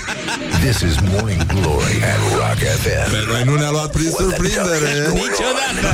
This 0.63 0.79
is 0.79 0.95
Morning 1.11 1.45
Glory 1.45 2.01
at 2.03 2.19
Rock 2.35 2.57
FM. 2.81 3.11
Pe 3.11 3.23
noi 3.31 3.41
nu 3.45 3.55
ne-a 3.55 3.69
luat 3.71 3.91
prin 3.91 4.09
surprindere. 4.17 5.07
Niciodată! 5.13 5.93